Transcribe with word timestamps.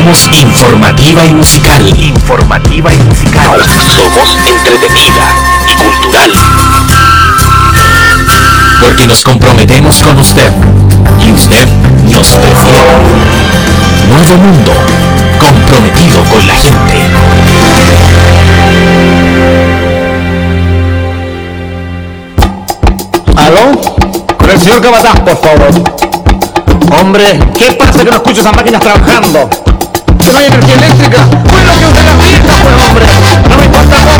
Somos 0.00 0.30
informativa 0.40 1.26
y 1.26 1.34
musical. 1.34 1.86
Informativa 1.98 2.90
y 2.90 2.96
musical. 3.00 3.50
Somos 3.94 4.34
entretenida 4.46 5.26
y 5.68 5.74
cultural. 5.74 6.32
Porque 8.80 9.06
nos 9.06 9.22
comprometemos 9.22 10.00
con 10.00 10.18
usted 10.18 10.50
y 11.22 11.32
usted 11.32 11.68
nos 12.04 12.28
prefiere. 12.28 12.80
Nuevo 14.08 14.36
mundo, 14.38 14.72
comprometido 15.38 16.24
con 16.24 16.46
la 16.46 16.54
gente. 16.54 16.96
¿Aló? 23.36 23.78
Con 24.38 24.48
el 24.48 24.58
señor 24.58 24.80
Cabataz, 24.80 25.20
por 25.20 25.36
favor. 25.42 26.00
Hombre, 26.98 27.38
¿qué 27.58 27.72
pasa 27.72 28.02
que 28.02 28.10
no 28.10 28.16
escucho 28.16 28.40
esas 28.40 28.56
máquinas 28.56 28.80
trabajando? 28.80 29.59
¿Que 30.30 30.34
no 30.34 30.38
hay 30.38 30.46
energía 30.46 30.74
eléctrica? 30.76 31.24
Lo 31.26 31.74
que 31.76 31.86
usted 31.86 32.04
las 32.04 32.18
viejas, 32.18 32.60
pues 32.62 32.84
hombre. 32.86 33.04
No 33.48 33.56
me 33.56 33.64
importa 33.64 34.19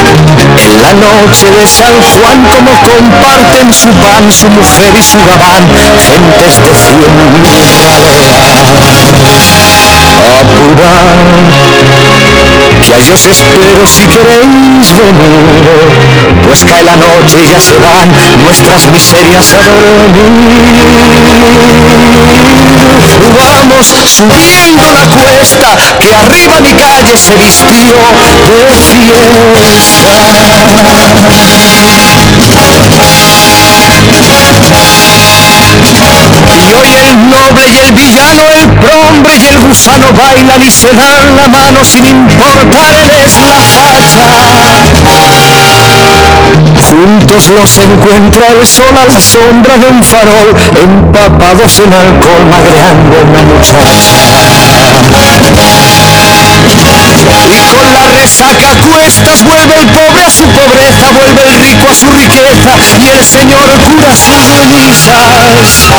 En 0.00 0.82
la 0.82 0.92
noche 0.94 1.50
de 1.50 1.66
San 1.66 1.94
Juan 2.00 2.42
como 2.44 2.72
comparten 2.80 3.72
su 3.72 3.88
pan, 4.00 4.32
su 4.32 4.48
mujer 4.48 4.94
y 4.98 5.02
su 5.02 5.18
gabán, 5.26 5.68
gentes 5.74 6.06
de 6.06 6.14
Apurad, 6.16 7.66
que 12.84 12.94
allí 12.94 13.12
os 13.12 13.26
espero 13.26 13.86
si 13.86 14.04
queréis 14.06 14.88
venir, 14.96 15.40
pues 16.46 16.64
cae 16.64 16.82
la 16.84 16.96
noche 16.96 17.36
y 17.44 17.48
ya 17.48 17.60
se 17.60 17.76
van 17.78 18.10
nuestras 18.44 18.86
miserias 18.90 19.52
a 19.52 19.68
dormir. 19.68 20.80
Vamos 23.36 23.86
subiendo 24.16 24.82
la 24.90 25.06
cuesta, 25.06 25.76
que 26.00 26.14
arriba 26.14 26.60
mi 26.60 26.72
calle 26.72 27.16
se 27.16 27.36
vistió 27.36 27.70
de 27.70 28.70
Y 35.70 36.72
hoy 36.72 36.88
el 37.06 37.30
noble 37.30 37.70
y 37.70 37.76
el 37.78 37.92
villano, 37.92 38.42
el 38.50 38.68
prombre 38.70 39.36
y 39.38 39.46
el 39.46 39.58
gusano 39.60 40.12
bailan 40.12 40.62
y 40.62 40.70
se 40.70 40.92
dan 40.94 41.36
la 41.36 41.48
mano 41.48 41.84
sin 41.84 42.04
importarles 42.06 43.38
la 43.38 43.60
facha. 43.60 44.28
Juntos 46.90 47.48
los 47.50 47.78
encuentra 47.78 48.48
el 48.48 48.66
sol 48.66 48.96
a 48.96 49.06
la 49.06 49.20
sombra 49.20 49.78
de 49.78 49.86
un 49.86 50.02
farol, 50.02 50.56
empapados 50.82 51.78
en 51.78 51.92
alcohol, 51.92 52.46
magreando 52.50 53.16
una 53.22 53.42
muchacha. 53.42 54.40
Y 57.10 57.24
con 57.24 57.92
la 57.92 58.06
resaca 58.06 58.76
cuestas 58.86 59.44
vuelve 59.44 59.74
el 59.74 59.86
pobre 59.88 60.22
a 60.22 60.30
su 60.30 60.46
pobreza, 60.46 61.10
vuelve 61.10 61.42
el 61.42 61.54
rico 61.56 61.88
a 61.88 61.94
su 61.94 62.08
riqueza 62.12 62.70
y 62.98 63.08
el 63.08 63.24
señor 63.24 63.68
cura 63.82 64.14
sus 64.14 64.38
misas. 64.70 65.90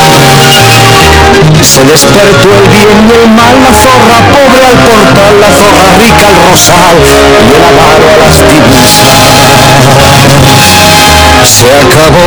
Se 1.62 1.84
despertó 1.84 2.48
el 2.54 2.68
bien 2.68 3.08
y 3.08 3.12
el 3.12 3.28
mal, 3.28 3.60
la 3.62 3.74
zorra 3.74 4.18
pobre 4.32 4.64
al 4.64 4.78
portal, 4.78 5.40
la 5.40 5.50
zorra 5.50 5.86
rica 5.98 6.26
al 6.28 6.36
rosal 6.48 6.96
y 7.46 7.52
el 7.54 7.64
avaro 7.64 8.08
a 8.08 8.16
las 8.16 8.38
divisas. 8.48 9.12
Se 11.44 11.68
acabó, 11.74 12.26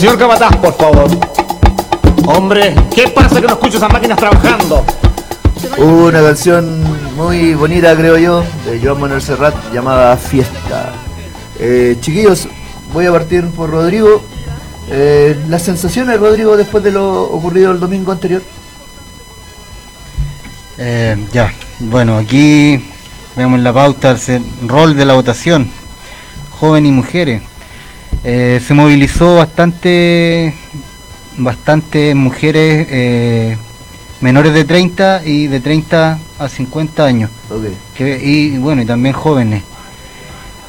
Señor 0.00 0.16
Cabataz, 0.16 0.56
por 0.56 0.74
favor. 0.74 1.10
Hombre, 2.24 2.74
¿qué 2.94 3.08
pasa 3.08 3.38
que 3.38 3.46
no 3.46 3.52
escucho 3.52 3.76
esas 3.76 3.92
máquinas 3.92 4.16
trabajando? 4.16 4.82
Una 5.76 6.22
canción 6.22 6.82
muy 7.16 7.52
bonita, 7.52 7.94
creo 7.94 8.16
yo, 8.16 8.42
de 8.64 8.80
Joan 8.82 8.98
Manuel 8.98 9.20
Serrat 9.20 9.54
llamada 9.74 10.16
Fiesta. 10.16 10.92
Eh, 11.58 11.98
chiquillos, 12.00 12.48
voy 12.94 13.04
a 13.04 13.12
partir 13.12 13.44
por 13.48 13.68
Rodrigo. 13.68 14.22
Eh, 14.88 15.38
las 15.50 15.62
sensaciones, 15.62 16.18
Rodrigo, 16.18 16.56
después 16.56 16.82
de 16.82 16.92
lo 16.92 17.24
ocurrido 17.24 17.70
el 17.70 17.78
domingo 17.78 18.10
anterior. 18.10 18.42
Eh, 20.78 21.26
ya, 21.30 21.52
bueno, 21.78 22.16
aquí 22.16 22.82
vemos 23.36 23.60
la 23.60 23.74
pauta, 23.74 24.12
el 24.12 24.42
rol 24.66 24.96
de 24.96 25.04
la 25.04 25.12
votación, 25.12 25.70
joven 26.58 26.86
y 26.86 26.90
mujeres. 26.90 27.49
Eh, 28.22 28.60
se 28.66 28.74
movilizó 28.74 29.36
bastante, 29.36 30.54
bastante 31.38 32.14
mujeres 32.14 32.86
eh, 32.90 33.56
menores 34.20 34.52
de 34.52 34.64
30 34.64 35.22
y 35.24 35.46
de 35.46 35.60
30 35.60 36.18
a 36.38 36.48
50 36.48 37.04
años. 37.04 37.30
Okay. 37.48 37.76
Que, 37.96 38.20
y 38.22 38.58
bueno, 38.58 38.82
y 38.82 38.84
también 38.84 39.14
jóvenes. 39.14 39.62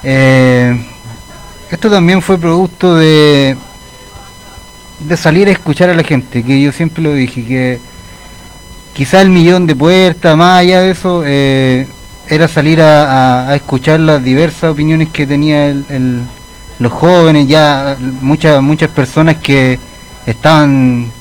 Eh, 0.03 0.79
esto 1.69 1.89
también 1.89 2.21
fue 2.21 2.37
producto 2.37 2.95
de, 2.95 3.57
de 4.99 5.17
salir 5.17 5.47
a 5.49 5.51
escuchar 5.51 5.89
a 5.89 5.93
la 5.93 6.03
gente, 6.03 6.43
que 6.43 6.61
yo 6.61 6.71
siempre 6.71 7.03
lo 7.03 7.13
dije, 7.13 7.45
que 7.45 7.79
quizá 8.93 9.21
el 9.21 9.29
millón 9.29 9.67
de 9.67 9.75
puertas, 9.75 10.35
más 10.37 10.59
allá 10.59 10.81
de 10.81 10.91
eso, 10.91 11.23
era 11.25 12.47
salir 12.47 12.81
a, 12.81 13.45
a, 13.45 13.49
a, 13.49 13.55
escuchar 13.55 13.99
las 14.01 14.23
diversas 14.23 14.71
opiniones 14.71 15.09
que 15.09 15.25
tenía 15.25 15.67
el, 15.67 15.85
el, 15.89 16.21
los 16.81 16.91
jóvenes, 16.91 17.47
ya 17.47 17.95
muchas 18.21 18.61
muchas 18.61 18.89
personas 18.89 19.37
que 19.37 19.79
estaban 20.25 21.11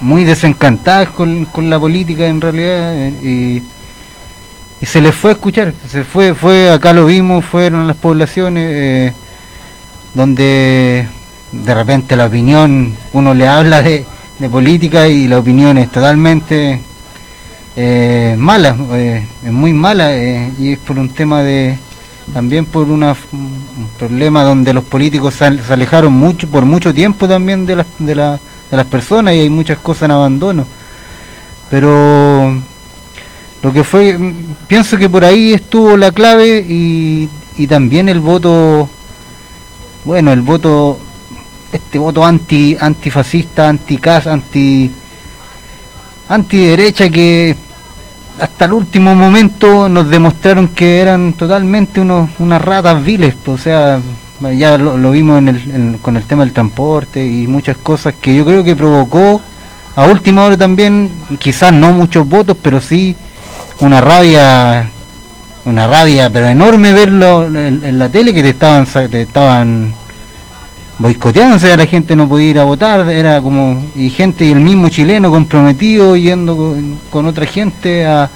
muy 0.00 0.24
desencantadas 0.24 1.08
con, 1.08 1.46
con 1.46 1.68
la 1.68 1.78
política 1.78 2.26
en 2.26 2.40
realidad 2.40 2.94
y, 3.22 3.62
y, 4.80 4.86
se 4.86 5.00
les 5.00 5.14
fue 5.14 5.30
a 5.30 5.32
escuchar, 5.34 5.74
se 5.88 6.04
fue, 6.04 6.34
fue 6.34 6.70
acá 6.70 6.92
lo 6.92 7.06
vimos, 7.06 7.44
fueron 7.44 7.88
las 7.88 7.96
poblaciones 7.96 8.70
eh, 8.72 9.12
donde 10.14 11.08
de 11.50 11.74
repente 11.74 12.14
la 12.14 12.26
opinión, 12.26 12.94
uno 13.12 13.34
le 13.34 13.48
habla 13.48 13.82
de, 13.82 14.04
de 14.38 14.48
política 14.48 15.08
y 15.08 15.26
la 15.26 15.38
opinión 15.38 15.78
es 15.78 15.90
totalmente 15.90 16.80
eh, 17.74 18.36
mala, 18.38 18.76
eh, 18.92 19.26
es 19.44 19.52
muy 19.52 19.72
mala 19.72 20.16
eh, 20.16 20.52
y 20.58 20.72
es 20.72 20.78
por 20.78 20.98
un 20.98 21.08
tema 21.08 21.42
de 21.42 21.76
también 22.32 22.66
por 22.66 22.88
una, 22.88 23.16
un 23.32 23.88
problema 23.98 24.42
donde 24.42 24.72
los 24.72 24.84
políticos 24.84 25.34
se, 25.34 25.44
alejaron 25.44 26.12
mucho 26.12 26.48
por 26.48 26.64
mucho 26.64 26.92
tiempo 26.92 27.28
también 27.28 27.66
de 27.66 27.76
las 27.76 27.86
de, 27.98 28.14
la, 28.14 28.40
de 28.70 28.76
las 28.76 28.86
personas 28.86 29.34
y 29.34 29.40
hay 29.40 29.50
muchas 29.50 29.78
cosas 29.78 30.04
en 30.04 30.10
abandono. 30.12 30.66
Pero 31.70 32.60
lo 33.62 33.72
que 33.72 33.84
fue 33.84 34.18
pienso 34.66 34.96
que 34.96 35.08
por 35.08 35.24
ahí 35.24 35.54
estuvo 35.54 35.96
la 35.96 36.12
clave 36.12 36.64
y, 36.68 37.28
y 37.56 37.66
también 37.66 38.08
el 38.08 38.20
voto 38.20 38.88
bueno 40.04 40.32
el 40.32 40.42
voto 40.42 40.98
este 41.72 41.98
voto 41.98 42.24
anti 42.24 42.76
antifascista, 42.78 43.68
anti-cas, 43.68 44.26
anti 44.26 44.90
antiderecha 46.28 47.08
que 47.08 47.56
hasta 48.40 48.66
el 48.66 48.72
último 48.72 49.14
momento 49.14 49.88
nos 49.88 50.08
demostraron 50.08 50.68
que 50.68 51.00
eran 51.00 51.32
totalmente 51.32 52.00
unos, 52.00 52.30
unas 52.38 52.62
ratas 52.62 53.02
viles, 53.04 53.34
o 53.46 53.56
sea, 53.56 54.00
ya 54.56 54.76
lo, 54.76 55.10
vimos 55.10 55.38
en 55.38 55.48
el, 55.48 55.98
con 56.00 56.16
el 56.16 56.24
tema 56.24 56.44
del 56.44 56.52
transporte 56.52 57.24
y 57.24 57.46
muchas 57.46 57.76
cosas 57.78 58.14
que 58.20 58.36
yo 58.36 58.44
creo 58.44 58.62
que 58.62 58.76
provocó 58.76 59.40
a 59.94 60.04
última 60.04 60.44
hora 60.44 60.56
también, 60.56 61.10
quizás 61.38 61.72
no 61.72 61.92
muchos 61.92 62.28
votos, 62.28 62.56
pero 62.60 62.80
sí 62.80 63.16
una 63.80 64.00
rabia, 64.00 64.90
una 65.64 65.86
rabia, 65.86 66.28
pero 66.30 66.48
enorme 66.48 66.92
verlo 66.92 67.46
en, 67.46 67.98
la 67.98 68.10
tele 68.10 68.34
que 68.34 68.42
te 68.42 68.50
estaban, 68.50 68.86
te 68.86 69.22
estaban 69.22 69.94
boicoteando, 70.98 71.56
o 71.56 71.58
sea, 71.58 71.76
la 71.76 71.86
gente 71.86 72.16
no 72.16 72.28
podía 72.28 72.50
ir 72.50 72.58
a 72.58 72.64
votar, 72.64 73.08
era 73.10 73.40
como, 73.40 73.84
y 73.94 74.08
gente, 74.10 74.44
y 74.44 74.52
el 74.52 74.60
mismo 74.60 74.88
chileno 74.88 75.30
comprometido 75.30 76.16
yendo 76.16 76.76
con, 77.10 77.26
otra 77.26 77.46
gente 77.46 78.06
a 78.06 78.30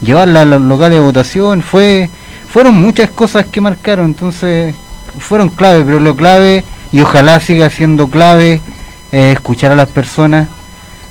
llevarla 0.00 0.42
a 0.42 0.44
los 0.44 0.62
locales 0.62 0.98
de 0.98 1.04
votación, 1.04 1.62
fue, 1.62 2.08
fueron 2.48 2.80
muchas 2.80 3.10
cosas 3.10 3.46
que 3.46 3.60
marcaron, 3.60 4.06
entonces 4.06 4.74
fueron 5.18 5.48
clave, 5.48 5.84
pero 5.84 5.98
lo 6.00 6.14
clave, 6.14 6.64
y 6.92 7.00
ojalá 7.00 7.40
siga 7.40 7.68
siendo 7.70 8.08
clave, 8.08 8.60
eh, 9.10 9.32
escuchar 9.32 9.72
a 9.72 9.76
las 9.76 9.88
personas, 9.88 10.48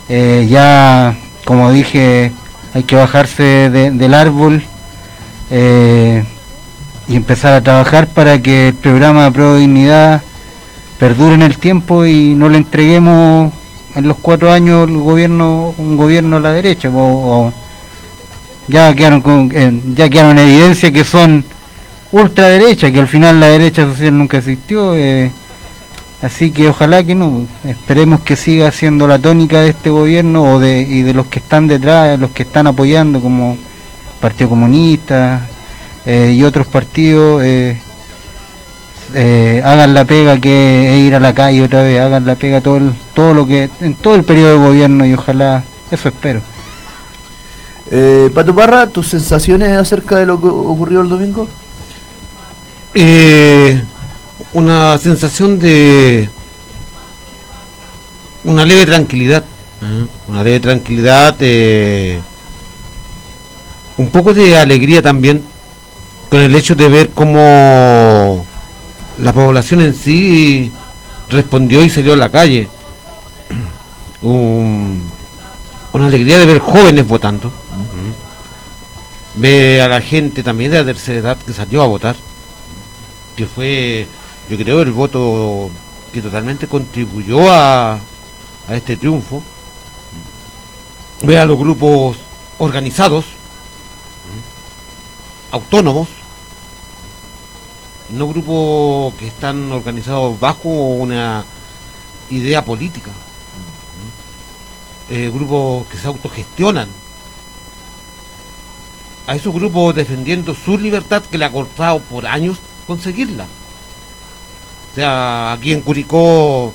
eh, 0.07 0.47
ya, 0.49 1.17
como 1.43 1.71
dije, 1.71 2.31
hay 2.73 2.83
que 2.83 2.95
bajarse 2.95 3.69
del 3.69 4.13
árbol 4.13 4.63
eh, 5.51 6.23
y 7.07 7.15
empezar 7.15 7.53
a 7.53 7.61
trabajar 7.61 8.07
para 8.07 8.41
que 8.41 8.69
el 8.69 8.73
programa 8.73 9.29
Pro 9.31 9.57
Dignidad 9.57 10.21
perdure 10.99 11.35
en 11.35 11.41
el 11.41 11.57
tiempo 11.57 12.05
y 12.05 12.35
no 12.35 12.49
le 12.49 12.57
entreguemos 12.57 13.51
en 13.95 14.07
los 14.07 14.17
cuatro 14.17 14.51
años 14.51 14.87
el 14.87 14.97
gobierno 14.97 15.73
un 15.77 15.97
gobierno 15.97 16.37
a 16.37 16.39
la 16.39 16.51
derecha 16.51 16.89
ya 18.67 18.95
quedaron 18.95 19.21
con, 19.21 19.49
ya 19.95 20.09
quedaron 20.09 20.39
en 20.39 20.47
evidencia 20.47 20.91
que 20.91 21.03
son 21.03 21.43
ultraderecha 22.11 22.91
que 22.91 22.99
al 22.99 23.07
final 23.07 23.39
la 23.39 23.47
derecha 23.47 23.85
social 23.85 24.17
nunca 24.17 24.37
existió 24.37 24.95
eh, 24.95 25.31
Así 26.23 26.51
que 26.51 26.69
ojalá 26.69 27.03
que 27.03 27.15
no, 27.15 27.45
esperemos 27.65 28.21
que 28.21 28.37
siga 28.37 28.71
siendo 28.71 29.09
la 29.09 29.19
tónica 29.19 29.59
de 29.59 29.71
este 29.71 29.89
gobierno 29.89 30.53
o 30.53 30.59
de, 30.59 30.79
y 30.79 31.01
de 31.01 31.13
los 31.13 31.27
que 31.27 31.39
están 31.39 31.67
detrás, 31.67 32.17
los 32.17 32.31
que 32.31 32.43
están 32.43 32.65
apoyando 32.65 33.19
como 33.19 33.57
Partido 34.21 34.51
Comunista 34.51 35.45
eh, 36.05 36.33
y 36.33 36.45
otros 36.45 36.65
partidos, 36.67 37.43
eh, 39.13 39.57
eh, 39.57 39.61
hagan 39.63 39.93
la 39.93 40.05
pega 40.05 40.39
que 40.39 40.93
es 40.93 41.07
ir 41.07 41.15
a 41.15 41.19
la 41.19 41.33
calle 41.33 41.63
otra 41.63 41.83
vez, 41.83 41.99
hagan 41.99 42.25
la 42.25 42.35
pega 42.35 42.61
todo, 42.61 42.79
todo 43.13 43.33
lo 43.33 43.47
que, 43.47 43.69
en 43.81 43.95
todo 43.95 44.15
el 44.15 44.23
periodo 44.23 44.59
de 44.59 44.67
gobierno 44.67 45.05
y 45.05 45.13
ojalá, 45.13 45.63
eso 45.91 46.09
espero. 46.09 46.41
Pato 48.33 48.55
Parra, 48.55 48.87
¿tus 48.87 49.07
sensaciones 49.07 49.77
acerca 49.77 50.17
de 50.17 50.25
lo 50.25 50.41
que 50.41 50.47
ocurrió 50.47 51.01
el 51.01 51.09
domingo? 51.09 51.47
Eh, 52.95 53.81
una 54.53 54.97
sensación 54.99 55.57
de 55.57 56.29
una 58.43 58.65
leve 58.65 58.85
tranquilidad, 58.85 59.43
una 60.27 60.43
leve 60.43 60.59
tranquilidad, 60.59 61.35
eh, 61.39 62.19
un 63.97 64.09
poco 64.09 64.33
de 64.33 64.57
alegría 64.57 65.01
también 65.01 65.43
con 66.29 66.41
el 66.41 66.55
hecho 66.55 66.75
de 66.75 66.87
ver 66.87 67.09
cómo 67.09 68.45
la 69.19 69.33
población 69.33 69.81
en 69.81 69.93
sí 69.93 70.71
respondió 71.29 71.83
y 71.83 71.89
salió 71.89 72.13
a 72.13 72.17
la 72.17 72.29
calle. 72.29 72.67
una 74.21 76.07
alegría 76.07 76.37
de 76.39 76.45
ver 76.45 76.59
jóvenes 76.59 77.07
votando. 77.07 77.51
Ve 79.35 79.81
a 79.81 79.87
la 79.87 80.01
gente 80.01 80.43
también 80.43 80.71
de 80.71 80.77
la 80.79 80.85
tercera 80.85 81.19
edad 81.19 81.37
que 81.37 81.53
salió 81.53 81.81
a 81.81 81.87
votar, 81.87 82.15
que 83.35 83.47
fue 83.47 84.07
yo 84.49 84.57
creo, 84.57 84.81
el 84.81 84.91
voto 84.91 85.69
que 86.11 86.21
totalmente 86.21 86.67
contribuyó 86.67 87.51
a, 87.51 87.93
a 87.93 88.75
este 88.75 88.97
triunfo. 88.97 89.41
Ve 91.23 91.39
a 91.39 91.45
los 91.45 91.57
grupos 91.57 92.17
organizados, 92.57 93.25
autónomos, 95.51 96.09
no 98.09 98.27
grupos 98.27 99.13
que 99.15 99.27
están 99.27 99.71
organizados 99.71 100.39
bajo 100.39 100.69
una 100.69 101.45
idea 102.29 102.63
política, 102.63 103.11
eh, 105.09 105.29
grupos 105.33 105.87
que 105.87 105.97
se 105.97 106.07
autogestionan, 106.07 106.89
a 109.25 109.35
esos 109.35 109.53
grupos 109.53 109.95
defendiendo 109.95 110.53
su 110.53 110.77
libertad 110.77 111.23
que 111.23 111.37
le 111.37 111.45
ha 111.45 111.51
costado 111.51 111.99
por 111.99 112.27
años 112.27 112.57
conseguirla. 112.85 113.45
O 114.91 114.95
sea, 114.95 115.53
aquí 115.53 115.71
en 115.71 115.81
Curicó 115.81 116.73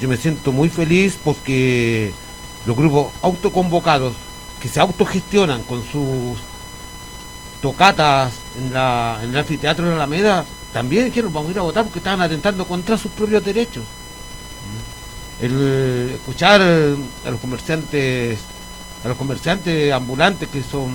yo 0.00 0.08
me 0.08 0.16
siento 0.16 0.52
muy 0.52 0.68
feliz 0.68 1.18
porque 1.22 2.12
los 2.66 2.76
grupos 2.76 3.12
autoconvocados 3.20 4.14
que 4.60 4.68
se 4.68 4.80
autogestionan 4.80 5.62
con 5.62 5.82
sus 5.84 6.38
tocatas 7.60 8.32
en, 8.58 8.68
en 8.68 9.30
el 9.30 9.38
anfiteatro 9.38 9.84
de 9.84 9.90
la 9.90 9.96
Alameda 9.96 10.44
también 10.72 11.06
dijeron 11.06 11.32
vamos 11.32 11.50
a 11.50 11.52
ir 11.52 11.58
a 11.58 11.62
votar 11.62 11.84
porque 11.84 11.98
estaban 11.98 12.22
atentando 12.22 12.66
contra 12.66 12.96
sus 12.96 13.12
propios 13.12 13.44
derechos. 13.44 13.84
El 15.40 16.12
escuchar 16.14 16.60
a 16.62 17.30
los 17.30 17.40
comerciantes, 17.40 18.38
a 19.04 19.08
los 19.08 19.16
comerciantes 19.16 19.92
ambulantes 19.92 20.48
que 20.48 20.62
son 20.62 20.94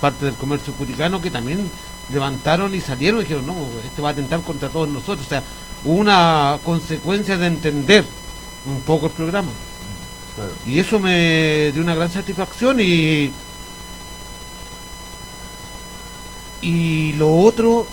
parte 0.00 0.24
del 0.24 0.34
comercio 0.34 0.72
curicano 0.74 1.22
que 1.22 1.30
también 1.30 1.70
levantaron 2.12 2.74
y 2.74 2.80
salieron 2.80 3.20
y 3.20 3.22
dijeron 3.22 3.46
no, 3.46 3.54
este 3.84 4.02
va 4.02 4.10
a 4.10 4.12
atentar 4.12 4.40
contra 4.42 4.68
todos 4.68 4.88
nosotros. 4.88 5.26
O 5.26 5.30
sea, 5.30 5.42
una 5.84 6.58
consecuencia 6.64 7.36
de 7.36 7.46
entender 7.46 8.04
un 8.66 8.80
poco 8.80 9.06
el 9.06 9.12
programa. 9.12 9.50
Y 10.66 10.78
eso 10.80 10.98
me 10.98 11.70
dio 11.72 11.82
una 11.82 11.94
gran 11.94 12.10
satisfacción 12.10 12.80
y 12.80 13.30
y 16.60 17.12
lo 17.14 17.36
otro 17.36 17.86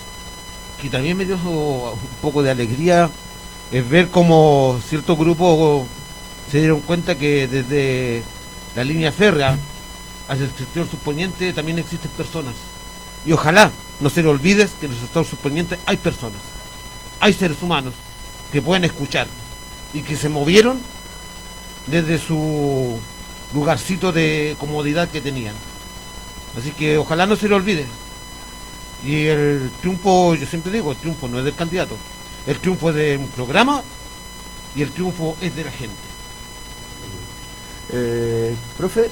que 0.82 0.90
también 0.90 1.16
me 1.16 1.24
dio 1.24 1.36
un 1.36 1.98
poco 2.20 2.42
de 2.42 2.50
alegría 2.50 3.08
es 3.70 3.88
ver 3.88 4.08
cómo 4.08 4.78
ciertos 4.86 5.16
grupos 5.16 5.86
se 6.50 6.58
dieron 6.58 6.80
cuenta 6.80 7.16
que 7.16 7.48
desde 7.48 8.22
la 8.76 8.84
línea 8.84 9.12
férrea 9.12 9.56
hacia 10.28 10.44
el 10.44 10.52
sector 10.52 10.86
suponiente 10.90 11.52
también 11.52 11.78
existen 11.78 12.10
personas. 12.10 12.54
Y 13.24 13.32
ojalá 13.32 13.70
no 14.00 14.10
se 14.10 14.22
le 14.22 14.28
olvides 14.28 14.72
que 14.78 14.86
en 14.86 14.92
el 14.92 14.98
sector 14.98 15.24
suponiente 15.24 15.78
hay 15.86 15.96
personas 15.96 16.40
hay 17.22 17.32
seres 17.32 17.62
humanos 17.62 17.94
que 18.50 18.60
pueden 18.60 18.84
escuchar 18.84 19.28
y 19.94 20.02
que 20.02 20.16
se 20.16 20.28
movieron 20.28 20.80
desde 21.86 22.18
su 22.18 22.98
lugarcito 23.54 24.10
de 24.10 24.56
comodidad 24.58 25.08
que 25.08 25.20
tenían. 25.20 25.54
Así 26.58 26.72
que 26.72 26.98
ojalá 26.98 27.26
no 27.26 27.36
se 27.36 27.48
le 27.48 27.54
olvide. 27.54 27.86
Y 29.04 29.26
el 29.26 29.70
triunfo, 29.80 30.34
yo 30.34 30.46
siempre 30.46 30.72
digo, 30.72 30.92
el 30.92 30.98
triunfo 30.98 31.28
no 31.28 31.38
es 31.38 31.44
del 31.44 31.54
candidato, 31.54 31.96
el 32.46 32.58
triunfo 32.58 32.90
es 32.90 32.96
de 32.96 33.16
un 33.16 33.28
programa 33.28 33.82
y 34.76 34.82
el 34.82 34.90
triunfo 34.92 35.36
es 35.40 35.54
de 35.56 35.64
la 35.64 35.70
gente. 35.70 35.94
Eh, 37.94 38.54
profe, 38.78 39.10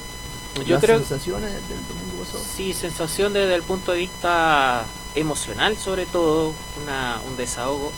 yo 0.66 0.80
creo 0.80 0.98
sensaciones 0.98 1.52
del 1.52 1.86
domingo 1.88 2.24
pasado. 2.24 2.44
Sí, 2.56 2.72
sensación 2.72 3.32
desde 3.32 3.54
el 3.54 3.62
punto 3.62 3.92
de 3.92 3.98
vista 3.98 4.84
emocional 5.14 5.76
sobre 5.76 6.06
todo, 6.06 6.54
un 7.28 7.36
desahogo. 7.36 7.92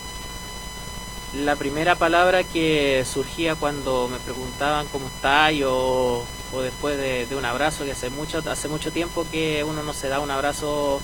La 1.34 1.56
primera 1.56 1.94
palabra 1.94 2.44
que 2.44 3.04
surgía 3.10 3.54
cuando 3.54 4.08
me 4.08 4.18
preguntaban 4.18 4.86
cómo 4.88 5.06
está 5.06 5.48
o, 5.66 6.24
o 6.52 6.60
después 6.60 6.98
de, 6.98 7.26
un 7.34 7.44
abrazo, 7.44 7.84
que 7.84 7.92
hace 7.92 8.10
mucho, 8.10 8.42
hace 8.46 8.68
mucho 8.68 8.92
tiempo 8.92 9.24
que 9.30 9.64
uno 9.64 9.82
no 9.82 9.94
se 9.94 10.08
da 10.08 10.20
un 10.20 10.30
abrazo 10.30 11.00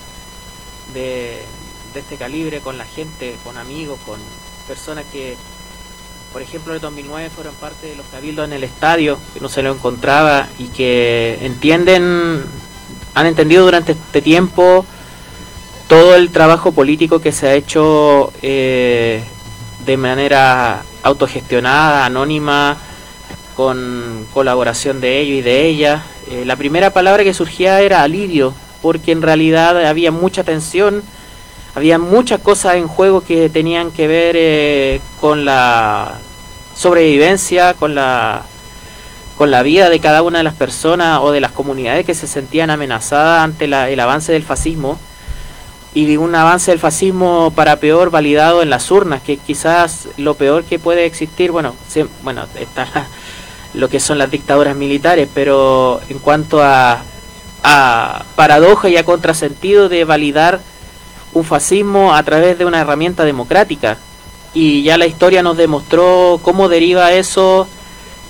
de, 0.93 1.43
este 1.95 2.17
calibre 2.17 2.59
con 2.61 2.77
la 2.77 2.85
gente, 2.85 3.35
con 3.43 3.57
amigos, 3.57 3.99
con 4.05 4.19
personas 4.67 5.05
que, 5.11 5.35
por 6.31 6.41
ejemplo, 6.41 6.71
en 6.71 6.75
el 6.75 6.81
2009 6.81 7.29
fueron 7.29 7.55
parte 7.55 7.87
de 7.87 7.95
los 7.95 8.05
cabildos 8.07 8.45
en 8.45 8.53
el 8.53 8.63
estadio, 8.63 9.17
que 9.33 9.39
no 9.39 9.49
se 9.49 9.63
lo 9.63 9.73
encontraba 9.73 10.47
y 10.59 10.67
que 10.67 11.39
entienden, 11.41 12.43
han 13.15 13.25
entendido 13.25 13.65
durante 13.65 13.93
este 13.93 14.21
tiempo 14.21 14.85
todo 15.87 16.15
el 16.15 16.29
trabajo 16.29 16.71
político 16.71 17.19
que 17.19 17.31
se 17.31 17.47
ha 17.47 17.55
hecho 17.55 18.31
eh, 18.43 19.23
de 19.85 19.97
manera 19.97 20.83
autogestionada, 21.01 22.05
anónima, 22.05 22.77
con 23.55 24.27
colaboración 24.33 25.01
de 25.01 25.19
ellos 25.19 25.39
y 25.39 25.41
de 25.41 25.65
ella. 25.65 26.03
Eh, 26.29 26.43
la 26.45 26.55
primera 26.55 26.93
palabra 26.93 27.23
que 27.23 27.33
surgía 27.33 27.81
era 27.81 28.03
alivio, 28.03 28.53
porque 28.81 29.11
en 29.11 29.21
realidad 29.21 29.85
había 29.85 30.11
mucha 30.11 30.43
tensión, 30.43 31.03
había 31.75 31.99
muchas 31.99 32.39
cosas 32.41 32.75
en 32.75 32.87
juego 32.87 33.21
que 33.21 33.49
tenían 33.49 33.91
que 33.91 34.07
ver 34.07 34.35
eh, 34.37 35.01
con 35.19 35.45
la 35.45 36.19
sobrevivencia, 36.75 37.73
con 37.73 37.95
la 37.95 38.43
con 39.39 39.51
la 39.51 39.63
vida 39.63 39.89
de 39.89 40.01
cada 40.01 40.21
una 40.21 40.39
de 40.39 40.43
las 40.43 40.53
personas 40.53 41.21
o 41.23 41.31
de 41.31 41.39
las 41.39 41.53
comunidades 41.53 42.05
que 42.05 42.13
se 42.13 42.27
sentían 42.27 42.69
amenazadas 42.71 43.41
ante 43.41 43.65
el 43.65 43.99
avance 44.01 44.33
del 44.33 44.43
fascismo. 44.43 44.99
Y 45.93 46.17
un 46.17 46.35
avance 46.35 46.71
del 46.71 46.79
fascismo 46.81 47.53
para 47.55 47.77
peor 47.77 48.11
validado 48.11 48.61
en 48.61 48.69
las 48.69 48.91
urnas, 48.91 49.21
que 49.21 49.37
quizás 49.37 50.09
lo 50.17 50.33
peor 50.33 50.65
que 50.65 50.77
puede 50.77 51.05
existir, 51.05 51.51
bueno, 51.51 51.73
bueno, 52.21 52.47
está 52.59 53.07
lo 53.73 53.87
que 53.87 54.01
son 54.01 54.17
las 54.17 54.29
dictaduras 54.29 54.75
militares, 54.75 55.29
pero 55.33 56.01
en 56.09 56.19
cuanto 56.19 56.61
a, 56.61 57.01
paradoja 58.35 58.89
y 58.89 58.97
a 58.97 59.05
contrasentido 59.05 59.89
de 59.89 60.03
validar 60.05 60.61
un 61.33 61.43
fascismo 61.43 62.13
a 62.13 62.23
través 62.23 62.57
de 62.57 62.65
una 62.65 62.81
herramienta 62.81 63.25
democrática. 63.25 63.97
Y 64.53 64.83
ya 64.83 64.97
la 64.97 65.05
historia 65.05 65.43
nos 65.43 65.57
demostró 65.57 66.39
cómo 66.41 66.69
deriva 66.69 67.11
eso 67.11 67.67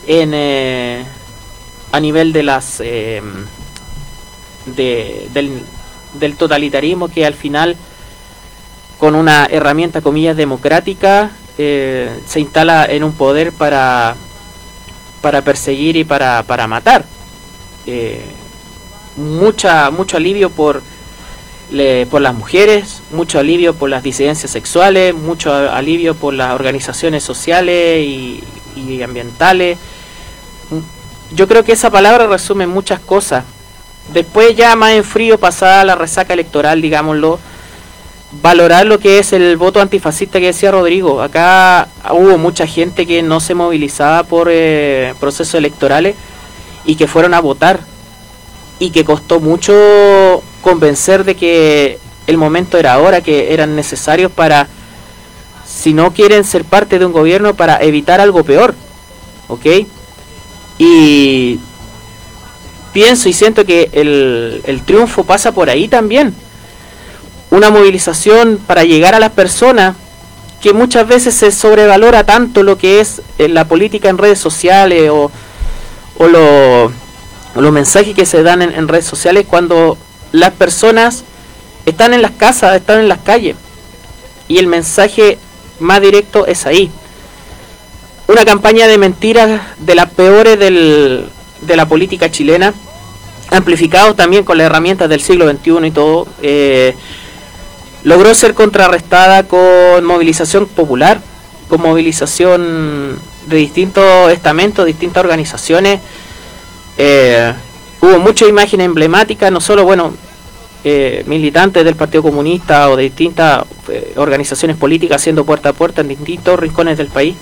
en, 0.05 0.31
eh, 0.33 1.05
a 1.91 1.99
nivel 1.99 2.33
de 2.33 2.43
las 2.43 2.81
eh, 2.81 3.21
del, 4.65 5.63
del, 6.13 6.35
totalitarismo 6.35 7.07
que 7.07 7.25
al 7.25 7.33
final 7.33 7.77
con 8.97 9.15
una 9.15 9.45
herramienta 9.45 10.01
comillas 10.01 10.35
democrática 10.35 11.31
eh, 11.57 12.19
se 12.25 12.39
instala 12.41 12.85
en 12.85 13.03
un 13.03 13.13
poder 13.13 13.53
para 13.53 14.15
para 15.21 15.41
perseguir 15.41 15.95
y 15.95 16.03
para, 16.03 16.43
para 16.43 16.67
matar 16.67 17.05
mucha 19.19 19.91
mucho 19.91 20.17
alivio 20.17 20.49
por 20.49 20.81
por 22.09 22.21
las 22.21 22.33
mujeres, 22.33 23.03
mucho 23.11 23.37
alivio 23.37 23.75
por 23.75 23.91
las 23.91 24.01
disidencias 24.01 24.51
sexuales, 24.51 25.13
mucho 25.13 25.53
alivio 25.53 26.15
por 26.15 26.33
las 26.33 26.53
organizaciones 26.53 27.23
sociales 27.23 28.03
y, 28.03 28.43
ambientales, 29.03 29.77
yo 31.35 31.47
creo 31.47 31.63
que 31.63 31.73
esa 31.73 31.91
palabra 31.91 32.25
resume 32.25 32.65
muchas 32.65 32.99
cosas. 32.99 33.43
Después 34.13 34.55
ya 34.55 34.75
más 34.75 34.93
en 34.93 35.03
frío, 35.03 35.37
pasada 35.37 35.83
la 35.83 35.93
resaca 35.93 36.33
electoral, 36.33 36.81
digámoslo, 36.81 37.39
valorar 38.41 38.87
lo 38.87 38.99
que 38.99 39.19
es 39.19 39.33
el 39.33 39.55
voto 39.57 39.79
antifascista 39.79 40.39
que 40.39 40.47
decía 40.47 40.71
Rodrigo. 40.71 41.21
Acá 41.21 41.87
hubo 42.11 42.37
mucha 42.39 42.65
gente 42.65 43.05
que 43.05 43.21
no 43.21 43.39
se 43.39 43.53
movilizaba 43.53 44.23
por 44.23 44.47
eh, 44.49 45.13
procesos 45.19 45.53
electorales 45.53 46.15
y 46.85 46.95
que 46.95 47.07
fueron 47.07 47.35
a 47.35 47.41
votar 47.41 47.79
y 48.79 48.91
que 48.91 49.03
costó 49.03 49.39
mucho 49.39 50.41
convencer 50.61 51.25
de 51.25 51.35
que 51.35 51.99
el 52.27 52.37
momento 52.37 52.77
era 52.77 52.93
ahora, 52.93 53.21
que 53.21 53.53
eran 53.53 53.75
necesarios 53.75 54.31
para, 54.31 54.67
si 55.65 55.93
no 55.93 56.13
quieren 56.13 56.43
ser 56.45 56.63
parte 56.63 56.97
de 56.97 57.05
un 57.05 57.11
gobierno, 57.11 57.55
para 57.55 57.81
evitar 57.83 58.21
algo 58.21 58.43
peor. 58.43 58.73
¿Ok? 59.47 59.65
Y 60.77 61.59
pienso 62.93 63.29
y 63.29 63.33
siento 63.33 63.65
que 63.65 63.89
el, 63.93 64.81
triunfo 64.85 65.23
pasa 65.23 65.51
por 65.51 65.69
ahí 65.69 65.87
también. 65.87 66.33
Una 67.51 67.69
movilización 67.69 68.59
para 68.65 68.83
llegar 68.83 69.15
a 69.15 69.19
las 69.19 69.31
personas 69.31 69.95
que 70.61 70.73
muchas 70.73 71.07
veces 71.07 71.33
se 71.33 71.51
sobrevalora 71.51 72.25
tanto 72.25 72.63
lo 72.63 72.77
que 72.77 72.99
es 72.99 73.21
eh, 73.37 73.47
la 73.47 73.65
política 73.65 74.09
en 74.09 74.17
redes 74.17 74.39
sociales 74.39 75.09
o, 75.09 75.31
o, 76.17 76.91
los 77.55 77.71
mensajes 77.71 78.15
que 78.15 78.25
se 78.25 78.43
dan 78.43 78.61
en, 78.61 78.87
redes 78.87 79.05
sociales 79.05 79.45
cuando 79.47 79.97
las 80.31 80.53
personas 80.53 81.23
están 81.85 82.13
en 82.13 82.21
las 82.21 82.31
casas, 82.31 82.75
están 82.75 82.99
en 82.99 83.09
las 83.09 83.19
calles. 83.19 83.55
Y 84.47 84.57
el 84.57 84.67
mensaje 84.67 85.37
más 85.79 86.01
directo 86.01 86.45
es 86.45 86.65
ahí 86.65 86.91
una 88.29 88.45
campaña 88.45 88.87
de 88.87 88.99
mentiras 88.99 89.59
de 89.79 89.95
las 89.95 90.11
peores 90.11 90.59
del, 90.59 91.25
de 91.61 91.75
la 91.75 91.87
política 91.87 92.29
chilena, 92.29 92.75
amplificados 93.49 94.15
también 94.15 94.43
con 94.43 94.59
las 94.59 94.67
herramientas 94.67 95.09
del 95.09 95.19
siglo 95.19 95.49
XXI 95.49 95.87
y 95.87 95.91
todo, 95.91 96.27
eh, 96.43 96.95
logró 98.03 98.31
ser 98.35 98.53
contrarrestada 98.53 99.47
con 99.47 100.05
movilización 100.05 100.67
popular, 100.67 101.19
con 101.69 101.81
movilización 101.81 103.17
de 103.47 103.57
distintos 103.57 104.31
estamentos, 104.31 104.85
distintas 104.85 105.23
organizaciones. 105.23 105.99
Eh, 106.99 107.53
hubo 108.01 108.19
muchas 108.19 108.49
imágenes 108.49 108.85
emblemáticas, 108.85 109.51
no 109.51 109.61
solo, 109.61 109.85
bueno, 109.85 110.13
eh, 110.83 111.23
militantes 111.27 111.83
del 111.83 111.95
Partido 111.95 112.23
Comunista 112.23 112.89
o 112.89 112.95
de 112.95 113.03
distintas 113.03 113.63
organizaciones 114.17 114.77
políticas 114.77 115.21
haciendo 115.21 115.45
puerta 115.45 115.69
a 115.69 115.73
puerta 115.73 116.01
en 116.01 116.09
distintos 116.09 116.59
rincones 116.59 116.97
del 116.97 117.07
país, 117.07 117.35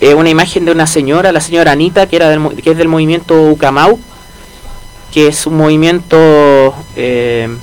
eh, 0.00 0.14
una 0.14 0.30
imagen 0.30 0.64
de 0.64 0.72
una 0.72 0.86
señora, 0.86 1.30
la 1.30 1.42
señora 1.42 1.72
Anita, 1.72 2.06
que, 2.06 2.16
era 2.16 2.30
del, 2.30 2.56
que 2.62 2.70
es 2.70 2.78
del 2.78 2.88
movimiento 2.88 3.50
Ucamau, 3.50 3.98
que 5.12 5.26
es 5.26 5.46
un 5.46 5.58
movimiento 5.58 6.74
eh, 6.96 7.54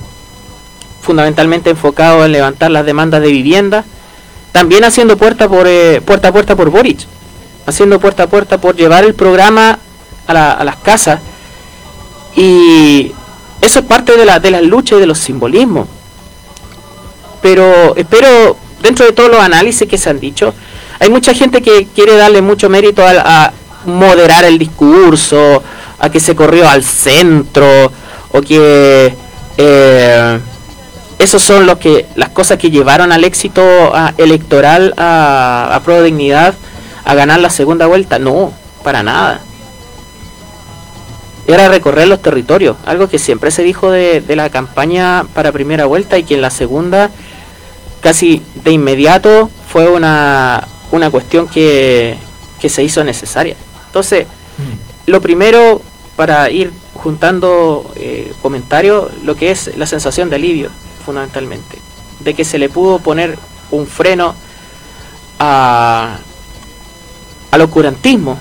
fundamentalmente 1.02 1.72
enfocado 1.72 2.24
en 2.24 2.34
levantar 2.34 2.70
las 2.70 2.86
demandas 2.86 3.24
de 3.24 3.30
vivienda, 3.30 3.86
también 4.52 4.84
haciendo 4.84 5.18
puerta, 5.18 5.50
por, 5.50 5.66
eh, 5.68 6.00
puerta 6.06 6.28
a 6.28 6.32
puerta 6.32 6.56
por 6.56 6.70
Boric, 6.70 7.00
haciendo 7.66 8.00
puerta 8.00 8.24
a 8.24 8.28
puerta 8.28 8.60
por 8.60 8.76
llevar 8.76 9.04
el 9.04 9.16
programa 9.16 9.80
a, 10.28 10.52
a 10.54 10.64
las 10.64 10.78
casas. 10.78 11.20
Y 12.36 13.12
eso 13.62 13.80
es 13.80 13.86
parte 13.86 14.16
de 14.16 14.26
la, 14.26 14.40
de 14.40 14.52
las 14.52 14.64
luchas 14.64 14.98
y 14.98 15.02
de 15.02 15.08
los 15.08 15.18
simbolismos. 15.18 15.88
Pero 17.42 17.96
espero, 17.96 18.56
dentro 18.82 19.06
de 19.06 19.12
todos 19.12 19.30
los 19.30 19.40
análisis 19.40 19.88
que 19.88 19.98
se 19.98 20.10
han 20.10 20.20
dicho, 20.20 20.54
hay 21.00 21.10
mucha 21.10 21.34
gente 21.34 21.62
que 21.62 21.88
quiere 21.94 22.16
darle 22.16 22.42
mucho 22.42 22.70
mérito 22.70 23.04
a, 23.06 23.52
moderar 23.86 24.44
el 24.44 24.58
discurso, 24.58 25.64
a 26.00 26.10
que 26.10 26.20
se 26.20 26.36
corrió 26.36 26.68
al 26.68 26.84
centro, 26.84 27.92
o 28.34 28.42
que 28.42 29.16
eh, 29.58 30.40
esos 31.18 31.42
son 31.42 31.66
los 31.66 31.78
que, 31.78 32.06
las 32.16 32.30
cosas 32.30 32.58
que 32.58 32.70
llevaron 32.70 33.14
al 33.14 33.24
éxito 33.24 33.64
electoral 34.18 34.94
a, 34.98 35.70
a 35.74 35.80
Pro 35.84 36.04
Dignidad 36.04 36.54
a 37.06 37.16
ganar 37.16 37.40
la 37.40 37.50
segunda 37.50 37.86
vuelta. 37.86 38.20
No, 38.20 38.52
para 38.84 39.04
nada. 39.04 39.42
Era 41.48 41.70
recorrer 41.70 42.08
los 42.08 42.22
territorios, 42.22 42.76
algo 42.86 43.08
que 43.08 43.18
siempre 43.18 43.52
se 43.52 43.64
dijo 43.64 43.90
de, 43.90 44.22
de 44.22 44.36
la 44.36 44.50
campaña 44.50 45.26
para 45.34 45.52
primera 45.52 45.86
vuelta 45.86 46.18
y 46.18 46.24
que 46.24 46.36
en 46.36 46.42
la 46.42 46.50
segunda 46.50 47.10
casi 48.02 48.42
de 48.64 48.72
inmediato 48.72 49.50
fue 49.68 49.90
una, 49.90 50.68
una 50.92 51.10
cuestión 51.10 51.48
que, 51.48 52.18
se 52.68 52.84
hizo 52.84 53.04
necesaria. 53.04 53.56
Entonces, 53.88 54.28
mm. 54.58 55.10
lo 55.12 55.22
primero 55.22 55.82
para 56.16 56.50
ir 56.50 56.72
juntando 56.94 57.92
eh, 57.96 58.34
comentarios, 58.42 59.12
lo 59.24 59.36
que 59.36 59.52
es 59.52 59.78
la 59.78 59.86
sensación 59.86 60.30
de 60.30 60.36
alivio, 60.36 60.70
fundamentalmente, 61.06 61.78
de 62.20 62.34
que 62.34 62.44
se 62.44 62.58
le 62.58 62.70
pudo 62.70 63.00
poner 63.00 63.38
un 63.72 63.88
freno 63.88 64.36
a, 65.40 66.18
al 67.52 67.62
oscurantismo, 67.62 68.40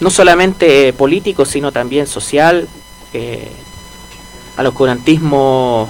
no 0.00 0.10
solamente 0.10 0.92
político, 0.92 1.44
sino 1.44 1.72
también 1.72 2.06
social, 2.06 2.68
eh, 3.12 3.48
al 4.56 4.66
oscurantismo 4.66 5.88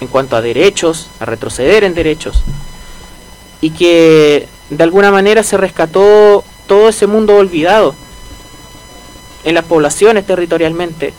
en 0.00 0.08
cuanto 0.08 0.36
a 0.36 0.42
derechos, 0.42 1.10
a 1.20 1.24
retroceder 1.24 1.84
en 1.84 1.94
derechos, 1.94 2.42
y 3.60 3.70
que 3.70 4.48
de 4.70 4.84
alguna 4.84 5.10
manera 5.10 5.42
se 5.42 5.56
rescató 5.56 6.44
todo 6.66 6.88
ese 6.88 7.06
mundo 7.06 7.36
olvidado 7.36 7.94
en 9.44 9.54
las 9.54 9.64
poblaciones 9.64 10.26
territorialmente, 10.26 11.12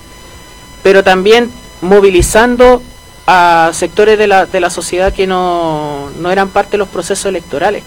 pero 0.83 1.03
también 1.03 1.51
movilizando 1.81 2.81
a 3.27 3.71
sectores 3.73 4.17
de 4.17 4.27
la, 4.27 4.45
de 4.45 4.59
la 4.59 4.69
sociedad 4.69 5.13
que 5.13 5.27
no, 5.27 6.09
no 6.19 6.31
eran 6.31 6.49
parte 6.49 6.71
de 6.71 6.77
los 6.79 6.87
procesos 6.87 7.27
electorales. 7.27 7.83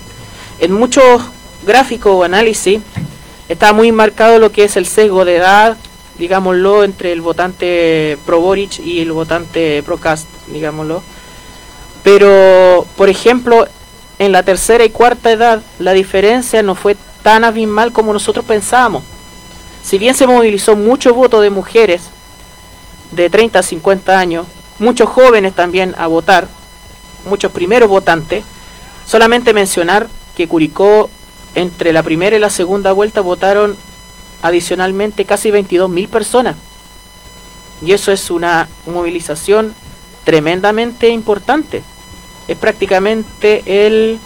En 0.59 0.73
muchos 0.73 1.23
gráficos 1.67 2.13
o 2.15 2.25
análisis 2.25 2.81
está 3.49 3.73
muy 3.73 3.93
marcado 3.93 4.39
lo 4.39 4.53
que 4.53 4.65
es 4.65 4.77
el 4.77 4.87
sesgo 4.87 5.25
de 5.25 5.37
edad, 5.37 5.77
digámoslo, 6.19 6.85
entre 6.85 7.13
el 7.13 7.21
votante 7.21 8.19
pro 8.27 8.41
Boric 8.41 8.79
y 8.81 9.01
el 9.01 9.13
votante 9.13 9.83
pro 9.83 9.99
Cast, 9.99 10.29
digámoslo. 10.49 11.03
Pero, 12.03 12.87
por 12.97 13.09
ejemplo, 13.09 13.67
en 14.19 14.33
la 14.33 14.43
tercera 14.43 14.85
y 14.85 14.91
cuarta 14.91 15.31
edad 15.31 15.63
la 15.79 15.93
diferencia 15.93 16.63
no 16.63 16.75
fue 16.75 16.97
tan 17.23 17.45
abismal 17.45 17.93
como 17.93 18.13
nosotros 18.13 18.45
pensábamos. 18.45 19.03
Si 19.83 19.99
bien 19.99 20.15
se 20.15 20.27
movilizó 20.27 20.77
mucho 20.77 21.15
voto 21.15 21.41
de 21.41 21.51
mujeres 21.51 22.03
de 23.11 23.29
30 23.31 23.59
a 23.59 23.63
50 23.63 24.19
años, 24.19 24.47
muchos 24.79 25.09
jóvenes 25.09 25.55
también 25.55 25.95
a 25.99 26.07
votar, 26.07 26.47
muchos 27.29 27.53
primeros 27.53 27.89
votantes, 27.89 28.45
solamente 29.07 29.53
mencionar 29.53 30.09
que 30.37 30.49
Curicó 30.49 31.11
entre 31.55 31.93
la 31.93 32.03
primera 32.03 32.37
y 32.37 32.41
la 32.41 32.51
segunda 32.51 32.93
vuelta 32.93 33.21
votaron 33.21 33.77
adicionalmente 34.43 35.25
casi 35.25 35.51
22.000 35.51 36.09
personas. 36.09 36.57
Y 37.85 37.93
eso 37.93 38.13
es 38.13 38.31
una 38.31 38.69
movilización 38.87 39.75
tremendamente 40.25 41.09
importante 41.09 41.83
es 42.49 42.57
prácticamente 42.57 43.63
el, 43.87 44.19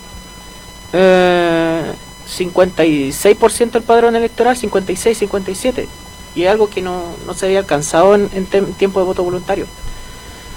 eh, 0.93 1.93
56% 2.39 3.71
del 3.71 3.83
padrón 3.83 4.17
electoral, 4.17 4.57
56, 4.57 5.19
57. 5.19 5.89
Y 6.35 6.45
es 6.45 6.51
algo 6.51 6.69
que 6.69 6.83
no, 6.83 7.15
no 7.27 7.35
se 7.35 7.47
había 7.47 7.61
alcanzado 7.61 8.15
en, 8.15 8.47
tiempo 8.77 9.01
de 9.01 9.07
voto 9.07 9.23
voluntario. 9.23 9.67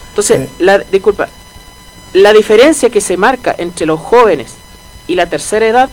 Entonces, 0.10 0.50
la, 0.60 0.80
disculpa, 0.80 1.30
la 2.14 2.34
diferencia 2.34 2.90
que 2.90 3.02
se 3.02 3.18
marca 3.18 3.56
entre 3.58 3.86
los 3.86 4.00
jóvenes 4.00 4.56
y 5.08 5.16
la 5.16 5.28
tercera 5.28 5.68
edad 5.68 5.90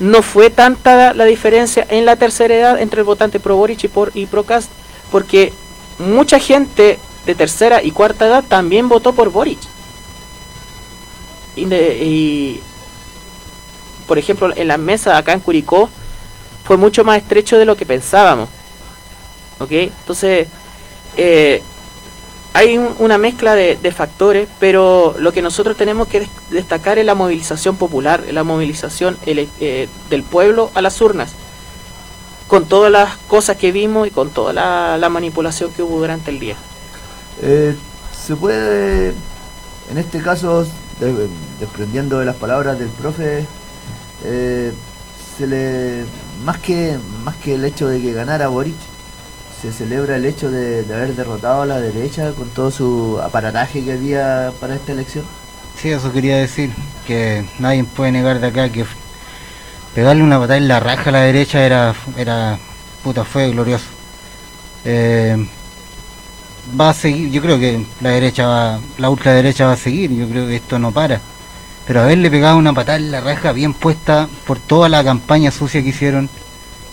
no 0.00 0.22
fue 0.22 0.50
tanta 0.50 1.12
la 1.14 1.24
diferencia 1.24 1.86
en 1.88 2.04
la 2.04 2.16
tercera 2.16 2.54
edad 2.54 2.80
entre 2.80 3.00
el 3.00 3.04
votante 3.04 3.40
pro 3.40 3.56
Boric 3.56 3.84
y, 3.84 3.88
por, 3.88 4.12
y 4.14 4.26
pro 4.26 4.44
Cast, 4.44 4.70
porque 5.10 5.52
mucha 5.98 6.38
gente 6.38 6.98
de 7.26 7.34
tercera 7.34 7.82
y 7.82 7.90
cuarta 7.90 8.26
edad 8.26 8.44
también 8.46 8.88
votó 8.88 9.12
por 9.12 9.30
Boric. 9.30 9.58
Y, 11.56 12.60
por 14.06 14.18
ejemplo, 14.18 14.52
en 14.54 14.68
la 14.68 14.78
mesa 14.78 15.16
acá 15.16 15.32
en 15.32 15.40
Curicó 15.40 15.90
fue 16.64 16.76
mucho 16.76 17.04
más 17.04 17.18
estrecho 17.18 17.58
de 17.58 17.64
lo 17.64 17.76
que 17.76 17.84
pensábamos. 17.84 18.48
¿Ok? 19.58 19.72
Entonces, 19.72 20.46
eh, 21.16 21.62
hay 22.58 22.76
una 22.76 23.18
mezcla 23.18 23.54
de, 23.54 23.92
factores, 23.92 24.48
pero 24.58 25.14
lo 25.20 25.32
que 25.32 25.42
nosotros 25.42 25.76
tenemos 25.76 26.08
que 26.08 26.26
destacar 26.50 26.98
es 26.98 27.06
la 27.06 27.14
movilización 27.14 27.76
popular, 27.76 28.24
la 28.32 28.42
movilización 28.42 29.16
eh, 29.26 29.88
del 30.10 30.22
pueblo 30.24 30.72
a 30.74 30.82
las 30.82 31.00
urnas, 31.00 31.30
con 32.48 32.66
todas 32.66 32.90
las 32.90 33.16
cosas 33.28 33.58
que 33.58 33.70
vimos 33.70 34.08
y 34.08 34.10
con 34.10 34.30
toda 34.30 34.52
la, 34.52 35.08
manipulación 35.08 35.72
que 35.72 35.84
hubo 35.84 36.00
durante 36.00 36.32
el 36.32 36.40
día. 36.40 36.56
Eh, 37.42 37.76
se 38.26 38.34
puede, 38.34 39.14
en 39.92 39.98
este 39.98 40.20
caso, 40.20 40.66
desprendiendo 41.60 42.18
de 42.18 42.24
las 42.24 42.34
palabras 42.34 42.76
del 42.76 42.88
profe, 42.88 43.46
eh, 44.24 44.72
se 45.36 45.46
le 45.46 46.04
más 46.44 46.58
que 46.58 46.98
más 47.22 47.36
que 47.36 47.54
el 47.54 47.64
hecho 47.64 47.86
de 47.86 48.02
que 48.02 48.12
ganara 48.12 48.48
Boric, 48.48 48.74
se 49.60 49.72
celebra 49.72 50.16
el 50.16 50.24
hecho 50.24 50.50
de, 50.50 50.84
haber 50.94 51.14
derrotado 51.14 51.62
a 51.62 51.66
la 51.66 51.80
derecha 51.80 52.32
con 52.32 52.48
todo 52.50 52.70
su 52.70 53.18
aparataje 53.22 53.84
que 53.84 53.92
había 53.92 54.52
para 54.60 54.76
esta 54.76 54.92
elección. 54.92 55.24
Sí, 55.76 55.90
eso 55.90 56.12
quería 56.12 56.36
decir, 56.36 56.72
que 57.06 57.44
nadie 57.58 57.84
puede 57.84 58.12
negar 58.12 58.40
de 58.40 58.48
acá 58.48 58.68
que 58.68 58.84
pegarle 59.94 60.22
una 60.22 60.38
patada 60.38 60.58
en 60.58 60.68
la 60.68 60.80
raja 60.80 61.10
a 61.10 61.12
la 61.12 61.20
derecha 61.20 61.64
era, 61.64 61.94
era 62.16 62.58
puta, 63.02 63.24
fue 63.24 63.50
glorioso. 63.50 63.86
Eh, 64.84 65.46
va 66.78 66.90
a 66.90 66.94
seguir, 66.94 67.30
yo 67.30 67.42
creo 67.42 67.58
que 67.58 67.84
la 68.00 68.10
derecha 68.10 68.46
va, 68.46 68.80
la 68.98 69.10
ultraderecha 69.10 69.66
va 69.66 69.72
a 69.72 69.76
seguir, 69.76 70.12
yo 70.12 70.28
creo 70.28 70.46
que 70.46 70.56
esto 70.56 70.78
no 70.78 70.92
para. 70.92 71.20
Pero 71.86 72.02
haberle 72.02 72.30
pegado 72.30 72.58
una 72.58 72.74
patada 72.74 72.98
en 72.98 73.10
la 73.10 73.20
raja 73.20 73.52
bien 73.52 73.72
puesta 73.74 74.28
por 74.46 74.58
toda 74.58 74.88
la 74.88 75.02
campaña 75.02 75.50
sucia 75.50 75.82
que 75.82 75.88
hicieron, 75.88 76.28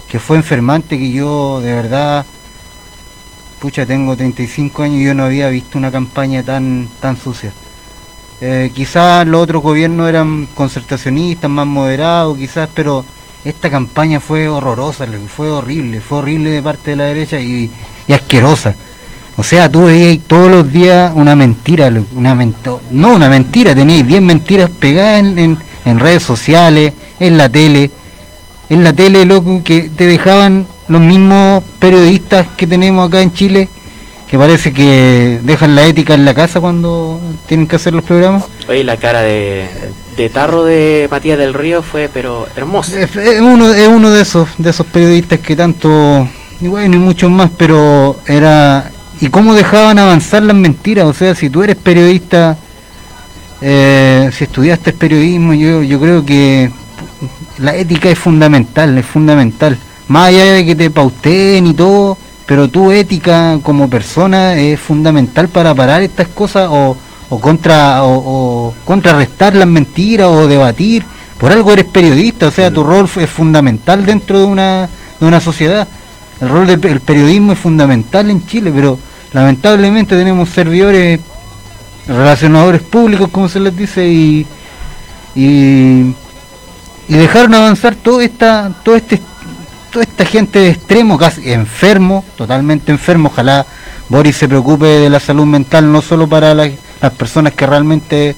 que 0.07 0.19
fue 0.19 0.37
enfermante, 0.37 0.97
que 0.97 1.11
yo 1.11 1.59
de 1.61 1.73
verdad 1.73 2.25
pucha, 3.59 3.85
tengo 3.85 4.15
35 4.15 4.83
años 4.83 4.97
y 4.97 5.05
yo 5.05 5.13
no 5.13 5.23
había 5.23 5.49
visto 5.49 5.77
una 5.77 5.91
campaña 5.91 6.43
tan, 6.43 6.87
tan 6.99 7.17
sucia. 7.17 7.51
Eh, 8.41 8.71
quizás 8.73 9.25
los 9.25 9.41
otros 9.43 9.63
gobiernos 9.63 10.09
eran 10.09 10.47
concertacionistas, 10.53 11.49
más 11.49 11.65
moderados, 11.65 12.37
quizás, 12.37 12.69
pero 12.73 13.05
esta 13.45 13.69
campaña 13.69 14.19
fue 14.19 14.49
horrorosa, 14.49 15.05
fue 15.33 15.49
horrible, 15.49 16.01
fue 16.01 16.17
horrible 16.17 16.49
de 16.49 16.61
parte 16.61 16.91
de 16.91 16.97
la 16.97 17.03
derecha 17.05 17.39
y, 17.39 17.71
asquerosa. 18.09 18.75
O 19.37 19.43
sea, 19.43 19.69
tú 19.69 19.85
veías 19.85 20.23
todos 20.27 20.49
los 20.49 20.71
días 20.71 21.11
una 21.15 21.35
mentira, 21.35 21.91
una 22.13 22.35
no 22.91 23.13
una 23.13 23.29
mentira, 23.29 23.75
tenéis 23.75 24.07
10 24.07 24.21
mentiras 24.21 24.69
pegadas 24.69 25.19
en, 25.19 25.57
en, 25.85 25.99
redes 25.99 26.23
sociales, 26.23 26.93
en 27.19 27.37
la 27.37 27.49
tele, 27.49 27.91
en 28.69 28.83
la 28.83 28.93
tele, 28.93 29.25
loco, 29.25 29.61
que 29.63 29.89
te 29.89 30.07
dejaban 30.07 30.65
los 30.87 31.01
mismos 31.01 31.63
periodistas 31.79 32.47
que 32.55 32.67
tenemos 32.67 33.07
acá 33.07 33.21
en 33.21 33.33
Chile, 33.33 33.69
que 34.27 34.37
parece 34.37 34.73
que 34.73 35.39
dejan 35.43 35.75
la 35.75 35.85
ética 35.85 36.13
en 36.13 36.25
la 36.25 36.33
casa 36.33 36.59
cuando 36.59 37.19
tienen 37.47 37.67
que 37.67 37.75
hacer 37.75 37.93
los 37.93 38.03
programas. 38.03 38.43
Oye, 38.67 38.83
la 38.83 38.97
cara 38.97 39.21
de, 39.21 39.67
de 40.17 40.29
tarro 40.29 40.63
de 40.63 41.07
Matías 41.09 41.37
del 41.37 41.53
Río 41.53 41.81
fue 41.81 42.09
pero 42.13 42.47
hermosa. 42.55 42.99
Es, 42.99 43.15
uno, 43.39 43.73
es 43.73 43.87
uno 43.87 44.11
de 44.11 44.21
esos, 44.21 44.49
de 44.57 44.69
esos 44.69 44.85
periodistas 44.87 45.39
que 45.39 45.55
tanto, 45.55 46.27
y 46.61 46.67
bueno, 46.67 46.95
y 46.95 46.99
muchos 46.99 47.31
más, 47.31 47.49
pero 47.57 48.19
era... 48.25 48.91
¿Y 49.21 49.29
cómo 49.29 49.53
dejaban 49.53 49.97
avanzar 49.97 50.43
las 50.43 50.57
mentiras? 50.57 51.05
O 51.05 51.13
sea, 51.13 51.33
si 51.35 51.49
tú 51.49 51.63
eres 51.63 51.77
periodista, 51.77 52.57
eh, 53.61 54.29
si 54.33 54.43
estudiaste 54.43 54.91
periodismo, 54.91 55.53
yo, 55.53 55.81
yo 55.83 56.01
creo 56.01 56.25
que 56.25 56.69
la 57.59 57.75
ética 57.75 58.09
es 58.09 58.19
fundamental, 58.19 58.97
es 58.97 59.05
fundamental 59.05 59.77
más 60.07 60.27
allá 60.27 60.53
de 60.53 60.65
que 60.65 60.75
te 60.75 60.89
pauteen 60.89 61.67
y 61.67 61.73
todo, 61.73 62.17
pero 62.45 62.69
tu 62.69 62.91
ética 62.91 63.59
como 63.63 63.89
persona 63.89 64.55
es 64.55 64.79
fundamental 64.79 65.47
para 65.49 65.73
parar 65.73 66.01
estas 66.01 66.27
cosas 66.27 66.69
o, 66.69 66.95
contra 67.41 68.03
o, 68.03 68.73
contrarrestar 68.85 69.55
las 69.55 69.67
mentiras 69.67 70.27
o 70.27 70.47
debatir. 70.47 71.03
Por 71.39 71.51
algo 71.51 71.73
eres 71.73 71.85
periodista, 71.85 72.47
o 72.47 72.51
sea, 72.51 72.71
tu 72.71 72.83
rol 72.83 73.09
es 73.17 73.29
fundamental 73.29 74.05
dentro 74.05 74.39
de 74.39 74.45
una, 74.45 74.89
de 75.19 75.25
una 75.25 75.41
sociedad. 75.41 75.87
El 76.39 76.49
rol 76.49 76.67
del 76.67 77.01
periodismo 77.01 77.53
es 77.53 77.59
fundamental 77.59 78.29
en 78.29 78.45
Chile, 78.45 78.71
pero 78.73 78.99
lamentablemente 79.33 80.15
tenemos 80.15 80.49
servidores, 80.49 81.19
relacionadores 82.07 82.81
públicos, 82.81 83.29
como 83.31 83.49
se 83.49 83.59
les 83.59 83.75
dice, 83.75 84.07
y, 84.07 84.45
y, 85.35 86.13
y 87.07 87.13
dejaron 87.13 87.53
avanzar 87.53 87.95
todo, 87.95 88.21
esta, 88.21 88.71
todo 88.83 88.95
este 88.95 89.19
toda 89.95 90.03
esta 90.03 90.25
gente 90.25 90.59
de 90.59 90.71
extremo, 90.71 91.17
casi 91.17 91.53
enfermo, 91.53 92.25
totalmente 92.35 92.91
enfermo, 92.91 93.29
ojalá 93.29 93.65
Boris 94.09 94.35
se 94.35 94.45
preocupe 94.45 94.85
de 94.85 95.09
la 95.09 95.21
salud 95.21 95.45
mental, 95.45 95.89
no 95.89 96.01
solo 96.01 96.27
para 96.27 96.53
las 96.53 96.73
personas 97.17 97.53
que 97.53 97.65
realmente 97.65 98.35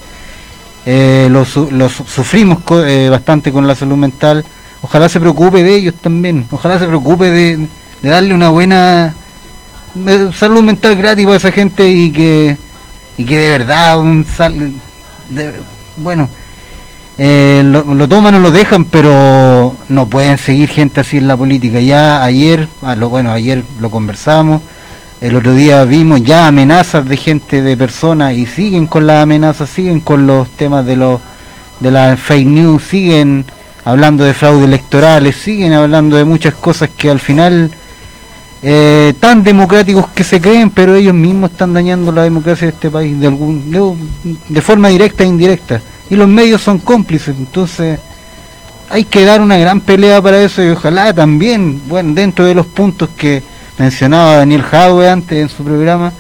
eh, 0.86 1.28
los, 1.32 1.50
sufrimos 1.50 2.60
eh, 2.86 3.08
bastante 3.10 3.52
con 3.52 3.66
la 3.66 3.74
salud 3.74 3.98
mental, 3.98 4.46
ojalá 4.84 5.10
se 5.10 5.20
preocupe 5.20 5.64
de 5.64 5.76
ellos 5.78 5.96
también, 5.96 6.46
ojalá 6.52 6.78
se 6.78 6.86
preocupe 6.86 7.32
de, 7.32 7.68
darle 8.04 8.36
una 8.36 8.50
buena 8.50 9.16
salud 10.36 10.62
mental 10.62 10.96
gratis 10.96 11.26
a 11.26 11.36
esa 11.38 11.52
gente 11.52 11.90
y 11.90 12.12
que, 12.12 12.56
y 13.18 13.26
que 13.26 13.36
de 13.36 13.50
verdad 13.50 14.00
un 14.00 14.24
sal, 14.26 14.74
bueno 15.96 16.30
eh, 17.20 17.64
lo, 17.66 18.08
toman 18.08 18.36
o 18.36 18.40
lo 18.40 18.52
dejan, 18.52 18.86
pero 18.86 19.76
no 19.90 20.06
pueden 20.08 20.38
seguir 20.38 20.70
gente 20.70 21.02
así 21.02 21.18
en 21.18 21.28
la 21.28 21.36
política. 21.36 21.80
Ya 21.80 22.24
ayer, 22.24 22.68
ah, 22.84 22.96
bueno, 22.96 23.32
ayer 23.32 23.64
lo 23.80 23.90
conversamos, 23.90 24.62
el 25.20 25.36
otro 25.36 25.54
día 25.54 25.84
vimos 25.84 26.24
ya 26.24 26.48
amenazas 26.48 27.08
de 27.08 27.18
gente, 27.18 27.64
de 27.64 27.76
personas, 27.76 28.34
y 28.34 28.46
siguen 28.46 28.86
con 28.86 29.08
las 29.08 29.24
amenazas, 29.24 29.70
siguen 29.70 30.00
con 30.00 30.28
los 30.28 30.48
temas 30.50 30.86
de 30.86 30.96
los 30.96 31.20
de 31.80 31.92
las 31.92 32.20
fake 32.20 32.48
news, 32.48 32.84
siguen 32.84 33.46
hablando 33.84 34.24
de 34.24 34.34
fraude 34.34 34.66
electorales, 34.66 35.36
siguen 35.36 35.74
hablando 35.74 36.18
de 36.18 36.26
muchas 36.26 36.54
cosas 36.56 36.90
que 36.96 37.10
al 37.10 37.20
final 37.20 37.72
eh, 38.62 39.14
tan 39.20 39.44
democráticos 39.44 40.08
que 40.10 40.24
se 40.24 40.42
creen, 40.42 40.70
pero 40.70 40.96
ellos 40.96 41.14
mismos 41.14 41.52
están 41.52 41.74
dañando 41.74 42.12
la 42.12 42.24
democracia 42.24 42.68
de 42.68 42.74
este 42.74 42.90
país 42.90 43.20
de 43.20 43.28
algún 43.28 43.96
de 44.50 44.62
forma 44.62 44.90
directa 44.90 45.24
e 45.24 45.28
indirecta 45.28 45.82
y 46.10 46.16
los 46.16 46.28
medios 46.28 46.62
son 46.62 46.80
cómplices, 46.80 47.36
entonces 47.38 48.00
hay 48.90 49.04
que 49.04 49.26
dar 49.26 49.42
una 49.42 49.58
gran 49.58 49.82
pelea 49.82 50.22
para 50.22 50.42
eso 50.42 50.64
y 50.64 50.70
ojalá 50.70 51.14
también, 51.14 51.82
bueno, 51.88 52.14
dentro 52.14 52.46
de 52.46 52.56
los 52.56 52.66
puntos 52.66 53.10
que 53.18 53.44
mencionaba 53.78 54.38
Daniel 54.38 54.64
Jaue 54.64 55.10
antes 55.10 55.38
en 55.38 55.50
su 55.50 55.64
programa, 55.64 56.14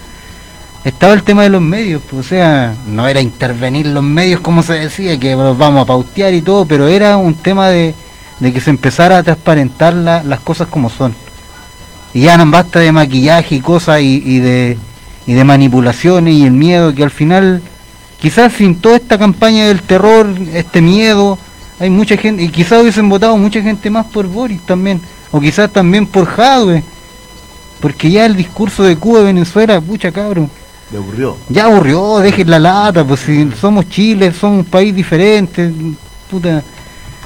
estaba 0.84 1.14
el 1.14 1.24
tema 1.24 1.44
de 1.44 1.50
los 1.50 1.62
medios, 1.62 2.02
pues, 2.10 2.26
o 2.26 2.30
sea, 2.30 2.76
no 2.88 3.08
era 3.08 3.22
intervenir 3.22 3.88
los 3.88 4.04
medios 4.04 4.42
como 4.42 4.64
se 4.64 4.74
decía, 4.74 5.18
que 5.20 5.36
los 5.36 5.58
vamos 5.58 5.84
a 5.84 5.86
pautear 5.86 6.34
y 6.34 6.42
todo, 6.42 6.66
pero 6.66 6.88
era 6.88 7.18
un 7.18 7.36
tema 7.36 7.70
de, 7.70 7.96
que 8.42 8.62
se 8.62 8.70
empezara 8.70 9.18
a 9.18 9.24
transparentar 9.24 9.94
las 9.94 10.40
cosas 10.42 10.68
como 10.68 10.90
son. 10.90 11.16
Y 12.14 12.22
ya 12.22 12.38
no 12.38 12.50
basta 12.50 12.80
de 12.80 12.92
maquillaje 12.92 13.56
y 13.56 13.60
cosas 13.62 14.02
y 14.02 14.40
de, 14.40 14.78
y 15.28 15.34
de 15.34 15.44
manipulaciones 15.44 16.34
y 16.34 16.46
el 16.46 16.52
miedo 16.52 16.96
que 16.96 17.04
al 17.04 17.12
final 17.12 17.62
quizás 18.20 18.54
sin 18.54 18.76
toda 18.76 18.98
esta 18.98 19.18
campaña 19.18 19.68
del 19.68 19.82
terror, 19.82 20.28
este 20.54 20.82
miedo, 20.82 21.38
hay 21.80 21.90
mucha 21.90 22.18
gente, 22.18 22.44
y 22.44 22.50
quizás 22.50 22.82
hubiesen 22.82 23.10
votado 23.10 23.38
mucha 23.38 23.62
gente 23.62 23.90
más 23.90 24.06
por 24.08 24.28
Boris 24.28 24.62
también, 24.66 25.02
o 25.32 25.40
quizás 25.40 25.72
también 25.72 26.08
por 26.08 26.26
Jadwe, 26.26 26.84
porque 27.80 28.10
ya 28.10 28.26
el 28.26 28.36
discurso 28.36 28.84
de 28.84 28.96
Cuba 28.98 29.22
y 29.22 29.26
Venezuela, 29.26 29.80
pucha 29.80 30.12
cabrón. 30.12 30.50
Le 30.92 30.98
aburrió. 30.98 31.38
Ya 31.50 31.66
aburrió, 31.66 32.20
dejen 32.20 32.50
la 32.50 32.60
lata, 32.60 33.04
pues 33.04 33.20
si 33.20 33.52
somos 33.60 33.90
Chile, 33.90 34.32
somos 34.32 34.60
un 34.60 34.66
país 34.66 34.96
diferente, 34.96 35.72
puta. 36.30 36.64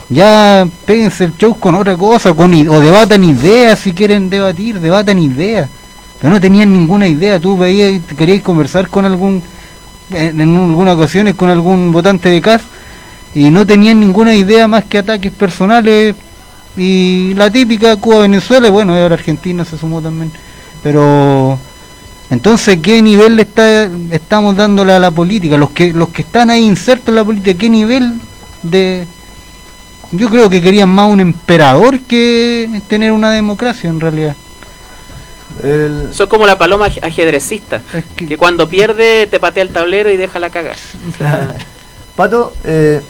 Ya 0.10 0.68
péguense 0.86 1.24
el 1.24 1.38
show 1.38 1.58
con 1.58 1.76
otra 1.76 1.96
cosa, 1.96 2.34
con, 2.34 2.54
o 2.68 2.80
debatan 2.82 3.24
ideas 3.24 3.80
si 3.80 3.94
quieren 3.94 4.30
debatir, 4.30 4.80
debatan 4.80 5.20
ideas. 5.20 5.70
Pero 6.20 6.34
no 6.34 6.42
tenían 6.42 6.74
ninguna 6.74 7.08
idea, 7.08 7.40
tú 7.40 7.58
veías, 7.58 8.02
querías 8.18 8.42
conversar 8.42 8.90
con 8.90 9.06
algún 9.06 9.42
en, 10.14 10.42
algunas 10.42 10.96
ocasiones 10.96 11.36
con 11.36 11.50
algún 11.50 11.92
votante 11.92 12.30
de 12.30 12.42
CAS 12.42 12.62
y 13.34 13.50
no 13.50 13.66
tenían 13.66 14.00
ninguna 14.00 14.36
idea 14.36 14.68
más 14.68 14.86
que 14.86 14.98
ataques 14.98 15.32
personales 15.32 16.16
y 16.78 17.34
la 17.36 17.50
típica 17.50 17.96
Cuba-Venezuela, 17.96 18.70
bueno, 18.70 18.96
ahora 18.96 19.16
Argentina 19.16 19.66
se 19.66 19.78
sumó 19.78 20.02
también, 20.02 20.32
pero 20.82 21.60
entonces, 22.32 22.80
¿qué 22.82 23.02
nivel 23.02 23.36
le 23.36 23.42
está, 23.42 23.90
estamos 24.10 24.56
dándole 24.56 24.94
a 24.94 25.00
la 25.00 25.12
política? 25.12 25.58
Los 25.58 25.72
que, 25.72 25.92
los 25.92 26.10
que 26.10 26.22
están 26.22 26.50
ahí 26.50 26.64
insertos 26.64 27.10
en 27.10 27.16
la 27.16 27.26
política, 27.26 27.60
¿qué 27.60 27.70
nivel 27.70 28.22
de... 28.64 29.06
Yo 30.14 30.30
creo 30.30 30.50
que 30.50 30.62
querían 30.62 30.88
más 30.88 31.12
un 31.12 31.20
emperador 31.20 32.00
que 32.00 32.82
tener 32.88 33.12
una 33.12 33.32
democracia 33.32 33.90
en 33.90 34.00
realidad. 34.00 34.38
Son 36.12 36.28
como 36.28 36.46
la 36.48 36.58
paloma 36.58 36.88
ajedrecista, 37.02 37.82
que... 38.16 38.38
cuando 38.38 38.68
pierde 38.68 39.28
te 39.28 39.40
patea 39.40 39.64
el 39.64 39.70
tablero 39.70 40.10
y 40.10 40.18
deja 40.18 40.40
la 40.40 40.50
caga. 40.50 40.74
Pato, 42.16 42.54
eh, 42.64 43.02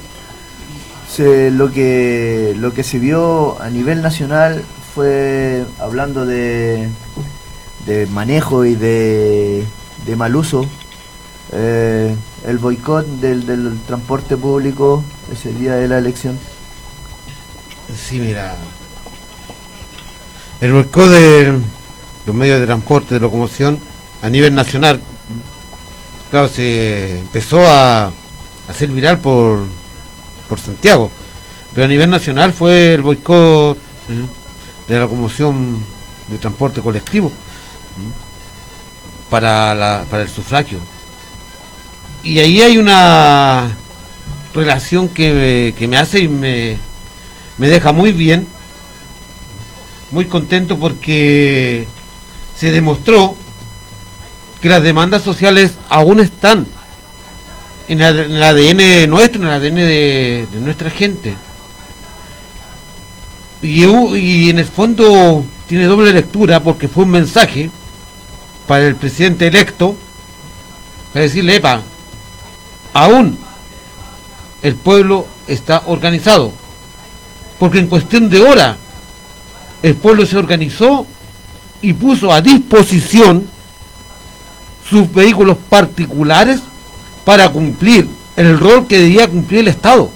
lo, 1.51 1.71
que, 1.71 2.53
lo 2.57 2.73
que 2.73 2.83
se 2.83 2.99
vio 2.99 3.61
a 3.61 3.69
nivel 3.69 4.01
nacional 4.01 4.63
fue 4.93 5.65
hablando 5.79 6.25
de, 6.25 6.89
de 7.85 8.05
manejo 8.07 8.65
y 8.65 8.75
de, 8.75 9.65
de 10.05 10.15
mal 10.15 10.35
uso. 10.35 10.65
Eh, 11.53 12.15
el 12.47 12.57
boicot 12.57 13.05
del, 13.05 13.45
del 13.45 13.77
transporte 13.87 14.37
público 14.37 15.03
ese 15.31 15.53
día 15.53 15.75
de 15.75 15.87
la 15.87 15.97
elección. 15.97 16.39
Sí, 17.95 18.19
mira. 18.19 18.55
El 20.61 20.73
boicot 20.73 21.09
de 21.09 21.59
los 22.25 22.35
medios 22.35 22.59
de 22.59 22.65
transporte, 22.65 23.15
de 23.15 23.19
locomoción, 23.19 23.79
a 24.21 24.29
nivel 24.29 24.53
nacional, 24.53 25.01
claro, 26.29 26.47
se 26.47 27.19
empezó 27.19 27.65
a 27.65 28.11
hacer 28.67 28.89
viral 28.89 29.19
por, 29.19 29.65
por 30.47 30.59
Santiago, 30.59 31.11
pero 31.73 31.85
a 31.85 31.87
nivel 31.87 32.09
nacional 32.09 32.53
fue 32.53 32.93
el 32.93 33.01
boicot 33.01 33.77
de 34.87 34.93
la 34.93 35.01
locomoción 35.01 35.83
de 36.27 36.37
transporte 36.37 36.81
colectivo 36.81 37.31
para, 39.29 39.73
la, 39.73 40.05
para 40.09 40.23
el 40.23 40.29
sufragio. 40.29 40.79
Y 42.23 42.39
ahí 42.39 42.61
hay 42.61 42.77
una 42.77 43.69
relación 44.53 45.09
que 45.09 45.73
me, 45.89 45.97
hace 45.97 46.19
y 46.19 46.27
me, 46.27 46.77
me 47.57 47.67
deja 47.67 47.91
muy 47.91 48.11
bien, 48.11 48.47
muy 50.11 50.25
contento 50.25 50.77
porque 50.77 51.87
se 52.61 52.71
demostró 52.71 53.35
que 54.61 54.69
las 54.69 54.83
demandas 54.83 55.23
sociales 55.23 55.71
aún 55.89 56.19
están 56.19 56.67
en, 57.87 58.01
el 58.01 58.43
ADN 58.43 59.09
nuestro, 59.09 59.41
en 59.41 59.47
el 59.47 59.53
ADN 59.53 59.75
de, 59.77 60.47
nuestra 60.61 60.91
gente. 60.91 61.33
Y, 63.63 63.83
y 63.83 64.51
en 64.51 64.59
el 64.59 64.65
fondo 64.65 65.43
tiene 65.67 65.85
doble 65.85 66.13
lectura 66.13 66.61
porque 66.61 66.87
fue 66.87 67.05
un 67.05 67.09
mensaje 67.09 67.71
para 68.67 68.85
el 68.85 68.95
presidente 68.95 69.47
electo, 69.47 69.95
para 71.13 71.23
decirle, 71.23 71.55
epa, 71.55 71.81
aún 72.93 73.39
el 74.61 74.75
pueblo 74.75 75.25
está 75.47 75.81
organizado, 75.87 76.51
porque 77.57 77.79
en 77.79 77.87
cuestión 77.87 78.29
de 78.29 78.39
hora 78.39 78.77
el 79.81 79.95
pueblo 79.95 80.27
se 80.27 80.37
organizó 80.37 81.07
y 81.81 81.93
puso 81.93 82.31
a 82.31 82.41
disposición 82.41 83.47
sus 84.89 85.11
vehículos 85.11 85.57
particulares 85.69 86.59
para 87.25 87.49
cumplir 87.49 88.07
el 88.35 88.59
rol 88.59 88.87
que 88.87 88.99
debía 88.99 89.27
cumplir 89.27 89.61
el 89.61 89.67
Estado. 89.69 90.11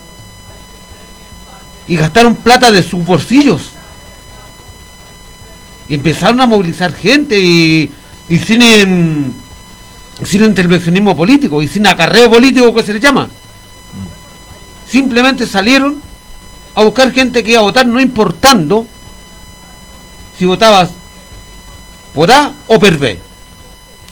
Y 1.88 1.96
gastaron 1.96 2.36
plata 2.36 2.72
de 2.72 2.84
sus 2.84 3.06
bolsillos. 3.06 3.70
Y 5.88 5.96
empezaron 5.96 6.42
a 6.42 6.48
movilizar 6.48 6.94
gente 6.94 7.40
y 7.40 7.92
sin, 8.28 9.34
sin 10.24 10.44
intervencionismo 10.44 11.16
político 11.16 11.62
y 11.62 11.68
sin 11.68 11.86
acarreo 11.86 12.30
político 12.30 12.74
que 12.74 12.84
se 12.84 12.94
le 12.94 13.00
llama. 13.00 13.30
Simplemente 14.90 15.46
salieron 15.46 16.02
a 16.74 16.84
buscar 16.84 17.12
gente 17.12 17.44
que 17.44 17.52
iba 17.52 17.60
a 17.60 17.64
votar 17.64 17.86
no 17.86 18.00
importando 18.00 18.86
si 20.38 20.46
votabas 20.46 20.90
por 22.16 22.32
A 22.32 22.54
o 22.68 22.80
por 22.80 22.98
B. 22.98 23.20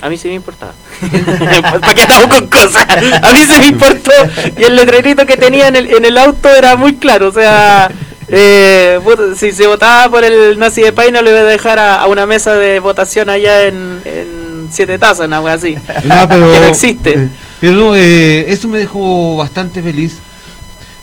A 0.01 0.09
mí 0.09 0.17
sí 0.17 0.27
me 0.27 0.33
importaba. 0.33 0.73
¿Para 1.79 1.93
qué 1.93 2.01
estamos 2.01 2.27
con 2.27 2.47
cosas? 2.47 2.85
A 2.89 3.31
mí 3.31 3.39
sí 3.47 3.59
me 3.59 3.67
importó. 3.67 4.11
Y 4.57 4.63
el 4.63 4.75
letrerito 4.75 5.25
que 5.25 5.37
tenía 5.37 5.69
en 5.69 5.77
el, 5.77 5.93
en 5.93 6.03
el 6.03 6.17
auto 6.17 6.49
era 6.49 6.75
muy 6.75 6.95
claro. 6.95 7.29
O 7.29 7.31
sea, 7.31 7.89
eh, 8.27 8.99
si 9.37 9.53
se 9.53 9.65
votaba 9.65 10.09
por 10.09 10.23
el 10.25 10.59
nazi 10.59 10.81
de 10.81 10.91
Paina, 10.91 11.21
lo 11.21 11.29
iba 11.29 11.39
a 11.39 11.43
dejar 11.43 11.79
a, 11.79 12.05
una 12.07 12.25
mesa 12.25 12.53
de 12.55 12.79
votación 12.79 13.29
allá 13.29 13.63
en, 13.63 14.67
Siete 14.69 14.97
Tazas, 14.97 15.31
algo 15.31 15.47
así. 15.47 15.75
No, 16.03 16.27
pero, 16.27 16.51
que 16.51 16.59
no 16.59 16.65
existe. 16.65 17.29
Pero 17.61 17.95
eh, 17.95 18.51
eso 18.51 18.67
me 18.67 18.79
dejó 18.79 19.37
bastante 19.37 19.81
feliz. 19.81 20.17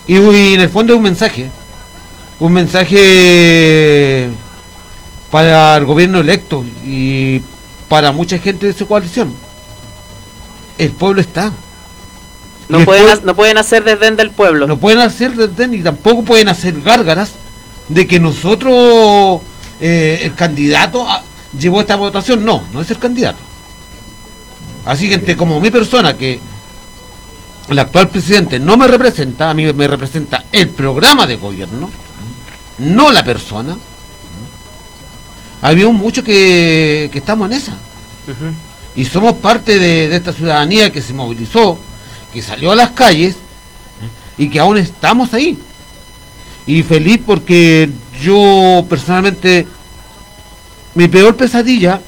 Y, 0.07 0.17
en 0.17 0.61
el 0.61 0.69
fondo 0.69 0.93
es 0.93 0.97
un 0.97 1.05
mensaje. 1.05 1.51
Un 2.41 2.53
mensaje 2.53 4.29
para 5.31 5.77
el 5.77 5.85
gobierno 5.85 6.21
electo 6.21 6.65
y 6.85 7.41
para 7.89 8.13
mucha 8.13 8.39
gente 8.39 8.67
de 8.67 8.73
su 8.73 8.87
coalición. 8.87 9.35
El 10.79 10.91
pueblo 10.91 11.21
está. 11.21 11.53
No 12.69 12.85
pueden, 12.85 13.07
no 13.25 13.35
pueden 13.35 13.59
hacer 13.59 13.85
desdén 13.85 14.17
del 14.17 14.31
pueblo. 14.31 14.67
No 14.67 14.79
pueden 14.79 15.01
hacer 15.01 15.35
desdén 15.35 15.75
y 15.75 15.83
tampoco 15.83 16.23
pueden 16.23 16.49
hacer 16.49 16.81
gárgaras 16.81 17.33
de 17.89 18.07
que 18.07 18.21
nosotros, 18.21 19.41
eh, 19.81 20.21
el 20.23 20.35
candidato, 20.35 21.07
llevó 21.59 21.81
esta 21.81 21.97
votación. 21.97 22.45
No, 22.45 22.63
no 22.73 22.81
es 22.81 22.91
el 22.91 22.99
candidato. 22.99 23.39
Así 24.85 25.09
que 25.09 25.37
como 25.37 25.61
mi 25.61 25.71
persona, 25.71 26.17
que 26.17 26.41
el 27.69 27.79
actual 27.79 28.09
presidente 28.09 28.59
no 28.59 28.77
me 28.77 28.87
representa, 28.87 29.51
a 29.51 29.55
mí 29.55 29.71
me 29.73 29.87
representa 29.87 30.45
el 30.51 30.71
programa 30.71 31.27
de 31.27 31.37
gobierno, 31.37 31.91
no 32.79 33.13
la 33.13 33.23
persona. 33.25 33.77
Había 35.63 35.89
mucho 35.89 36.23
que, 36.23 37.09
que 37.13 37.19
estamos 37.19 37.51
en 37.51 37.57
esa. 37.57 37.77
Y 38.97 39.05
somos 39.05 39.35
parte 39.35 39.79
de 39.79 40.15
esta 40.15 40.33
ciudadanía 40.33 40.93
que 40.93 41.03
se 41.03 41.13
movilizó, 41.13 41.79
que 42.33 42.43
salió 42.43 42.73
a 42.73 42.77
las 42.77 42.91
calles 42.91 43.37
y 44.39 44.49
que 44.49 44.59
aún 44.59 44.79
estamos 44.79 45.35
ahí. 45.35 45.59
Y 46.67 46.83
feliz 46.83 47.21
porque 47.25 47.91
yo 48.23 48.85
personalmente, 48.89 49.67
mi 50.95 51.09
peor 51.09 51.37
pesadilla 51.37 52.01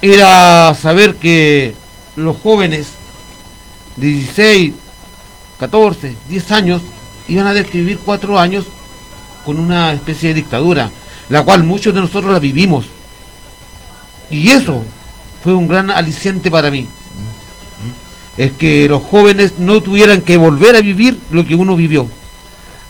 era 0.00 0.74
saber 0.74 1.16
que 1.16 1.74
los 2.16 2.36
jóvenes 2.36 2.88
de 3.96 4.06
16, 4.08 4.74
14, 5.58 6.16
10 6.28 6.52
años 6.52 6.82
iban 7.28 7.46
a 7.46 7.54
describir 7.54 7.98
cuatro 7.98 8.38
años 8.38 8.66
con 9.44 9.58
una 9.58 9.92
especie 9.92 10.30
de 10.30 10.34
dictadura, 10.36 10.90
la 11.28 11.42
cual 11.42 11.64
muchos 11.64 11.94
de 11.94 12.00
nosotros 12.00 12.32
la 12.32 12.38
vivimos. 12.38 12.86
Y 14.30 14.50
eso 14.50 14.82
fue 15.42 15.54
un 15.54 15.68
gran 15.68 15.90
aliciente 15.90 16.50
para 16.50 16.70
mí 16.70 16.88
es 18.36 18.52
que 18.52 18.88
los 18.88 19.02
jóvenes 19.02 19.54
no 19.58 19.80
tuvieran 19.80 20.20
que 20.20 20.36
volver 20.36 20.76
a 20.76 20.80
vivir 20.80 21.18
lo 21.30 21.46
que 21.46 21.54
uno 21.54 21.76
vivió. 21.76 22.06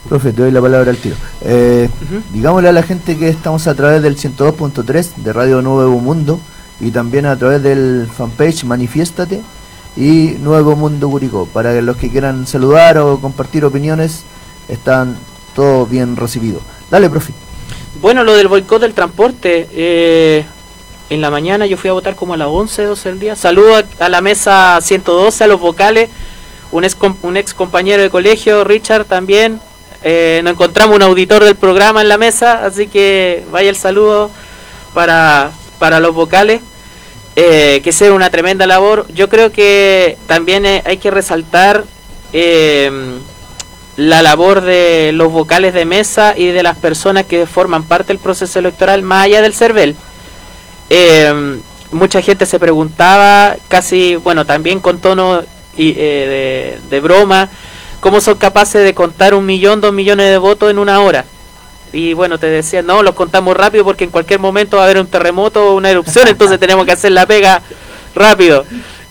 Profe, 0.08 0.32
te 0.32 0.42
doy 0.42 0.50
la 0.50 0.60
palabra 0.60 0.90
al 0.90 0.96
tiro. 0.98 1.16
Eh, 1.42 1.88
Digámosle 2.32 2.68
a 2.68 2.72
la 2.72 2.82
gente 2.82 3.16
que 3.16 3.28
estamos 3.28 3.66
a 3.66 3.74
través 3.74 4.02
del 4.02 4.16
102.3 4.16 5.16
de 5.16 5.32
Radio 5.32 5.62
Nuevo 5.62 5.98
Mundo 5.98 6.40
y 6.80 6.90
también 6.90 7.26
a 7.26 7.36
través 7.36 7.62
del 7.62 8.08
fanpage 8.14 8.64
Manifiéstate 8.64 9.42
y 9.96 10.36
Nuevo 10.40 10.76
Mundo 10.76 11.08
Curicó. 11.08 11.46
Para 11.46 11.80
los 11.80 11.96
que 11.96 12.10
quieran 12.10 12.46
saludar 12.46 12.98
o 12.98 13.18
compartir 13.18 13.64
opiniones, 13.64 14.24
están 14.68 15.16
todos 15.54 15.88
bien 15.88 16.16
recibidos. 16.16 16.62
Dale, 16.90 17.08
profe. 17.08 17.32
Bueno, 18.04 18.22
lo 18.22 18.34
del 18.34 18.48
boicot 18.48 18.82
del 18.82 18.92
transporte, 18.92 19.66
eh, 19.72 20.44
en 21.08 21.22
la 21.22 21.30
mañana, 21.30 21.64
yo 21.64 21.78
fui 21.78 21.88
a 21.88 21.94
votar 21.94 22.14
como 22.14 22.34
a 22.34 22.36
las 22.36 22.48
11, 22.48 22.84
12 22.84 23.08
del 23.08 23.18
día. 23.18 23.34
Saludo 23.34 23.82
a, 23.98 24.08
la 24.10 24.20
mesa 24.20 24.78
112, 24.82 25.44
a 25.44 25.46
los 25.46 25.58
vocales, 25.58 26.10
un 26.70 26.84
ex, 26.84 27.54
compañero 27.54 28.02
de 28.02 28.10
colegio, 28.10 28.62
Richard 28.62 29.06
también. 29.06 29.58
Eh, 30.02 30.42
nos 30.44 30.52
encontramos 30.52 30.96
un 30.96 31.00
auditor 31.00 31.44
del 31.44 31.56
programa 31.56 32.02
en 32.02 32.10
la 32.10 32.18
mesa, 32.18 32.66
así 32.66 32.88
que 32.88 33.42
vaya 33.50 33.70
el 33.70 33.76
saludo 33.76 34.30
para, 34.92 35.52
para 35.78 35.98
los 35.98 36.14
vocales. 36.14 36.60
Eh, 37.36 37.80
que 37.82 37.92
sea 37.92 38.12
una 38.12 38.28
tremenda 38.28 38.66
labor. 38.66 39.06
Yo 39.14 39.30
creo 39.30 39.50
que 39.50 40.18
también 40.26 40.66
eh, 40.66 40.82
hay 40.84 40.98
que 40.98 41.10
resaltar 41.10 41.84
la 43.96 44.22
labor 44.22 44.60
de 44.60 45.12
los 45.12 45.30
vocales 45.30 45.74
de 45.74 45.84
mesa 45.84 46.34
y 46.36 46.46
de 46.46 46.62
las 46.62 46.76
personas 46.76 47.26
que 47.26 47.46
forman 47.46 47.84
parte 47.84 48.08
del 48.08 48.18
proceso 48.18 48.58
electoral 48.58 49.02
más 49.02 49.24
allá 49.24 49.42
del 49.42 49.54
CERVEL. 49.54 49.94
Eh, 50.90 51.60
mucha 51.92 52.20
gente 52.20 52.44
se 52.44 52.58
preguntaba, 52.58 53.56
casi, 53.68 54.16
bueno, 54.16 54.44
también 54.44 54.80
con 54.80 54.98
tono 54.98 55.42
y, 55.76 55.94
eh, 55.96 56.78
de, 56.90 57.00
broma, 57.00 57.48
cómo 58.00 58.20
son 58.20 58.36
capaces 58.36 58.84
de 58.84 58.94
contar 58.94 59.34
un 59.34 59.46
millón, 59.46 59.80
dos 59.80 59.92
millones 59.92 60.28
de 60.28 60.38
votos 60.38 60.70
en 60.70 60.78
una 60.78 61.00
hora. 61.00 61.24
Y 61.92 62.12
bueno, 62.12 62.38
te 62.38 62.48
decía, 62.48 62.82
no, 62.82 63.04
los 63.04 63.14
contamos 63.14 63.56
rápido 63.56 63.84
porque 63.84 64.04
en 64.04 64.10
cualquier 64.10 64.40
momento 64.40 64.76
va 64.76 64.82
a 64.82 64.86
haber 64.86 64.98
un 64.98 65.06
terremoto 65.06 65.70
o 65.70 65.76
una 65.76 65.90
erupción, 65.90 66.26
entonces 66.26 66.58
tenemos 66.58 66.84
que 66.84 66.92
hacer 66.92 67.12
la 67.12 67.26
pega 67.26 67.62
rápido. 68.14 68.64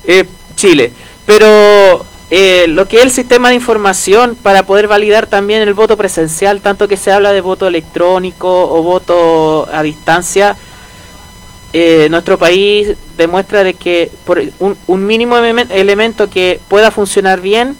Eh, 0.06 0.26
Chile. 0.56 0.92
Pero 1.26 2.06
eh, 2.30 2.66
lo 2.68 2.88
que 2.88 2.98
es 2.98 3.04
el 3.04 3.12
sistema 3.12 3.50
de 3.50 3.56
información 3.56 4.36
para 4.36 4.66
poder 4.66 4.88
validar 4.88 5.28
también 5.28 5.62
el 5.62 5.74
voto 5.74 5.98
presencial, 5.98 6.62
tanto 6.62 6.88
que 6.88 6.98
se 6.98 7.12
habla 7.12 7.32
de 7.32 7.42
voto 7.42 7.68
electrónico 7.68 8.50
o 8.50 8.82
voto 8.82 9.68
a 9.72 9.84
distancia, 9.84 10.56
eh, 11.74 12.08
nuestro 12.10 12.38
país 12.38 12.96
demuestra 13.18 13.64
de 13.64 13.74
que 13.74 14.12
por 14.26 14.42
un, 14.60 15.06
mínimo 15.06 15.38
elemento 15.38 16.30
que 16.30 16.60
pueda 16.68 16.92
funcionar 16.92 17.42
bien, 17.42 17.76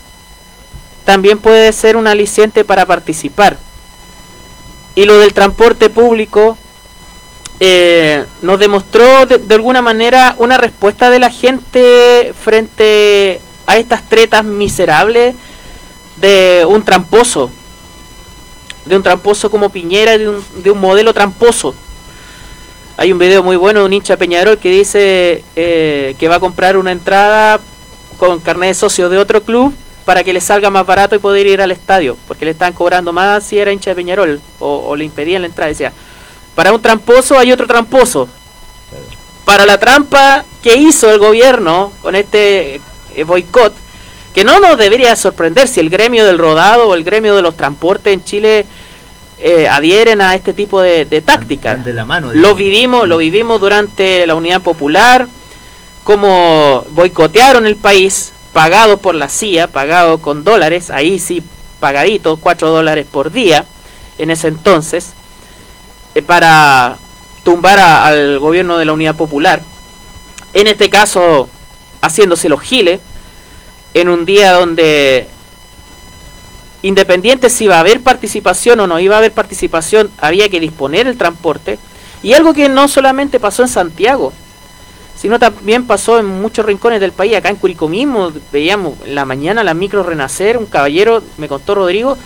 también 1.06 1.38
puede 1.38 1.72
ser 1.74 1.96
un 1.96 2.08
aliciente 2.08 2.66
para 2.66 2.86
participar. 2.86 3.58
Y 4.96 5.06
lo 5.06 5.20
del 5.20 5.34
transporte 5.34 5.90
público 5.90 6.58
eh, 7.60 8.26
nos 8.42 8.60
demostró 8.60 9.26
de, 9.26 9.54
alguna 9.54 9.82
manera 9.82 10.36
una 10.40 10.58
respuesta 10.58 11.10
de 11.10 11.20
la 11.20 11.30
gente 11.30 12.34
frente 12.40 13.42
estas 13.68 14.08
tretas 14.08 14.44
miserables 14.44 15.36
de 16.18 16.66
un 16.68 16.84
tramposo, 16.84 17.50
de 18.86 18.96
un 18.96 19.04
tramposo 19.04 19.50
como 19.50 19.70
Piñera, 19.70 20.18
de 20.18 20.30
un, 20.30 20.44
de 20.64 20.72
un 20.72 20.80
modelo 20.80 21.14
tramposo. 21.14 21.74
Hay 22.98 23.12
un 23.12 23.18
video 23.18 23.42
muy 23.42 23.56
bueno 23.56 23.80
de 23.80 23.86
un 23.88 23.94
hincha 23.94 24.18
Peñarol 24.18 24.60
que 24.60 24.70
dice 24.70 25.44
eh, 25.56 26.16
que 26.20 26.28
va 26.28 26.36
a 26.36 26.40
comprar 26.40 26.78
una 26.78 26.92
entrada 26.92 27.60
con 28.18 28.40
carnet 28.40 28.70
de 28.70 28.74
socio 28.76 29.10
de 29.10 29.18
otro 29.18 29.42
club 29.42 29.74
para 30.06 30.24
que 30.24 30.34
le 30.34 30.42
salga 30.42 30.70
más 30.70 30.86
barato 30.86 31.16
y 31.16 31.20
poder 31.20 31.48
ir 31.48 31.62
al 31.62 31.72
estadio, 31.72 32.18
porque 32.28 32.46
le 32.46 32.52
están 32.52 32.74
cobrando 32.74 33.12
más 33.12 33.44
si 33.44 33.58
era 33.58 33.72
hincha 33.72 33.92
de 33.92 33.96
Peñarol 33.96 34.42
o, 34.60 34.96
le 34.96 35.06
impedían 35.06 35.42
la 35.42 35.48
entrada. 35.48 35.70
Decía, 35.70 35.92
para 36.56 36.72
un 36.72 36.82
tramposo 36.82 37.38
hay 37.38 37.52
otro 37.52 37.66
tramposo. 37.66 38.28
Para 39.46 39.66
la 39.66 39.80
trampa 39.80 40.46
que 40.62 40.76
hizo 40.76 41.10
el 41.10 41.20
gobierno 41.20 41.92
con 42.02 42.16
este 42.16 42.80
boicot, 43.26 43.74
que 44.34 44.44
no 44.44 44.60
nos 44.60 44.78
debería 44.78 45.16
sorprender 45.16 45.68
si 45.68 45.80
el 45.80 45.90
gremio 45.90 46.26
del 46.26 46.38
rodado 46.38 46.90
o 46.90 46.96
el 46.96 47.04
gremio 47.04 47.36
de 47.36 47.42
los 47.42 47.56
transportes 47.56 48.14
en 48.14 48.24
Chile 48.24 48.66
eh, 49.40 49.68
adhieren 49.68 50.22
a 50.22 50.36
este 50.36 50.54
tipo 50.54 50.82
de, 50.82 51.06
tácticas. 51.22 51.84
De 51.84 51.94
la 51.94 52.06
mano, 52.06 52.34
lo 52.34 52.56
vivimos, 52.56 53.08
lo 53.08 53.18
vivimos 53.18 53.60
durante 53.60 54.26
la 54.26 54.36
Unidad 54.36 54.62
Popular, 54.62 55.28
como 56.04 56.86
boicotearon 56.92 57.66
el 57.66 57.76
país, 57.76 58.34
pagado 58.54 58.98
por 58.98 59.16
la 59.16 59.30
CIA, 59.30 59.68
pagado 59.68 60.20
con 60.20 60.44
dólares, 60.44 60.90
ahí 60.90 61.20
sí 61.20 61.44
pagadito, 61.84 62.38
4 62.38 62.70
dólares 62.70 63.06
por 63.12 63.32
día, 63.32 63.66
en 64.18 64.30
ese 64.30 64.48
entonces, 64.48 65.12
eh, 66.16 66.22
para 66.22 66.96
tumbar 67.44 67.78
al 67.80 68.40
gobierno 68.40 68.78
de 68.78 68.86
la 68.86 68.94
Unidad 68.94 69.16
Popular. 69.16 69.62
En 70.54 70.68
este 70.68 70.90
caso, 70.90 71.50
haciéndose 72.04 72.50
los 72.50 72.62
giles, 72.62 73.00
en 73.94 74.10
un 74.10 74.26
día 74.26 74.52
donde 74.52 75.28
independiente 76.82 77.50
si 77.50 77.64
iba 77.64 77.78
a 77.78 77.80
haber 77.80 78.02
participación 78.02 78.82
o 78.82 78.88
no 78.88 79.00
iba 79.00 79.16
a 79.16 79.20
haber 79.20 79.32
participación, 79.32 80.12
había 80.20 80.50
que 80.50 80.60
disponer 80.60 81.08
el 81.08 81.18
transporte. 81.18 81.80
Y 82.22 82.34
algo 82.34 82.54
que 82.54 82.68
no 82.68 82.88
solamente 82.88 83.40
pasó 83.40 83.64
en 83.64 83.70
Santiago, 83.70 84.34
sino 85.16 85.40
también 85.40 85.88
pasó 85.88 86.20
en 86.20 86.26
muchos 86.26 86.66
rincones 86.66 87.00
del 87.00 87.14
país. 87.14 87.36
Acá 87.38 87.50
en 87.50 87.56
Curicó 87.56 87.88
mismo 87.88 88.32
veíamos 88.52 88.96
en 89.06 89.16
la 89.16 89.24
mañana 89.24 89.64
la 89.64 89.74
micro 89.74 90.04
renacer. 90.04 90.58
Un 90.58 90.66
caballero, 90.66 91.24
me 91.38 91.48
contó 91.48 91.76
Rodrigo, 91.76 92.18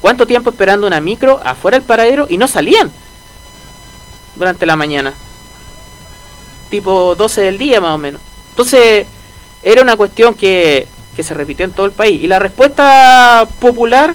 cuánto 0.00 0.26
tiempo 0.26 0.50
esperando 0.50 0.86
una 0.86 1.00
micro 1.00 1.40
afuera 1.44 1.78
del 1.78 1.86
paradero 1.86 2.26
y 2.28 2.38
no 2.38 2.48
salían 2.48 2.90
durante 4.36 4.64
la 4.64 4.76
mañana. 4.76 5.12
Tipo 6.70 7.14
12 7.14 7.42
del 7.42 7.58
día 7.58 7.80
más 7.82 7.94
o 7.94 7.98
menos. 7.98 8.29
Entonces, 8.50 9.06
era 9.62 9.82
una 9.82 9.96
cuestión 9.96 10.34
que, 10.34 10.86
que 11.16 11.22
se 11.22 11.34
repitió 11.34 11.64
en 11.64 11.72
todo 11.72 11.86
el 11.86 11.92
país. 11.92 12.22
Y 12.22 12.26
la 12.26 12.38
respuesta 12.38 13.46
popular, 13.58 14.14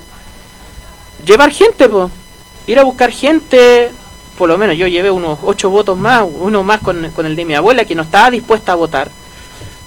llevar 1.26 1.52
gente, 1.52 1.90
pues. 1.90 2.12
ir 2.68 2.80
a 2.80 2.84
buscar 2.84 3.12
gente, 3.12 3.92
por 4.38 4.50
lo 4.50 4.58
menos 4.58 4.78
yo 4.78 4.88
llevé 4.88 5.12
unos 5.12 5.40
ocho 5.44 5.70
votos 5.70 5.98
más, 5.98 6.26
uno 6.28 6.64
más 6.64 6.82
con, 6.82 7.06
el 7.06 7.36
de 7.36 7.46
mi 7.46 7.56
abuela, 7.56 7.86
que 7.86 7.96
no 7.96 8.04
estaba 8.04 8.32
dispuesta 8.32 8.74
a 8.74 8.76
votar, 8.76 9.10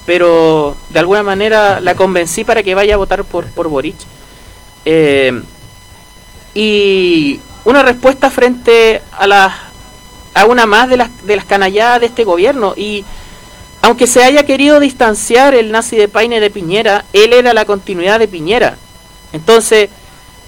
pero 0.05 0.75
de 0.89 0.99
alguna 0.99 1.23
manera 1.23 1.79
la 1.79 1.95
convencí 1.95 2.43
para 2.43 2.63
que 2.63 2.75
vaya 2.75 2.95
a 2.95 2.97
votar 2.97 3.23
por, 3.23 3.45
por 3.47 3.67
Boric. 3.67 3.95
Eh, 4.85 5.41
y 6.53 7.39
una 7.65 7.83
respuesta 7.83 8.29
frente 8.29 9.01
a 9.11 9.27
las 9.27 9.53
a 10.33 10.45
una 10.45 10.65
más 10.65 10.89
de 10.89 10.97
las 10.97 11.25
de 11.25 11.35
las 11.35 11.45
canalladas 11.45 11.99
de 11.99 12.05
este 12.07 12.23
gobierno 12.23 12.73
y 12.75 13.03
aunque 13.81 14.07
se 14.07 14.23
haya 14.23 14.45
querido 14.45 14.79
distanciar 14.79 15.55
el 15.55 15.71
nazi 15.71 15.95
de 15.95 16.07
Paine 16.07 16.39
de 16.39 16.49
Piñera, 16.49 17.05
él 17.13 17.33
era 17.33 17.53
la 17.53 17.65
continuidad 17.65 18.19
de 18.19 18.27
Piñera. 18.27 18.77
Entonces, 19.31 19.89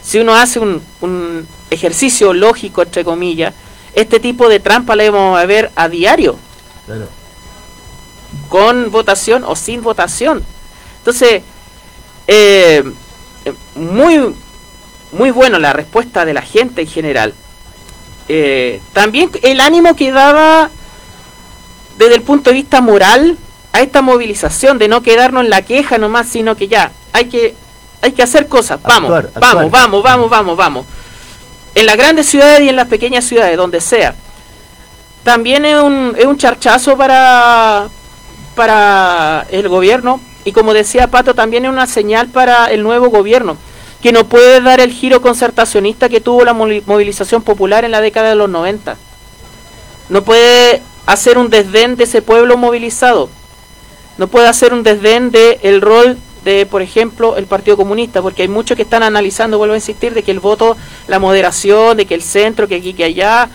si 0.04 0.20
uno 0.20 0.36
hace 0.36 0.60
un, 0.60 0.82
un 1.02 1.48
ejercicio 1.70 2.34
lógico, 2.34 2.82
entre 2.82 3.04
comillas, 3.04 3.54
este 3.94 4.20
tipo 4.20 4.48
de 4.50 4.60
trampa 4.60 4.96
la 4.96 5.10
vamos 5.10 5.40
a 5.40 5.46
ver 5.46 5.72
a 5.76 5.90
diario. 5.90 6.38
Con 8.50 8.92
votación 8.92 9.44
o 9.46 9.56
sin 9.56 9.82
votación. 9.82 10.44
Entonces, 11.00 11.42
eh, 12.28 12.84
muy, 13.76 14.34
muy 15.12 15.32
bueno 15.32 15.60
la 15.60 15.74
respuesta 15.74 16.26
de 16.26 16.34
la 16.34 16.42
gente 16.42 16.82
en 16.82 16.88
general. 16.88 17.34
Eh, 18.28 18.82
también 18.94 19.32
el 19.42 19.60
ánimo 19.60 19.96
que 19.96 20.12
daba 20.12 20.70
desde 22.02 22.16
el 22.16 22.22
punto 22.22 22.50
de 22.50 22.56
vista 22.56 22.82
moral 22.82 23.38
a 23.74 23.82
esta 23.82 24.02
movilización, 24.02 24.78
de 24.78 24.88
no 24.88 25.02
quedarnos 25.02 25.44
en 25.44 25.50
la 25.50 25.62
queja 25.62 25.98
nomás, 25.98 26.28
sino 26.28 26.56
que 26.56 26.68
ya 26.68 26.92
hay 27.14 27.26
que, 27.26 27.56
hay 28.02 28.12
que 28.12 28.24
hacer 28.24 28.48
cosas. 28.48 28.82
Vamos, 28.82 29.10
vamos, 29.40 29.72
vamos, 29.72 30.04
vamos, 30.04 30.30
vamos, 30.30 30.58
vamos 30.58 30.86
en 31.76 31.86
las 31.86 31.98
grandes 31.98 32.28
ciudades 32.28 32.62
y 32.62 32.70
en 32.70 32.76
las 32.76 32.88
pequeñas 32.88 33.26
ciudades, 33.26 33.58
donde 33.58 33.82
sea. 33.82 34.16
También 35.24 35.66
es 35.66 35.82
un, 35.82 36.16
es 36.18 36.26
un 36.26 36.38
charchazo 36.38 36.98
para, 36.98 37.88
para 38.56 39.46
el 39.52 39.70
gobierno 39.70 40.20
y 40.44 40.52
como 40.52 40.74
decía 40.74 41.08
Pato, 41.08 41.36
también 41.36 41.66
es 41.66 41.72
una 41.72 41.86
señal 41.86 42.28
para 42.28 42.66
el 42.66 42.82
nuevo 42.82 43.10
gobierno, 43.10 43.58
que 44.02 44.12
no 44.12 44.26
puede 44.26 44.62
dar 44.62 44.80
el 44.80 44.92
giro 44.92 45.22
concertacionista 45.22 46.10
que 46.10 46.22
tuvo 46.22 46.44
la 46.44 46.54
movilización 46.54 47.44
popular 47.44 47.86
en 47.86 47.92
la 47.92 48.02
década 48.02 48.30
de 48.30 48.36
los 48.36 48.50
90. 48.50 48.98
No 50.10 50.24
puede 50.24 50.82
hacer 51.06 51.38
un 51.38 51.50
desdén 51.50 51.96
de 51.96 52.06
ese 52.06 52.22
pueblo 52.22 52.58
movilizado. 52.58 53.30
No 54.18 54.28
puede 54.28 54.48
hacer 54.48 54.74
un 54.74 54.84
desdén 54.84 55.32
del 55.32 55.58
el 55.64 55.82
rol 55.82 56.18
de, 56.44 56.66
por 56.66 56.82
ejemplo, 56.82 57.38
el 57.38 57.46
Partido 57.46 57.78
Comunista, 57.78 58.22
porque 58.22 58.44
hay 58.44 58.48
muchos 58.48 58.76
que 58.76 58.84
están 58.84 59.04
analizando, 59.04 59.58
vuelvo 59.58 59.74
a 59.74 59.78
insistir, 59.78 60.14
de 60.14 60.24
que 60.24 60.32
el 60.32 60.40
voto, 60.40 60.76
la 61.08 61.20
moderación, 61.20 61.98
de 61.98 62.06
que 62.06 62.16
el 62.16 62.24
centro, 62.24 62.68
que 62.68 62.76
aquí, 62.76 62.94
que 62.94 63.04
allá. 63.04 63.50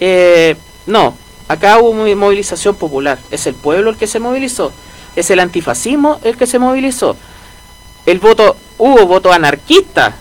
Eh, 0.00 0.56
no, 0.86 1.16
acá 1.48 1.78
hubo 1.78 1.92
movilización 1.92 2.74
popular. 2.74 3.18
Es 3.30 3.46
el 3.46 3.54
pueblo 3.54 3.90
el 3.90 3.96
que 3.96 4.06
se 4.06 4.18
movilizó. 4.18 4.72
Es 5.14 5.30
el 5.30 5.40
antifascismo 5.40 6.18
el 6.24 6.36
que 6.36 6.46
se 6.46 6.58
movilizó. 6.58 7.16
El 8.06 8.18
voto, 8.18 8.56
hubo 8.78 9.06
voto 9.06 9.32
anarquista. 9.32 10.16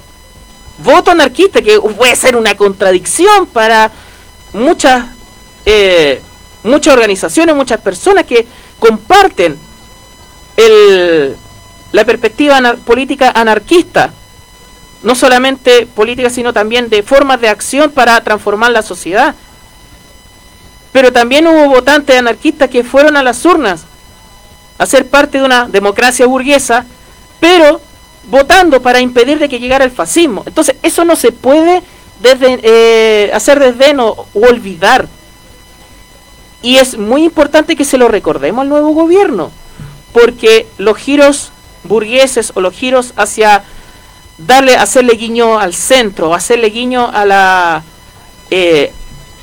Voto 0.84 1.12
anarquista 1.12 1.62
que 1.62 1.80
puede 1.80 2.15
ser 2.15 2.36
una 2.36 2.56
contradicción 2.56 3.48
para 3.48 3.91
muchas, 4.54 5.06
eh, 5.65 6.22
muchas 6.63 6.93
organizaciones, 6.93 7.56
muchas 7.56 7.80
personas 7.82 8.26
que 8.26 8.45
comparten 8.80 9.58
el, 10.58 11.36
la 11.91 12.06
perspectiva 12.06 12.60
política 12.86 13.32
anarquista, 13.36 14.12
no 15.04 15.15
solamente 15.15 15.88
política, 15.88 16.30
sino 16.30 16.54
también 16.54 16.89
de 16.89 17.04
formas 17.04 17.41
de 17.41 17.50
acción 17.50 17.91
para 17.91 18.21
transformar 18.24 18.71
la 18.71 18.82
sociedad. 18.82 19.36
Pero 20.91 21.12
también 21.12 21.47
hubo 21.47 21.69
votantes 21.69 22.17
anarquistas 22.17 22.69
que 22.69 22.84
fueron 22.84 23.17
a 23.17 23.24
las 23.24 23.43
urnas 23.45 23.86
a 24.78 24.86
ser 24.86 25.08
parte 25.08 25.38
de 25.38 25.43
una 25.43 25.67
democracia 25.67 26.26
burguesa, 26.26 26.86
pero 27.39 27.82
votando 28.26 28.82
para 28.82 29.00
impedir 29.00 29.39
de 29.39 29.50
que 29.50 29.60
llegara 29.60 29.86
el 29.86 29.91
fascismo. 29.91 30.43
Entonces, 30.45 30.76
eso 30.84 31.06
no 31.06 31.15
se 31.15 31.32
puede 31.32 31.82
eh, 32.24 33.32
hacer 33.34 33.60
desdén 33.60 34.00
o 34.00 34.28
olvidar. 34.34 35.08
Y 36.62 36.78
es 36.78 36.97
muy 36.97 37.24
importante 37.24 37.76
que 37.76 37.86
se 37.86 37.97
lo 37.97 38.08
recordemos 38.08 38.63
al 38.63 38.69
nuevo 38.69 38.91
gobierno, 38.93 39.52
porque 40.13 40.67
los 40.78 40.97
giros 40.97 41.52
burgueses 41.84 42.52
o 42.56 42.62
los 42.62 42.74
giros 42.74 43.13
hacia 43.15 43.63
darle, 44.38 44.76
hacerle 44.76 45.13
guiño 45.13 45.60
al 45.60 45.74
centro, 45.74 46.34
hacerle 46.34 46.69
guiño 46.69 47.10
a 47.12 47.26
la, 47.26 47.84
eh, 48.52 48.91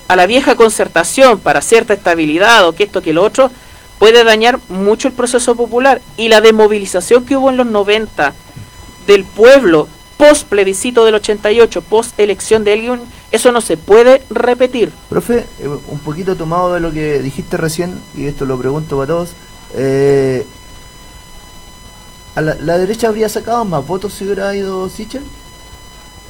a 0.07 0.17
la 0.17 0.27
vieja 0.27 0.55
concertación 0.55 1.41
para 1.41 1.61
cierta 1.61 1.95
estabilidad 1.95 2.69
o 2.69 2.75
que 2.75 2.85
esto 2.85 3.03
que 3.03 3.13
lo 3.13 3.25
otro, 3.25 3.51
puede 3.99 4.23
dañar 4.25 4.61
mucho 4.69 5.09
el 5.09 5.15
proceso 5.15 5.57
popular. 5.57 6.01
Y 6.17 6.29
la 6.29 6.41
desmovilización 6.41 7.25
que 7.25 7.37
hubo 7.37 7.51
en 7.51 7.57
los 7.57 7.67
90 7.67 8.33
del 9.07 9.25
pueblo 9.25 9.89
post 10.17 10.49
plebiscito 10.49 11.05
del 11.05 11.15
88, 11.15 11.83
post 11.83 12.19
elección 12.19 12.65
de 12.65 12.73
alguien, 12.73 13.01
eso 13.31 13.53
no 13.53 13.61
se 13.61 13.77
puede 13.77 14.23
repetir. 14.31 14.91
Profe, 15.09 15.47
eh, 15.59 15.69
un 15.69 15.99
poquito 15.99 16.37
tomado 16.37 16.75
de 16.75 16.81
lo 16.81 16.93
que 16.93 17.21
dijiste 17.21 17.57
recién, 17.57 18.01
y 18.17 18.27
esto 18.27 18.47
lo 18.47 18.59
pregunto 18.59 18.97
para 18.97 19.09
todos, 19.09 19.31
eh, 19.75 20.47
¿a 22.35 22.41
la, 22.41 22.79
derecha 22.79 23.09
habría 23.09 23.29
sacado 23.29 23.65
más 23.65 23.87
votos 23.87 24.15
si 24.15 24.25
hubiera 24.25 24.55
ido 24.55 24.89
Sichel? 24.89 25.23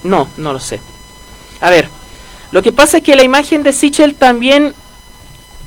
No, 0.03 0.29
no 0.37 0.53
lo 0.53 0.59
sé. 0.59 0.81
A 1.61 1.71
ver, 1.71 1.89
lo 2.51 2.63
que 2.63 2.73
pasa 2.73 2.99
es 2.99 3.03
que 3.05 3.17
la 3.17 3.23
imagen 3.23 3.63
de 3.63 3.73
Sichel 3.73 4.15
también 4.17 4.75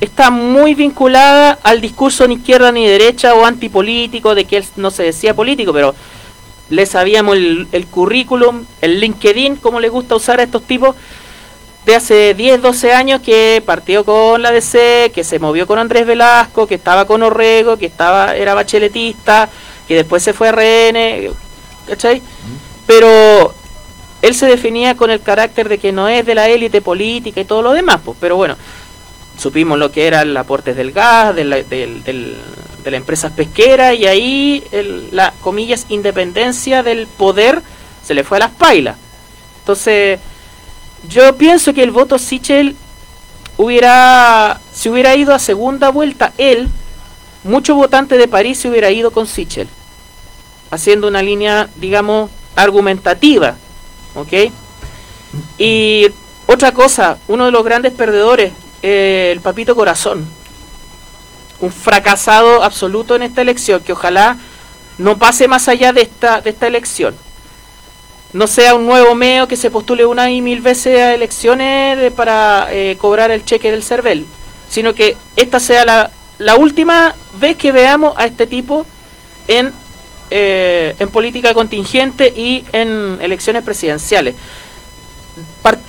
está 0.00 0.30
muy 0.30 0.74
vinculada 0.74 1.58
al 1.62 1.80
discurso 1.80 2.26
ni 2.26 2.34
izquierda 2.34 2.72
ni 2.72 2.86
derecha 2.86 3.34
o 3.34 3.46
antipolítico, 3.46 4.34
de 4.34 4.44
que 4.44 4.58
él 4.58 4.64
no 4.76 4.90
se 4.90 5.04
decía 5.04 5.34
político, 5.34 5.72
pero 5.72 5.94
le 6.68 6.84
sabíamos 6.86 7.36
el, 7.36 7.68
el 7.72 7.86
currículum, 7.86 8.64
el 8.80 9.00
LinkedIn, 9.00 9.56
como 9.56 9.80
le 9.80 9.88
gusta 9.88 10.16
usar 10.16 10.40
a 10.40 10.42
estos 10.42 10.62
tipos, 10.62 10.96
de 11.84 11.96
hace 11.96 12.34
10, 12.34 12.62
12 12.62 12.92
años 12.92 13.20
que 13.20 13.62
partió 13.64 14.04
con 14.04 14.40
la 14.40 14.52
DC, 14.52 15.10
que 15.14 15.24
se 15.24 15.38
movió 15.38 15.66
con 15.66 15.78
Andrés 15.78 16.06
Velasco, 16.06 16.66
que 16.66 16.76
estaba 16.76 17.06
con 17.06 17.22
Orrego, 17.22 17.76
que 17.76 17.86
estaba 17.86 18.36
era 18.36 18.54
bacheletista, 18.54 19.48
que 19.88 19.96
después 19.96 20.22
se 20.22 20.32
fue 20.32 20.48
a 20.48 20.52
RN, 20.52 21.32
¿cachai? 21.88 22.22
Pero 22.86 23.52
él 24.22 24.34
se 24.34 24.46
definía 24.46 24.96
con 24.96 25.10
el 25.10 25.20
carácter 25.20 25.68
de 25.68 25.78
que 25.78 25.90
no 25.90 26.08
es 26.08 26.24
de 26.24 26.36
la 26.36 26.48
élite 26.48 26.80
política 26.80 27.40
y 27.40 27.44
todo 27.44 27.62
lo 27.62 27.72
demás, 27.72 28.00
pues, 28.04 28.16
pero 28.20 28.36
bueno, 28.36 28.56
supimos 29.36 29.78
lo 29.78 29.90
que 29.90 30.06
era 30.06 30.22
el 30.22 30.36
aporte 30.36 30.74
del 30.74 30.92
gas, 30.92 31.34
de 31.34 31.44
la, 31.44 31.56
de 31.56 32.90
la 32.90 32.96
empresa 32.96 33.34
pesquera 33.34 33.94
y 33.94 34.06
ahí 34.06 34.64
la, 35.10 35.32
comillas, 35.40 35.86
independencia 35.88 36.84
del 36.84 37.08
poder 37.08 37.60
se 38.04 38.14
le 38.14 38.22
fue 38.24 38.36
a 38.36 38.40
las 38.40 38.50
pailas. 38.50 38.96
Entonces, 39.60 40.20
yo 41.08 41.36
pienso 41.36 41.74
que 41.74 41.82
el 41.82 41.90
voto 41.90 42.18
Sichel 42.18 42.76
hubiera, 43.56 44.60
si 44.72 44.88
hubiera 44.88 45.14
ido 45.14 45.34
a 45.34 45.38
segunda 45.38 45.90
vuelta, 45.90 46.32
él, 46.38 46.68
mucho 47.44 47.74
votante 47.74 48.16
de 48.16 48.28
París 48.28 48.58
se 48.58 48.68
hubiera 48.68 48.90
ido 48.90 49.10
con 49.10 49.26
Sichel, 49.26 49.68
haciendo 50.70 51.08
una 51.08 51.22
línea, 51.22 51.68
digamos, 51.76 52.30
argumentativa, 52.54 53.56
¿ok? 54.14 54.52
Y 55.58 56.08
otra 56.46 56.72
cosa, 56.72 57.18
uno 57.28 57.46
de 57.46 57.50
los 57.52 57.64
grandes 57.64 57.92
perdedores 57.92 58.52
eh, 58.82 59.30
el 59.32 59.40
Papito 59.40 59.76
Corazón. 59.76 60.26
Un 61.60 61.70
fracasado 61.70 62.64
absoluto 62.64 63.14
en 63.14 63.22
esta 63.22 63.40
elección, 63.40 63.80
que 63.80 63.92
ojalá 63.92 64.36
no 64.98 65.18
pase 65.18 65.46
más 65.46 65.68
allá 65.68 65.92
de 65.92 66.02
esta, 66.02 66.40
de 66.40 66.50
esta 66.50 66.66
elección. 66.66 67.14
No 68.32 68.46
sea 68.46 68.74
un 68.74 68.86
nuevo 68.86 69.14
meo 69.14 69.46
que 69.46 69.56
se 69.56 69.70
postule 69.70 70.06
una 70.06 70.30
y 70.30 70.40
mil 70.40 70.62
veces 70.62 70.98
a 70.98 71.14
elecciones 71.14 72.12
para 72.12 72.68
eh, 72.70 72.96
cobrar 72.98 73.30
el 73.30 73.44
cheque 73.44 73.70
del 73.70 73.82
CERVEL, 73.82 74.26
sino 74.70 74.94
que 74.94 75.16
esta 75.36 75.60
sea 75.60 75.84
la, 75.84 76.10
la 76.38 76.56
última 76.56 77.14
vez 77.38 77.56
que 77.56 77.72
veamos 77.72 78.14
a 78.16 78.24
este 78.24 78.46
tipo 78.46 78.86
en, 79.48 79.72
eh, 80.30 80.94
en 80.98 81.08
política 81.10 81.52
contingente 81.52 82.32
y 82.34 82.64
en 82.72 83.18
elecciones 83.20 83.62
presidenciales. 83.62 84.34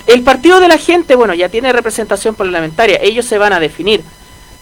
El 0.06 0.22
partido 0.22 0.60
de 0.60 0.68
la 0.68 0.78
gente, 0.78 1.14
bueno, 1.14 1.34
ya 1.34 1.48
tiene 1.48 1.72
representación 1.72 2.34
parlamentaria, 2.34 2.98
ellos 3.02 3.24
se 3.24 3.38
van 3.38 3.52
a 3.52 3.60
definir, 3.60 4.02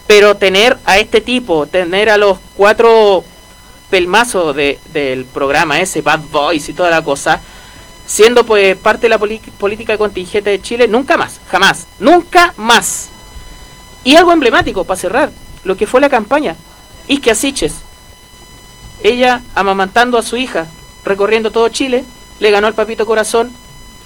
pero 0.07 0.35
tener 0.35 0.77
a 0.85 0.97
este 0.97 1.21
tipo, 1.21 1.67
tener 1.67 2.09
a 2.09 2.17
los 2.17 2.37
cuatro 2.55 3.23
pelmazos 3.89 4.55
de, 4.55 4.79
del 4.91 5.25
programa 5.25 5.79
ese, 5.79 6.01
Bad 6.01 6.21
Boys 6.31 6.67
y 6.69 6.73
toda 6.73 6.89
la 6.89 7.03
cosa, 7.03 7.41
siendo 8.05 8.45
pues 8.45 8.75
parte 8.77 9.03
de 9.03 9.09
la 9.09 9.19
política 9.19 9.97
contingente 9.97 10.49
de 10.49 10.61
Chile, 10.61 10.87
nunca 10.87 11.17
más, 11.17 11.39
jamás, 11.49 11.87
nunca 11.99 12.53
más. 12.57 13.09
Y 14.03 14.15
algo 14.15 14.31
emblemático 14.31 14.83
para 14.83 14.99
cerrar, 14.99 15.31
lo 15.63 15.77
que 15.77 15.87
fue 15.87 16.01
la 16.01 16.09
campaña, 16.09 16.55
Isque 17.07 17.35
Siches, 17.35 17.75
ella 19.01 19.41
amamantando 19.55 20.17
a 20.17 20.23
su 20.23 20.37
hija, 20.37 20.67
recorriendo 21.03 21.51
todo 21.51 21.69
Chile, 21.69 22.03
le 22.39 22.51
ganó 22.51 22.67
al 22.67 22.73
papito 22.73 23.05
corazón 23.05 23.51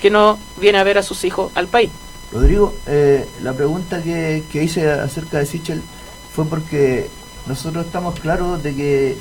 que 0.01 0.09
no 0.09 0.37
viene 0.57 0.77
a 0.77 0.83
ver 0.83 0.97
a 0.97 1.03
sus 1.03 1.23
hijos 1.23 1.51
al 1.55 1.67
país. 1.67 1.89
Rodrigo, 2.31 2.75
eh, 2.87 3.27
la 3.41 3.53
pregunta 3.53 4.01
que, 4.01 4.43
hice 4.53 4.89
acerca 4.89 5.39
de 5.39 5.45
Sichel 5.45 5.81
fue 6.33 6.45
porque 6.45 7.09
nosotros 7.47 7.85
estamos 7.85 8.19
claros 8.19 8.61
de 8.61 8.75
que 8.75 9.17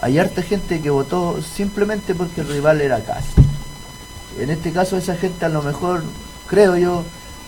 hay 0.00 0.18
harta 0.18 0.42
gente 0.42 0.80
que 0.80 0.90
votó 0.90 1.40
simplemente 1.42 2.14
porque 2.14 2.42
el 2.42 2.48
rival 2.48 2.80
era 2.80 3.02
Casi. 3.02 3.45
En 4.38 4.50
este 4.50 4.72
caso 4.72 4.96
esa 4.96 5.16
gente 5.16 5.44
a 5.44 5.48
lo 5.48 5.62
mejor, 5.62 6.02
creo 6.46 6.76
yo, 6.76 7.04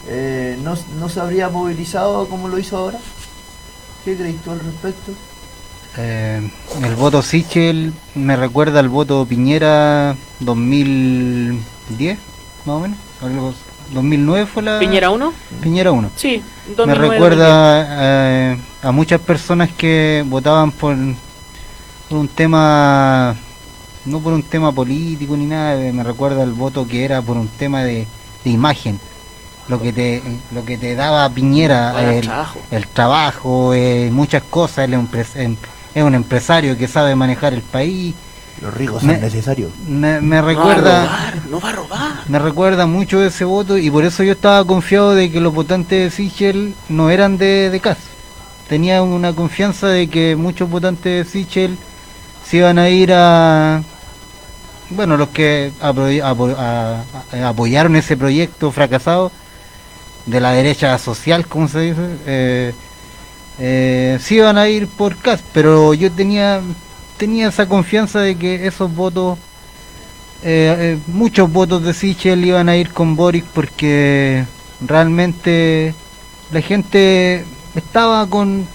eh, 0.08 0.58
no, 0.62 0.74
no, 0.98 1.08
se 1.08 1.20
habría 1.20 1.48
movilizado 1.48 2.28
como 2.28 2.48
lo 2.48 2.58
hizo 2.58 2.76
ahora. 2.76 2.98
¿Qué 4.04 4.16
crees 4.16 4.36
tú 4.42 4.50
al 4.52 4.60
respecto? 4.60 5.12
Eh, 5.96 6.50
el 6.82 6.94
voto 6.94 7.22
Sichel 7.22 7.92
me 8.14 8.36
recuerda 8.36 8.80
al 8.80 8.88
voto 8.88 9.26
Piñera 9.26 10.16
2010 10.40 12.18
más 12.64 12.76
o 12.76 12.80
menos. 12.80 13.56
2009 13.92 14.46
fue 14.46 14.62
la... 14.62 14.78
¿Piñera 14.78 15.10
1? 15.10 15.32
Piñera 15.62 15.92
1. 15.92 16.10
Sí, 16.14 16.42
Me 16.86 16.94
recuerda 16.94 17.86
eh, 18.52 18.58
a 18.82 18.92
muchas 18.92 19.20
personas 19.20 19.70
que 19.72 20.24
votaban 20.26 20.70
por, 20.72 20.94
un 22.10 22.28
tema, 22.28 23.34
no 24.08 24.20
por 24.20 24.32
un 24.32 24.42
tema 24.42 24.72
político 24.72 25.36
ni 25.36 25.46
nada, 25.46 25.76
me 25.92 26.02
recuerda 26.02 26.42
el 26.42 26.52
voto 26.52 26.86
que 26.86 27.04
era 27.04 27.22
por 27.22 27.36
un 27.36 27.48
tema 27.48 27.82
de, 27.84 28.06
imagen. 28.44 28.98
Lo 29.68 29.82
que 29.82 29.92
te 29.92 30.22
lo 30.52 30.64
que 30.64 30.78
te 30.78 30.94
daba 30.94 31.28
Piñera, 31.28 32.14
el, 32.14 32.22
trabajo, 32.22 32.60
el 32.70 32.86
trabajo 32.86 33.74
eh, 33.74 34.08
muchas 34.10 34.42
cosas, 34.44 34.88
él 34.88 34.98
es 35.94 36.02
un 36.02 36.14
empresario 36.14 36.78
que 36.78 36.88
sabe 36.88 37.14
manejar 37.14 37.52
el 37.52 37.60
país, 37.60 38.14
los 38.60 38.74
ricos 38.74 39.02
son 39.02 39.20
necesarios. 39.20 39.70
Me, 39.86 40.42
recuerda. 40.42 41.32
No 41.48 41.60
va, 41.60 41.68
a 41.68 41.72
robar, 41.72 42.12
Me 42.28 42.38
recuerda 42.38 42.86
mucho 42.86 43.22
ese 43.22 43.44
voto 43.44 43.78
y 43.78 43.90
por 43.90 44.04
eso 44.04 44.22
yo 44.22 44.32
estaba 44.32 44.64
confiado 44.64 45.14
de 45.14 45.30
que 45.30 45.40
los 45.40 45.54
votantes 45.54 46.04
de 46.04 46.10
Sichel 46.10 46.74
no 46.88 47.10
eran 47.10 47.38
de, 47.38 47.70
de 47.70 47.80
casa. 47.80 48.00
Tenía 48.68 49.02
una 49.02 49.32
confianza 49.32 49.88
de 49.88 50.08
que 50.08 50.34
muchos 50.34 50.68
votantes 50.68 51.26
de 51.26 51.30
Sichel 51.30 51.78
se 52.44 52.58
iban 52.58 52.78
a 52.78 52.88
ir 52.88 53.12
a. 53.12 53.82
Bueno, 54.90 55.16
los 55.16 55.28
que 55.28 55.72
apoyaron 57.44 57.96
ese 57.96 58.16
proyecto 58.16 58.72
fracasado 58.72 59.30
de 60.24 60.40
la 60.40 60.52
derecha 60.52 60.96
social, 60.98 61.46
como 61.46 61.68
se 61.68 61.80
dice, 61.80 62.16
eh, 62.26 62.74
eh, 63.58 64.18
se 64.20 64.34
iban 64.36 64.56
a 64.56 64.68
ir 64.68 64.88
por 64.88 65.16
CAS, 65.16 65.42
pero 65.52 65.94
yo 65.94 66.10
tenía 66.12 66.60
tenía 67.18 67.48
esa 67.48 67.66
confianza 67.66 68.20
de 68.20 68.36
que 68.36 68.66
esos 68.66 68.94
votos, 68.94 69.38
eh, 70.42 70.98
muchos 71.08 71.52
votos 71.52 71.82
de 71.82 71.92
Sichel 71.92 72.44
iban 72.44 72.68
a 72.68 72.76
ir 72.76 72.90
con 72.90 73.16
Boric 73.16 73.44
porque 73.46 74.44
realmente 74.80 75.94
la 76.52 76.60
gente 76.62 77.44
estaba 77.74 78.26
con 78.28 78.66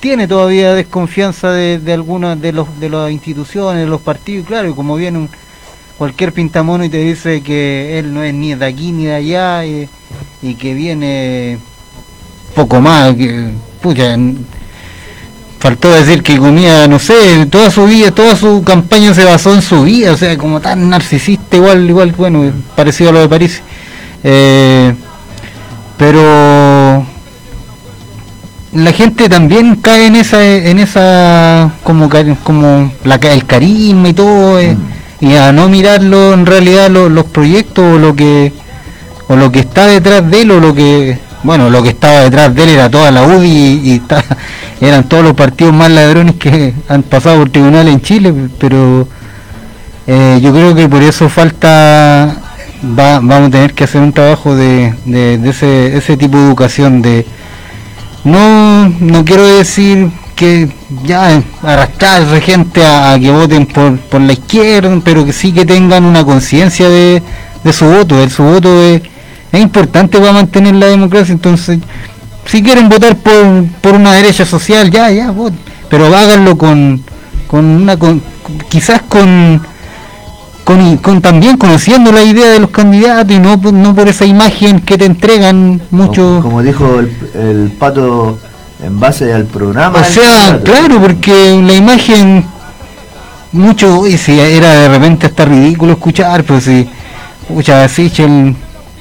tiene 0.00 0.28
todavía 0.28 0.74
desconfianza 0.74 1.50
de, 1.52 1.78
de 1.78 1.92
algunas 1.92 2.40
de 2.40 2.52
los 2.52 2.78
de 2.78 2.88
las 2.88 3.10
instituciones, 3.10 3.82
de 3.82 3.88
los 3.88 4.00
partidos, 4.00 4.46
claro, 4.46 4.74
como 4.74 4.96
viene 4.96 5.18
un, 5.18 5.28
cualquier 5.98 6.32
pintamono 6.32 6.84
y 6.84 6.88
te 6.88 6.98
dice 6.98 7.42
que 7.42 7.98
él 7.98 8.14
no 8.14 8.22
es 8.22 8.32
ni 8.32 8.54
de 8.54 8.64
aquí 8.64 8.92
ni 8.92 9.06
de 9.06 9.14
allá 9.14 9.66
y, 9.66 9.88
que 10.54 10.72
viene 10.72 11.58
poco 12.54 12.80
más, 12.80 13.14
que 13.14 13.50
pucha, 13.82 14.16
faltó 15.58 15.90
decir 15.90 16.22
que 16.22 16.38
comía, 16.38 16.86
no 16.86 17.00
sé, 17.00 17.46
toda 17.46 17.70
su 17.70 17.84
vida, 17.84 18.12
toda 18.12 18.36
su 18.36 18.62
campaña 18.62 19.12
se 19.12 19.24
basó 19.24 19.52
en 19.52 19.62
su 19.62 19.82
vida, 19.82 20.12
o 20.12 20.16
sea, 20.16 20.38
como 20.38 20.60
tan 20.60 20.88
narcisista, 20.88 21.56
igual, 21.56 21.88
igual, 21.88 22.12
bueno, 22.12 22.52
parecido 22.76 23.10
a 23.10 23.12
lo 23.14 23.20
de 23.20 23.28
París. 23.28 23.60
Eh, 24.22 24.94
pero 25.96 26.20
la 28.72 28.92
gente 28.92 29.28
también 29.28 29.76
cae 29.76 30.06
en 30.06 30.16
esa, 30.16 30.44
en 30.44 30.78
esa, 30.78 31.72
como, 31.82 32.10
como 32.42 32.92
la, 33.04 33.16
el 33.16 33.46
carisma 33.46 34.08
y 34.08 34.12
todo, 34.12 34.58
eh, 34.58 34.76
mm. 34.76 35.24
y 35.24 35.36
a 35.36 35.52
no 35.52 35.68
mirarlo 35.68 36.34
en 36.34 36.46
realidad 36.46 36.90
los 36.90 37.24
proyectos 37.26 37.96
o 37.96 37.98
lo 37.98 38.14
que, 38.14 38.52
o 39.28 39.36
lo 39.36 39.50
que 39.50 39.60
está 39.60 39.86
detrás 39.86 40.28
de 40.30 40.42
él 40.42 40.50
o 40.50 40.60
lo 40.60 40.74
que 40.74 41.18
bueno, 41.42 41.70
lo 41.70 41.82
que 41.82 41.90
estaba 41.90 42.20
detrás 42.20 42.54
de 42.54 42.64
él 42.64 42.68
era 42.70 42.90
toda 42.90 43.10
la 43.10 43.22
UDI 43.22 43.48
y, 43.48 44.02
eran 44.84 45.08
todos 45.08 45.24
los 45.24 45.34
partidos 45.34 45.72
más 45.72 45.90
ladrones 45.90 46.34
que 46.36 46.74
han 46.88 47.02
pasado 47.02 47.38
por 47.38 47.50
tribunal 47.50 47.88
en 47.88 48.00
Chile, 48.00 48.34
pero 48.58 49.08
eh, 50.06 50.40
yo 50.42 50.52
creo 50.52 50.74
que 50.74 50.88
por 50.88 51.02
eso 51.02 51.28
falta, 51.28 52.36
vamos 52.82 53.48
a 53.48 53.50
tener 53.50 53.74
que 53.74 53.84
hacer 53.84 54.00
un 54.00 54.12
trabajo 54.12 54.54
de, 54.54 54.94
ese, 55.44 55.96
ese 55.96 56.16
tipo 56.16 56.38
de 56.38 56.44
educación, 56.44 57.02
de 57.02 57.26
no, 58.24 58.88
no 58.88 59.24
quiero 59.24 59.46
decir 59.46 60.10
que 60.34 60.68
ya 61.04 61.42
arrastrar 61.62 62.40
gente 62.40 62.84
a, 62.86 63.18
que 63.18 63.30
voten 63.30 63.66
por, 63.66 63.98
por 63.98 64.20
la 64.20 64.32
izquierda, 64.32 65.00
pero 65.04 65.24
que 65.24 65.32
sí 65.32 65.52
que 65.52 65.66
tengan 65.66 66.04
una 66.04 66.24
conciencia 66.24 66.88
de, 66.88 67.22
de 67.64 67.72
su 67.72 67.84
voto, 67.86 68.16
de 68.16 68.30
su 68.30 68.44
voto 68.44 68.82
es, 68.82 69.02
es 69.50 69.60
importante 69.60 70.18
para 70.18 70.32
mantener 70.32 70.76
la 70.76 70.86
democracia, 70.86 71.32
entonces 71.32 71.80
si 72.46 72.62
quieren 72.62 72.88
votar 72.88 73.16
por, 73.16 73.66
por 73.80 73.94
una 73.94 74.12
derecha 74.12 74.46
social, 74.46 74.90
ya, 74.90 75.10
ya, 75.10 75.30
voten, 75.32 75.58
pero 75.88 76.06
háganlo 76.06 76.56
con, 76.56 77.02
con 77.48 77.64
una, 77.64 77.96
con, 77.96 78.22
quizás 78.68 79.02
con, 79.08 79.60
con, 81.00 81.22
también 81.22 81.56
conociendo 81.56 82.12
la 82.12 82.22
idea 82.22 82.50
de 82.50 82.60
los 82.60 82.70
candidatos 82.70 83.34
y 83.34 83.38
no, 83.38 83.56
no 83.56 83.94
por 83.94 84.06
esa 84.06 84.26
imagen 84.26 84.80
que 84.80 84.98
te 84.98 85.06
entregan 85.06 85.80
mucho. 85.90 86.40
Como, 86.42 86.62
dijo 86.62 87.00
el, 87.00 87.10
el, 87.34 87.70
pato 87.70 88.38
en 88.82 89.00
base 89.00 89.32
al 89.32 89.46
programa. 89.46 90.00
O 90.00 90.04
sea, 90.04 90.60
claro, 90.62 91.00
porque 91.00 91.58
la 91.64 91.72
imagen, 91.72 92.44
mucho, 93.52 94.02
si 94.04 94.38
era 94.38 94.80
de 94.80 94.88
repente 94.88 95.26
hasta 95.26 95.46
ridículo 95.46 95.92
escuchar, 95.92 96.44
pues 96.44 96.64
si, 96.64 96.86
escucha, 97.48 97.88
Sichel 97.88 98.54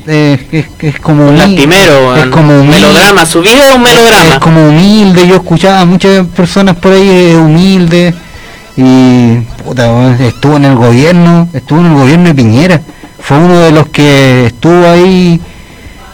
es, 0.06 0.40
es, 0.54 0.66
es, 0.80 1.00
como 1.02 1.34
Lastimero, 1.34 2.16
es 2.16 2.28
como 2.28 2.62
un 2.62 2.70
melodrama, 2.70 3.26
su 3.26 3.42
vida 3.42 3.68
es 3.68 3.76
un 3.76 3.82
melodrama. 3.82 4.36
Es, 4.36 4.40
como 4.40 4.70
humilde, 4.70 5.28
yo 5.28 5.36
escuchaba 5.36 5.82
a 5.82 5.86
muchas 5.86 6.26
personas 6.28 6.78
por 6.78 6.94
ahí 6.94 7.36
humildes 7.36 8.16
y 8.78 9.40
puta, 9.64 10.16
estuvo 10.24 10.58
en 10.58 10.66
el 10.66 10.76
gobierno, 10.76 11.50
estuvo 11.52 11.80
en 11.80 11.88
el 11.88 11.94
gobierno 11.96 12.26
de 12.26 12.36
Piñera, 12.36 12.82
fue 13.20 13.38
uno 13.38 13.58
de 13.60 13.72
los 13.72 13.88
que 13.88 14.46
estuvo 14.46 14.86
ahí 14.86 15.42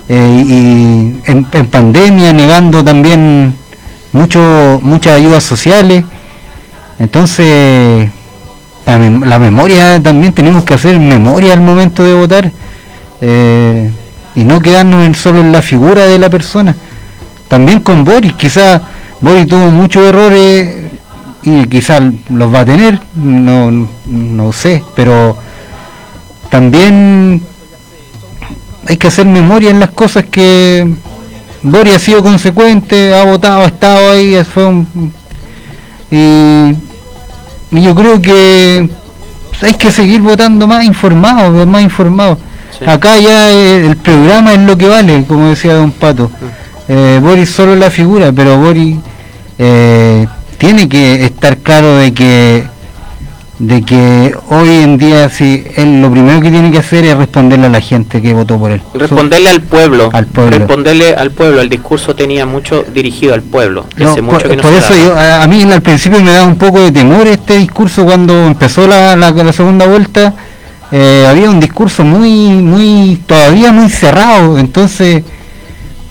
eh, 0.08 0.44
y 0.48 1.30
en, 1.30 1.46
pandemia 1.46 2.32
negando 2.32 2.82
también 2.84 3.54
mucho 4.14 4.80
muchas 4.82 5.18
ayudas 5.18 5.44
sociales. 5.44 6.06
Entonces, 7.00 8.10
la, 8.86 9.40
memoria 9.40 10.02
también 10.02 10.32
tenemos 10.32 10.64
que 10.64 10.76
hacer 10.76 10.98
memoria 11.00 11.54
al 11.54 11.62
momento 11.62 12.04
de 12.04 12.14
votar 12.14 12.50
eh, 13.20 13.92
y 14.36 14.44
no 14.46 14.62
quedarnos 14.62 15.18
solo 15.18 15.42
en 15.42 15.52
la 15.52 15.62
figura 15.62 16.06
de 16.06 16.18
la 16.18 16.30
persona. 16.30 16.76
También 17.50 17.82
con 17.82 18.06
Boris, 18.06 18.34
quizás 18.34 18.82
Boris 19.20 19.48
tuvo 19.48 19.70
muchos 19.70 20.04
errores 20.06 20.84
y 21.44 21.66
quizás 21.68 22.02
los 22.30 22.54
va 22.54 22.62
a 22.62 22.66
tener, 22.66 23.00
no, 23.16 23.88
no 24.06 24.52
sé, 24.54 24.84
pero 24.96 25.38
también 26.50 27.42
hay 28.88 28.98
que 28.98 29.08
hacer 29.08 29.26
memoria 29.26 29.70
en 29.70 29.80
las 29.80 29.92
cosas 29.92 30.26
que 30.26 30.88
Boris 31.62 31.96
ha 31.96 32.00
sido 32.00 32.24
consecuente, 32.24 33.14
ha 33.16 33.24
votado, 33.26 33.62
ha 33.62 33.66
estado 33.66 34.12
ahí, 34.12 34.42
fue 34.44 34.66
un, 34.66 35.14
y, 36.12 36.76
yo 37.72 37.96
creo 37.96 38.22
que 38.22 38.88
hay 39.62 39.74
que 39.74 39.92
seguir 39.92 40.22
votando 40.22 40.68
más 40.68 40.86
informado, 40.86 41.66
más 41.66 41.82
informado. 41.82 42.38
Acá 42.86 43.18
ya 43.18 43.50
el 43.50 43.98
programa 43.98 44.54
es 44.54 44.60
lo 44.60 44.78
que 44.78 44.88
vale, 44.88 45.26
como 45.26 45.50
decía 45.50 45.74
Don 45.76 45.92
Pato. 45.92 46.30
Eh, 46.88 47.20
Boris 47.22 47.50
solo 47.50 47.76
la 47.76 47.90
figura, 47.90 48.32
pero 48.32 48.60
Boris 48.60 48.98
eh, 49.58 50.28
tiene 50.64 50.88
que 50.88 51.26
estar 51.26 51.58
claro 51.58 51.98
de 51.98 52.14
que 52.14 52.64
de 53.60 53.82
que 53.82 54.34
hoy 54.50 54.70
en 54.70 54.98
día 54.98 55.28
si 55.28 55.62
él 55.76 56.02
lo 56.02 56.10
primero 56.10 56.40
que 56.40 56.50
tiene 56.50 56.72
que 56.72 56.78
hacer 56.78 57.04
es 57.04 57.18
responderle 57.18 57.66
a 57.66 57.70
la 57.70 57.82
gente 57.82 58.22
que 58.22 58.34
votó 58.34 58.58
por 58.58 58.72
él. 58.72 58.82
Responderle 58.94 59.50
al 59.50 59.62
pueblo. 59.62 60.10
Al 60.14 60.26
pueblo. 60.26 60.58
Responderle 60.58 61.16
al 61.16 61.32
pueblo. 61.32 61.60
El 61.60 61.70
discurso 61.70 62.16
tenía 62.16 62.46
mucho 62.46 62.84
dirigido 62.94 63.34
al 63.34 63.42
pueblo. 63.42 63.86
por, 64.26 64.74
eso 64.74 64.96
yo, 64.96 65.18
a, 65.20 65.46
mí 65.48 65.64
al 65.64 65.82
principio 65.82 66.22
me 66.22 66.32
da 66.32 66.46
un 66.46 66.58
poco 66.58 66.80
de 66.80 66.92
temor 66.94 67.28
este 67.28 67.58
discurso 67.58 68.06
cuando 68.06 68.48
empezó 68.48 68.88
la, 68.88 69.18
la, 69.18 69.54
segunda 69.54 69.86
vuelta. 69.86 70.34
Eh, 70.92 71.26
había 71.28 71.50
un 71.50 71.60
discurso 71.60 72.06
muy, 72.06 72.50
muy, 72.50 73.22
todavía 73.26 73.74
muy 73.74 73.90
cerrado. 73.90 74.58
Entonces, 74.58 75.24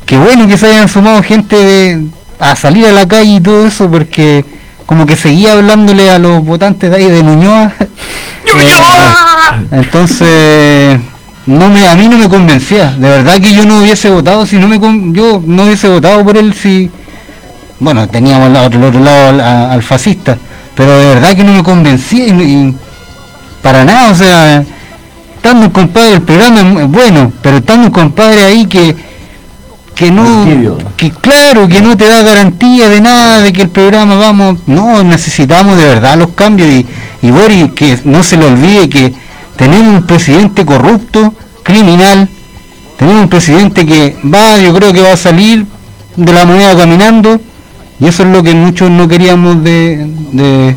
qué 0.04 0.18
bueno 0.18 0.46
que 0.46 0.58
se 0.58 0.66
hayan 0.66 0.88
sumado 0.88 1.22
gente 1.22 1.56
de 1.56 2.06
a 2.42 2.56
salir 2.56 2.86
a 2.86 2.92
la 2.92 3.06
calle 3.06 3.36
y 3.36 3.40
todo 3.40 3.66
eso 3.66 3.88
porque 3.88 4.44
como 4.84 5.06
que 5.06 5.14
seguía 5.14 5.52
hablándole 5.52 6.10
a 6.10 6.18
los 6.18 6.44
votantes 6.44 6.90
de 6.90 6.96
ahí 6.96 7.08
de 7.08 7.22
Nuñoa. 7.22 7.72
Eh, 8.54 9.66
entonces 9.70 11.00
no 11.46 11.68
me 11.70 11.88
a 11.88 11.94
mí 11.94 12.06
no 12.08 12.18
me 12.18 12.28
convencía. 12.28 12.90
De 12.90 13.08
verdad 13.08 13.40
que 13.40 13.54
yo 13.54 13.64
no 13.64 13.78
hubiese 13.78 14.10
votado 14.10 14.44
si 14.44 14.58
no 14.58 14.68
me 14.68 14.78
yo 15.12 15.40
no 15.46 15.62
hubiese 15.62 15.88
votado 15.88 16.22
por 16.22 16.36
él 16.36 16.52
si 16.52 16.90
bueno, 17.78 18.06
teníamos 18.08 18.48
al 18.48 18.66
otro, 18.66 18.88
otro 18.88 19.00
lado 19.00 19.42
al, 19.70 19.82
fascista, 19.82 20.36
pero 20.76 20.98
de 20.98 21.14
verdad 21.14 21.34
que 21.34 21.44
no 21.44 21.52
me 21.52 21.62
convencía 21.62 22.26
y, 22.26 22.74
para 23.62 23.84
nada, 23.84 24.10
o 24.10 24.14
sea, 24.14 24.64
estando 25.36 25.66
un 25.66 25.72
compadre, 25.72 26.14
el 26.14 26.22
programa 26.22 26.82
es 26.82 26.88
bueno, 26.88 27.32
pero 27.42 27.56
estando 27.56 27.86
un 27.86 27.92
compadre 27.92 28.42
ahí 28.44 28.66
que 28.66 28.94
que 30.02 30.10
no 30.10 30.78
que 30.96 31.10
claro 31.10 31.68
que 31.68 31.80
no 31.80 31.96
te 31.96 32.08
da 32.08 32.22
garantía 32.22 32.88
de 32.88 33.00
nada 33.00 33.40
de 33.40 33.52
que 33.52 33.62
el 33.62 33.68
programa 33.68 34.16
vamos 34.16 34.58
no 34.66 35.04
necesitamos 35.04 35.76
de 35.76 35.84
verdad 35.84 36.18
los 36.18 36.30
cambios 36.30 36.68
y, 36.68 36.86
y 37.22 37.30
Boris 37.30 37.70
que 37.72 37.98
no 38.04 38.24
se 38.24 38.36
le 38.36 38.46
olvide 38.46 38.88
que 38.88 39.14
tenemos 39.56 40.00
un 40.00 40.06
presidente 40.06 40.66
corrupto 40.66 41.34
criminal 41.62 42.28
tenemos 42.98 43.22
un 43.22 43.28
presidente 43.28 43.86
que 43.86 44.16
va 44.24 44.58
yo 44.58 44.74
creo 44.74 44.92
que 44.92 45.02
va 45.02 45.12
a 45.12 45.16
salir 45.16 45.66
de 46.16 46.32
la 46.32 46.44
moneda 46.44 46.76
caminando 46.76 47.40
y 48.00 48.06
eso 48.06 48.24
es 48.24 48.30
lo 48.30 48.42
que 48.42 48.54
muchos 48.54 48.90
no 48.90 49.06
queríamos 49.06 49.62
de 49.62 50.10
de, 50.32 50.76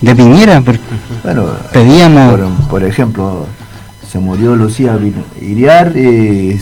de 0.00 0.14
Piñera 0.16 0.64
bueno 1.22 1.44
pedíamos 1.72 2.40
por, 2.68 2.82
ejemplo 2.82 3.46
se 4.10 4.18
murió 4.18 4.56
Lucía 4.56 4.98
Iriar 5.40 5.92
eh, 5.94 6.60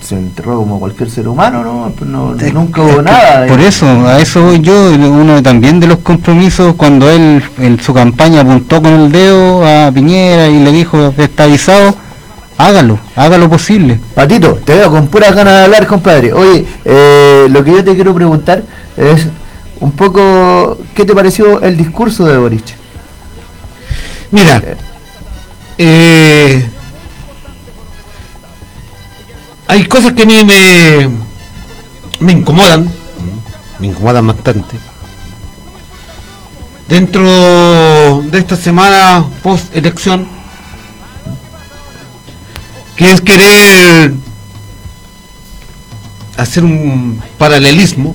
se 0.00 0.16
enterró 0.16 0.56
como 0.58 0.78
cualquier 0.78 1.10
ser 1.10 1.28
humano, 1.28 1.62
¿no? 1.62 1.92
Nunca 2.52 2.82
hubo 2.82 3.02
nada. 3.02 3.46
Por 3.46 3.60
eso, 3.60 3.86
a 3.86 4.20
eso 4.20 4.42
voy 4.42 4.60
yo, 4.60 4.90
uno 4.92 5.42
también 5.42 5.80
de 5.80 5.86
los 5.86 5.98
compromisos, 5.98 6.74
cuando 6.74 7.10
él 7.10 7.42
en 7.58 7.80
su 7.80 7.92
campaña 7.92 8.40
apuntó 8.40 8.82
con 8.82 8.92
el 8.92 9.12
dedo 9.12 9.66
a 9.66 9.90
Piñera 9.92 10.48
y 10.48 10.62
le 10.62 10.72
dijo, 10.72 11.12
está 11.16 11.44
avisado, 11.44 11.94
hágalo, 12.58 12.98
hágalo 13.16 13.48
posible. 13.48 14.00
Patito, 14.14 14.54
te 14.64 14.74
veo 14.74 14.90
con 14.90 15.08
pura 15.08 15.30
ganas 15.32 15.54
de 15.54 15.64
hablar, 15.64 15.86
compadre. 15.86 16.32
Oye, 16.32 16.66
eh, 16.84 17.46
lo 17.50 17.64
que 17.64 17.72
yo 17.72 17.84
te 17.84 17.94
quiero 17.94 18.14
preguntar 18.14 18.62
es 18.96 19.26
un 19.80 19.92
poco, 19.92 20.78
¿qué 20.94 21.04
te 21.04 21.14
pareció 21.14 21.60
el 21.60 21.76
discurso 21.76 22.24
de 22.24 22.38
Boric? 22.38 22.76
Mira, 24.30 24.62
eh, 25.76 26.68
hay 29.72 29.86
cosas 29.86 30.12
que 30.12 30.24
a 30.24 30.26
mí 30.26 30.34
me, 30.44 31.08
me 32.20 32.32
incomodan, 32.32 32.92
me 33.78 33.86
incomodan 33.86 34.26
bastante. 34.26 34.76
Dentro 36.86 38.22
de 38.30 38.38
esta 38.38 38.54
semana 38.54 39.24
post 39.42 39.74
elección, 39.74 40.28
que 42.96 43.12
es 43.12 43.22
querer 43.22 44.12
hacer 46.36 46.64
un 46.64 47.22
paralelismo 47.38 48.14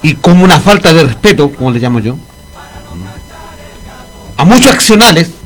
y 0.00 0.14
como 0.14 0.44
una 0.44 0.58
falta 0.58 0.94
de 0.94 1.04
respeto, 1.04 1.52
como 1.52 1.70
le 1.70 1.78
llamo 1.80 1.98
yo, 1.98 2.16
a 4.38 4.44
muchos 4.46 4.72
accionales 4.72 5.39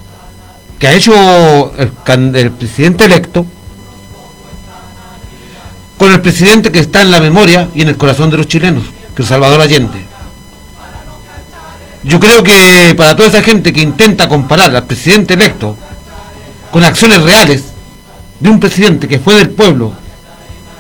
que 0.85 0.89
ha 0.89 0.93
hecho 0.93 1.72
el, 1.78 2.51
presidente 2.51 3.07
electo 3.07 3.47
con 5.97 6.12
el 6.12 6.20
presidente 6.20 6.70
que 6.70 6.80
está 6.80 7.01
en 7.01 7.11
la 7.11 7.20
memoria 7.20 7.70
y 7.74 7.80
en 7.80 7.89
el 7.89 7.97
corazón 7.97 8.28
de 8.28 8.37
los 8.37 8.49
chilenos, 8.49 8.85
que 9.16 9.22
es 9.22 9.28
Salvador 9.28 9.62
Allende. 9.62 10.05
Yo 12.03 12.20
creo 12.20 12.43
que 12.43 12.95
para 12.99 13.16
toda 13.16 13.30
esa 13.30 13.43
gente 13.43 13.72
que 13.72 13.80
intenta 13.80 14.28
comparar 14.28 14.76
al 14.76 14.85
presidente 14.85 15.32
electo 15.32 15.74
con 16.70 16.85
acciones 16.85 17.22
reales 17.22 17.64
de 18.39 18.51
un 18.51 18.61
presidente 18.61 19.09
que 19.09 19.18
fue 19.18 19.37
del 19.37 19.49
pueblo 19.49 19.95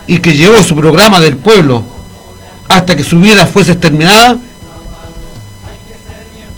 y 0.06 0.18
que 0.18 0.36
llevó 0.36 0.62
su 0.62 0.76
programa 0.76 1.18
del 1.18 1.38
pueblo 1.38 1.82
hasta 2.68 2.94
que 2.94 3.04
su 3.04 3.18
vida 3.20 3.46
fuese 3.46 3.72
exterminada, 3.72 4.36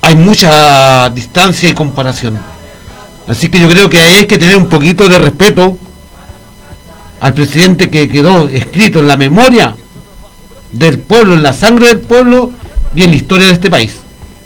hay 0.03 0.17
mucha 0.17 1.09
distancia 1.11 1.69
y 1.69 1.75
comparación. 1.75 2.56
Así 3.29 3.49
que 3.49 3.59
yo 3.59 3.69
creo 3.69 3.91
que 3.91 4.01
hay 4.01 4.27
que 4.27 4.39
tener 4.39 4.57
un 4.57 4.69
poquito 4.69 5.09
de 5.09 5.19
respeto 5.19 5.77
al 7.21 7.35
presidente 7.35 7.91
que 7.91 8.09
quedó 8.09 8.49
escrito 8.49 9.01
en 9.01 9.09
la 9.09 9.17
memoria 9.17 9.75
del 10.73 10.99
pueblo, 11.01 11.35
en 11.35 11.43
la 11.43 11.53
sangre 11.53 11.89
del 11.89 12.01
pueblo 12.01 12.53
y 12.95 13.03
en 13.03 13.11
la 13.11 13.17
historia 13.17 13.47
de 13.49 13.55
este 13.55 13.71
país. 13.71 13.97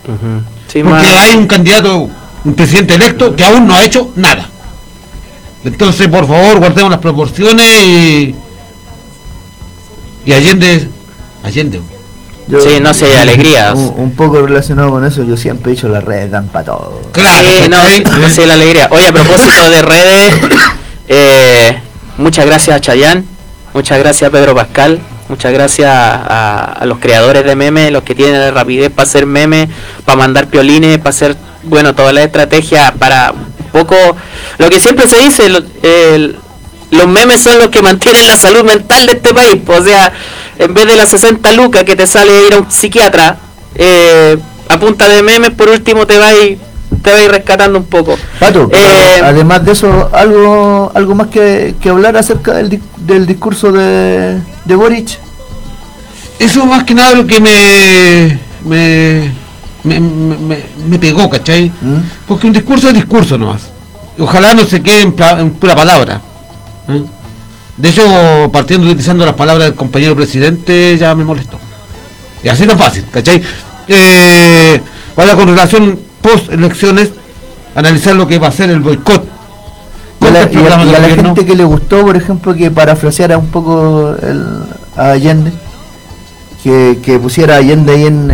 Porque 0.07 1.07
hay 1.07 1.37
un 1.37 1.47
candidato, 1.47 2.09
un 2.45 2.55
presidente 2.55 2.95
electo 2.95 3.35
que 3.37 3.45
aún 3.45 3.67
no 3.67 3.75
ha 3.75 3.85
hecho 3.85 4.13
nada. 4.17 4.49
Entonces, 5.65 6.09
por 6.09 6.27
favor, 6.27 6.59
guardemos 6.59 6.91
las 6.91 7.01
proporciones 7.01 7.67
y, 7.67 8.35
Y 10.25 10.33
Allende, 10.33 10.89
Allende. 11.43 11.81
Sí, 12.59 12.81
no 12.81 12.95
sé, 12.95 13.17
alegría. 13.19 13.73
Un, 13.75 14.13
poco 14.13 14.43
relacionado 14.47 14.91
con 14.91 15.05
eso, 15.05 15.23
yo 15.25 15.37
siempre 15.37 15.73
he 15.73 15.75
dicho 15.75 15.89
las 15.89 16.05
redes 16.05 16.31
dan 16.31 16.49
para 16.49 16.67
todo. 16.67 17.01
Claro, 17.13 17.49
sí, 17.49 17.69
no, 17.69 18.31
sé, 18.31 18.47
la 18.47 18.55
alegría. 18.55 18.89
Oye, 18.91 19.09
a 19.09 19.13
propósito 19.13 19.71
de 19.71 19.83
redes, 19.83 20.35
eh, 21.09 21.81
muchas 22.19 22.47
gracias 22.47 22.77
a 22.77 22.81
Chayán, 22.81 23.25
muchas 23.75 23.99
gracias 23.99 24.29
a 24.29 24.33
Pedro 24.33 24.55
Pascal, 24.55 25.01
muchas 25.29 25.53
gracias 25.53 25.91
a, 25.93 26.83
los 26.85 26.99
creadores 26.99 27.45
de 27.45 27.55
memes, 27.57 27.93
los 27.93 28.03
que 28.03 28.15
tienen 28.15 28.41
la 28.41 28.51
rapidez 28.51 28.91
para 28.91 29.09
hacer 29.09 29.27
memes, 29.27 29.69
para 30.05 30.17
mandar 30.17 30.49
piolines, 30.49 30.99
para 30.99 31.11
hacer, 31.11 31.37
bueno, 31.63 31.95
toda 31.95 32.13
la 32.13 32.23
estrategia 32.23 32.95
para 32.99 33.33
un 33.33 33.71
poco, 33.73 33.97
lo 34.59 34.69
que 34.69 34.81
siempre 34.81 35.07
se 35.07 35.19
dice, 35.19 35.47
el 35.83 36.37
los 36.91 37.07
memes 37.07 37.41
son 37.41 37.59
los 37.59 37.69
que 37.69 37.83
mantienen 37.83 38.27
la 38.27 38.37
salud 38.37 38.65
mental 38.65 39.07
de 39.07 39.13
este 39.13 39.33
país. 39.33 39.61
O 39.67 39.83
sea, 39.83 40.13
en 40.59 40.75
vez 40.75 40.87
de 40.87 40.97
las 40.97 41.09
60 41.09 41.53
lucas 41.53 41.85
que 41.85 41.97
te 41.97 42.07
sale 42.07 42.47
ir 42.47 42.55
a 42.55 42.59
un 42.59 42.71
psiquiatra, 42.71 43.39
eh, 43.75 44.37
a 44.69 44.79
punta 44.79 45.09
de 45.09 45.23
memes, 45.23 45.51
por 45.51 45.69
último 45.69 46.07
te 46.07 46.19
va 46.19 46.29
a 46.29 46.35
ir, 46.35 46.59
te 47.03 47.13
va 47.13 47.33
rescatando 47.33 47.79
un 47.79 47.87
poco. 47.87 48.19
Pato, 48.39 48.69
eh, 48.73 49.21
además 49.23 49.65
de 49.65 49.73
eso, 49.73 50.11
algo 50.13 50.91
algo 50.95 51.15
más 51.15 51.29
que, 51.29 51.75
hablar 51.89 52.17
acerca 52.17 52.55
del, 52.55 52.81
del 52.97 53.27
discurso 53.27 53.73
de, 53.73 54.41
de 54.65 54.75
Boric. 54.75 55.19
Eso 56.39 56.65
más 56.67 56.85
que 56.85 56.95
nada 56.95 57.15
lo 57.15 57.27
que 57.27 57.41
me 57.41 58.39
me, 58.65 59.33
me, 59.85 60.01
me, 60.89 60.99
pegó, 60.99 61.29
¿cachai? 61.29 61.71
¿Mm? 61.81 61.99
Porque 62.27 62.47
un 62.47 62.53
discurso 62.53 62.89
es 62.89 62.95
discurso 62.95 63.39
nomás. 63.39 63.63
Ojalá 64.19 64.55
no 64.55 64.65
se 64.65 64.83
quede 64.83 65.03
en 65.03 65.51
pura 65.53 65.75
palabra. 65.75 66.21
¿Mm? 66.91 67.21
De 67.81 67.89
hecho, 67.89 68.51
partiendo 68.53 68.87
utilizando 68.87 69.25
las 69.25 69.35
palabras 69.35 69.69
del 69.69 69.75
compañero 69.75 70.15
presidente, 70.15 70.97
ya 70.99 71.15
me 71.15 71.25
molestó. 71.25 71.59
Y 72.43 72.49
así 72.49 72.67
no 72.67 72.73
es 72.73 72.79
fácil, 72.79 73.05
¿cachai? 73.11 73.43
Eh, 73.89 74.81
ahora 75.17 75.35
con 75.35 75.49
relación 75.49 75.99
post 76.21 76.53
elecciones, 76.53 77.11
analizar 77.75 78.15
lo 78.15 78.27
que 78.27 78.39
va 78.39 78.49
a 78.49 78.53
ser 78.53 78.71
el 78.71 78.81
boicot. 78.81 79.25
Y 80.21 80.27
a 80.27 80.31
la, 80.31 81.09
gente 81.09 81.47
que 81.47 81.57
le 81.57 81.65
gustó, 81.65 82.03
por 82.03 82.17
ejemplo, 82.17 82.55
que 82.55 82.71
parafraseara 82.71 83.39
un 83.39 83.49
poco 83.49 84.15
el, 84.23 84.45
a 84.95 85.13
Allende, 85.13 85.51
que, 86.63 87.19
pusiera 87.21 87.57
Allende 87.57 87.93
ahí 87.93 88.05
en, 88.05 88.31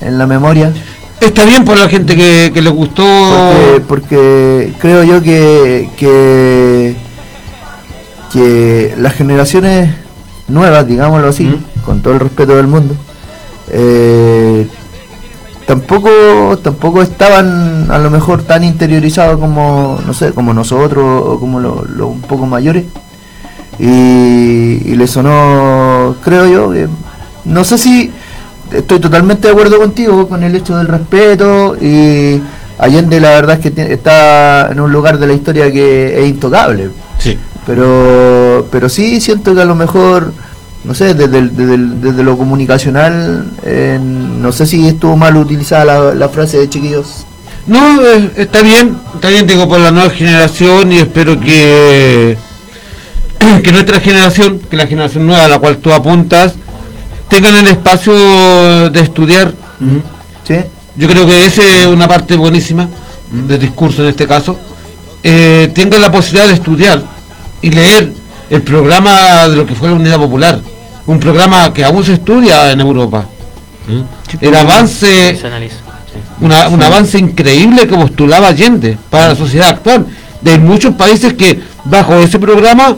en, 0.00 0.18
la 0.18 0.26
memoria. 0.26 0.72
Está 1.20 1.44
bien 1.44 1.66
por 1.66 1.78
la 1.78 1.88
gente 1.88 2.16
que, 2.16 2.62
le 2.62 2.70
gustó. 2.70 3.04
Porque, 3.04 3.82
porque 3.86 4.72
creo 4.80 5.04
yo 5.04 5.22
que, 5.22 5.90
que 5.98 6.96
que 8.32 8.94
las 8.98 9.14
generaciones 9.14 9.90
nuevas, 10.48 10.86
digámoslo 10.86 11.28
así, 11.28 11.54
con 11.84 12.02
todo 12.02 12.14
el 12.14 12.20
respeto 12.20 12.56
del 12.56 12.66
mundo, 12.66 12.94
eh, 13.70 14.66
tampoco 15.66 16.58
tampoco 16.62 17.02
estaban 17.02 17.90
a 17.90 17.98
lo 17.98 18.10
mejor 18.10 18.42
tan 18.42 18.64
interiorizados 18.64 19.38
como 19.38 19.98
no 20.06 20.14
sé 20.14 20.32
como 20.32 20.54
nosotros 20.54 21.04
o 21.26 21.38
como 21.38 21.60
los 21.60 21.86
un 22.00 22.22
poco 22.22 22.46
mayores. 22.46 22.84
Y, 23.78 24.82
y 24.90 24.96
le 24.96 25.06
sonó 25.06 26.16
creo 26.24 26.48
yo 26.48 26.72
no 27.44 27.62
sé 27.62 27.78
si 27.78 28.10
estoy 28.72 28.98
totalmente 28.98 29.46
de 29.46 29.52
acuerdo 29.52 29.78
contigo 29.78 30.28
con 30.28 30.42
el 30.42 30.56
hecho 30.56 30.76
del 30.76 30.88
respeto 30.88 31.76
y 31.80 32.42
Allende 32.76 33.20
la 33.20 33.30
verdad 33.30 33.60
es 33.60 33.72
que 33.72 33.92
está 33.92 34.70
en 34.72 34.80
un 34.80 34.90
lugar 34.90 35.18
de 35.18 35.26
la 35.28 35.32
historia 35.32 35.70
que 35.70 36.20
es 36.20 36.28
intocable. 36.28 36.90
Sí 37.18 37.38
pero, 37.68 38.66
pero 38.72 38.88
sí 38.88 39.20
siento 39.20 39.54
que 39.54 39.60
a 39.60 39.66
lo 39.66 39.74
mejor, 39.74 40.32
no 40.84 40.94
sé, 40.94 41.12
desde, 41.12 41.48
desde, 41.50 42.22
lo 42.22 42.38
comunicacional, 42.38 43.46
no 44.40 44.52
sé 44.52 44.64
si 44.64 44.88
estuvo 44.88 45.18
mal 45.18 45.36
utilizada 45.36 46.14
la, 46.14 46.28
frase 46.30 46.56
de 46.56 46.70
chiquillos. 46.70 47.26
No, 47.66 48.00
eh, 48.00 48.30
está 48.36 48.62
bien, 48.62 48.96
está 49.14 49.28
bien, 49.28 49.46
digo, 49.46 49.68
por 49.68 49.80
la 49.80 49.90
nueva 49.90 50.08
generación 50.08 50.92
y 50.92 51.00
espero 51.00 51.38
que, 51.38 52.38
que 53.62 53.70
nuestra 53.70 54.00
generación, 54.00 54.60
que 54.60 54.76
la 54.78 54.86
generación 54.86 55.26
nueva 55.26 55.44
a 55.44 55.48
la 55.48 55.58
cual 55.58 55.76
tú 55.76 55.92
apuntas, 55.92 56.54
tengan 57.28 57.54
el 57.54 57.66
espacio 57.66 58.88
de 58.88 59.00
estudiar. 59.00 59.52
¿Sí? 60.44 60.54
Yo 60.96 61.06
creo 61.06 61.26
que 61.26 61.44
esa 61.44 61.62
es 61.62 61.86
una 61.86 62.08
parte 62.08 62.34
buenísima 62.34 62.88
del 63.30 63.60
discurso 63.60 64.02
en 64.04 64.08
este 64.08 64.26
caso. 64.26 64.58
Eh, 65.22 65.70
tengan 65.74 66.00
la 66.00 66.10
posibilidad 66.10 66.48
de 66.48 66.54
estudiar 66.54 67.17
y 67.62 67.70
leer 67.70 68.12
el 68.50 68.62
programa 68.62 69.48
de 69.48 69.56
lo 69.56 69.66
que 69.66 69.74
fue 69.74 69.88
la 69.88 69.94
Unidad 69.94 70.18
Popular, 70.18 70.60
un 71.06 71.20
programa 71.20 71.72
que 71.72 71.84
aún 71.84 72.04
se 72.04 72.14
estudia 72.14 72.72
en 72.72 72.80
Europa. 72.80 73.26
¿Mm? 73.86 74.44
El 74.44 74.54
avance, 74.54 75.38
un 76.40 76.82
avance 76.82 77.18
increíble 77.18 77.86
que 77.86 77.96
postulaba 77.96 78.48
Allende 78.48 78.98
para 79.10 79.28
la 79.28 79.34
sociedad 79.36 79.68
actual, 79.68 80.06
de 80.40 80.58
muchos 80.58 80.94
países 80.94 81.34
que 81.34 81.60
bajo 81.84 82.14
ese 82.16 82.38
programa 82.38 82.96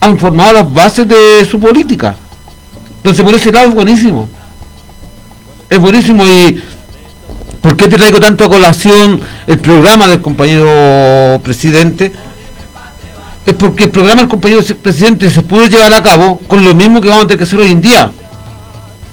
han 0.00 0.18
formado 0.18 0.52
las 0.52 0.72
bases 0.72 1.08
de 1.08 1.46
su 1.48 1.58
política. 1.58 2.14
Entonces 2.98 3.24
por 3.24 3.34
ese 3.34 3.52
lado 3.52 3.68
es 3.68 3.74
buenísimo. 3.74 4.28
Es 5.70 5.78
buenísimo 5.78 6.24
y 6.26 6.62
¿por 7.60 7.76
qué 7.76 7.88
te 7.88 7.96
traigo 7.96 8.20
tanto 8.20 8.44
a 8.44 8.48
colación 8.48 9.20
el 9.46 9.58
programa 9.58 10.08
del 10.08 10.20
compañero 10.20 11.40
presidente? 11.42 12.12
Es 13.50 13.54
porque 13.54 13.84
el 13.84 13.90
programa 13.90 14.22
del 14.22 14.28
compañero 14.28 14.62
presidente 14.82 15.30
se 15.30 15.40
pudo 15.42 15.66
llevar 15.66 15.94
a 15.94 16.02
cabo 16.02 16.38
con 16.46 16.62
lo 16.62 16.74
mismo 16.74 17.00
que 17.00 17.08
vamos 17.08 17.24
a 17.24 17.26
tener 17.28 17.38
que 17.38 17.44
hacer 17.44 17.58
hoy 17.60 17.70
en 17.70 17.80
día. 17.80 18.10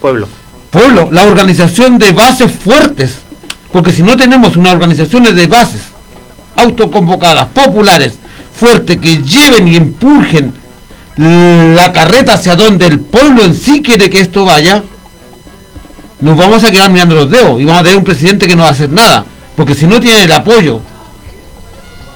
Pueblo. 0.02 0.28
Pueblo, 0.70 1.10
la 1.10 1.24
organización 1.24 1.98
de 1.98 2.12
bases 2.12 2.52
fuertes. 2.52 3.20
Porque 3.72 3.94
si 3.94 4.04
no 4.04 4.18
tenemos 4.18 4.58
una 4.58 4.72
organización 4.72 5.24
de 5.24 5.48
bases 5.48 5.82
autoconvocadas, 6.58 7.48
populares, 7.48 8.16
fuertes, 8.58 8.98
que 8.98 9.24
lleven 9.24 9.70
y 9.70 9.78
empurjen 9.78 10.54
la 11.18 11.94
carreta 11.94 12.34
hacia 12.34 12.56
donde 12.56 12.88
el 12.88 13.00
pueblo 13.00 13.44
en 13.44 13.56
sí 13.56 13.82
quiere 13.82 14.10
que 14.10 14.20
esto 14.20 14.44
vaya, 14.44 14.84
nos 16.20 16.38
vamos 16.38 16.62
a 16.64 16.72
quedar 16.72 16.90
mirando 16.90 17.16
los 17.16 17.30
dedos 17.30 17.62
y 17.62 17.64
vamos 17.64 17.82
a 17.82 17.84
tener 17.84 17.98
un 17.98 18.04
presidente 18.04 18.48
que 18.48 18.56
no 18.56 18.64
va 18.64 18.70
a 18.70 18.72
hacer 18.72 18.90
nada. 18.90 19.26
Porque 19.56 19.76
si 19.76 19.88
no 19.88 20.02
tiene 20.02 20.24
el 20.24 20.32
apoyo 20.34 20.82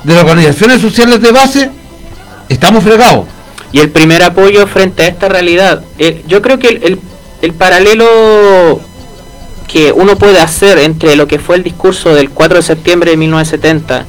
de 0.03 0.13
las 0.13 0.23
organizaciones 0.23 0.81
sociales 0.81 1.21
de 1.21 1.31
base, 1.31 1.78
estamos 2.49 2.83
fregados. 2.83 3.25
Y 3.71 3.79
el 3.79 3.91
primer 3.91 4.23
apoyo 4.23 4.65
frente 4.67 5.03
a 5.03 5.07
esta 5.07 5.29
realidad, 5.29 5.83
eh, 5.99 6.23
yo 6.27 6.41
creo 6.41 6.57
que 6.57 6.69
el, 6.69 6.99
el, 7.41 7.53
paralelo 7.53 8.81
que 9.67 9.91
uno 9.91 10.17
puede 10.17 10.39
hacer 10.39 10.79
entre 10.79 11.15
lo 11.15 11.27
que 11.27 11.37
fue 11.37 11.57
el 11.57 11.63
discurso 11.63 12.15
del 12.15 12.31
4 12.31 12.57
de 12.57 12.63
septiembre 12.63 13.11
de 13.11 13.17
1970 13.17 14.05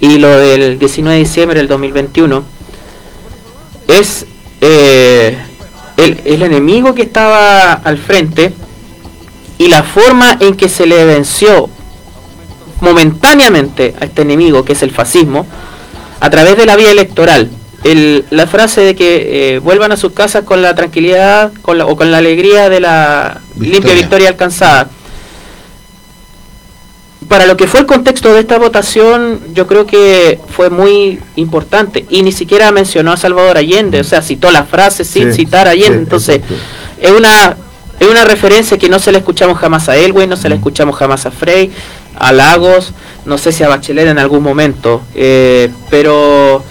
y 0.00 0.18
lo 0.18 0.28
del 0.38 0.78
19 0.78 1.16
de 1.16 1.24
diciembre 1.24 1.58
del 1.58 1.68
2021 1.68 2.44
es 3.88 4.26
eh, 4.60 5.38
el, 5.96 6.20
el, 6.26 6.42
enemigo 6.42 6.94
que 6.94 7.02
estaba 7.02 7.72
al 7.72 7.96
frente 7.96 8.52
y 9.56 9.68
la 9.68 9.82
forma 9.82 10.36
en 10.40 10.56
que 10.56 10.68
se 10.68 10.86
le 10.86 11.06
venció 11.06 11.70
momentáneamente 12.80 13.94
a 13.98 14.04
este 14.04 14.22
enemigo 14.22 14.62
que 14.62 14.74
es 14.74 14.82
el 14.82 14.90
fascismo 14.90 15.46
a 16.24 16.30
través 16.30 16.56
de 16.56 16.64
la 16.64 16.74
vía 16.74 16.90
electoral. 16.90 17.50
la 18.30 18.46
frase 18.46 18.80
de 18.80 18.94
que 18.94 19.56
eh, 19.56 19.58
vuelvan 19.58 19.92
a 19.92 19.96
sus 19.98 20.12
casas 20.12 20.44
con 20.44 20.62
la 20.62 20.74
tranquilidad 20.74 21.52
con 21.60 21.78
o 21.82 21.96
con 21.96 22.10
la 22.10 22.16
alegría 22.16 22.70
de 22.70 22.80
la 22.80 23.42
limpia 23.60 23.92
victoria 23.92 24.30
alcanzada. 24.30 24.88
Para 27.28 27.44
lo 27.44 27.58
que 27.58 27.66
fue 27.66 27.80
el 27.80 27.86
contexto 27.86 28.32
de 28.32 28.40
esta 28.40 28.58
votación, 28.58 29.38
yo 29.52 29.66
creo 29.66 29.84
que 29.84 30.40
fue 30.48 30.70
muy 30.70 31.20
importante. 31.36 32.06
Y 32.08 32.22
ni 32.22 32.32
siquiera 32.32 32.72
mencionó 32.72 33.12
a 33.12 33.18
Salvador 33.18 33.58
Allende, 33.58 34.00
o 34.00 34.04
sea, 34.04 34.22
citó 34.22 34.50
la 34.50 34.64
frase 34.64 35.04
sin 35.04 35.34
citar 35.34 35.68
a 35.68 35.72
Allende. 35.72 35.98
Entonces, 35.98 36.40
es 36.98 37.10
una, 37.10 37.56
es 38.00 38.08
una 38.08 38.24
referencia 38.24 38.78
que 38.78 38.88
no 38.88 38.98
se 38.98 39.12
le 39.12 39.18
escuchamos 39.18 39.58
jamás 39.58 39.90
a 39.90 39.96
Elway, 39.96 40.26
no 40.26 40.36
se 40.36 40.48
le 40.48 40.54
mm. 40.54 40.58
escuchamos 40.58 40.96
jamás 40.96 41.26
a 41.26 41.30
Frey, 41.30 41.70
a 42.16 42.32
Lagos, 42.32 42.92
no 43.24 43.38
sé 43.38 43.52
si 43.52 43.64
a 43.64 43.68
Bachelet 43.68 44.08
en 44.08 44.18
algún 44.18 44.42
momento, 44.42 45.02
eh, 45.14 45.70
pero 45.90 46.62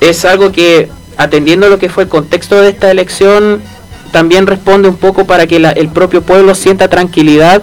es 0.00 0.24
algo 0.24 0.52
que, 0.52 0.88
atendiendo 1.16 1.68
lo 1.68 1.78
que 1.78 1.88
fue 1.88 2.04
el 2.04 2.08
contexto 2.08 2.60
de 2.60 2.70
esta 2.70 2.90
elección, 2.90 3.62
también 4.12 4.46
responde 4.46 4.88
un 4.88 4.96
poco 4.96 5.26
para 5.26 5.46
que 5.46 5.56
el 5.56 5.88
propio 5.90 6.22
pueblo 6.22 6.54
sienta 6.54 6.88
tranquilidad 6.88 7.62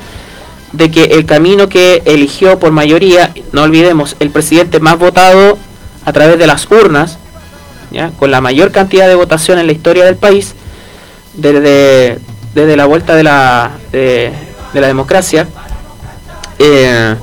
de 0.71 0.91
que 0.91 1.05
el 1.05 1.25
camino 1.25 1.67
que 1.69 2.03
eligió 2.05 2.59
por 2.59 2.71
mayoría, 2.71 3.33
no 3.51 3.63
olvidemos, 3.63 4.15
el 4.19 4.29
presidente 4.29 4.79
más 4.79 4.97
votado 4.97 5.57
a 6.05 6.13
través 6.13 6.37
de 6.37 6.47
las 6.47 6.69
urnas, 6.69 7.17
con 8.19 8.31
la 8.31 8.41
mayor 8.41 8.71
cantidad 8.71 9.07
de 9.07 9.15
votación 9.15 9.59
en 9.59 9.65
la 9.65 9.71
historia 9.71 10.05
del 10.05 10.17
país, 10.17 10.53
desde, 11.33 12.19
desde 12.53 12.75
la 12.75 12.85
vuelta 12.85 13.15
de 13.15 13.23
la, 13.23 13.71
de 13.91 14.31
la 14.73 14.87
democracia, 14.87 15.47
eh, 16.59 17.15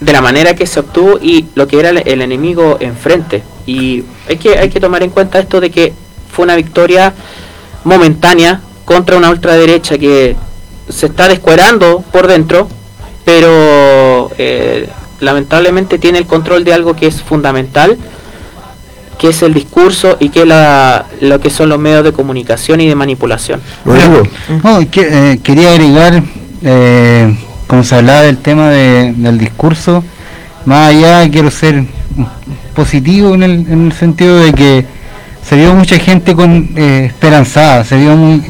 de 0.00 0.12
la 0.12 0.20
manera 0.20 0.54
que 0.54 0.66
se 0.66 0.80
obtuvo 0.80 1.18
y 1.20 1.46
lo 1.54 1.66
que 1.66 1.78
era 1.78 1.90
el, 1.90 2.22
enemigo 2.22 2.78
enfrente. 2.80 3.42
Y 3.66 4.04
hay 4.28 4.36
que, 4.36 4.58
hay 4.58 4.68
que 4.68 4.80
tomar 4.80 5.02
en 5.02 5.10
cuenta 5.10 5.38
esto 5.38 5.60
de 5.60 5.70
que 5.70 5.92
fue 6.30 6.44
una 6.44 6.56
victoria 6.56 7.14
momentánea 7.84 8.60
contra 8.84 9.16
una 9.16 9.30
ultraderecha 9.30 9.98
que 9.98 10.36
se 10.88 11.06
está 11.06 11.28
descuerando 11.28 12.04
por 12.12 12.26
dentro, 12.26 12.68
pero 13.24 14.30
eh, 14.36 14.88
lamentablemente 15.20 15.98
tiene 15.98 16.18
el 16.18 16.26
control 16.26 16.64
de 16.64 16.74
algo 16.74 16.94
que 16.94 17.06
es 17.06 17.22
fundamental, 17.22 17.96
que 19.18 19.28
es 19.28 19.42
el 19.42 19.54
discurso 19.54 20.16
y 20.20 20.28
que 20.28 20.44
la, 20.44 21.06
lo 21.20 21.40
que 21.40 21.50
son 21.50 21.68
los 21.68 21.78
medios 21.78 22.04
de 22.04 22.12
comunicación 22.12 22.80
y 22.80 22.88
de 22.88 22.94
manipulación. 22.94 23.60
Eh, 24.96 25.40
quería 25.42 25.70
agregar, 25.70 26.22
eh, 26.62 27.36
como 27.66 27.84
se 27.84 27.96
hablaba 27.96 28.22
del 28.22 28.38
tema 28.38 28.70
del 28.70 29.38
discurso, 29.38 30.04
más 30.64 30.90
allá 30.90 31.28
quiero 31.30 31.50
ser 31.50 31.84
positivo 32.74 33.34
en 33.34 33.42
el, 33.42 33.52
en 33.68 33.86
el 33.86 33.92
sentido 33.92 34.38
de 34.38 34.52
que 34.52 34.86
se 35.42 35.56
vio 35.56 35.74
mucha 35.74 35.98
gente 35.98 36.34
con 36.34 36.70
eh, 36.76 37.06
esperanzada, 37.06 37.84
se 37.84 37.96
vio 37.96 38.16
muy 38.16 38.42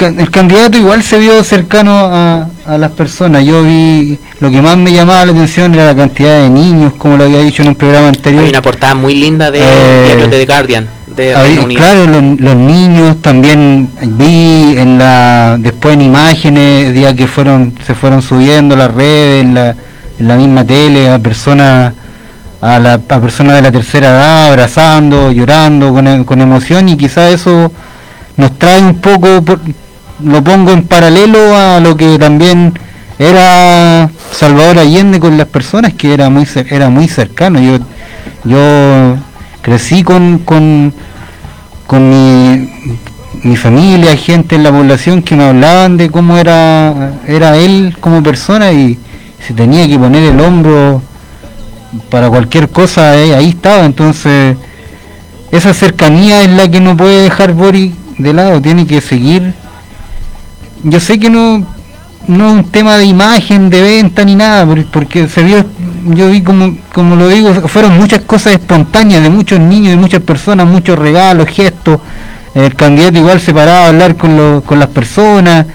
el, 0.00 0.30
candidato 0.30 0.78
igual 0.78 1.02
se 1.02 1.18
vio 1.18 1.42
cercano 1.44 1.92
a, 1.92 2.48
las 2.78 2.92
personas. 2.92 3.44
Yo 3.44 3.62
vi, 3.62 4.18
lo 4.40 4.50
que 4.50 4.62
más 4.62 4.76
me 4.78 4.92
llamaba 4.92 5.26
la 5.26 5.32
atención 5.32 5.74
era 5.74 5.84
la 5.84 5.94
cantidad 5.94 6.40
de 6.42 6.48
niños, 6.48 6.94
como 6.94 7.18
lo 7.18 7.24
había 7.24 7.40
dicho 7.40 7.62
en 7.62 7.68
un 7.68 7.74
programa 7.74 8.08
anterior. 8.08 8.44
Hay 8.44 8.50
una 8.50 8.62
portada 8.62 8.94
muy 8.94 9.14
linda 9.14 9.50
de 9.50 9.60
eh, 9.60 10.26
The 10.30 10.46
Guardian. 10.46 10.88
De 11.16 11.32
claro, 11.76 12.06
los, 12.38 12.56
niños 12.56 13.22
también 13.22 13.88
vi 14.02 14.76
en 14.76 14.98
la 14.98 15.56
después 15.60 15.94
en 15.94 16.02
imágenes, 16.02 16.92
día 16.92 17.14
que 17.14 17.28
fueron 17.28 17.72
se 17.86 17.94
fueron 17.94 18.20
subiendo 18.20 18.74
las 18.74 18.92
redes, 18.92 19.44
en 19.44 19.54
la, 19.54 19.76
en 20.18 20.28
la 20.28 20.36
misma 20.36 20.64
tele, 20.64 21.08
a 21.08 21.20
personas 21.20 21.92
a, 22.60 22.78
la, 22.80 22.94
a 22.94 23.20
personas 23.20 23.54
de 23.56 23.62
la 23.62 23.70
tercera 23.70 24.08
edad 24.08 24.46
abrazando, 24.48 25.30
llorando 25.30 25.92
con, 25.92 26.24
con 26.24 26.40
emoción 26.40 26.88
y 26.88 26.96
quizás 26.96 27.32
eso 27.32 27.70
nos 28.36 28.58
trae 28.58 28.82
un 28.82 28.96
poco, 28.96 29.44
lo 30.20 30.42
pongo 30.42 30.72
en 30.72 30.82
paralelo 30.82 31.56
a 31.56 31.78
lo 31.78 31.96
que 31.96 32.18
también 32.18 32.72
era 33.18 34.10
Salvador 34.32 34.78
Allende 34.78 35.20
con 35.20 35.38
las 35.38 35.46
personas, 35.46 35.94
que 35.94 36.12
era 36.12 36.28
muy 36.28 36.46
era 36.68 36.88
muy 36.88 37.06
cercano. 37.06 37.60
Yo 37.60 37.78
yo 38.44 39.16
crecí 39.64 40.04
con 40.04 40.40
con, 40.40 40.92
con 41.86 42.10
mi, 42.10 42.68
mi 43.42 43.56
familia, 43.56 44.14
gente 44.14 44.56
en 44.56 44.62
la 44.62 44.70
población 44.70 45.22
que 45.22 45.34
me 45.34 45.44
hablaban 45.44 45.96
de 45.96 46.10
cómo 46.10 46.36
era 46.36 47.14
era 47.26 47.56
él 47.56 47.96
como 47.98 48.22
persona 48.22 48.70
y 48.72 48.98
si 49.40 49.54
tenía 49.54 49.88
que 49.88 49.98
poner 49.98 50.32
el 50.32 50.38
hombro 50.38 51.02
para 52.10 52.28
cualquier 52.28 52.68
cosa 52.68 53.12
ahí 53.12 53.48
estaba. 53.48 53.86
Entonces 53.86 54.56
esa 55.50 55.72
cercanía 55.72 56.42
es 56.42 56.50
la 56.50 56.70
que 56.70 56.80
no 56.80 56.94
puede 56.96 57.22
dejar 57.22 57.54
Boris 57.54 57.92
de 58.18 58.32
lado, 58.34 58.60
tiene 58.60 58.86
que 58.86 59.00
seguir. 59.00 59.54
Yo 60.82 61.00
sé 61.00 61.18
que 61.18 61.30
no, 61.30 61.66
no 62.26 62.48
es 62.48 62.52
un 62.52 62.64
tema 62.70 62.98
de 62.98 63.06
imagen, 63.06 63.70
de 63.70 63.80
venta 63.80 64.24
ni 64.24 64.34
nada, 64.34 64.66
porque 64.92 65.28
se 65.28 65.42
vio, 65.42 65.64
yo 66.06 66.30
vi 66.30 66.42
como, 66.42 66.76
como 66.92 67.16
lo 67.16 67.28
digo, 67.28 67.52
fueron 67.68 67.96
muchas 67.98 68.20
cosas 68.22 68.54
espontáneas 68.54 69.22
de 69.22 69.30
muchos 69.30 69.58
niños, 69.58 69.90
de 69.90 69.96
muchas 69.96 70.22
personas, 70.22 70.66
muchos 70.66 70.98
regalos, 70.98 71.48
gestos. 71.48 72.00
El 72.54 72.74
candidato 72.74 73.18
igual 73.18 73.40
se 73.40 73.52
paraba 73.52 73.86
a 73.86 73.88
hablar 73.88 74.16
con, 74.16 74.62
con 74.62 74.78
las 74.78 74.88
personas. 74.88 75.66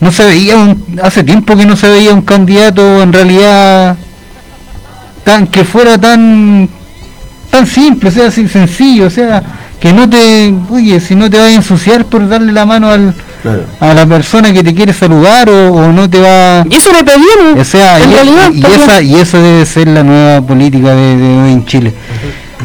No 0.00 0.12
se 0.12 0.24
veía, 0.24 0.56
un, 0.56 0.98
hace 1.02 1.24
tiempo 1.24 1.56
que 1.56 1.64
no 1.64 1.76
se 1.76 1.88
veía 1.88 2.12
un 2.12 2.22
candidato 2.22 3.02
en 3.02 3.12
realidad 3.12 3.96
tan 5.24 5.46
que 5.46 5.64
fuera 5.64 5.98
tan 5.98 6.68
tan 7.50 7.66
simple, 7.66 8.10
o 8.10 8.12
sea, 8.12 8.30
sencillo, 8.30 9.06
o 9.06 9.10
sea, 9.10 9.42
que 9.80 9.92
no 9.92 10.08
te, 10.08 10.52
oye, 10.70 11.00
si 11.00 11.14
no 11.14 11.30
te 11.30 11.38
va 11.38 11.46
a 11.46 11.52
ensuciar 11.52 12.04
por 12.04 12.28
darle 12.28 12.52
la 12.52 12.66
mano 12.66 12.90
al, 12.90 13.14
a 13.80 13.94
la 13.94 14.06
persona 14.06 14.52
que 14.52 14.62
te 14.62 14.74
quiere 14.74 14.92
saludar 14.92 15.48
o, 15.48 15.92
no 15.92 16.08
te 16.08 16.20
va... 16.20 16.64
Y 16.68 16.74
eso 16.74 16.92
le 16.92 17.04
pedimos. 17.04 17.60
O 17.60 17.64
sea, 17.64 17.98
y, 18.00 18.64
esa, 18.64 19.02
y 19.02 19.14
eso 19.16 19.40
debe 19.40 19.66
ser 19.66 19.88
la 19.88 20.02
nueva 20.02 20.40
política 20.40 20.94
de, 20.94 21.42
hoy 21.42 21.52
en 21.52 21.64
Chile. 21.66 21.94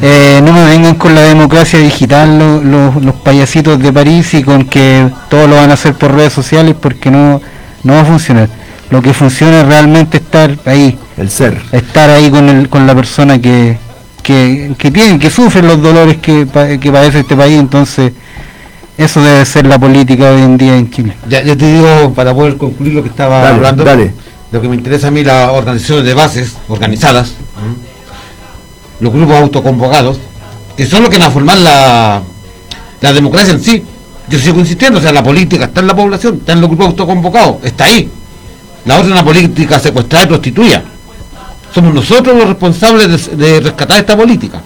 Eh, 0.01 0.41
no 0.43 0.53
me 0.53 0.65
vengan 0.65 0.95
con 0.95 1.13
la 1.13 1.21
democracia 1.21 1.77
digital 1.77 2.63
los 2.63 3.15
payasitos 3.15 3.79
de 3.79 3.93
París 3.93 4.33
y 4.33 4.43
con 4.43 4.65
que 4.65 5.07
todo 5.29 5.47
lo 5.47 5.57
van 5.57 5.69
a 5.69 5.73
hacer 5.73 5.93
por 5.93 6.13
redes 6.13 6.33
sociales 6.33 6.75
porque 6.79 7.11
no, 7.11 7.41
no 7.83 7.93
va 7.93 8.01
a 8.01 8.05
funcionar. 8.05 8.49
Lo 8.89 9.01
que 9.01 9.13
funciona 9.13 9.61
es 9.61 9.67
realmente 9.67 10.17
estar 10.17 10.57
ahí. 10.65 10.97
El 11.17 11.29
ser. 11.29 11.61
Estar 11.71 12.09
ahí 12.09 12.29
con, 12.29 12.49
el, 12.49 12.67
con 12.67 12.87
la 12.87 12.95
persona 12.95 13.39
que, 13.39 13.77
que, 14.23 14.73
que 14.77 14.91
tienen, 14.91 15.19
que 15.19 15.29
sufren 15.29 15.67
los 15.67 15.81
dolores 15.81 16.17
que, 16.17 16.47
que 16.79 16.91
padece 16.91 17.19
este 17.19 17.35
país, 17.35 17.59
entonces 17.59 18.11
eso 18.97 19.21
debe 19.21 19.45
ser 19.45 19.65
la 19.65 19.79
política 19.79 20.31
hoy 20.31 20.41
en 20.41 20.57
día 20.57 20.77
en 20.77 20.91
Chile. 20.91 21.15
Ya, 21.27 21.43
te 21.43 21.55
digo, 21.55 22.13
para 22.13 22.33
poder 22.33 22.57
concluir 22.57 22.93
lo 22.93 23.03
que 23.03 23.09
estaba 23.09 23.49
hablando, 23.49 23.85
lo 24.51 24.61
que 24.61 24.67
me 24.67 24.75
interesa 24.75 25.07
a 25.07 25.11
mí, 25.11 25.23
las 25.23 25.49
organizaciones 25.49 26.05
de 26.05 26.13
bases 26.13 26.55
organizadas, 26.67 27.33
los 28.99 29.13
grupos 29.13 29.35
autoconvocados, 29.37 30.19
que 30.75 30.85
son 30.85 31.01
los 31.01 31.09
que 31.09 31.17
van 31.17 31.27
a 31.27 31.31
formar 31.31 31.57
la, 31.57 32.21
la 32.99 33.13
democracia 33.13 33.53
en 33.53 33.61
sí. 33.61 33.83
Yo 34.29 34.39
sigo 34.39 34.59
insistiendo, 34.59 34.99
o 34.99 35.01
sea, 35.01 35.11
la 35.11 35.23
política 35.23 35.65
está 35.65 35.81
en 35.81 35.87
la 35.87 35.95
población, 35.95 36.35
está 36.35 36.53
en 36.53 36.61
los 36.61 36.69
grupos 36.69 36.87
autoconvocados, 36.87 37.57
está 37.63 37.85
ahí. 37.85 38.09
La 38.85 38.95
otra 38.95 39.07
es 39.07 39.11
una 39.13 39.23
política 39.23 39.79
secuestrada 39.79 40.25
y 40.25 40.27
prostituida 40.27 40.83
somos 41.73 41.93
nosotros 41.93 42.35
los 42.35 42.47
responsables 42.47 43.37
de, 43.37 43.59
rescatar 43.61 43.99
esta 43.99 44.17
política. 44.17 44.61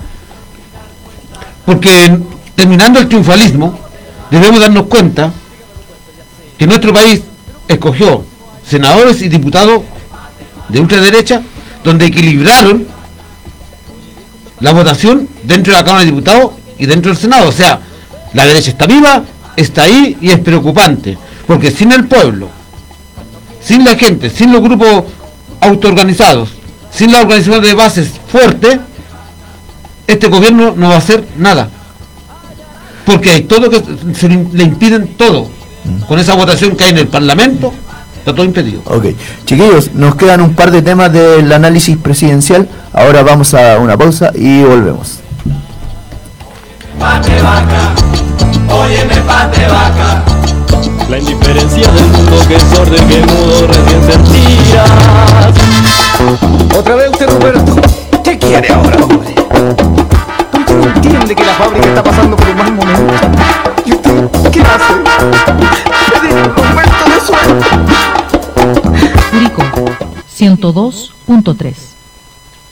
Porque 1.65 2.19
terminando 2.55 2.99
el 2.99 3.07
triunfalismo, 3.07 3.79
debemos 4.31 4.59
darnos 4.59 4.87
cuenta 4.87 5.31
que 6.57 6.67
nuestro 6.67 6.93
país 6.93 7.21
escogió 7.67 8.23
senadores 8.67 9.21
y 9.21 9.29
diputados 9.29 9.81
de 10.69 10.79
ultraderecha 10.79 11.41
donde 11.83 12.07
equilibraron 12.07 12.87
la 14.59 14.71
votación 14.73 15.27
dentro 15.43 15.73
de 15.73 15.79
la 15.79 15.85
Cámara 15.85 16.05
de 16.05 16.11
Diputados 16.11 16.51
y 16.77 16.85
dentro 16.85 17.11
del 17.11 17.21
Senado. 17.21 17.49
O 17.49 17.51
sea, 17.51 17.79
la 18.33 18.45
derecha 18.45 18.71
está 18.71 18.87
viva, 18.87 19.23
está 19.55 19.83
ahí 19.83 20.17
y 20.19 20.29
es 20.29 20.39
preocupante. 20.39 21.17
Porque 21.45 21.71
sin 21.71 21.91
el 21.91 22.07
pueblo, 22.07 22.49
sin 23.61 23.83
la 23.83 23.95
gente, 23.95 24.29
sin 24.29 24.51
los 24.51 24.61
grupos 24.61 25.05
autoorganizados, 25.61 26.49
sin 26.91 27.11
la 27.11 27.21
organización 27.21 27.61
de 27.61 27.73
bases 27.73 28.09
fuerte, 28.27 28.79
este 30.07 30.27
gobierno 30.27 30.73
no 30.75 30.89
va 30.89 30.95
a 30.95 30.99
hacer 30.99 31.23
nada. 31.37 31.69
Porque 33.05 33.31
hay 33.31 33.41
todo 33.43 33.69
que 33.69 33.81
se 34.13 34.27
le 34.27 34.63
impiden 34.63 35.15
todo. 35.17 35.47
Con 36.07 36.19
esa 36.19 36.35
votación 36.35 36.75
que 36.75 36.85
hay 36.85 36.89
en 36.91 36.97
el 36.97 37.07
Parlamento, 37.07 37.71
está 38.17 38.33
todo 38.33 38.43
impedido. 38.43 38.81
Ok. 38.85 39.05
Chiquillos, 39.45 39.93
nos 39.93 40.15
quedan 40.15 40.41
un 40.41 40.55
par 40.55 40.71
de 40.71 40.81
temas 40.81 41.13
del 41.13 41.51
análisis 41.53 41.97
presidencial. 41.97 42.67
Ahora 42.91 43.21
vamos 43.21 43.53
a 43.53 43.77
una 43.77 43.95
pausa 43.97 44.31
y 44.33 44.63
volvemos. 44.63 45.19
Pate 46.99 47.41
vaca, 47.41 47.93
óyeme 48.69 49.15
pate 49.27 49.67
vaca. 49.67 50.23
La 51.09 51.19
indiferencia 51.19 51.87
del 51.91 52.05
mundo 52.05 52.47
que 52.47 52.55
es 52.55 52.79
orden 52.79 53.07
que 53.07 53.19
mudo 53.19 53.67
recién 53.67 54.03
sentías. 54.11 54.91
Otra 56.75 56.95
vez 56.95 57.11
usted, 57.11 57.29
Roberto. 57.29 57.75
¿Qué 58.23 58.39
quiere 58.39 58.73
ahora, 58.73 58.97
hombre? 59.03 59.35
Entiende 60.85 61.35
que 61.35 61.43
la 61.43 61.53
fábrica 61.53 61.87
está 61.87 62.03
pasando 62.03 62.35
por 62.35 62.47
un 62.47 62.57
mal 62.57 62.73
momento. 62.73 63.13
¿Y 63.85 63.91
usted 63.91 64.29
qué 64.51 64.61
hace? 64.61 64.93
Pedir 66.21 66.33
un 66.33 66.51
aumento 66.63 67.05
de 67.09 67.19
sueldo. 67.25 67.65
Curicó 69.31 69.63
102.3 70.37 71.73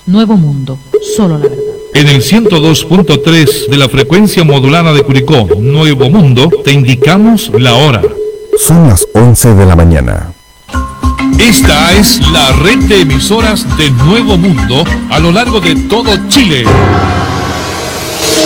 Nuevo 0.06 0.38
Mundo, 0.38 0.78
solo 1.16 1.40
la 1.40 1.48
verdad. 1.48 1.64
En 1.96 2.08
el 2.08 2.22
102.3 2.22 3.70
de 3.70 3.78
la 3.78 3.90
frecuencia 3.90 4.44
modulada 4.44 4.94
de 4.94 5.04
Curicó, 5.04 5.48
Nuevo 5.60 6.10
Mundo, 6.10 6.50
te 6.64 6.72
indicamos 6.72 7.52
la 7.58 7.74
hora. 7.74 8.02
Son 8.60 8.88
las 8.88 9.08
11 9.14 9.56
de 9.56 9.66
la 9.66 9.76
mañana. 9.76 10.34
Esta 11.40 11.94
es 11.94 12.20
la 12.32 12.52
red 12.52 12.80
de 12.86 13.02
emisoras 13.02 13.66
de 13.78 13.90
Nuevo 13.92 14.38
Mundo 14.38 14.84
a 15.10 15.20
lo 15.20 15.32
largo 15.32 15.60
de 15.60 15.76
todo 15.76 16.16
Chile. 16.28 16.66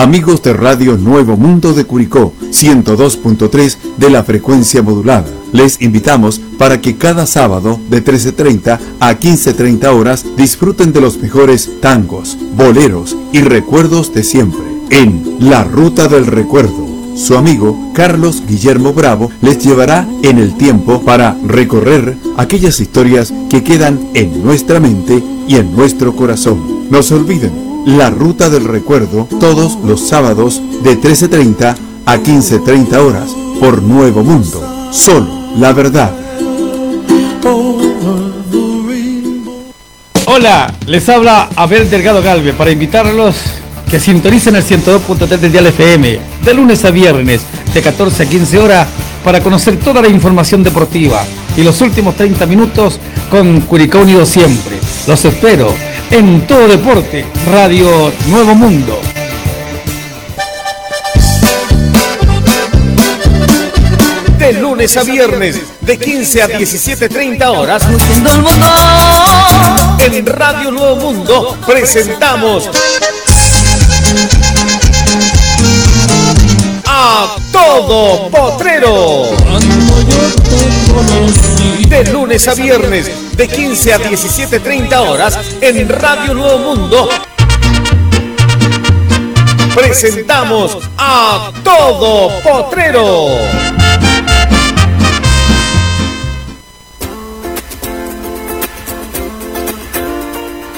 Amigos 0.00 0.42
de 0.42 0.54
Radio 0.54 0.96
Nuevo 0.96 1.36
Mundo 1.36 1.74
de 1.74 1.84
Curicó, 1.84 2.32
102.3 2.52 3.76
de 3.98 4.08
la 4.08 4.24
frecuencia 4.24 4.82
modulada. 4.82 5.28
Les 5.52 5.82
invitamos 5.82 6.40
para 6.56 6.80
que 6.80 6.96
cada 6.96 7.26
sábado 7.26 7.78
de 7.90 8.02
13.30 8.02 8.78
a 8.98 9.12
15.30 9.12 9.84
horas 9.94 10.24
disfruten 10.38 10.94
de 10.94 11.02
los 11.02 11.18
mejores 11.18 11.80
tangos, 11.82 12.38
boleros 12.56 13.14
y 13.30 13.42
recuerdos 13.42 14.14
de 14.14 14.22
siempre. 14.22 14.64
En 14.88 15.36
La 15.38 15.64
Ruta 15.64 16.08
del 16.08 16.24
Recuerdo, 16.24 16.88
su 17.14 17.36
amigo 17.36 17.92
Carlos 17.92 18.42
Guillermo 18.48 18.94
Bravo 18.94 19.30
les 19.42 19.62
llevará 19.62 20.08
en 20.22 20.38
el 20.38 20.56
tiempo 20.56 21.02
para 21.02 21.36
recorrer 21.46 22.16
aquellas 22.38 22.80
historias 22.80 23.34
que 23.50 23.62
quedan 23.62 24.00
en 24.14 24.42
nuestra 24.42 24.80
mente 24.80 25.22
y 25.46 25.56
en 25.56 25.76
nuestro 25.76 26.16
corazón. 26.16 26.88
No 26.88 27.02
se 27.02 27.16
olviden 27.16 27.69
la 27.86 28.10
Ruta 28.10 28.50
del 28.50 28.64
Recuerdo 28.64 29.26
todos 29.38 29.78
los 29.84 30.08
sábados 30.08 30.60
de 30.82 30.98
13.30 30.98 31.76
a 32.06 32.16
15.30 32.16 32.96
horas 32.96 33.30
por 33.58 33.82
Nuevo 33.82 34.22
Mundo. 34.22 34.90
Solo 34.90 35.28
la 35.58 35.72
verdad. 35.72 36.12
Hola, 40.26 40.72
les 40.86 41.08
habla 41.08 41.48
Abel 41.56 41.90
Delgado 41.90 42.22
Galve 42.22 42.52
para 42.52 42.70
invitarlos 42.70 43.36
que 43.90 43.98
sintonicen 43.98 44.54
el 44.54 44.64
102.3 44.64 45.26
de 45.26 45.50
Dial 45.50 45.66
FM 45.66 46.20
de 46.44 46.54
lunes 46.54 46.84
a 46.84 46.90
viernes 46.90 47.42
de 47.74 47.82
14 47.82 48.22
a 48.22 48.26
15 48.28 48.58
horas 48.58 48.88
para 49.24 49.40
conocer 49.42 49.78
toda 49.78 50.00
la 50.00 50.08
información 50.08 50.62
deportiva 50.62 51.24
y 51.56 51.62
los 51.62 51.80
últimos 51.80 52.14
30 52.16 52.46
minutos 52.46 53.00
con 53.30 53.60
Curicó 53.62 53.98
Unido 53.98 54.24
siempre. 54.24 54.78
Los 55.06 55.24
espero 55.24 55.74
en 56.10 56.46
todo 56.46 56.66
deporte, 56.66 57.24
Radio 57.50 58.12
Nuevo 58.26 58.54
Mundo. 58.54 59.00
De 64.38 64.52
lunes 64.54 64.96
a 64.96 65.04
viernes, 65.04 65.60
de 65.80 65.98
15 65.98 66.42
a 66.42 66.48
17.30 66.48 67.46
horas, 67.56 67.82
en 70.04 70.26
Radio 70.26 70.72
Nuevo 70.72 70.96
Mundo 70.96 71.56
presentamos 71.66 72.68
a 76.86 77.36
todo 77.52 78.28
potrero. 78.30 79.30
De 81.88 82.04
lunes 82.12 82.48
a 82.48 82.54
viernes, 82.54 83.10
de 83.40 83.48
15 83.48 83.94
a 83.94 83.98
17.30 83.98 84.98
horas, 84.98 85.56
en 85.62 85.88
Radio 85.88 86.34
Nuevo 86.34 86.58
Mundo, 86.58 87.08
presentamos 89.74 90.76
a 90.98 91.50
Todo 91.64 92.28
Potrero. 92.42 93.28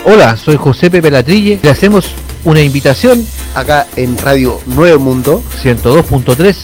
Hola, 0.05 0.37
soy 0.37 0.57
José 0.57 0.89
Pepe 0.89 1.11
Latrille. 1.11 1.59
Le 1.61 1.69
hacemos 1.69 2.13
una 2.45 2.61
invitación 2.61 3.27
acá 3.57 3.89
en 3.97 4.17
Radio 4.19 4.61
Nuevo 4.67 5.01
Mundo 5.01 5.43
102.3 5.65 6.57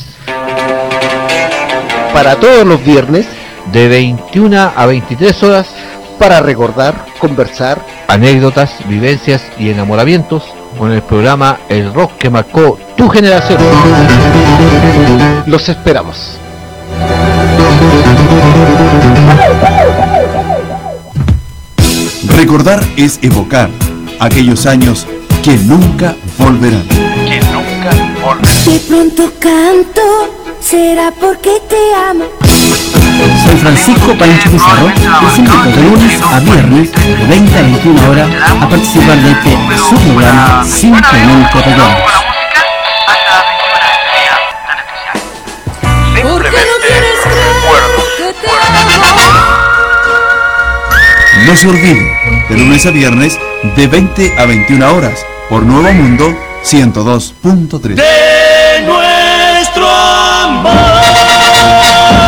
para 2.14 2.36
todos 2.36 2.64
los 2.64 2.84
viernes 2.84 3.26
de 3.72 3.88
21 3.88 4.72
a 4.74 4.86
23 4.86 5.42
horas 5.42 5.66
para 6.18 6.40
recordar, 6.40 7.06
conversar, 7.18 7.80
anécdotas, 8.08 8.72
vivencias 8.88 9.42
y 9.58 9.70
enamoramientos 9.70 10.44
con 10.76 10.92
el 10.92 11.02
programa 11.02 11.58
El 11.68 11.92
Rock 11.94 12.12
que 12.18 12.30
marcó 12.30 12.78
tu 12.96 13.08
generación. 13.08 13.58
Los 15.46 15.68
esperamos. 15.68 16.38
Recordar 22.36 22.84
es 22.96 23.18
evocar 23.22 23.70
aquellos 24.20 24.66
años 24.66 25.06
que 25.42 25.56
nunca 25.56 26.16
volverán. 26.36 26.86
Que 26.88 27.40
nunca 27.52 27.90
volverán. 28.24 28.64
De 28.64 28.80
pronto 28.88 29.32
canto, 29.40 30.02
será 30.60 31.12
porque 31.20 31.60
te 31.68 31.94
amo. 31.94 32.47
Soy 33.18 33.56
Francisco 33.56 34.16
Pancho 34.16 34.48
Pizarro, 34.48 34.88
les 34.88 35.38
invito 35.38 35.64
de 35.64 35.82
lunes 35.82 36.22
a 36.22 36.38
viernes 36.38 36.92
de 36.92 37.26
20 37.26 37.58
a 37.58 37.62
21 37.62 38.10
horas 38.10 38.28
a 38.60 38.68
participar 38.68 39.16
de 39.16 39.32
este 39.32 39.58
su 39.76 39.96
programa 39.96 40.64
Simplemente 40.64 41.56
Recuerdos. 41.56 42.12
No 51.44 51.56
se 51.56 51.68
olviden, 51.68 52.06
de 52.48 52.56
lunes 52.56 52.86
a 52.86 52.90
viernes 52.90 53.36
de 53.74 53.86
20 53.88 54.38
a 54.38 54.44
21 54.44 54.94
horas 54.94 55.26
por 55.48 55.64
Nuevo 55.64 55.92
Mundo 55.92 56.36
102.3. 56.62 57.94
De 57.94 58.86
nuestro 58.86 59.88
amor. 59.88 62.27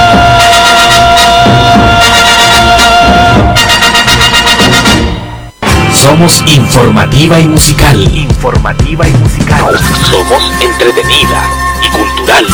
Somos 6.02 6.42
informativa 6.46 7.38
y 7.38 7.46
musical. 7.46 8.00
Informativa 8.16 9.06
y 9.06 9.12
musical. 9.12 9.78
Somos 10.10 10.42
entretenida 10.58 11.42
y 11.82 11.88
cultural. 11.90 12.46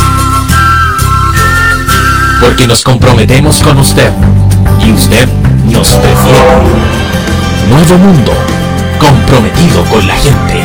Porque 2.40 2.66
nos 2.66 2.82
comprometemos 2.82 3.60
con 3.60 3.78
usted 3.78 4.10
y 4.84 4.92
usted 4.92 5.28
nos 5.70 5.88
prefiere. 5.90 6.40
Nuevo 7.70 7.98
Mundo, 7.98 8.32
comprometido 8.98 9.84
con 9.84 10.04
la 10.08 10.14
gente. 10.16 10.64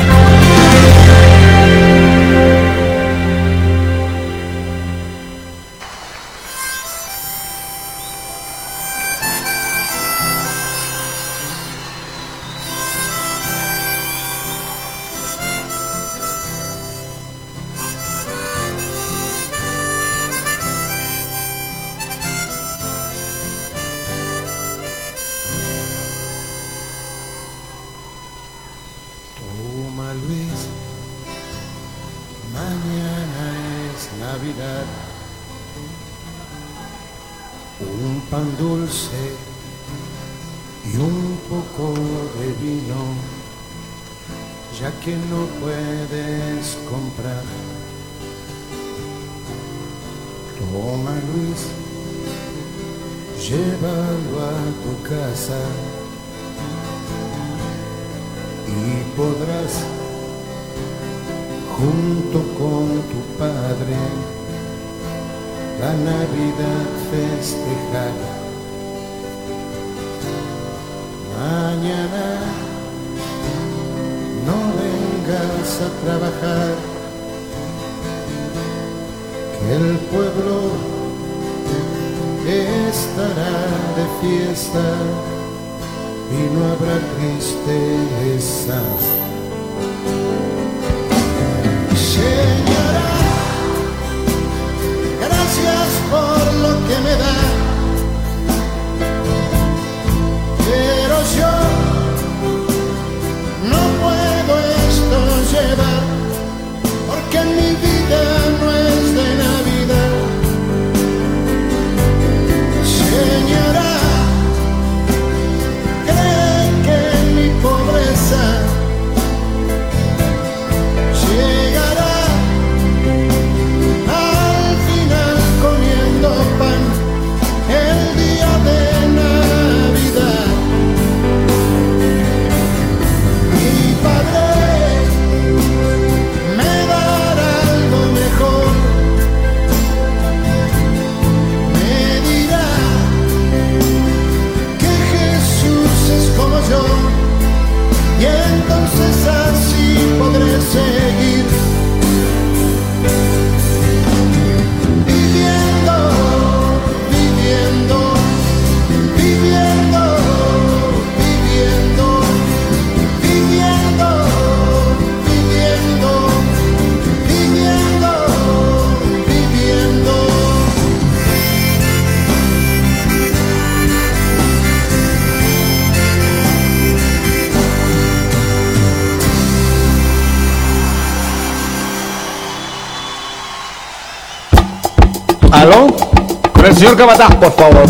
Señor 186.82 186.98
Capataz, 186.98 187.36
por 187.36 187.54
favor. 187.54 187.86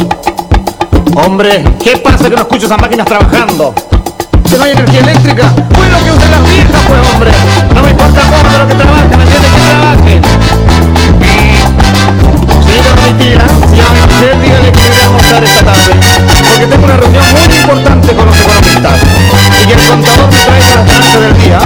Hombre, 1.15 1.63
¿qué 1.81 1.95
pasa 1.95 2.29
que 2.29 2.35
no 2.35 2.41
escucho 2.41 2.65
esas 2.65 2.77
máquinas 2.77 3.05
trabajando? 3.07 3.73
Que 4.49 4.57
no 4.57 4.65
hay 4.65 4.71
energía 4.71 4.99
eléctrica. 4.99 5.49
Bueno 5.77 5.97
que 6.03 6.11
usen 6.11 6.29
las 6.29 6.43
viejas, 6.43 6.81
pues, 6.89 6.99
hombre. 7.09 7.31
No 7.73 7.83
me 7.83 7.91
importa 7.91 8.19
cómo, 8.19 8.43
pero 8.51 8.67
que 8.67 8.75
trabajen, 8.75 9.17
¿me 9.17 9.23
entiendes? 9.23 9.51
Que 9.53 9.59
trabajen. 9.63 10.21
Señorita 12.65 12.95
Domitila, 12.99 13.45
si 13.69 13.75
llama 13.77 14.03
usted, 14.11 14.35
dígale 14.43 14.71
que 14.73 14.81
voy 14.81 14.99
a 14.99 15.03
almorzar 15.05 15.43
esta 15.45 15.63
tarde. 15.63 15.91
Porque 16.51 16.67
tengo 16.67 16.83
una 16.83 16.97
reunión 16.97 17.23
muy 17.31 17.55
importante 17.55 18.13
con 18.13 18.25
los 18.25 18.35
economistas. 18.35 18.99
Y 19.39 19.67
que 19.67 19.73
el 19.73 19.89
contador 19.89 20.27
me 20.27 20.37
traiga 20.37 20.67
las 20.67 20.85
ganancias 20.85 21.21
del 21.21 21.37
día. 21.39 21.59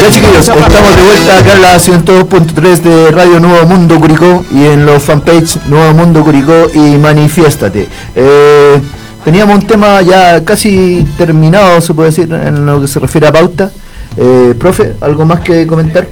Hola 0.00 0.10
chiquillos, 0.10 0.48
estamos 0.48 0.96
de 0.96 1.02
vuelta 1.02 1.38
acá 1.40 1.52
en 1.52 1.60
la 1.60 1.76
102.3 1.76 2.80
de 2.80 3.10
Radio 3.10 3.38
Nuevo 3.38 3.66
Mundo 3.66 4.00
Curicó 4.00 4.42
y 4.50 4.64
en 4.64 4.86
los 4.86 5.02
fanpage 5.02 5.58
Nuevo 5.66 5.92
Mundo 5.92 6.24
Curicó 6.24 6.68
y 6.72 6.96
Manifiéstate. 6.96 7.86
Eh, 8.14 8.80
teníamos 9.26 9.56
un 9.56 9.66
tema 9.66 10.00
ya 10.00 10.42
casi 10.42 11.06
terminado, 11.18 11.82
se 11.82 11.92
puede 11.92 12.08
decir, 12.08 12.32
en 12.32 12.64
lo 12.64 12.80
que 12.80 12.88
se 12.88 12.98
refiere 12.98 13.26
a 13.26 13.32
pauta. 13.32 13.70
Eh, 14.16 14.54
profe, 14.58 14.94
¿algo 15.02 15.26
más 15.26 15.40
que 15.40 15.66
comentar? 15.66 16.08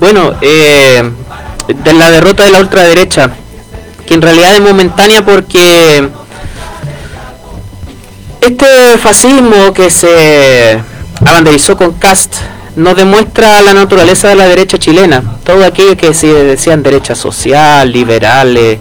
Bueno, 0.00 0.32
eh, 0.40 1.02
de 1.84 1.92
la 1.92 2.10
derrota 2.10 2.42
de 2.42 2.52
la 2.52 2.60
ultraderecha, 2.60 3.32
que 4.06 4.14
en 4.14 4.22
realidad 4.22 4.54
es 4.54 4.62
momentánea 4.62 5.22
porque 5.26 6.08
este 8.40 8.96
fascismo 8.96 9.74
que 9.74 9.90
se 9.90 10.80
abanderizó 11.20 11.76
con 11.76 11.92
Cast 11.92 12.36
nos 12.76 12.94
demuestra 12.94 13.62
la 13.62 13.74
naturaleza 13.74 14.28
de 14.28 14.36
la 14.36 14.46
derecha 14.46 14.78
chilena. 14.78 15.22
Todo 15.44 15.64
aquello 15.64 15.96
que 15.96 16.14
se 16.14 16.28
decían 16.28 16.82
derecha 16.82 17.14
social, 17.14 17.90
liberales, 17.90 18.78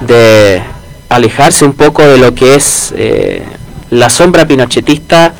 de 0.00 0.62
alejarse 1.08 1.64
un 1.64 1.74
poco 1.74 2.02
de 2.02 2.18
lo 2.18 2.34
que 2.34 2.54
es 2.54 2.92
eh, 2.96 3.44
la 3.90 4.10
sombra 4.10 4.46
pinochetista, 4.46 5.34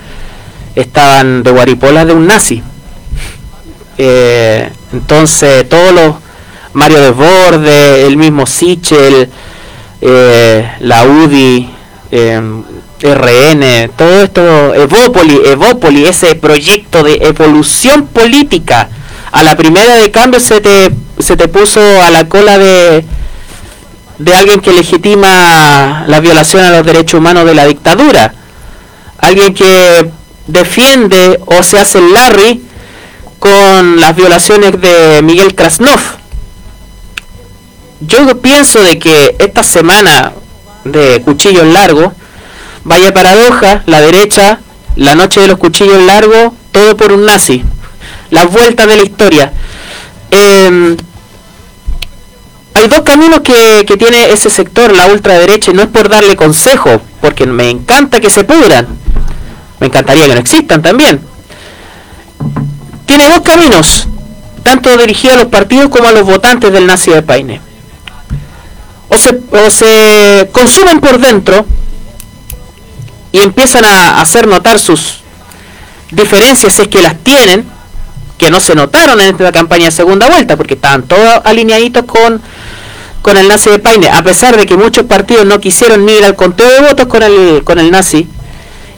estaban 0.74 1.42
de 1.42 1.50
guaripola 1.50 2.04
de 2.04 2.12
un 2.12 2.26
nazi. 2.26 2.62
Eh, 3.96 4.68
entonces 4.92 5.68
todos 5.68 5.92
los 5.92 6.14
Mario 6.74 7.00
Desborde, 7.00 8.04
el 8.04 8.16
mismo 8.16 8.46
Sichel, 8.46 9.30
eh, 10.00 10.70
la 10.80 11.04
UDI, 11.04 11.70
eh, 12.10 12.42
RN, 13.04 13.90
todo 13.96 14.22
esto, 14.22 14.74
Evópoli, 14.74 15.38
Evópoli, 15.44 16.06
ese 16.06 16.34
proyecto 16.36 17.02
de 17.02 17.16
evolución 17.20 18.06
política, 18.06 18.88
a 19.30 19.42
la 19.42 19.56
primera 19.56 19.96
de 19.96 20.10
cambio 20.10 20.40
se 20.40 20.62
te, 20.62 20.90
se 21.18 21.36
te 21.36 21.48
puso 21.48 21.80
a 22.02 22.10
la 22.10 22.28
cola 22.28 22.56
de, 22.56 23.04
de 24.18 24.34
alguien 24.34 24.60
que 24.60 24.72
legitima 24.72 26.04
la 26.06 26.20
violación 26.20 26.64
a 26.64 26.70
los 26.70 26.86
derechos 26.86 27.20
humanos 27.20 27.44
de 27.44 27.54
la 27.54 27.66
dictadura, 27.66 28.32
alguien 29.18 29.52
que 29.52 30.10
defiende 30.46 31.40
o 31.44 31.62
se 31.62 31.78
hace 31.78 32.00
Larry 32.00 32.62
con 33.38 34.00
las 34.00 34.16
violaciones 34.16 34.80
de 34.80 35.20
Miguel 35.22 35.54
Krasnov. 35.54 36.00
Yo 38.00 38.40
pienso 38.40 38.82
de 38.82 38.98
que 38.98 39.36
esta 39.38 39.62
semana 39.62 40.32
de 40.84 41.20
cuchillos 41.22 41.66
largos, 41.66 42.12
vaya 42.84 43.12
paradoja, 43.12 43.82
la 43.86 44.00
derecha, 44.00 44.60
la 44.96 45.14
noche 45.14 45.40
de 45.40 45.48
los 45.48 45.58
cuchillos 45.58 46.02
largos, 46.02 46.52
todo 46.70 46.96
por 46.96 47.12
un 47.12 47.24
nazi. 47.24 47.64
Las 48.30 48.50
vueltas 48.50 48.86
de 48.86 48.96
la 48.96 49.02
historia. 49.02 49.52
Eh, 50.30 50.96
hay 52.74 52.88
dos 52.88 53.02
caminos 53.02 53.40
que, 53.40 53.84
que 53.86 53.96
tiene 53.96 54.30
ese 54.30 54.50
sector, 54.50 54.92
la 54.94 55.06
ultraderecha, 55.06 55.70
y 55.70 55.74
no 55.74 55.82
es 55.82 55.88
por 55.88 56.08
darle 56.08 56.36
consejo, 56.36 57.00
porque 57.20 57.46
me 57.46 57.70
encanta 57.70 58.20
que 58.20 58.30
se 58.30 58.44
pudran. 58.44 58.86
Me 59.80 59.86
encantaría 59.86 60.26
que 60.26 60.34
no 60.34 60.40
existan 60.40 60.82
también. 60.82 61.20
Tiene 63.06 63.28
dos 63.28 63.40
caminos, 63.40 64.08
tanto 64.62 64.96
dirigidos 64.96 65.36
a 65.36 65.40
los 65.40 65.48
partidos 65.48 65.88
como 65.88 66.08
a 66.08 66.12
los 66.12 66.24
votantes 66.24 66.72
del 66.72 66.86
nazi 66.86 67.12
de 67.12 67.22
Paine. 67.22 67.60
O 69.08 69.16
se, 69.16 69.38
o 69.50 69.70
se 69.70 70.48
consumen 70.52 71.00
por 71.00 71.18
dentro 71.20 71.64
y 73.34 73.40
empiezan 73.40 73.84
a 73.84 74.20
hacer 74.20 74.46
notar 74.46 74.78
sus 74.78 75.16
diferencias, 76.12 76.78
es 76.78 76.86
que 76.86 77.02
las 77.02 77.18
tienen, 77.18 77.64
que 78.38 78.48
no 78.48 78.60
se 78.60 78.76
notaron 78.76 79.20
en 79.20 79.30
esta 79.30 79.50
campaña 79.50 79.86
de 79.86 79.90
segunda 79.90 80.28
vuelta, 80.28 80.56
porque 80.56 80.74
estaban 80.74 81.02
todos 81.02 81.40
alineaditos 81.42 82.04
con, 82.04 82.40
con 83.22 83.36
el 83.36 83.48
nazi 83.48 83.70
de 83.70 83.80
Paine, 83.80 84.08
a 84.08 84.22
pesar 84.22 84.56
de 84.56 84.66
que 84.66 84.76
muchos 84.76 85.06
partidos 85.06 85.44
no 85.46 85.58
quisieron 85.58 86.06
ni 86.06 86.12
ir 86.12 86.24
al 86.24 86.36
conteo 86.36 86.70
de 86.70 86.80
votos 86.82 87.08
con 87.08 87.24
el, 87.24 87.64
con 87.64 87.80
el 87.80 87.90
nazi, 87.90 88.28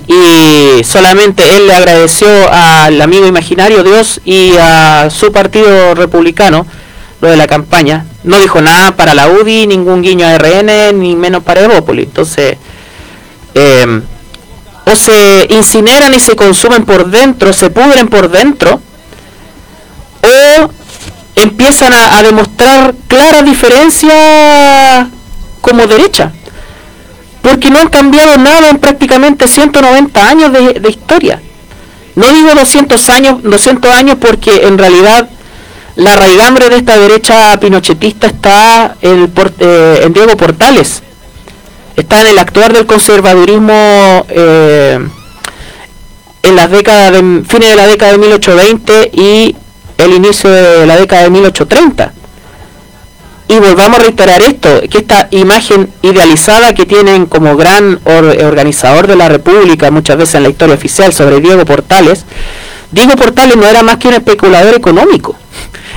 y 0.07 0.85
solamente 0.85 1.57
él 1.57 1.69
le 1.69 1.73
agradeció 1.73 2.29
al 2.53 3.01
amigo 3.01 3.27
imaginario 3.27 3.83
Dios 3.83 4.21
y 4.27 4.53
a 4.61 5.09
su 5.09 5.33
partido 5.33 5.95
republicano 5.95 6.67
lo 7.23 7.31
de 7.31 7.39
la 7.39 7.47
campaña. 7.47 8.05
No 8.23 8.39
dijo 8.39 8.61
nada 8.61 8.97
para 8.97 9.15
la 9.15 9.31
UDI, 9.31 9.67
ningún 9.67 10.03
guiño 10.03 10.27
a 10.27 10.37
RN, 10.37 10.93
ni 11.01 11.17
menos 11.17 11.43
para 11.43 11.63
Evópoli. 11.63 12.03
Entonces, 12.03 12.59
eh, 13.55 14.03
o 14.87 14.95
se 14.95 15.47
incineran 15.51 16.15
y 16.15 16.21
se 16.21 16.37
consumen 16.37 16.85
por 16.85 17.11
dentro, 17.11 17.53
se 17.53 17.71
pudren 17.71 18.09
por 18.09 18.31
dentro, 18.31 18.81
o 20.23 20.71
empiezan 21.35 21.93
a, 21.93 22.23
demostrar 22.23 22.95
clara 23.09 23.43
diferencia 23.43 25.09
como 25.61 25.87
derecha 25.87 26.33
porque 27.43 27.71
no 27.71 27.79
han 27.79 27.89
cambiado 27.89 28.37
nada 28.39 28.71
en 28.71 28.79
prácticamente 28.79 29.47
190 29.47 30.29
años 30.29 30.53
de, 30.53 30.89
historia. 30.89 31.41
No 32.17 32.33
digo 32.33 32.53
200 32.53 33.09
años, 33.11 33.43
200 33.45 33.89
años 33.93 34.17
porque 34.21 34.67
en 34.67 34.77
realidad 34.77 35.29
la 35.95 36.17
raigambre 36.17 36.69
de 36.69 36.79
esta 36.79 36.99
derecha 36.99 37.57
pinochetista 37.61 38.27
está 38.27 38.97
en, 39.01 39.23
el 39.23 39.31
eh, 39.61 40.01
en 40.03 40.13
Diego 40.13 40.37
Portales. 40.37 41.05
Está 41.97 42.21
en 42.21 42.27
el 42.29 42.39
actuar 42.39 42.73
del 42.73 42.87
conservadurismo 42.87 44.27
eh, 44.29 44.99
en 46.43 46.57
las 46.57 46.71
décadas 46.71 47.13
de 47.13 47.43
fines 47.49 47.71
de 47.71 47.77
la 47.77 47.87
década 47.87 48.13
de 48.13 48.19
1820 48.19 49.11
y 49.15 49.57
el 49.99 50.13
inicio 50.13 50.51
de 50.51 50.87
la 50.87 50.97
década 50.97 51.25
de 51.25 51.31
1830. 51.31 52.13
Y 53.49 53.59
volvamos 53.59 54.01
a 54.01 54.03
reiterar 54.03 54.43
esto, 54.43 54.81
que 54.91 54.99
esta 54.99 55.29
imagen 55.31 55.89
idealizada 56.03 56.75
que 56.75 56.85
tienen 56.85 57.27
como 57.27 57.57
gran 57.57 58.01
organizador 58.05 59.07
de 59.07 59.15
la 59.15 59.29
República, 59.29 59.91
muchas 59.93 60.17
veces 60.17 60.35
en 60.35 60.43
la 60.43 60.49
historia 60.49 60.75
oficial, 60.75 61.13
sobre 61.13 61.41
Diego 61.41 61.65
Portales, 61.65 62.25
Diego 62.91 63.15
Portales 63.15 63.57
no 63.57 63.67
era 63.67 63.85
más 63.85 63.99
que 63.99 64.09
un 64.09 64.15
especulador 64.15 64.75
económico. 64.75 65.37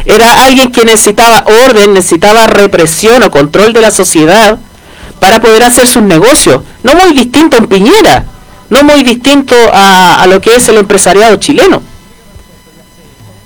Era 0.06 0.46
alguien 0.46 0.72
que 0.72 0.86
necesitaba 0.86 1.44
orden, 1.66 1.94
necesitaba 1.94 2.46
represión 2.48 3.24
o 3.24 3.32
control 3.32 3.74
de 3.74 3.82
la 3.82 3.92
sociedad 3.92 4.60
para 5.20 5.42
poder 5.42 5.64
hacer 5.64 5.88
sus 5.88 6.04
negocios. 6.04 6.62
No 6.84 6.94
muy 6.96 7.14
distinto 7.14 7.58
un 7.58 7.68
Piñera, 7.68 8.26
no 8.70 8.84
muy 8.84 9.04
distinto 9.04 9.56
a, 9.74 10.22
a 10.22 10.28
lo 10.28 10.42
que 10.42 10.56
es 10.56 10.68
el 10.70 10.78
empresariado 10.78 11.36
chileno. 11.38 11.82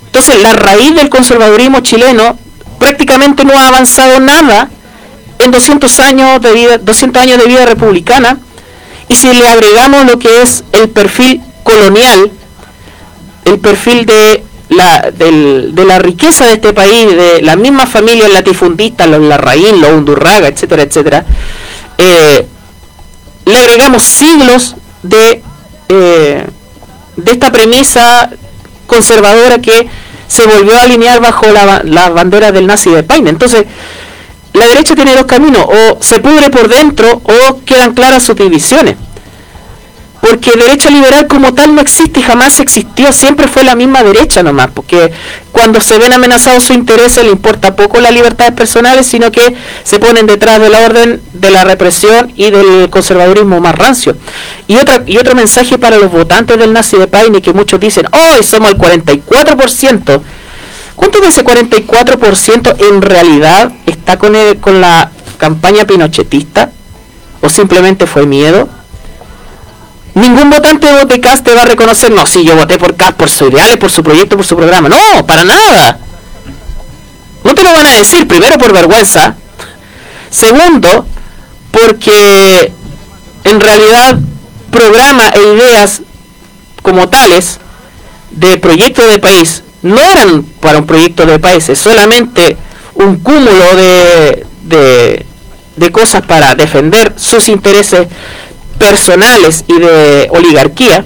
Entonces, 0.06 0.42
la 0.42 0.52
raíz 0.52 0.94
del 0.94 1.08
conservadurismo 1.08 1.80
chileno 1.80 2.38
prácticamente 2.78 3.44
no 3.44 3.58
ha 3.58 3.68
avanzado 3.68 4.20
nada 4.20 4.68
en 5.38 5.50
200 5.50 6.00
años 6.00 6.40
de 6.40 6.52
vida, 6.52 6.78
200 6.78 7.22
años 7.22 7.38
de 7.38 7.46
vida 7.46 7.66
republicana. 7.66 8.38
Y 9.08 9.14
si 9.14 9.32
le 9.32 9.46
agregamos 9.46 10.06
lo 10.06 10.18
que 10.18 10.42
es 10.42 10.64
el 10.72 10.88
perfil 10.88 11.42
colonial, 11.62 12.30
el 13.44 13.58
perfil 13.58 14.06
de 14.06 14.44
la, 14.68 15.10
de 15.12 15.84
la 15.84 15.98
riqueza 15.98 16.46
de 16.46 16.54
este 16.54 16.72
país, 16.72 17.06
de 17.14 17.42
las 17.42 17.56
mismas 17.56 17.88
familias 17.88 18.30
latifundistas, 18.30 19.08
los 19.08 19.20
Larraín, 19.20 19.80
los 19.80 19.92
Undurraga, 19.92 20.48
etcétera, 20.48 20.82
etcétera, 20.82 21.24
eh, 21.98 22.46
le 23.44 23.58
agregamos 23.58 24.02
siglos 24.02 24.76
de, 25.02 25.42
eh, 25.88 26.46
de 27.16 27.32
esta 27.32 27.52
premisa 27.52 28.30
conservadora 28.86 29.58
que 29.58 29.88
se 30.26 30.46
volvió 30.46 30.76
a 30.76 30.82
alinear 30.82 31.20
bajo 31.20 31.46
la, 31.52 31.82
la 31.84 32.08
bandera 32.08 32.52
del 32.52 32.66
nazi 32.66 32.90
de 32.90 33.02
Paine. 33.02 33.30
Entonces, 33.30 33.64
la 34.54 34.66
derecha 34.66 34.94
tiene 34.94 35.14
dos 35.14 35.26
caminos, 35.26 35.66
o 35.66 35.98
se 36.00 36.20
pudre 36.20 36.48
por 36.48 36.68
dentro 36.68 37.20
o 37.24 37.60
quedan 37.64 37.92
claras 37.92 38.22
sus 38.22 38.36
divisiones. 38.36 38.96
Porque 40.26 40.52
derecha 40.56 40.88
liberal 40.88 41.26
como 41.26 41.52
tal 41.52 41.74
no 41.74 41.82
existe 41.82 42.20
y 42.20 42.22
jamás 42.22 42.58
existió, 42.58 43.12
siempre 43.12 43.46
fue 43.46 43.62
la 43.62 43.74
misma 43.74 44.02
derecha 44.02 44.42
nomás, 44.42 44.70
porque 44.72 45.12
cuando 45.52 45.82
se 45.82 45.98
ven 45.98 46.14
amenazados 46.14 46.64
sus 46.64 46.76
intereses 46.76 47.24
le 47.24 47.30
importa 47.30 47.76
poco 47.76 48.00
las 48.00 48.10
libertades 48.10 48.54
personales, 48.54 49.06
sino 49.06 49.30
que 49.30 49.54
se 49.82 49.98
ponen 49.98 50.26
detrás 50.26 50.60
de 50.60 50.70
la 50.70 50.80
orden 50.80 51.20
de 51.34 51.50
la 51.50 51.64
represión 51.64 52.32
y 52.36 52.50
del 52.50 52.88
conservadurismo 52.88 53.60
más 53.60 53.74
rancio. 53.74 54.16
Y, 54.66 54.76
otra, 54.76 55.02
y 55.04 55.18
otro 55.18 55.34
mensaje 55.34 55.76
para 55.76 55.98
los 55.98 56.10
votantes 56.10 56.56
del 56.56 56.72
nazi 56.72 56.96
de 56.96 57.06
Paine, 57.06 57.42
que 57.42 57.52
muchos 57.52 57.78
dicen, 57.78 58.06
hoy 58.10 58.42
somos 58.42 58.70
el 58.70 58.78
44%. 58.78 60.22
¿Cuánto 60.96 61.20
de 61.20 61.28
ese 61.28 61.44
44% 61.44 62.76
en 62.78 63.02
realidad 63.02 63.72
está 63.84 64.16
con, 64.18 64.34
con 64.62 64.80
la 64.80 65.10
campaña 65.36 65.84
pinochetista? 65.84 66.70
¿O 67.42 67.50
simplemente 67.50 68.06
fue 68.06 68.24
miedo? 68.24 68.70
Ningún 70.14 70.48
votante 70.48 70.86
de 71.06 71.20
Cast 71.20 71.44
te 71.44 71.54
va 71.54 71.62
a 71.62 71.66
reconocer, 71.66 72.10
no, 72.12 72.24
sí, 72.24 72.44
yo 72.44 72.54
voté 72.54 72.78
por 72.78 72.96
Cast 72.96 73.16
por 73.16 73.28
su 73.28 73.48
ideales, 73.48 73.76
por 73.78 73.90
su 73.90 74.02
proyecto, 74.02 74.36
por 74.36 74.46
su 74.46 74.56
programa. 74.56 74.88
No, 74.88 75.26
para 75.26 75.44
nada. 75.44 75.98
No 77.42 77.54
te 77.54 77.62
lo 77.64 77.72
van 77.72 77.86
a 77.86 77.98
decir, 77.98 78.26
primero 78.28 78.56
por 78.56 78.72
vergüenza. 78.72 79.34
Segundo, 80.30 81.06
porque 81.72 82.72
en 83.42 83.60
realidad 83.60 84.18
programa 84.70 85.30
e 85.34 85.56
ideas 85.56 86.02
como 86.82 87.08
tales 87.08 87.58
de 88.30 88.58
proyecto 88.58 89.06
de 89.06 89.18
país 89.18 89.62
no 89.82 90.00
eran 90.00 90.44
para 90.60 90.78
un 90.78 90.86
proyecto 90.86 91.26
de 91.26 91.38
país, 91.38 91.68
es 91.68 91.78
solamente 91.78 92.56
un 92.94 93.18
cúmulo 93.18 93.76
de, 93.76 94.46
de 95.76 95.92
cosas 95.92 96.22
para 96.22 96.54
defender 96.54 97.12
sus 97.16 97.48
intereses 97.48 98.06
personales 98.78 99.64
y 99.66 99.78
de 99.78 100.28
oligarquía. 100.30 101.04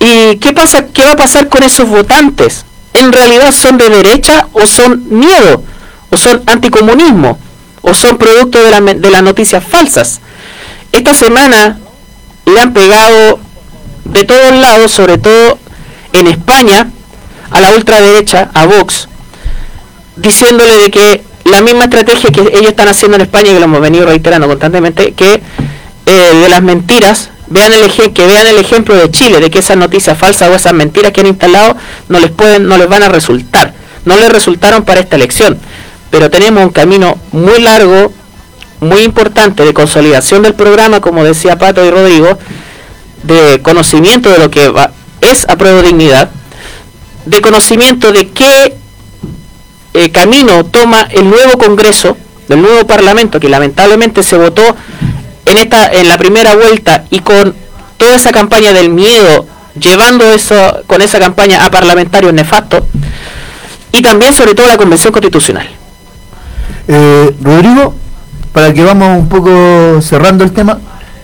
¿Y 0.00 0.36
qué 0.36 0.52
pasa? 0.52 0.86
¿Qué 0.86 1.04
va 1.04 1.12
a 1.12 1.16
pasar 1.16 1.48
con 1.48 1.62
esos 1.62 1.88
votantes? 1.88 2.64
¿En 2.94 3.12
realidad 3.12 3.52
son 3.52 3.78
de 3.78 3.88
derecha 3.88 4.48
o 4.52 4.66
son 4.66 5.04
miedo? 5.08 5.62
¿O 6.10 6.16
son 6.16 6.42
anticomunismo? 6.46 7.38
¿O 7.82 7.94
son 7.94 8.18
producto 8.18 8.62
de, 8.62 8.70
la, 8.70 8.80
de 8.80 9.10
las 9.10 9.22
noticias 9.22 9.64
falsas? 9.64 10.20
Esta 10.92 11.14
semana 11.14 11.78
le 12.46 12.60
han 12.60 12.72
pegado 12.72 13.40
de 14.04 14.24
todos 14.24 14.52
lados, 14.52 14.90
sobre 14.92 15.18
todo 15.18 15.58
en 16.12 16.26
España, 16.26 16.90
a 17.50 17.60
la 17.60 17.70
ultraderecha, 17.70 18.50
a 18.54 18.66
Vox, 18.66 19.08
diciéndole 20.16 20.76
de 20.76 20.90
que 20.90 21.22
la 21.44 21.60
misma 21.60 21.84
estrategia 21.84 22.30
que 22.30 22.40
ellos 22.40 22.70
están 22.70 22.88
haciendo 22.88 23.16
en 23.16 23.22
España, 23.22 23.52
que 23.52 23.58
lo 23.58 23.64
hemos 23.64 23.80
venido 23.80 24.06
reiterando 24.06 24.46
constantemente, 24.46 25.12
que 25.12 25.42
eh, 26.10 26.34
de 26.40 26.48
las 26.48 26.62
mentiras, 26.62 27.28
vean 27.48 27.70
el 27.74 27.92
que 28.14 28.26
vean 28.26 28.46
el 28.46 28.56
ejemplo 28.56 28.94
de 28.94 29.10
Chile, 29.10 29.40
de 29.40 29.50
que 29.50 29.58
esas 29.58 29.76
noticias 29.76 30.16
falsas 30.16 30.48
o 30.48 30.54
esas 30.54 30.72
mentiras 30.72 31.12
que 31.12 31.20
han 31.20 31.26
instalado 31.26 31.76
no 32.08 32.18
les 32.18 32.30
pueden, 32.30 32.66
no 32.66 32.78
les 32.78 32.88
van 32.88 33.02
a 33.02 33.10
resultar, 33.10 33.74
no 34.06 34.16
les 34.16 34.30
resultaron 34.30 34.84
para 34.84 35.00
esta 35.00 35.16
elección. 35.16 35.58
Pero 36.10 36.30
tenemos 36.30 36.64
un 36.64 36.70
camino 36.70 37.18
muy 37.32 37.60
largo, 37.60 38.10
muy 38.80 39.02
importante 39.02 39.66
de 39.66 39.74
consolidación 39.74 40.42
del 40.42 40.54
programa, 40.54 41.02
como 41.02 41.24
decía 41.24 41.58
Pato 41.58 41.84
y 41.84 41.90
Rodrigo, 41.90 42.38
de 43.24 43.60
conocimiento 43.60 44.30
de 44.30 44.38
lo 44.38 44.50
que 44.50 44.72
es 45.20 45.46
a 45.46 45.58
prueba 45.58 45.82
de 45.82 45.88
dignidad, 45.88 46.30
de 47.26 47.42
conocimiento 47.42 48.12
de 48.12 48.28
qué 48.28 48.74
eh, 49.92 50.10
camino 50.10 50.64
toma 50.64 51.02
el 51.10 51.28
nuevo 51.28 51.58
Congreso, 51.58 52.16
del 52.48 52.62
nuevo 52.62 52.86
Parlamento, 52.86 53.38
que 53.38 53.50
lamentablemente 53.50 54.22
se 54.22 54.38
votó 54.38 54.74
en 55.50 55.58
esta 55.58 55.86
en 55.92 56.08
la 56.08 56.18
primera 56.18 56.54
vuelta 56.54 57.04
y 57.10 57.20
con 57.20 57.54
toda 57.96 58.16
esa 58.16 58.30
campaña 58.30 58.72
del 58.72 58.90
miedo 58.90 59.46
llevando 59.78 60.24
eso 60.32 60.82
con 60.86 61.02
esa 61.02 61.18
campaña 61.18 61.64
a 61.64 61.70
parlamentarios 61.70 62.32
nefastos 62.32 62.82
y 63.92 64.02
también 64.02 64.32
sobre 64.32 64.54
todo 64.54 64.66
la 64.66 64.76
convención 64.76 65.12
constitucional. 65.12 65.68
Eh, 66.86 67.34
Rodrigo 67.42 67.94
para 68.52 68.72
que 68.72 68.82
vamos 68.82 69.18
un 69.18 69.28
poco 69.28 70.00
cerrando 70.00 70.42
el 70.42 70.52
tema 70.52 70.78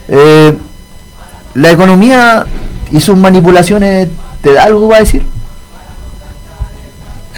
eh, 0.09 0.57
la 1.55 1.71
economía 1.71 2.47
y 2.91 3.01
sus 3.01 3.17
manipulaciones 3.17 4.09
te 4.43 4.53
da 4.53 4.65
algo 4.65 4.89
va 4.89 4.97
a 4.97 5.01
decir 5.01 5.25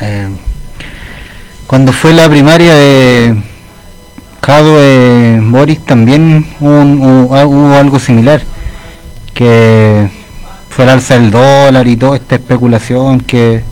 eh, 0.01 0.29
cuando 1.67 1.93
fue 1.93 2.13
la 2.13 2.29
primaria 2.29 2.75
de 2.75 3.43
de 4.47 5.41
Boris 5.43 5.85
también 5.85 6.47
hubo, 6.61 7.35
algo 7.35 7.99
similar, 7.99 8.41
que 9.35 10.09
fue 10.71 10.85
el 10.85 10.91
alza 10.91 11.15
del 11.15 11.33
dólar 11.33 11.87
y 11.89 11.97
toda 11.97 12.17
esta 12.17 12.37
especulación 12.37 13.21
que, 13.21 13.63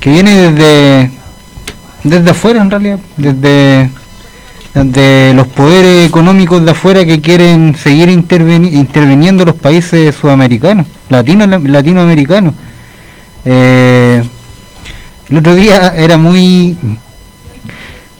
que 0.00 0.10
viene 0.10 0.50
desde, 0.50 1.10
desde 2.02 2.30
afuera 2.30 2.60
en 2.60 2.70
realidad, 2.70 2.98
desde, 3.16 3.90
desde 4.74 5.34
los 5.34 5.46
poderes 5.46 6.08
económicos 6.08 6.64
de 6.64 6.72
afuera 6.72 7.04
que 7.04 7.20
quieren 7.20 7.76
seguir 7.76 8.08
interviniendo 8.08 9.44
los 9.44 9.54
países 9.54 10.14
sudamericanos, 10.16 10.88
latino, 11.08 11.46
latinoamericanos. 11.46 12.54
Eh, 13.44 14.24
el 15.30 15.36
otro 15.36 15.54
día 15.54 15.94
era 15.96 16.16
muy 16.16 16.76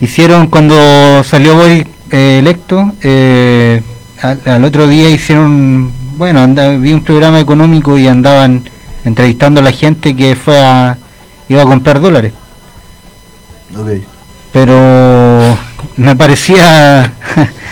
hicieron 0.01 0.47
cuando 0.49 1.23
salió 1.25 1.55
Boris 1.57 1.85
eh, 2.11 2.39
electo, 2.39 2.93
eh, 3.03 3.83
al, 4.23 4.65
otro 4.65 4.87
día 4.87 5.11
hicieron, 5.11 5.93
bueno, 6.17 6.47
vi 6.79 6.93
un 6.93 7.03
programa 7.03 7.41
económico 7.41 7.99
y 7.99 8.07
andaban 8.07 8.69
entrevistando 9.05 9.61
a 9.61 9.65
la 9.65 9.73
gente 9.73 10.17
que 10.17 10.37
fue 10.37 10.59
a, 10.59 10.97
iba 11.49 11.63
a 11.63 11.67
comprar 11.67 12.01
dólares. 12.01 12.33
Pero 14.53 15.59
me 15.97 16.17
parecía... 16.17 17.13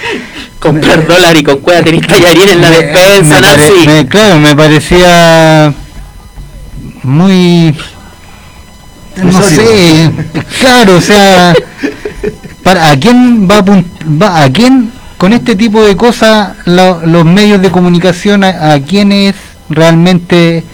comprar 0.58 1.06
dólares 1.06 1.40
y 1.40 1.44
con 1.44 1.58
cueva 1.58 1.82
tenés 1.82 2.06
tallarín 2.06 2.48
en 2.48 2.60
la 2.60 2.70
despensa, 2.70 3.40
me, 3.86 4.06
claro, 4.08 4.38
me 4.38 4.54
parecía 4.56 5.72
muy 7.02 7.74
no 9.22 9.42
sé, 9.42 10.10
claro, 10.60 10.96
o 10.96 11.00
sea, 11.00 11.54
para 12.66 12.90
a 12.90 12.98
quién 12.98 13.46
va 13.48 13.58
a, 13.58 14.42
a 14.42 14.50
quién 14.50 14.90
con 15.18 15.32
este 15.32 15.54
tipo 15.54 15.84
de 15.84 15.94
cosas 15.94 16.56
los 16.66 17.24
medios 17.24 17.62
de 17.62 17.70
comunicación 17.70 18.42
a, 18.42 18.72
a 18.72 18.80
quienes 18.80 19.36
realmente 19.68 20.64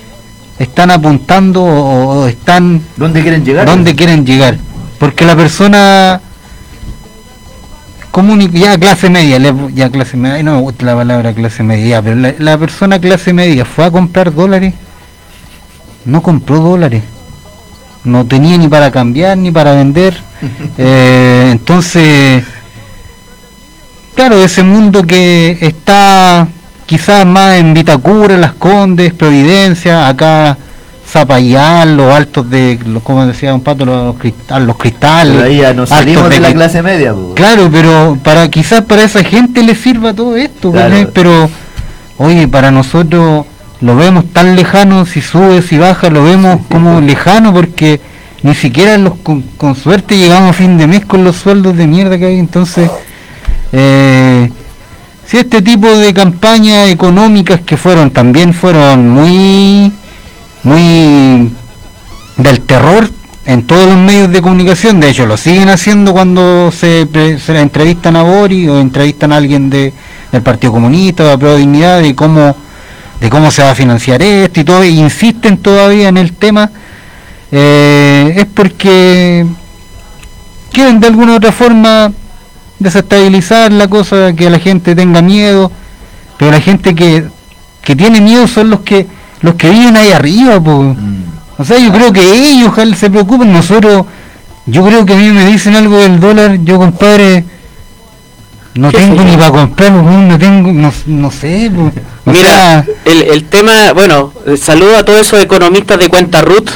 están 0.59 0.91
apuntando 0.91 1.63
o, 1.63 2.27
están 2.27 2.81
dónde 2.97 3.21
quieren 3.21 3.45
llegar 3.45 3.67
dónde 3.67 3.95
quieren 3.95 4.25
llegar 4.25 4.57
porque 4.99 5.27
la 5.27 5.37
persona 5.37 6.23
común 8.11 8.41
ya 8.53 8.79
clase 8.79 9.11
media, 9.11 9.39
ya 9.75 9.91
clase 9.91 10.17
media, 10.17 10.43
no 10.43 10.55
me 10.55 10.61
gusta 10.63 10.87
la 10.87 10.95
palabra 10.95 11.35
clase 11.35 11.63
media, 11.63 11.87
ya, 11.97 12.03
pero 12.03 12.17
la, 12.17 12.35
la 12.39 12.57
persona 12.57 13.01
clase 13.01 13.35
media 13.35 13.67
fue 13.67 13.85
a 13.85 13.91
comprar 13.91 14.35
dólares, 14.35 14.73
no 16.07 16.23
compró 16.23 16.61
dólares, 16.61 17.03
no 18.05 18.27
tenía 18.27 18.59
ni 18.59 18.69
para 18.69 18.91
cambiar 18.91 19.37
ni 19.39 19.51
para 19.51 19.73
vender, 19.73 20.17
eh, 20.79 21.49
entonces, 21.53 22.45
claro, 24.15 24.43
ese 24.43 24.63
mundo 24.63 25.05
que 25.05 25.59
está 25.61 26.47
quizás 26.87 27.25
más 27.25 27.59
en 27.59 27.75
Vitacura, 27.75 28.37
Las 28.37 28.53
Condes, 28.55 29.15
Providencia, 29.15 30.09
acá 30.09 30.57
Zapayal, 31.13 31.97
los 31.97 32.13
altos 32.13 32.49
de, 32.49 32.79
los, 32.87 33.03
como 33.03 33.27
decía 33.27 33.55
un 33.55 33.61
pato, 33.61 33.85
los, 33.85 34.17
cristal, 34.17 34.67
los 34.67 34.77
cristales. 34.79 35.35
Pero 35.35 35.47
ahí 35.47 35.59
ya 35.59 35.75
nos 35.75 35.91
salimos 35.91 36.31
de 36.31 36.41
la 36.41 36.53
clase 36.53 36.83
media, 36.83 37.13
po. 37.13 37.35
Claro, 37.35 37.69
pero 37.71 38.19
para 38.23 38.49
quizás 38.49 38.83
para 38.83 39.03
esa 39.03 39.23
gente 39.23 39.63
le 39.63 39.75
sirva 39.75 40.15
todo 40.15 40.37
esto, 40.37 40.73
pero 41.13 41.51
oye, 42.17 42.49
para 42.49 42.71
nosotros 42.71 43.45
lo 43.83 43.97
vemos 43.97 44.25
tan 44.33 44.55
lejano, 44.57 45.05
si 45.05 45.21
sube, 45.21 45.61
si 45.61 45.77
baja, 45.77 46.09
lo 46.09 46.23
vemos 46.23 46.61
como 46.71 47.01
lejano 47.01 47.53
porque 47.53 48.01
ni 48.43 48.55
siquiera 48.55 48.97
los 48.97 49.15
con, 49.19 49.43
con 49.57 49.75
suerte 49.75 50.17
llegamos 50.17 50.51
a 50.51 50.53
fin 50.53 50.79
de 50.79 50.87
mes 50.87 51.05
con 51.05 51.25
los 51.25 51.37
sueldos 51.37 51.77
de 51.77 51.87
mierda 51.87 52.17
que 52.17 52.27
hay, 52.27 52.39
entonces 52.39 52.91
eh, 53.73 54.51
si 55.27 55.39
este 55.39 55.63
tipo 55.63 55.89
de 55.89 56.15
campañas 56.15 56.91
económicas 56.91 57.61
que 57.61 57.77
fueron 57.77 58.11
también 58.11 58.55
fueron 58.55 59.09
muy 59.09 59.93
muy 60.63 61.53
del 62.37 62.61
terror 62.61 63.11
en 63.45 63.65
todos 63.65 63.89
los 63.89 63.97
medios 63.97 64.31
de 64.31 64.41
comunicación, 64.41 65.01
de 65.01 65.11
hecho 65.11 65.27
lo 65.27 65.37
siguen 65.37 65.69
haciendo 65.69 66.13
cuando 66.13 66.71
se, 66.71 67.09
se 67.45 67.59
entrevistan 67.59 68.15
a 68.15 68.23
Bori 68.23 68.69
o 68.69 68.79
entrevistan 68.79 69.33
a 69.33 69.39
alguien 69.39 69.69
de, 69.69 69.93
del 70.31 70.43
Partido 70.43 70.73
Comunista 70.73 71.25
o 71.25 71.29
de 71.29 71.39
Pro 71.39 71.57
Dignidad 71.57 72.01
de 72.01 72.15
cómo 72.15 72.55
de 73.23 73.31
cómo 73.31 73.53
se 73.53 73.63
va 73.63 73.71
a 73.71 73.75
financiar 73.77 74.21
esto 74.21 74.59
y 74.59 74.65
todo, 74.65 74.83
e 74.83 74.89
insisten 74.89 75.57
todavía 75.57 76.09
en 76.09 76.17
el 76.17 76.33
tema, 76.33 76.73
eh, 77.53 78.35
es 78.37 78.47
porque 78.47 79.47
quieren 80.73 80.99
de 80.99 81.07
alguna 81.07 81.35
u 81.35 81.37
otra 81.37 81.53
forma 81.53 82.11
desestabilizar 82.81 83.71
la 83.71 83.87
cosa, 83.87 84.33
que 84.33 84.51
la 84.51 84.59
gente 84.59 84.97
tenga 84.97 85.23
miedo, 85.23 85.71
pero 86.37 86.51
la 86.51 86.61
gente 86.61 86.97
que, 86.97 87.25
que 87.81 87.95
tiene 87.95 88.21
miedo 88.21 88.49
son 88.49 88.71
los 88.71 88.81
que 88.81 89.07
los 89.41 89.55
que 89.55 89.71
viven 89.71 89.97
ahí 89.97 90.11
arriba, 90.11 90.61
po. 90.61 90.97
o 91.59 91.65
sea, 91.65 91.79
yo 91.79 91.93
creo 91.93 92.13
que 92.13 92.23
ellos 92.23 92.73
se 92.97 93.09
preocupen, 93.09 93.53
nosotros, 93.53 94.05
yo 94.67 94.85
creo 94.85 95.07
que 95.07 95.15
a 95.15 95.17
mí 95.17 95.31
me 95.31 95.47
dicen 95.47 95.77
algo 95.77 95.99
del 95.99 96.19
dólar, 96.19 96.59
yo 96.65 96.77
compadre, 96.79 97.45
no 98.75 98.91
¿Qué 98.91 98.99
tengo 98.99 99.23
ni 99.23 99.37
para 99.37 99.51
comprarlo, 99.51 100.03
no 100.03 100.39
tengo, 100.39 100.73
no, 100.73 100.93
no 101.07 101.31
sé, 101.31 101.71
Mira, 102.25 102.49
sea, 102.49 102.87
el, 103.05 103.23
el 103.23 103.45
tema, 103.45 103.93
bueno, 103.93 104.33
eh, 104.47 104.57
saludo 104.57 104.97
a 104.97 105.05
todos 105.05 105.21
esos 105.21 105.43
economistas 105.43 105.99
de 105.99 106.09
cuenta 106.09 106.41
Ruth 106.41 106.71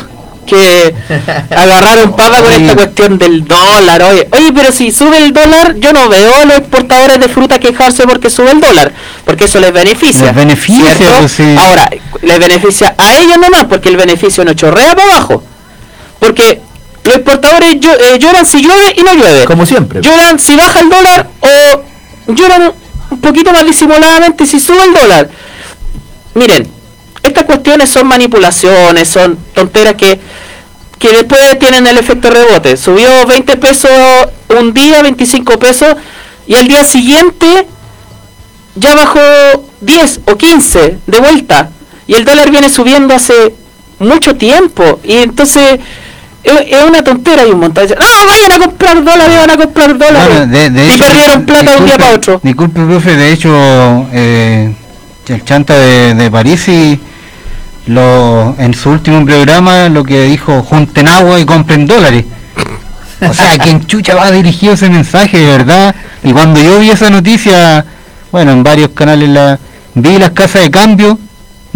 que 0.47 0.95
agarraron 1.51 2.15
papa 2.15 2.43
con 2.43 2.53
esta 2.53 2.75
cuestión 2.75 3.19
del 3.19 3.45
dólar. 3.45 4.03
Oye, 4.03 4.29
oye, 4.31 4.53
pero 4.55 4.73
si 4.73 4.93
sube 4.93 5.19
el 5.19 5.33
dólar, 5.33 5.77
yo 5.79 5.93
no 5.93 6.09
veo 6.09 6.35
a 6.35 6.45
los 6.45 6.59
exportadores 6.59 7.19
de 7.19 7.29
fruta 7.29 7.59
quejarse 7.59 8.07
porque 8.07 8.31
sube 8.31 8.53
el 8.53 8.61
dólar, 8.61 8.93
porque 9.25 9.45
eso 9.45 9.59
les 9.61 9.73
beneficia. 9.73 10.27
Les 10.27 10.35
beneficia, 10.35 11.19
pues, 11.19 11.33
sí. 11.33 11.57
Ahora, 11.59 11.91
les 12.23 12.39
beneficia 12.39 12.95
a 12.97 13.17
ellos 13.17 13.39
nomás, 13.39 13.65
porque 13.65 13.89
el 13.89 13.97
beneficio 13.97 14.45
no 14.45 14.55
chorrea 14.55 14.95
para 14.95 15.13
abajo. 15.13 15.43
Porque 16.19 16.61
los 17.07 17.17
exportadores 17.17 17.75
eh, 17.75 18.19
lloran 18.19 18.45
si 18.45 18.61
llueve 18.61 18.95
y 18.97 19.03
no 19.03 19.15
llueve. 19.15 19.45
Como 19.45 19.65
siempre. 19.65 20.01
Lloran 20.01 20.39
si 20.39 20.57
baja 20.57 20.81
el 20.81 20.89
dólar 20.89 21.29
o 21.41 22.33
lloran 22.33 22.73
un 23.11 23.21
poquito 23.21 23.53
más 23.53 23.65
disimuladamente 23.65 24.47
si 24.47 24.59
sube 24.59 24.83
el 24.85 24.93
dólar. 24.93 25.31
Miren, 26.35 26.69
estas 27.23 27.45
cuestiones 27.45 27.91
son 27.91 28.07
manipulaciones, 28.09 29.09
son 29.09 29.39
tonteras 29.55 29.95
que, 29.95 30.21
que 30.99 31.13
después 31.13 31.59
tienen 31.59 31.87
el 31.87 31.97
efecto 31.99 32.29
rebote. 32.29 32.77
Subió 32.77 33.25
20 33.27 33.57
pesos 33.57 33.91
un 34.49 34.75
día, 34.75 35.03
25 35.03 35.59
pesos, 35.59 35.95
y 36.47 36.57
al 36.57 36.67
día 36.67 36.85
siguiente 36.85 37.67
ya 38.75 38.95
bajó 38.95 39.21
10 39.81 40.21
o 40.27 40.37
15 40.37 40.99
de 41.07 41.21
vuelta. 41.21 41.71
Y 42.07 42.15
el 42.15 42.25
dólar 42.25 42.51
viene 42.51 42.69
subiendo 42.69 43.15
hace 43.15 43.55
mucho 43.99 44.37
tiempo. 44.37 45.01
Y 45.03 45.19
entonces 45.19 45.81
es, 46.47 46.85
una 46.85 47.03
tontera 47.03 47.47
y 47.47 47.51
un 47.51 47.61
montón 47.61 47.87
de... 47.87 47.97
¡Ah, 48.01 48.25
vayan 48.27 48.53
a 48.53 48.65
comprar 48.65 49.05
dólares, 49.05 49.37
van 49.37 49.51
a 49.51 49.57
comprar 49.57 49.99
dólares! 49.99 50.29
Claro, 50.29 50.47
de- 50.47 50.71
de 50.71 50.85
y 50.87 50.91
hecho, 50.91 51.05
perdieron 51.05 51.45
plata 51.47 51.71
de 51.73 51.77
un 51.79 51.85
día 51.87 51.99
para 51.99 52.15
otro. 52.15 52.41
Disculpe, 52.43 52.81
profe, 52.85 53.17
de 53.17 53.33
hecho, 53.33 54.07
eh, 54.13 54.75
el 55.29 55.45
chanta 55.45 55.77
de, 55.79 56.15
de 56.15 56.31
París 56.31 56.69
y 56.69 57.01
lo, 57.87 58.55
en 58.59 58.75
su 58.75 58.91
último 58.91 59.25
programa 59.25 59.89
lo 59.89 60.03
que 60.05 60.25
dijo, 60.25 60.63
junten 60.63 61.09
agua 61.09 61.39
y 61.41 61.45
compren 61.45 61.87
dólares. 61.87 62.25
O 63.21 63.33
sea, 63.35 63.53
¿a 63.53 63.59
quién 63.63 63.87
chucha 63.87 64.15
va 64.15 64.31
dirigido 64.31 64.75
ese 64.75 64.89
mensaje, 64.91 65.39
de 65.39 65.47
verdad? 65.47 65.95
Y 66.23 66.33
cuando 66.33 66.61
yo 66.61 66.79
vi 66.79 66.91
esa 66.91 67.11
noticia, 67.11 67.85
bueno, 68.33 68.53
en 68.53 68.63
varios 68.63 68.91
canales 68.91 69.29
la 69.29 69.59
vi 69.95 70.19
las 70.19 70.31
casas 70.31 70.63
de 70.63 70.71
cambio, 70.71 71.19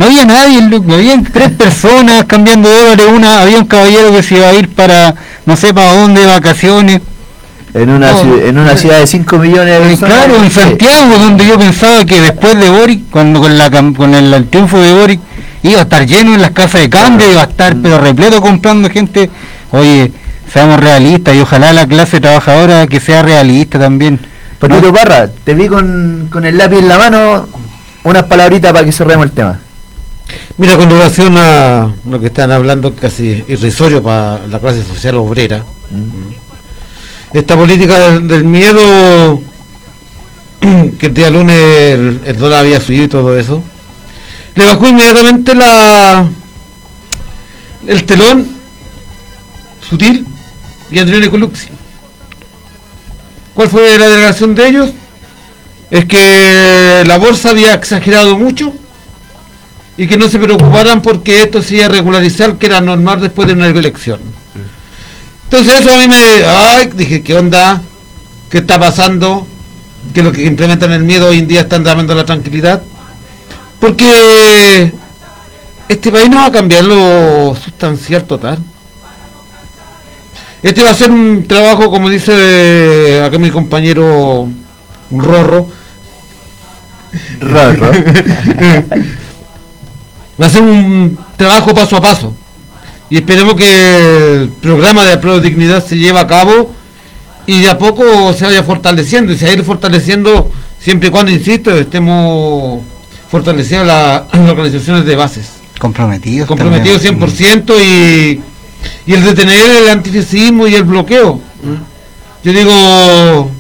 no 0.01 0.07
había 0.07 0.25
nadie, 0.25 0.63
loco, 0.63 0.95
habían 0.95 1.23
tres 1.25 1.51
personas 1.51 2.25
cambiando 2.25 2.71
dólares, 2.71 3.05
una, 3.15 3.43
había 3.43 3.59
un 3.59 3.67
caballero 3.67 4.11
que 4.13 4.23
se 4.23 4.37
iba 4.37 4.49
a 4.49 4.55
ir 4.55 4.71
para, 4.71 5.15
no 5.45 5.57
sé 5.57 5.75
para 5.75 5.93
dónde, 5.93 6.23
de 6.23 6.27
vacaciones. 6.27 7.03
En 7.75 7.91
una, 7.91 8.11
No. 8.13 8.37
en 8.39 8.59
una 8.59 8.77
ciudad 8.79 8.99
de 8.99 9.07
5 9.07 9.37
millones 9.39 9.79
de 9.79 9.87
personas. 9.91 10.15
claro, 10.25 10.43
en. 10.43 10.51
Santiago, 10.51 11.19
donde 11.19 11.47
yo 11.47 11.59
pensaba 11.59 12.03
que 12.07 12.19
después 12.19 12.59
de 12.59 12.71
Boric, 12.71 13.11
cuando 13.11 13.41
con, 13.43 13.59
la, 13.59 13.71
con 13.71 14.15
el, 14.15 14.33
el 14.33 14.49
triunfo 14.49 14.79
de 14.81 14.95
Boric, 14.95 15.21
iba 15.65 15.81
a 15.81 15.83
estar 15.83 16.07
lleno 16.07 16.35
en 16.35 16.41
las 16.41 16.53
casas 16.53 16.81
de 16.81 16.89
cambio, 16.89 17.31
iba 17.31 17.43
a 17.43 17.45
estar 17.45 17.77
pero 17.77 17.99
repleto 18.01 18.41
comprando 18.41 18.89
gente. 18.89 19.29
Oye, 19.73 20.11
seamos 20.51 20.81
realistas 20.81 21.37
y 21.37 21.41
ojalá 21.41 21.75
la 21.75 21.87
clase 21.87 22.21
trabajadora 22.23 22.87
que 22.87 23.01
sea 23.01 23.21
realista 23.21 23.79
también. 23.79 24.19
Patito 24.59 24.95
Parra, 24.95 25.29
te 25.45 25.53
vi 25.53 25.69
con, 25.69 26.29
con 26.33 26.47
el 26.47 26.57
lápiz 26.57 26.79
en 26.79 26.89
la 26.89 26.97
mano, 26.97 27.49
unas 28.05 28.23
palabritas 28.25 28.73
para 28.73 28.85
que 28.87 28.93
cerremos 28.93 29.27
el 29.27 29.33
tema. 29.33 29.61
Mira, 30.57 30.77
con 30.77 30.91
relación 30.91 31.37
a 31.39 31.95
lo 32.05 32.21
que 32.21 32.27
están 32.27 32.51
hablando, 32.53 32.95
casi 32.95 33.45
irrisorio 33.49 34.03
para 34.03 34.47
la 34.47 34.59
clase 34.59 34.85
social 34.85 35.17
obrera, 35.17 35.65
esta 37.33 37.57
política 37.57 38.19
del, 38.19 38.45
miedo, 38.45 39.41
que 40.99 41.07
el 41.07 41.15
día 41.15 41.31
lunes 41.31 41.57
el, 41.57 42.37
dólar 42.37 42.61
había 42.61 42.81
subido 42.81 43.05
y 43.05 43.09
todo 43.09 43.39
eso, 43.39 43.63
le 44.55 44.65
bajó 44.67 44.87
inmediatamente 44.89 45.55
la 45.55 46.29
el 47.87 48.05
telón 48.05 48.47
sutil 49.89 50.27
y 50.91 50.99
Adriano 50.99 51.31
Coluxi. 51.31 51.69
¿Cuál 53.55 53.69
fue 53.69 53.99
la 53.99 54.09
delegación 54.09 54.55
de 54.55 54.69
ellos? 54.69 54.91
Es 55.91 56.05
que 56.05 57.03
la 57.07 57.19
bolsa 57.19 57.51
había 57.51 57.75
exagerado 57.75 58.37
mucho 58.37 58.75
y 60.01 60.07
que 60.07 60.17
no 60.17 60.31
se 60.31 60.39
preocuparan 60.39 61.03
porque 61.03 61.43
esto 61.43 61.63
se 61.63 61.77
iba 61.77 61.85
a 61.85 61.89
regularizar, 61.91 62.57
que 62.57 62.65
era 62.65 62.81
normal 62.81 63.21
después 63.21 63.47
de 63.47 63.53
una 63.53 63.67
elección. 63.67 64.19
Entonces 65.45 65.79
eso 65.79 65.93
a 65.93 65.99
mí 65.99 66.09
me... 66.09 66.43
Ay, 66.47 66.91
dije, 66.95 67.23
¿qué 67.23 67.37
onda? 67.37 67.83
¿Qué 68.49 68.59
está 68.59 68.81
pasando? 68.81 69.47
Que 70.15 70.23
los 70.23 70.33
que 70.33 70.47
implementan 70.47 70.91
el 70.93 71.03
miedo 71.03 71.29
hoy 71.29 71.41
en 71.41 71.47
día 71.47 71.61
están 71.61 71.85
dando 71.85 72.15
la 72.15 72.25
tranquilidad. 72.25 72.81
Porque 73.79 74.91
este 75.87 76.11
país 76.11 76.31
no 76.31 76.37
va 76.37 76.47
a 76.47 76.53
cambiar 76.53 76.85
lo 76.85 77.55
sustancial 77.63 78.25
total. 78.25 78.59
Este 80.63 80.83
va 80.83 80.93
a 80.93 80.95
ser 80.95 81.11
un 81.11 81.47
trabajo, 81.47 81.91
como 81.91 82.09
dice 82.09 83.23
acá 83.23 83.37
mi 83.37 83.51
compañero 83.51 84.49
Rorro. 85.11 85.69
Rorro. 87.39 87.91
va 90.41 90.47
a 90.47 90.51
ser 90.51 90.63
un 90.63 91.19
trabajo 91.37 91.75
paso 91.75 91.97
a 91.97 92.01
paso. 92.01 92.35
Y 93.09 93.17
esperemos 93.17 93.55
que 93.57 94.37
el 94.43 94.49
programa 94.61 95.05
de 95.05 95.15
Apruebo 95.15 95.41
Dignidad 95.41 95.85
se 95.85 95.97
lleve 95.99 96.19
a 96.21 96.27
cabo 96.27 96.73
y 97.47 97.61
de 97.61 97.69
a 97.69 97.77
poco 97.77 98.33
se 98.33 98.45
vaya 98.45 98.63
fortaleciendo. 98.63 99.33
Y 99.33 99.37
se 99.37 99.47
va 99.47 99.51
a 99.51 99.55
ir 99.55 99.65
fortaleciendo 99.65 100.51
siempre 100.79 101.09
y 101.09 101.11
cuando, 101.11 101.33
insisto, 101.33 101.73
estemos 101.77 102.81
fortaleciendo 103.31 103.85
la- 103.87 104.27
las 104.33 104.49
organizaciones 104.51 105.05
de 105.05 105.17
bases. 105.17 105.47
Comprometidos. 105.79 106.47
Comprometidos 106.47 107.03
también. 107.03 107.67
100% 107.67 107.75
y, 107.83 108.41
y 109.07 109.13
el 109.15 109.25
detener 109.25 109.71
el 109.83 109.89
antifascismo 109.89 110.67
y 110.69 110.75
el 110.75 110.85
bloqueo. 110.85 111.41
Yo 112.45 112.53
digo, 112.53 113.51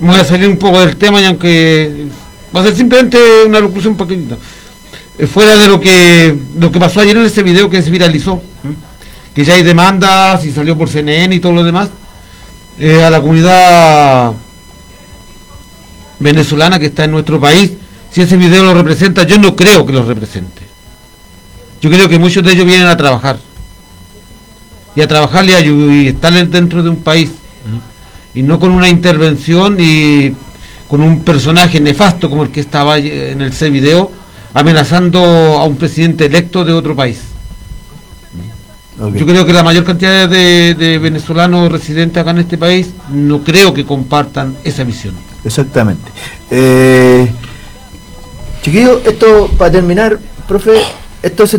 voy 0.00 0.16
a 0.16 0.24
salir 0.24 0.48
un 0.48 0.56
poco 0.58 0.80
del 0.80 0.96
tema 0.96 1.20
y 1.20 1.24
aunque 1.24 2.06
va 2.54 2.60
a 2.60 2.64
ser 2.64 2.76
simplemente 2.76 3.18
una 3.46 3.60
locución 3.60 3.96
pequeñita. 3.96 4.36
Eh, 5.20 5.26
Fuera 5.26 5.56
de 5.58 5.68
lo 5.68 5.78
que 5.78 6.34
lo 6.58 6.72
que 6.72 6.80
pasó 6.80 7.00
ayer 7.00 7.16
en 7.16 7.26
ese 7.26 7.42
video 7.42 7.68
que 7.68 7.82
se 7.82 7.90
viralizó, 7.90 8.42
que 9.34 9.44
ya 9.44 9.54
hay 9.54 9.62
demandas 9.62 10.44
y 10.46 10.50
salió 10.50 10.78
por 10.78 10.88
CNN 10.88 11.34
y 11.34 11.40
todo 11.40 11.52
lo 11.52 11.62
demás, 11.62 11.90
eh, 12.78 13.04
a 13.04 13.10
la 13.10 13.20
comunidad 13.20 14.32
venezolana 16.18 16.78
que 16.78 16.86
está 16.86 17.04
en 17.04 17.10
nuestro 17.10 17.38
país, 17.38 17.72
si 18.10 18.22
ese 18.22 18.38
video 18.38 18.64
lo 18.64 18.72
representa, 18.72 19.24
yo 19.24 19.38
no 19.38 19.54
creo 19.54 19.84
que 19.84 19.92
lo 19.92 20.04
represente. 20.04 20.62
Yo 21.82 21.90
creo 21.90 22.08
que 22.08 22.18
muchos 22.18 22.42
de 22.42 22.52
ellos 22.52 22.64
vienen 22.64 22.86
a 22.86 22.96
trabajar. 22.96 23.38
Y 24.96 25.02
a 25.02 25.08
trabajar 25.08 25.44
y, 25.44 25.52
a, 25.52 25.58
estar 26.08 26.32
dentro 26.48 26.82
de 26.82 26.88
un 26.88 26.96
país. 26.96 27.30
Y 28.34 28.42
no 28.42 28.58
con 28.58 28.70
una 28.70 28.88
intervención 28.88 29.76
y 29.78 30.34
con 30.88 31.02
un 31.02 31.22
personaje 31.24 31.78
nefasto 31.78 32.30
como 32.30 32.42
el 32.42 32.50
que 32.50 32.60
estaba 32.60 32.98
en 32.98 33.42
ese 33.42 33.70
video, 33.70 34.10
amenazando 34.54 35.20
a 35.58 35.64
un 35.64 35.76
presidente 35.76 36.26
electo 36.26 36.64
de 36.64 36.72
otro 36.72 36.96
país. 36.96 37.20
Yo 39.14 39.24
creo 39.24 39.46
que 39.46 39.52
la 39.54 39.62
mayor 39.62 39.84
cantidad 39.84 40.28
de, 40.28 40.98
venezolanos 41.00 41.72
residentes 41.72 42.20
acá 42.20 42.32
en 42.32 42.38
este 42.38 42.58
país 42.58 42.90
no 43.08 43.42
creo 43.42 43.72
que 43.72 43.86
compartan 43.86 44.56
esa 44.62 44.84
visión. 44.84 45.14
Exactamente. 45.42 46.10
Eh, 46.50 47.30
chiquillo, 48.62 49.00
esto 49.06 49.50
para 49.56 49.72
terminar, 49.72 50.18
profe, 50.46 50.82
esto 51.22 51.46
se 51.46 51.58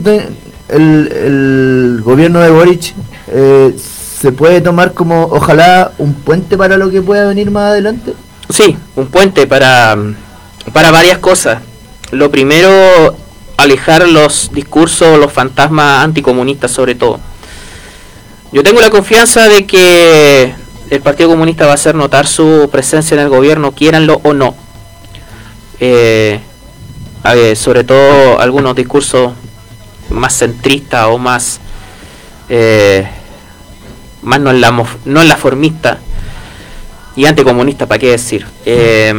el, 0.69 2.01
gobierno 2.03 2.41
de 2.41 2.49
Boric 2.51 2.93
eh, 3.27 3.75
se 4.21 4.31
puede 4.31 4.61
tomar 4.61 4.93
como 4.93 5.23
ojalá 5.23 5.93
un 5.97 6.13
puente 6.13 6.57
para 6.57 6.77
lo 6.77 6.91
que 6.91 7.01
pueda 7.01 7.27
venir 7.27 7.49
más 7.49 7.71
adelante. 7.71 8.13
Sí, 8.51 8.77
un 8.95 9.07
puente 9.07 9.47
para, 9.47 9.97
para 10.71 10.91
varias 10.91 11.17
cosas. 11.17 11.57
Lo 12.11 12.29
primero, 12.29 13.15
alejar 13.57 14.07
los 14.07 14.51
discursos, 14.53 15.17
los 15.17 15.31
fantasmas 15.31 16.03
anticomunistas 16.03 16.71
sobre 16.71 16.95
todo 16.95 17.19
yo 18.53 18.63
tengo 18.63 18.81
la 18.81 18.89
confianza 18.89 19.47
de 19.47 19.65
que 19.65 20.53
el 20.89 21.01
Partido 21.01 21.29
Comunista 21.29 21.65
va 21.65 21.71
a 21.71 21.75
hacer 21.75 21.95
notar 21.95 22.27
su 22.27 22.67
presencia 22.69 23.15
en 23.15 23.21
el 23.21 23.29
gobierno, 23.29 23.71
quieranlo 23.71 24.19
o 24.23 24.33
no. 24.33 24.55
Eh, 25.79 26.41
sobre 27.55 27.85
todo 27.85 28.39
algunos 28.41 28.75
discursos 28.75 29.31
más 30.09 30.37
centristas 30.37 31.07
o 31.07 31.17
más 31.17 31.61
eh, 32.49 33.07
más 34.21 34.39
no 34.41 34.51
en 34.51 34.59
la 34.59 34.71
no 35.05 35.21
en 35.21 35.37
formista 35.37 35.99
y 37.15 37.25
anticomunista 37.25 37.87
para 37.87 37.99
qué 37.99 38.11
decir 38.11 38.45
eh, 38.65 39.13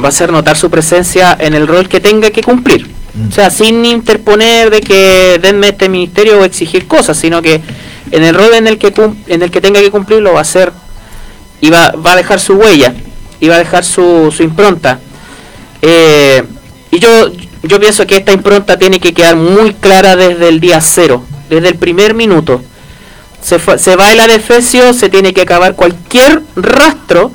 va 0.00 0.06
a 0.06 0.08
hacer 0.08 0.32
notar 0.32 0.56
su 0.56 0.70
presencia 0.70 1.36
en 1.38 1.54
el 1.54 1.66
rol 1.66 1.88
que 1.88 2.00
tenga 2.00 2.30
que 2.30 2.42
cumplir 2.42 2.88
mm. 3.14 3.28
o 3.28 3.32
sea 3.32 3.50
sin 3.50 3.84
interponer 3.84 4.70
de 4.70 4.80
que 4.80 5.38
denme 5.40 5.68
este 5.68 5.88
ministerio 5.88 6.40
o 6.40 6.44
exigir 6.44 6.86
cosas 6.86 7.16
sino 7.16 7.40
que 7.42 7.60
en 8.10 8.22
el 8.22 8.34
rol 8.34 8.54
en 8.54 8.66
el 8.66 8.78
que, 8.78 8.92
en 9.28 9.42
el 9.42 9.50
que 9.50 9.60
tenga 9.60 9.80
que 9.80 9.90
cumplir 9.90 10.20
lo 10.20 10.32
va 10.32 10.40
a 10.40 10.42
hacer 10.42 10.72
y 11.60 11.70
va, 11.70 11.94
a 12.04 12.16
dejar 12.16 12.40
su 12.40 12.54
huella 12.54 12.94
y 13.40 13.48
va 13.48 13.54
a 13.56 13.58
dejar 13.58 13.84
su, 13.84 14.30
su 14.36 14.42
impronta. 14.42 15.00
Eh, 15.80 16.42
y 16.90 16.98
yo, 16.98 17.32
yo 17.62 17.80
pienso 17.80 18.06
que 18.06 18.18
esta 18.18 18.32
impronta 18.32 18.78
tiene 18.78 19.00
que 19.00 19.14
quedar 19.14 19.36
muy 19.36 19.72
clara 19.72 20.14
desde 20.14 20.48
el 20.48 20.60
día 20.60 20.80
cero, 20.82 21.24
desde 21.48 21.68
el 21.68 21.76
primer 21.76 22.12
minuto. 22.12 22.62
Se, 23.42 23.58
se 23.78 23.96
va 23.96 24.12
el 24.12 24.20
adefesio, 24.20 24.92
se 24.92 25.08
tiene 25.08 25.32
que 25.32 25.40
acabar 25.40 25.74
cualquier 25.74 26.42
rastro 26.54 27.32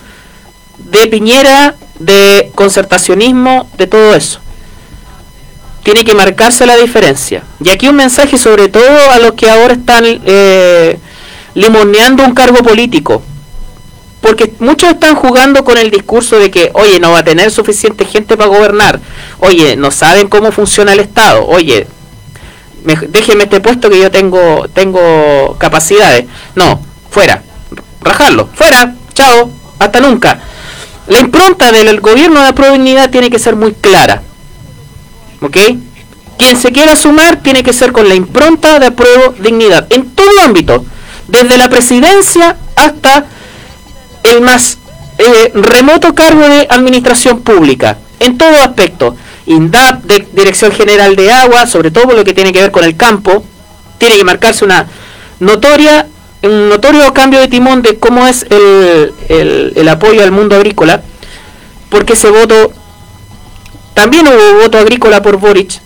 de 0.77 1.07
Piñera, 1.07 1.75
de 1.99 2.51
concertacionismo, 2.55 3.69
de 3.77 3.87
todo 3.87 4.15
eso 4.15 4.39
tiene 5.83 6.03
que 6.03 6.13
marcarse 6.13 6.65
la 6.65 6.75
diferencia. 6.77 7.43
Y 7.63 7.69
aquí 7.69 7.87
un 7.87 7.95
mensaje 7.95 8.37
sobre 8.37 8.67
todo 8.67 9.11
a 9.11 9.19
los 9.19 9.33
que 9.33 9.49
ahora 9.49 9.73
están 9.73 10.03
eh, 10.05 10.99
limoneando 11.55 12.23
un 12.23 12.33
cargo 12.33 12.57
político. 12.59 13.23
Porque 14.21 14.53
muchos 14.59 14.89
están 14.89 15.15
jugando 15.15 15.63
con 15.63 15.77
el 15.77 15.89
discurso 15.91 16.37
de 16.37 16.51
que, 16.51 16.71
oye, 16.73 16.99
no 16.99 17.11
va 17.11 17.19
a 17.19 17.23
tener 17.23 17.49
suficiente 17.51 18.05
gente 18.05 18.35
para 18.35 18.49
gobernar. 18.49 18.99
Oye, 19.39 19.77
no 19.77 19.91
saben 19.91 20.27
cómo 20.27 20.51
funciona 20.51 20.91
el 20.93 20.99
Estado. 20.99 21.47
Oye, 21.47 21.87
déjenme 23.07 23.45
este 23.45 23.61
puesto 23.61 23.89
que 23.89 23.99
yo 23.99 24.11
tengo, 24.11 24.67
tengo 24.73 25.55
capacidades. 25.57 26.25
No, 26.55 26.81
fuera. 27.09 27.41
Rajarlo. 28.01 28.49
Fuera. 28.53 28.93
Chao. 29.13 29.49
Hasta 29.79 30.01
nunca. 30.01 30.39
La 31.09 31.19
impronta 31.19 31.71
del 31.71 31.99
gobierno 31.99 32.39
de 32.39 32.45
la 32.47 32.55
provincia 32.55 33.11
tiene 33.11 33.29
que 33.29 33.39
ser 33.39 33.55
muy 33.55 33.73
clara 33.73 34.21
¿Ok? 35.41 35.57
Quien 36.37 36.57
se 36.57 36.71
quiera 36.71 36.95
sumar 36.95 37.37
tiene 37.37 37.63
que 37.63 37.73
ser 37.73 37.91
con 37.91 38.07
la 38.07 38.15
impronta 38.15 38.79
de 38.79 38.87
apruebo 38.87 39.33
dignidad, 39.39 39.87
en 39.89 40.09
todo 40.11 40.29
ámbito, 40.43 40.85
desde 41.27 41.57
la 41.57 41.69
presidencia 41.69 42.57
hasta 42.75 43.25
el 44.23 44.41
más 44.41 44.77
eh, 45.17 45.51
remoto 45.53 46.15
cargo 46.15 46.47
de 46.47 46.67
administración 46.69 47.41
pública, 47.41 47.97
en 48.19 48.37
todo 48.37 48.55
aspecto. 48.55 49.15
INDAP, 49.45 50.05
Dirección 50.31 50.71
General 50.71 51.15
de 51.15 51.31
Agua, 51.31 51.65
sobre 51.65 51.91
todo 51.91 52.13
lo 52.13 52.23
que 52.23 52.33
tiene 52.33 52.53
que 52.53 52.61
ver 52.61 52.71
con 52.71 52.83
el 52.83 52.95
campo, 52.95 53.43
tiene 53.97 54.15
que 54.15 54.23
marcarse 54.23 54.63
una 54.63 54.87
notoria, 55.39 56.07
un 56.41 56.69
notorio 56.69 57.13
cambio 57.13 57.39
de 57.39 57.47
timón 57.47 57.81
de 57.81 57.99
cómo 57.99 58.25
es 58.27 58.45
el, 58.49 59.73
el, 59.75 59.89
apoyo 59.89 60.23
al 60.23 60.31
mundo 60.31 60.55
agrícola, 60.55 61.01
porque 61.89 62.13
ese 62.13 62.29
voto 62.29 62.71
también 63.93 64.27
hubo 64.27 64.61
voto 64.61 64.77
agrícola 64.77 65.21
por 65.21 65.37
Boric, 65.37 65.81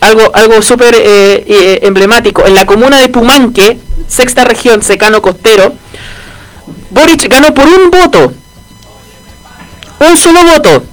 algo, 0.00 0.30
algo 0.34 0.60
súper 0.62 0.94
eh, 0.94 1.44
eh, 1.46 1.80
emblemático. 1.82 2.46
En 2.46 2.54
la 2.54 2.66
comuna 2.66 2.98
de 2.98 3.08
Pumanque, 3.08 3.78
sexta 4.06 4.44
región, 4.44 4.82
secano 4.82 5.22
costero, 5.22 5.74
Boric 6.90 7.28
ganó 7.28 7.54
por 7.54 7.66
un 7.66 7.90
voto, 7.90 8.32
un 10.00 10.16
solo 10.16 10.44
voto. 10.44 10.84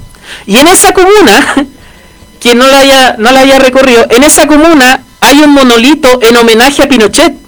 Y 0.45 0.57
en 0.57 0.67
esa 0.67 0.93
comuna, 0.93 1.55
quien 2.39 2.57
no 2.57 2.67
la 2.67 2.79
haya, 2.79 3.15
no 3.17 3.31
la 3.31 3.41
haya 3.41 3.59
recorrido, 3.59 4.05
en 4.09 4.23
esa 4.23 4.47
comuna 4.47 5.03
hay 5.19 5.41
un 5.41 5.51
monolito 5.51 6.21
en 6.21 6.37
homenaje 6.37 6.83
a 6.83 6.87
Pinochet. 6.87 7.46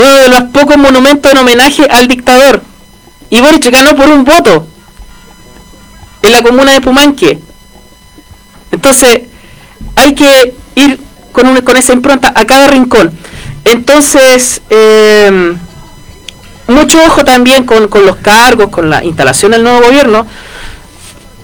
Uno 0.00 0.16
de 0.16 0.28
los 0.28 0.42
pocos 0.44 0.78
monumentos 0.78 1.30
en 1.30 1.38
homenaje 1.38 1.86
al 1.90 2.08
dictador. 2.08 2.62
Y 3.28 3.40
Boric 3.40 3.70
ganó 3.70 3.94
por 3.94 4.08
un 4.08 4.24
voto 4.24 4.66
en 6.22 6.32
la 6.32 6.42
comuna 6.42 6.72
de 6.72 6.80
Pumanque. 6.80 7.38
Entonces, 8.72 9.22
hay 9.96 10.14
que 10.14 10.54
ir 10.74 11.00
con, 11.32 11.54
con 11.60 11.76
esa 11.76 11.92
impronta 11.92 12.32
a 12.34 12.44
cada 12.46 12.68
rincón. 12.68 13.12
Entonces, 13.66 14.62
em, 14.70 15.58
mucho 16.66 16.98
ojo 17.04 17.22
también 17.22 17.64
con, 17.64 17.88
con, 17.88 18.06
los 18.06 18.16
cargos, 18.16 18.70
con 18.70 18.88
la 18.88 19.04
instalación 19.04 19.52
del 19.52 19.62
nuevo 19.62 19.82
gobierno 19.82 20.26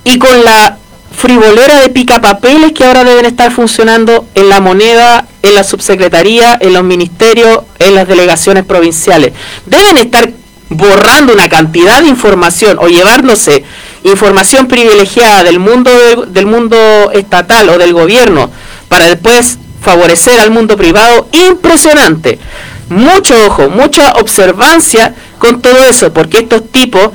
y 0.04 0.18
con 0.18 0.44
la 0.44 0.78
frivolera 1.16 1.80
de 1.80 1.88
picapapeles 1.88 2.72
que 2.72 2.84
ahora 2.84 3.02
deben 3.02 3.24
estar 3.24 3.50
funcionando 3.50 4.26
en 4.34 4.48
la 4.48 4.60
moneda, 4.60 5.26
en 5.42 5.54
la 5.54 5.64
subsecretaría, 5.64 6.58
en 6.60 6.74
los 6.74 6.84
ministerios, 6.84 7.60
en 7.78 7.94
las 7.94 8.06
delegaciones 8.06 8.64
provinciales. 8.64 9.32
Deben 9.64 9.96
estar 9.96 10.30
borrando 10.68 11.32
una 11.32 11.48
cantidad 11.48 12.02
de 12.02 12.08
información 12.08 12.78
o 12.80 12.88
llevándose 12.88 13.64
información 14.02 14.66
privilegiada 14.66 15.44
del 15.44 15.58
mundo 15.58 15.90
del 16.26 16.46
mundo 16.46 17.10
estatal 17.12 17.68
o 17.68 17.78
del 17.78 17.92
gobierno 17.92 18.50
para 18.88 19.06
después 19.06 19.58
favorecer 19.80 20.40
al 20.40 20.50
mundo 20.50 20.76
privado 20.76 21.28
impresionante 21.30 22.40
mucho 22.88 23.34
ojo 23.46 23.68
mucha 23.68 24.12
observancia 24.14 25.14
con 25.38 25.62
todo 25.62 25.84
eso 25.84 26.12
porque 26.12 26.38
estos 26.38 26.68
tipos 26.70 27.10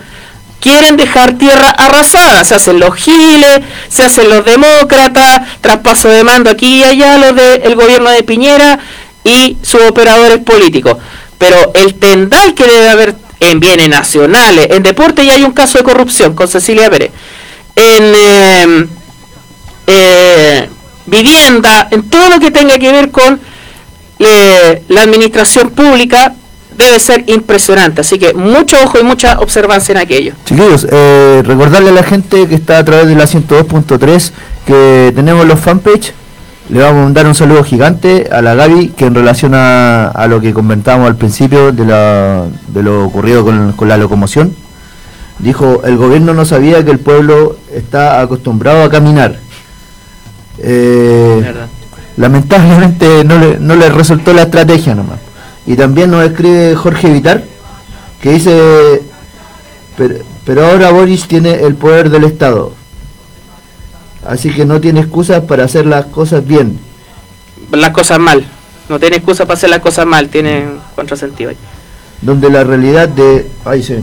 quieren 0.62 0.96
dejar 0.96 1.34
tierra 1.34 1.70
arrasada. 1.72 2.46
Se 2.46 2.56
hacen 2.56 2.80
los 2.80 2.96
giles 2.96 3.60
se 3.90 4.04
hacen 4.04 4.30
los 4.30 4.46
demócratas 4.46 5.42
traspaso 5.60 6.08
de 6.08 6.24
mando 6.24 6.50
aquí 6.50 6.80
y 6.80 6.84
allá 6.84 7.18
los 7.18 7.36
del 7.36 7.76
gobierno 7.76 8.10
de 8.10 8.24
Piñera 8.24 8.80
y 9.24 9.58
sus 9.62 9.82
operadores 9.82 10.40
políticos. 10.40 10.98
Pero 11.38 11.72
el 11.74 11.96
tendal 11.96 12.54
que 12.54 12.66
debe 12.66 12.90
haber 12.90 13.16
en 13.40 13.60
bienes 13.60 13.90
nacionales, 13.90 14.68
en 14.70 14.84
deporte 14.84 15.26
ya 15.26 15.34
hay 15.34 15.44
un 15.44 15.52
caso 15.52 15.80
de 15.80 15.84
corrupción 15.84 16.36
con 16.36 16.48
Cecilia 16.48 16.90
Pérez, 16.92 17.12
en 17.76 18.16
em, 18.16 18.88
eh, 19.88 20.70
vivienda, 21.08 21.88
en 21.90 22.08
todo 22.08 22.30
lo 22.30 22.40
que 22.40 22.52
tenga 22.52 22.78
que 22.78 22.92
ver 22.92 23.10
con 23.10 23.42
eh, 24.20 24.84
la 24.90 25.02
administración 25.02 25.72
pública, 25.72 26.36
debe 26.86 27.00
ser 27.00 27.24
impresionante. 27.28 28.02
Así 28.02 28.18
que 28.20 28.34
mucho 28.34 28.78
ojo 28.84 29.00
y 29.00 29.04
mucha 29.04 29.40
observancia 29.40 29.94
en 29.94 30.00
aquello. 30.00 30.34
Chiquillos, 30.46 30.88
eh, 30.90 31.42
recordarle 31.46 31.90
a 31.90 31.94
la 31.94 32.04
gente 32.04 32.48
que 32.48 32.56
está 32.56 32.78
a 32.78 32.86
través 32.86 33.08
de 33.08 33.16
la 33.16 33.26
102.3 33.26 34.32
que 34.66 35.12
tenemos 35.16 35.46
los 35.46 35.60
fanpage 35.60 36.14
le 36.72 36.80
vamos 36.80 37.10
a 37.10 37.14
dar 37.14 37.28
un 37.28 37.36
saludo 37.36 37.64
gigante 37.66 38.30
a 38.32 38.42
la 38.42 38.56
Gaby, 38.56 38.90
que 38.90 39.06
en 39.06 39.14
relación 39.14 39.52
a, 39.54 40.26
lo 40.30 40.40
que 40.40 40.54
comentábamos 40.54 41.10
al 41.10 41.18
principio 41.18 41.74
de, 41.74 41.84
lo 42.82 43.06
ocurrido 43.06 43.44
con, 43.44 43.90
la 43.90 43.98
locomoción, 43.98 44.56
dijo, 45.40 45.82
el 45.84 45.98
gobierno 45.98 46.34
no 46.34 46.46
sabía 46.46 46.86
que 46.86 46.92
el 46.92 47.00
pueblo 47.00 47.58
está 47.74 48.22
acostumbrado 48.22 48.84
a 48.84 48.90
caminar. 48.90 49.38
Eh, 50.60 51.54
lamentablemente 52.16 53.26
no 53.26 53.38
le, 53.38 53.60
no 53.60 53.76
le 53.76 53.90
resultó 53.90 54.34
la 54.34 54.44
estrategia 54.44 54.96
nomás. 54.96 55.20
Y 55.66 55.76
también 55.76 56.12
nos 56.12 56.26
escribe 56.26 56.76
Jorge 56.76 57.10
Vitar, 57.10 57.44
que 58.22 58.32
dice, 58.32 59.02
Pero 60.46 60.66
ahora 60.66 60.92
Boris 60.92 61.28
tiene 61.28 61.54
el 61.54 61.76
poder 61.76 62.10
del 62.10 62.24
Estado. 62.24 62.74
Así 64.26 64.52
que 64.52 64.66
no 64.66 64.80
tiene 64.80 65.02
excusas 65.02 65.44
para 65.44 65.66
hacer 65.66 65.86
las 65.86 66.06
cosas 66.06 66.46
bien. 66.46 66.80
Las 67.72 67.92
cosas 67.92 68.20
mal. 68.20 68.46
No 68.90 69.00
tiene 69.00 69.18
excusa 69.18 69.46
para 69.46 69.58
hacer 69.58 69.70
las 69.70 69.80
cosas 69.80 70.06
mal, 70.06 70.30
tiene 70.30 70.66
contrasentido 70.96 71.52
ahí. 71.52 71.58
Donde 72.22 72.50
la 72.50 72.64
realidad 72.64 73.10
de... 73.10 73.50
Ay, 73.66 73.82
se... 73.82 74.02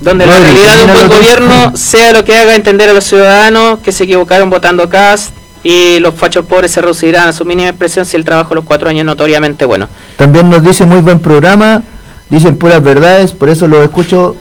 Donde 0.00 0.26
la 0.26 0.38
realidad 0.38 0.76
de 0.76 0.84
un 0.84 0.92
buen 0.92 1.08
gobierno 1.08 1.76
sea 1.76 2.12
lo 2.12 2.24
que 2.24 2.36
haga 2.36 2.54
entender 2.54 2.90
a 2.90 2.92
los 2.92 3.04
ciudadanos 3.04 3.78
que 3.78 3.92
se 3.92 4.04
equivocaron 4.04 4.50
votando 4.50 4.88
CAS 4.88 5.32
y 5.68 5.98
los 5.98 6.14
fachos 6.14 6.46
pobres 6.46 6.70
se 6.70 6.80
reducirán 6.80 7.28
a 7.28 7.32
su 7.32 7.44
mínima 7.44 7.68
expresión 7.68 8.06
si 8.06 8.16
el 8.16 8.24
trabajo 8.24 8.50
de 8.50 8.54
los 8.56 8.64
cuatro 8.64 8.88
años 8.88 9.00
es 9.00 9.06
notoriamente 9.06 9.64
bueno. 9.64 9.88
También 10.16 10.48
nos 10.48 10.62
dice 10.62 10.86
muy 10.86 11.00
buen 11.00 11.18
programa, 11.18 11.82
dicen 12.30 12.56
puras 12.56 12.80
verdades, 12.82 13.32
por 13.32 13.48
eso 13.48 13.66
lo 13.66 13.82
escucho 13.82 14.36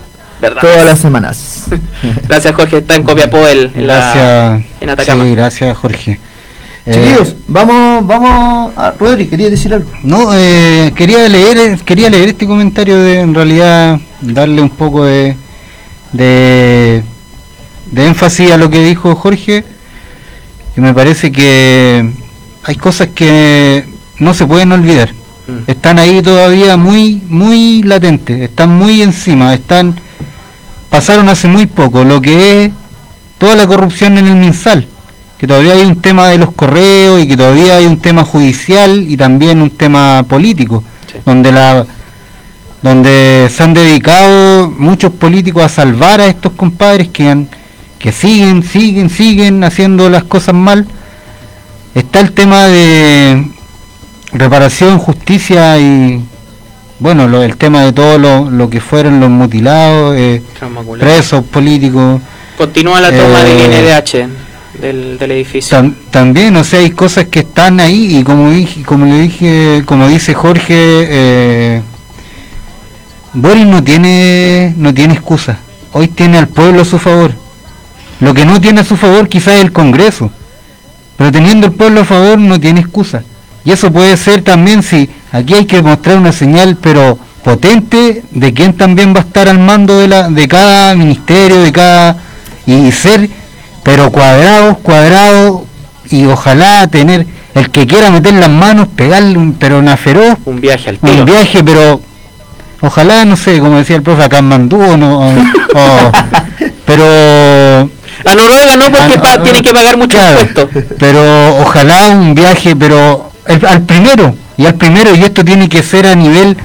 todas 0.61 0.85
las 0.85 0.99
semanas. 0.99 1.63
Gracias 2.27 2.53
Jorge, 2.53 2.77
está 2.77 2.95
en 2.95 3.03
Copiapó 3.03 3.47
el, 3.47 3.71
en, 3.73 3.87
la- 3.87 3.95
Gracias. 4.13 4.71
en 4.81 4.89
Atacama. 4.91 5.23
Sí, 5.23 5.31
gracias 5.35 5.77
Jorge. 5.77 6.19
Eh, 6.85 6.93
Chiquillos, 6.93 7.35
vamos, 7.47 8.05
vamos 8.05 8.71
a 8.77 8.91
Rodri, 8.91 9.25
quería 9.25 9.49
decir 9.49 9.73
algo. 9.73 9.89
No, 10.03 10.29
eh, 10.35 10.93
quería 10.95 11.27
leer, 11.27 11.79
quería 11.79 12.11
leer 12.11 12.29
este 12.29 12.45
comentario 12.45 12.97
de, 13.01 13.21
en 13.21 13.33
realidad, 13.33 13.99
darle 14.21 14.61
un 14.61 14.69
poco 14.69 15.03
de, 15.05 15.35
de, 16.13 17.03
de 17.91 18.05
énfasis 18.05 18.51
a 18.51 18.57
lo 18.57 18.69
que 18.69 18.83
dijo 18.83 19.15
Jorge, 19.15 19.63
que 20.75 20.81
me 20.81 20.93
parece 20.93 21.31
que 21.31 22.11
hay 22.63 22.75
cosas 22.75 23.07
que 23.15 23.85
no 24.19 24.33
se 24.33 24.45
pueden 24.45 24.73
olvidar. 24.73 25.09
Están 25.67 25.99
ahí 25.99 26.21
todavía 26.21 26.75
muy, 26.75 27.21
muy 27.29 27.81
latentes, 27.83 28.41
están 28.41 28.75
muy 28.75 29.01
encima, 29.01 29.53
están, 29.53 29.95
pasaron 30.89 31.29
hace 31.29 31.47
muy 31.47 31.65
poco, 31.65 32.03
lo 32.03 32.19
que 32.19 32.65
es 32.65 32.71
toda 33.37 33.55
la 33.55 33.67
corrupción 33.67 34.17
en 34.17 34.27
el 34.27 34.35
MinSal, 34.35 34.87
que 35.37 35.47
todavía 35.47 35.73
hay 35.73 35.83
un 35.83 36.01
tema 36.01 36.27
de 36.27 36.39
los 36.39 36.51
correos 36.51 37.21
y 37.21 37.27
que 37.27 37.37
todavía 37.37 37.77
hay 37.77 37.85
un 37.85 37.99
tema 37.99 38.25
judicial 38.25 39.05
y 39.07 39.15
también 39.15 39.61
un 39.61 39.69
tema 39.69 40.25
político, 40.27 40.83
donde 41.25 41.51
la 41.51 41.85
donde 42.81 43.49
se 43.51 43.63
han 43.63 43.73
dedicado 43.73 44.69
muchos 44.69 45.11
políticos 45.13 45.63
a 45.63 45.69
salvar 45.69 46.21
a 46.21 46.27
estos 46.27 46.51
compadres 46.51 47.07
que 47.09 47.27
han, 47.27 47.49
que 48.05 48.11
siguen, 48.11 48.61
siguen, 48.61 49.09
siguen 49.09 49.63
haciendo 49.63 50.11
las 50.11 50.23
cosas 50.25 50.53
mal. 50.53 50.85
Está 51.95 52.19
el 52.19 52.33
tema 52.33 52.67
de 52.67 53.47
reparación, 54.31 54.99
justicia 54.99 55.79
y 55.79 56.23
bueno, 56.99 57.27
lo- 57.27 57.41
el 57.41 57.57
tema 57.57 57.81
de 57.81 57.93
todo 57.93 58.19
lo, 58.19 58.51
lo 58.51 58.69
que 58.69 58.79
fueron 58.79 59.19
los 59.19 59.31
mutilados, 59.31 60.15
eh, 60.17 60.43
presos 60.99 61.45
políticos. 61.45 62.21
Continúa 62.59 63.01
la 63.01 63.09
toma 63.09 63.41
Eh, 63.41 63.55
del 63.55 63.73
INDH 63.73 64.27
del, 64.79 65.17
del 65.17 65.31
edificio. 65.31 65.75
Tam- 65.75 65.95
también, 66.11 66.55
o 66.57 66.63
sea, 66.63 66.81
hay 66.81 66.91
cosas 66.91 67.25
que 67.25 67.39
están 67.39 67.79
ahí 67.79 68.17
y 68.19 68.23
como 68.23 68.51
dije, 68.51 68.83
como 68.83 69.07
le 69.07 69.19
dije, 69.21 69.81
como 69.83 70.07
dice 70.07 70.35
Jorge, 70.35 70.75
eh, 70.77 71.81
Boris 73.33 73.65
no 73.65 73.83
tiene, 73.83 74.75
no 74.77 74.93
tiene 74.93 75.15
excusa. 75.15 75.57
Hoy 75.91 76.07
tiene 76.09 76.37
al 76.37 76.49
pueblo 76.49 76.83
a 76.83 76.85
su 76.85 76.99
favor. 76.99 77.33
Lo 78.19 78.33
que 78.33 78.45
no 78.45 78.61
tiene 78.61 78.81
a 78.81 78.85
su 78.85 78.95
favor 78.97 79.27
quizás 79.27 79.55
es 79.55 79.61
el 79.61 79.71
Congreso. 79.71 80.31
Pero 81.17 81.31
teniendo 81.31 81.67
el 81.67 81.73
pueblo 81.73 82.01
a 82.01 82.05
favor 82.05 82.37
no 82.37 82.59
tiene 82.59 82.79
excusa. 82.81 83.23
Y 83.63 83.71
eso 83.71 83.91
puede 83.91 84.15
ser 84.17 84.41
también 84.41 84.83
si 84.83 85.09
aquí 85.31 85.53
hay 85.55 85.65
que 85.65 85.81
mostrar 85.81 86.17
una 86.17 86.31
señal 86.31 86.77
pero 86.79 87.17
potente 87.43 88.23
de 88.31 88.53
quién 88.53 88.73
también 88.73 89.13
va 89.13 89.19
a 89.19 89.23
estar 89.23 89.47
al 89.47 89.59
mando 89.59 89.99
de 89.99 90.07
la 90.07 90.29
de 90.29 90.47
cada 90.47 90.95
ministerio, 90.95 91.61
de 91.61 91.71
cada 91.71 92.17
y 92.65 92.91
ser 92.91 93.29
pero 93.83 94.11
cuadrados, 94.11 94.77
cuadrados 94.79 95.61
y 96.09 96.25
ojalá 96.25 96.87
tener 96.87 97.25
el 97.53 97.69
que 97.71 97.85
quiera 97.87 98.09
meter 98.11 98.33
las 98.33 98.49
manos, 98.49 98.87
pegarle 98.95 99.37
un 99.37 99.53
pero 99.53 99.79
una 99.79 99.95
feroz, 99.97 100.37
Un 100.45 100.59
viaje 100.59 100.89
al 100.89 100.97
tiro. 100.99 101.13
un 101.13 101.25
viaje 101.25 101.63
pero 101.63 102.01
ojalá 102.81 103.25
no 103.25 103.35
sé, 103.35 103.59
como 103.59 103.77
decía 103.77 103.95
el 103.95 104.01
profe 104.03 104.23
acá 104.23 104.39
en 104.39 104.45
Mandú 104.45 104.81
o 104.81 104.97
no 104.97 105.19
o- 105.19 105.29
o- 105.31 106.11
pero 106.85 107.89
A 108.23 108.35
Noruega 108.35 108.75
no 108.77 108.85
porque 108.91 109.19
tiene 109.43 109.61
que 109.61 109.73
pagar 109.73 109.97
mucho 109.97 110.17
claro, 110.17 110.39
impuesto. 110.41 110.69
pero 110.99 111.57
ojalá 111.61 112.07
un 112.09 112.33
viaje, 112.35 112.75
pero 112.75 113.31
el- 113.47 113.65
al 113.65 113.81
primero, 113.83 114.35
y 114.57 114.65
al 114.65 114.75
primero, 114.75 115.13
y 115.15 115.23
esto 115.23 115.43
tiene 115.43 115.67
que 115.67 115.83
ser 115.83 116.07
a 116.07 116.15
nivel, 116.15 116.55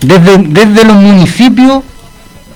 desde, 0.00 0.38
desde 0.38 0.84
los 0.84 0.96
municipios 0.96 1.82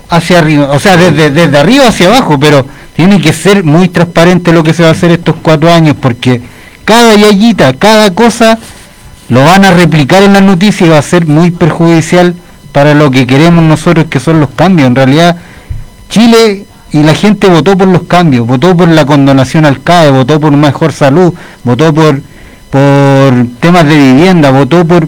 hacia 0.08 0.38
arriba, 0.40 0.70
o 0.72 0.78
sea, 0.80 0.96
desde, 0.96 1.30
desde 1.30 1.56
arriba 1.58 1.88
hacia 1.88 2.08
abajo, 2.08 2.38
pero 2.38 2.66
tiene 2.96 3.20
que 3.20 3.32
ser 3.32 3.64
muy 3.64 3.88
transparente 3.88 4.52
lo 4.52 4.62
que 4.62 4.74
se 4.74 4.82
va 4.82 4.90
a 4.90 4.92
hacer 4.92 5.10
estos 5.12 5.36
cuatro 5.42 5.72
años, 5.72 5.96
porque 6.00 6.42
cada 6.84 7.14
yayita, 7.14 7.74
cada 7.74 8.12
cosa, 8.12 8.58
lo 9.28 9.44
van 9.44 9.64
a 9.64 9.70
replicar 9.70 10.22
en 10.24 10.32
las 10.34 10.42
noticias 10.42 10.82
y 10.88 10.90
va 10.90 10.98
a 10.98 11.02
ser 11.02 11.26
muy 11.26 11.50
perjudicial 11.52 12.34
para 12.72 12.92
lo 12.94 13.10
que 13.10 13.26
queremos 13.26 13.64
nosotros, 13.64 14.06
que 14.10 14.20
son 14.20 14.40
los 14.40 14.50
cambios. 14.50 14.88
En 14.88 14.94
realidad, 14.96 15.36
Chile 16.10 16.66
y 16.92 17.02
la 17.02 17.14
gente 17.14 17.48
votó 17.48 17.76
por 17.76 17.88
los 17.88 18.02
cambios, 18.02 18.46
votó 18.46 18.76
por 18.76 18.88
la 18.88 19.06
condonación 19.06 19.64
al 19.64 19.82
CAE, 19.82 20.10
votó 20.10 20.38
por 20.38 20.52
mejor 20.52 20.92
salud, 20.92 21.32
votó 21.64 21.92
por 21.94 22.20
por 22.70 23.46
temas 23.60 23.84
de 23.86 23.96
vivienda, 23.96 24.50
votó 24.50 24.86
por 24.86 25.06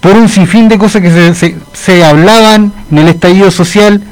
por 0.00 0.12
un 0.16 0.28
sinfín 0.28 0.68
de 0.68 0.78
cosas 0.78 1.02
que 1.02 1.34
se, 1.34 1.56
se, 1.74 2.04
hablaban 2.04 2.72
en 2.90 2.98
el 2.98 3.08
estallido 3.08 3.50
social 3.50 4.02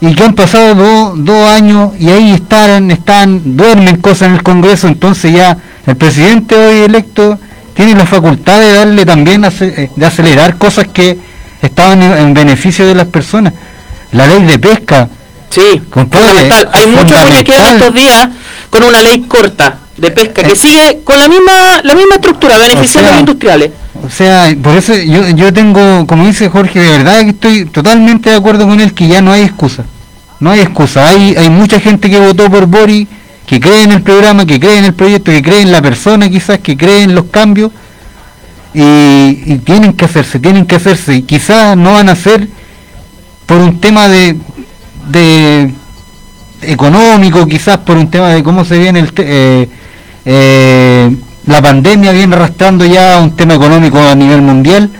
y 0.00 0.14
que 0.14 0.24
han 0.24 0.34
pasado 0.34 0.74
do- 0.74 1.14
dos 1.16 1.50
años 1.50 1.90
y 1.98 2.08
ahí 2.10 2.32
están, 2.32 2.90
están, 2.90 3.56
duermen 3.56 3.96
cosas 3.98 4.28
en 4.28 4.34
el 4.34 4.42
Congreso, 4.42 4.88
entonces 4.88 5.32
ya 5.32 5.56
el 5.86 5.96
presidente 5.96 6.54
hoy 6.56 6.78
electo 6.84 7.38
tiene 7.74 7.94
la 7.94 8.06
facultad 8.06 8.58
de 8.60 8.72
darle 8.72 9.04
también, 9.04 9.44
eh, 9.44 9.90
de 9.94 10.06
acelerar 10.06 10.56
cosas 10.56 10.86
que 10.88 11.18
estaban 11.60 12.02
en 12.02 12.32
beneficio 12.32 12.86
de 12.86 12.94
las 12.94 13.06
personas. 13.06 13.52
La 14.12 14.26
ley 14.26 14.44
de 14.44 14.58
pesca. 14.58 15.08
Sí, 15.50 15.82
fundamental. 15.90 16.68
Hay 16.72 16.86
muchos 16.86 17.18
muñequeos 17.24 17.72
estos 17.72 17.94
días 17.94 18.28
con 18.70 18.82
una 18.82 19.02
ley 19.02 19.22
corta 19.22 19.78
de 19.96 20.10
pesca 20.10 20.42
que 20.42 20.54
sigue 20.54 21.00
con 21.02 21.18
la 21.18 21.28
misma 21.28 21.80
la 21.82 21.94
misma 21.94 22.16
estructura, 22.16 22.58
beneficiando 22.58 23.08
a 23.08 23.12
los 23.12 23.20
industriales. 23.20 23.70
O 24.04 24.10
sea, 24.10 24.54
por 24.62 24.76
eso 24.76 24.94
yo, 24.94 25.28
yo 25.30 25.52
tengo, 25.52 26.06
como 26.06 26.26
dice 26.26 26.48
Jorge, 26.48 26.80
de 26.80 26.98
verdad 26.98 27.22
que 27.22 27.30
estoy 27.30 27.64
totalmente 27.64 28.30
de 28.30 28.36
acuerdo 28.36 28.66
con 28.66 28.80
él 28.80 28.92
que 28.92 29.08
ya 29.08 29.22
no 29.22 29.32
hay 29.32 29.42
excusa. 29.42 29.84
No 30.38 30.50
hay 30.50 30.60
excusa. 30.60 31.08
Hay, 31.08 31.34
hay 31.36 31.48
mucha 31.48 31.80
gente 31.80 32.10
que 32.10 32.20
votó 32.20 32.50
por 32.50 32.66
Boris, 32.66 33.08
que 33.46 33.58
cree 33.58 33.82
en 33.82 33.92
el 33.92 34.02
programa, 34.02 34.44
que 34.44 34.60
cree 34.60 34.78
en 34.78 34.84
el 34.84 34.94
proyecto, 34.94 35.30
que 35.30 35.42
cree 35.42 35.62
en 35.62 35.72
la 35.72 35.80
persona 35.80 36.28
quizás, 36.28 36.58
que 36.58 36.76
cree 36.76 37.04
en 37.04 37.14
los 37.14 37.26
cambios. 37.26 37.72
Y, 38.74 38.82
y 39.46 39.60
tienen 39.64 39.94
que 39.94 40.04
hacerse, 40.04 40.38
tienen 40.38 40.66
que 40.66 40.76
hacerse. 40.76 41.14
Y 41.14 41.22
quizás 41.22 41.76
no 41.76 41.94
van 41.94 42.10
a 42.10 42.16
ser 42.16 42.46
por 43.46 43.58
un 43.58 43.80
tema 43.80 44.08
de, 44.08 44.36
de 45.08 45.72
económico, 46.62 47.46
quizás 47.46 47.78
por 47.78 47.96
un 47.96 48.10
tema 48.10 48.30
de 48.30 48.42
cómo 48.42 48.64
se 48.64 48.78
viene 48.78 49.00
el... 49.00 49.12
te- 49.12 49.24
eh, 49.26 49.68
eh, 50.24 51.16
la 51.46 51.62
pandemia 51.62 52.10
viene 52.10 52.34
arrastrando 52.34 52.84
ya 52.84 53.20
un 53.20 53.36
tema 53.36 53.54
económico 53.54 53.98
a 54.00 54.14
nivel 54.16 54.42
mundial, 54.42 54.90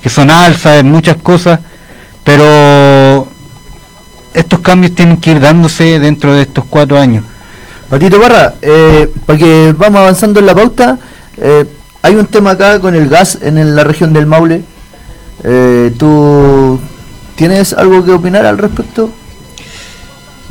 que 0.00 0.08
son 0.08 0.30
alzas 0.30 0.78
en 0.78 0.90
muchas 0.92 1.16
cosas, 1.16 1.58
pero 2.22 3.26
estos 4.32 4.60
cambios 4.60 4.94
tienen 4.94 5.16
que 5.16 5.32
ir 5.32 5.40
dándose 5.40 5.98
dentro 5.98 6.34
de 6.34 6.42
estos 6.42 6.64
cuatro 6.70 7.00
años. 7.00 7.24
Patito 7.90 8.20
Barra, 8.20 8.54
eh, 8.62 9.10
para 9.26 9.38
que 9.38 9.74
vamos 9.76 10.00
avanzando 10.00 10.38
en 10.38 10.46
la 10.46 10.54
pauta, 10.54 10.98
eh, 11.36 11.66
hay 12.00 12.14
un 12.14 12.26
tema 12.26 12.52
acá 12.52 12.78
con 12.78 12.94
el 12.94 13.08
gas 13.08 13.38
en 13.42 13.74
la 13.74 13.82
región 13.82 14.12
del 14.12 14.26
Maule. 14.26 14.62
Eh, 15.42 15.92
¿Tú 15.98 16.80
tienes 17.34 17.72
algo 17.72 18.04
que 18.04 18.12
opinar 18.12 18.46
al 18.46 18.58
respecto? 18.58 19.10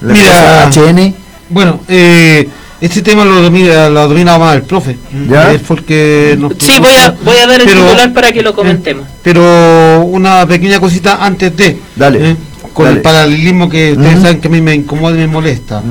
La 0.02 0.14
Mira, 0.14 0.70
HN. 0.70 1.16
Bueno, 1.50 1.80
eh, 1.88 2.48
este 2.80 3.02
tema 3.02 3.24
lo 3.26 3.42
domina, 3.42 3.90
lo 3.90 4.08
domina 4.08 4.38
más 4.38 4.56
el 4.56 4.64
profe. 4.64 4.98
¿Ya? 5.30 5.52
Él 5.52 5.60
fue 5.60 5.78
el 5.78 5.84
que 5.84 6.36
nos 6.40 6.54
Sí, 6.60 6.80
voy 6.80 6.94
a, 6.96 7.16
voy 7.24 7.38
a 7.38 7.48
dar 7.48 7.60
el 7.62 7.68
Pero- 7.68 7.84
titular 7.86 8.14
para 8.14 8.32
que 8.32 8.42
lo 8.42 8.54
comentemos. 8.56 9.06
Pero 9.24 10.02
una 10.06 10.46
pequeña 10.48 10.80
cosita 10.80 11.24
antes 11.24 11.56
de. 11.56 11.80
Dale. 11.96 12.32
¿eh? 12.32 12.36
Con 12.74 12.86
dale. 12.86 12.98
el 12.98 13.02
paralelismo 13.04 13.70
que 13.70 13.92
ustedes 13.94 14.22
saben 14.22 14.40
que 14.42 14.48
a 14.48 14.52
mí 14.52 14.62
me 14.62 14.74
incomoda 14.74 15.16
y 15.16 15.20
me 15.20 15.28
molesta. 15.28 15.84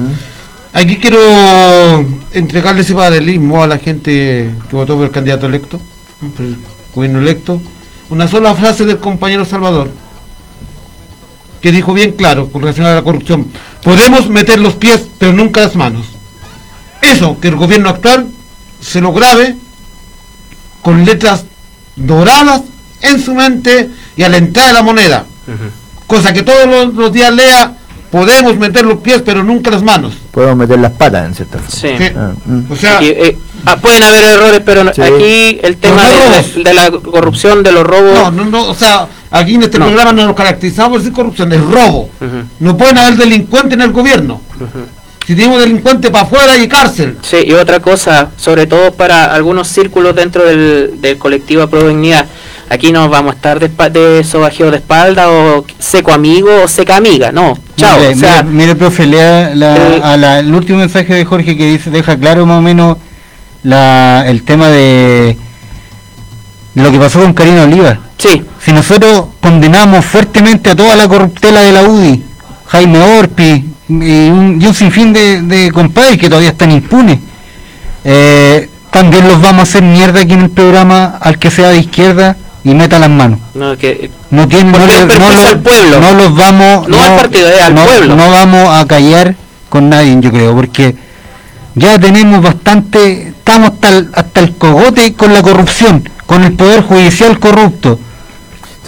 Aquí 0.73 0.97
quiero 0.97 1.19
entregarle 2.33 2.83
ese 2.83 2.95
paralelismo 2.95 3.63
a 3.63 3.67
la 3.67 3.79
gente 3.79 4.51
que 4.69 4.77
votó 4.77 4.97
por 4.97 5.05
el 5.07 5.11
candidato 5.11 5.47
electo, 5.47 5.81
por 6.37 6.45
el 6.47 6.57
gobierno 6.95 7.19
electo. 7.21 7.61
Una 8.09 8.27
sola 8.29 8.55
frase 8.55 8.85
del 8.87 8.99
compañero 8.99 9.45
Salvador, 9.45 9.91
que 11.61 11.73
dijo 11.73 11.93
bien 11.93 12.13
claro 12.13 12.49
con 12.51 12.63
relación 12.63 12.87
a 12.87 12.95
la 12.95 13.03
corrupción. 13.03 13.47
Podemos 13.83 14.29
meter 14.29 14.59
los 14.59 14.75
pies, 14.75 15.09
pero 15.19 15.33
nunca 15.33 15.61
las 15.61 15.77
manos. 15.77 16.07
Eso, 17.03 17.39
que 17.41 17.49
el 17.49 17.57
gobierno 17.57 17.89
actual 17.89 18.29
se 18.81 19.01
lo 19.01 19.13
grabe 19.13 19.57
con 20.83 21.05
letras 21.05 21.45
doradas 21.97 22.63
en 23.03 23.23
su 23.23 23.35
mente 23.35 23.91
y 24.17 24.23
a 24.23 24.29
la 24.29 24.37
entrada 24.39 24.69
de 24.69 24.75
la 24.75 24.83
moneda. 24.83 25.25
cosa 26.07 26.33
que 26.33 26.43
todos 26.43 26.67
los, 26.67 26.95
los 26.95 27.13
días 27.13 27.33
lea, 27.33 27.77
podemos 28.11 28.57
meter 28.57 28.85
los 28.85 28.99
pies 29.01 29.23
pero 29.25 29.45
nunca 29.45 29.71
las 29.71 29.83
manos. 29.83 30.15
Podemos 30.31 30.57
meter 30.57 30.79
las 30.79 30.93
patas 30.93 31.27
en 31.27 31.35
cierta 31.35 31.59
forma. 31.59 31.71
Sí. 31.71 31.89
Sí. 31.99 32.13
Ah, 32.17 32.33
mm. 32.45 32.73
O 32.73 32.77
sea, 32.77 32.97
Aquí, 32.97 33.09
eh, 33.09 33.39
ah, 33.67 33.77
pueden 33.77 34.03
haber 34.03 34.25
errores, 34.25 34.63
pero 34.65 34.93
Sí. 34.95 35.03
aquí 35.03 35.59
el 35.63 35.77
tema 35.77 36.03
de, 36.09 36.63
de 36.65 36.75
la 36.75 36.91
corrupción, 36.91 37.63
de 37.63 37.73
los 37.73 37.85
robos. 37.87 38.15
no, 38.15 38.31
no, 38.31 38.45
no, 38.47 38.69
o 38.69 38.75
sea, 38.75 39.07
aquí 39.31 39.55
en 39.55 39.63
este 39.63 39.79
No. 39.79 39.87
programa 39.87 40.13
no 40.13 40.27
nos 40.27 40.37
caracterizamos 40.37 40.91
por 40.91 40.99
decir 41.01 41.13
corrupción, 41.13 41.53
es 41.53 41.61
robo. 41.63 42.11
No 42.59 42.77
pueden 42.77 42.99
haber 42.99 43.17
delincuentes 43.17 43.75
en 43.75 43.83
el 43.83 43.93
gobierno. 43.93 44.41
Si 45.27 45.37
tenemos 45.37 45.61
delincuentes 45.61 46.11
para 46.11 46.25
afuera 46.25 46.53
hay 46.55 46.67
cárcel. 46.67 47.17
Sí, 47.23 47.37
y 47.47 47.53
otra 47.53 47.79
cosa, 47.81 48.31
sobre 48.37 48.67
todo 48.67 48.93
para 48.93 49.27
algunos 49.33 49.69
círculos 49.69 50.15
dentro 50.17 50.45
del, 50.45 51.01
del 51.01 51.19
colectivo 51.19 51.69
Pro 51.69 51.87
Dignidad, 51.87 52.27
aquí 52.69 52.91
no 52.91 53.09
vamos 53.09 53.33
a 53.33 53.37
estar 53.37 53.61
de, 53.61 54.25
sobajeo 54.25 54.71
de 54.73 54.79
espalda 54.79 55.31
o 55.31 55.65
seco 55.79 56.13
amigo 56.13 56.51
o 56.65 56.67
seca 56.69 56.97
amiga, 56.97 57.31
no, 57.31 57.57
chao. 57.77 57.99
Mire, 58.01 58.13
o 58.15 58.17
sea, 58.17 58.43
mire, 58.43 58.57
mire, 58.57 58.75
profe, 58.77 59.07
lea 59.07 59.53
la- 59.55 59.77
el- 59.95 60.03
a 60.03 60.17
la- 60.17 60.39
el 60.41 60.53
último 60.53 60.79
mensaje 60.81 61.15
de 61.15 61.25
Jorge 61.25 61.57
que 61.57 61.67
dice, 61.67 61.91
deja 61.91 62.17
claro 62.19 62.45
más 62.47 62.59
o 62.59 62.63
menos 62.63 62.97
la, 63.63 64.25
el 64.27 64.43
tema 64.43 64.69
de 64.69 65.37
lo 66.75 66.91
que 66.91 66.99
pasó 66.99 67.21
con 67.21 67.35
Karina 67.35 67.65
Oliva. 67.65 67.99
Sí, 68.21 68.43
Si 68.65 68.73
nosotros 68.73 69.25
condenamos 69.41 70.05
fuertemente 70.05 70.71
a 70.71 70.77
toda 70.77 70.95
la 70.97 71.09
corruptela 71.09 71.61
de 71.63 71.73
la 71.73 71.83
UDI, 71.85 72.23
Jaime 72.69 72.99
Orpi 73.19 73.65
y 73.89 74.29
un, 74.31 74.59
y 74.63 74.67
un 74.67 74.75
sinfín 74.75 75.13
de, 75.13 75.43
de 75.43 75.73
compadres 75.73 76.19
que 76.19 76.29
todavía 76.29 76.51
están 76.51 76.71
impunes, 76.71 77.19
eh, 78.05 78.69
también 78.91 79.27
los 79.29 79.41
vamos 79.41 79.61
a 79.61 79.63
hacer 79.63 79.83
mierda 79.83 80.21
aquí 80.21 80.33
en 80.35 80.41
el 80.43 80.51
programa 80.51 81.19
al 81.21 81.39
que 81.39 81.51
sea 81.51 81.69
de 81.71 81.79
izquierda 81.79 82.37
y 82.65 82.75
meta 82.75 82.99
las 82.99 83.11
manos. 83.11 83.39
no, 83.55 83.77
que, 83.77 84.11
No, 84.31 84.47
tienen, 84.47 84.73
no, 84.73 84.87
le- 84.87 84.95
al 84.95 85.61
pueblo. 85.61 86.01
no 86.01 86.13
los 86.15 86.35
vamos 86.37 86.89
No 86.89 87.03
al 87.03 87.17
partido, 87.17 87.49
al 87.65 87.75
pueblo. 87.75 88.17
no 88.17 88.31
vamos 88.31 88.69
a 88.79 88.87
callar 88.87 89.35
con 89.69 89.89
nadie 89.89 90.17
yo 90.21 90.31
creo 90.33 90.55
porque 90.55 90.95
ya 91.75 91.99
tenemos 91.99 92.43
bastante 92.43 93.29
estamos 93.29 93.71
hasta 93.71 93.89
el, 93.89 94.11
hasta 94.15 94.41
el 94.41 94.57
cogote 94.57 95.15
con 95.15 95.33
la 95.33 95.43
corrupción 95.43 96.09
con 96.27 96.43
el 96.45 96.53
poder 96.55 96.83
judicial 96.83 97.39
corrupto 97.39 97.99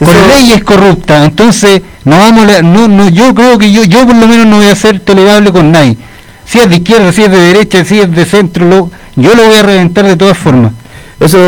con 0.05 0.17
eso- 0.17 0.29
leyes 0.29 0.65
corruptas 0.65 1.25
entonces 1.27 1.83
no 2.05 2.19
vamos 2.19 2.49
a, 2.49 2.63
no, 2.63 2.89
no 2.89 3.09
yo 3.09 3.35
creo 3.35 3.59
que 3.59 3.71
yo 3.73 3.85
yo 3.85 4.07
por 4.07 4.17
lo 4.17 4.27
menos 4.27 4.47
no 4.47 4.57
voy 4.57 4.67
a 4.67 4.75
ser 4.75 5.01
tolerable 5.01 5.53
con 5.53 5.71
nadie 5.73 5.97
si 6.45 6.59
es 6.59 6.69
de 6.69 6.77
izquierda 6.77 7.13
si 7.13 7.23
es 7.23 7.31
de 7.31 7.39
derecha 7.39 7.85
si 7.85 8.01
es 8.01 8.11
de 8.11 8.25
centro 8.25 8.67
lo, 8.67 8.91
yo 9.17 9.35
lo 9.35 9.47
voy 9.47 9.57
a 9.57 9.63
reventar 9.63 10.05
de 10.05 10.17
todas 10.17 10.37
formas 10.39 10.73
Eso 11.21 11.39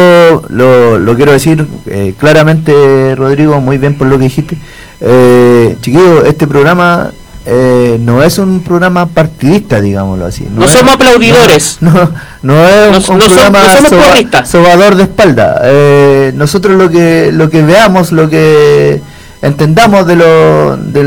lo, 0.51 0.99
lo 1.01 1.17
quiero 1.17 1.33
decir 1.33 1.67
eh, 1.87 2.15
claramente, 2.17 3.17
Rodrigo, 3.17 3.61
muy 3.61 3.77
bien 3.77 3.99
por 3.99 4.07
lo 4.07 4.17
que 4.19 4.25
dijiste. 4.25 4.57
Eh, 5.01 5.77
chiquillo, 5.81 6.25
este 6.25 6.47
programa 6.47 7.11
eh, 7.47 7.99
no 8.01 8.23
es 8.23 8.39
un 8.39 8.61
programa 8.63 9.07
partidista, 9.07 9.81
digámoslo 9.81 10.27
así. 10.27 10.47
No 10.51 10.65
es- 10.65 10.71
somos 10.71 10.95
aplaudidores. 10.95 11.79
No, 11.81 11.93
no, 11.93 12.11
no 12.43 12.97
es 12.97 13.09
un, 13.09 13.19
No- 13.19 13.25
un 13.25 13.31
no 13.31 13.35
som- 13.37 13.51
programa 13.51 13.59
no 13.65 13.89
somos 13.89 13.91
soba- 13.91 14.45
sobador 14.47 14.95
de 14.97 15.03
espalda. 15.05 15.61
Eh, 15.65 16.33
nosotros 16.37 16.77
lo 16.77 16.89
que 16.91 17.31
lo 17.33 17.51
que 17.51 17.63
veamos, 17.63 18.13
lo 18.13 18.29
que 18.31 19.01
entendamos 19.43 20.07
de, 20.07 20.17
lo, 20.17 20.77
de 20.77 21.03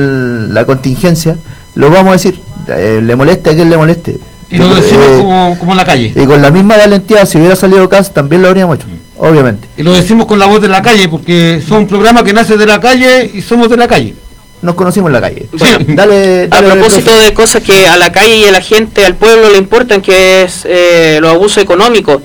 la 0.53 0.65
contingencia, 0.65 1.37
lo 1.75 1.89
vamos 1.89 2.09
a 2.09 2.13
decir. 2.13 2.39
Eh, 2.67 3.01
le 3.03 3.15
moleste 3.15 3.49
a 3.51 3.55
quien 3.55 3.69
le 3.69 3.77
moleste. 3.77 4.17
Y 4.49 4.57
lo 4.57 4.73
decimos 4.75 5.05
Eh, 5.07 5.17
como, 5.17 5.57
como 5.59 5.71
en 5.71 5.77
la 5.77 5.85
calle. 5.85 6.13
y 6.15 6.25
con 6.25 6.41
la 6.41 6.51
misma 6.51 6.77
valentía, 6.77 7.25
si 7.25 7.37
hubiera 7.37 7.55
salido 7.55 7.87
Cas, 7.89 8.13
también 8.13 8.41
lo 8.41 8.47
habríamos 8.47 8.77
hecho, 8.77 8.87
obviamente. 9.17 9.67
Y 9.77 9.83
lo 9.83 9.91
decimos 9.93 10.25
con 10.25 10.39
la 10.39 10.45
voz 10.45 10.61
de 10.61 10.67
la 10.69 10.81
calle, 10.81 11.09
porque 11.09 11.61
son 11.67 11.79
un 11.79 11.87
programa 11.87 12.23
que 12.23 12.31
nace 12.33 12.55
de 12.57 12.65
la 12.65 12.79
calle 12.79 13.29
y 13.33 13.41
somos 13.41 13.69
de 13.69 13.75
la 13.77 13.87
calle. 13.87 14.15
Nos 14.61 14.75
conocimos 14.75 15.09
en 15.09 15.13
la 15.13 15.21
calle. 15.21 15.47
Bueno, 15.53 15.77
Dale, 15.89 16.47
a 16.49 16.61
propósito 16.61 17.15
de 17.15 17.33
cosas 17.33 17.61
que 17.61 17.87
a 17.87 17.95
la 17.97 18.11
calle 18.11 18.37
y 18.37 18.45
a 18.45 18.51
la 18.51 18.61
gente, 18.61 19.05
al 19.05 19.15
pueblo 19.15 19.49
le 19.51 19.57
importan, 19.57 20.01
que 20.01 20.43
es 20.43 20.65
eh, 20.65 21.19
los 21.21 21.31
abusos 21.31 21.61
económicos. 21.63 22.21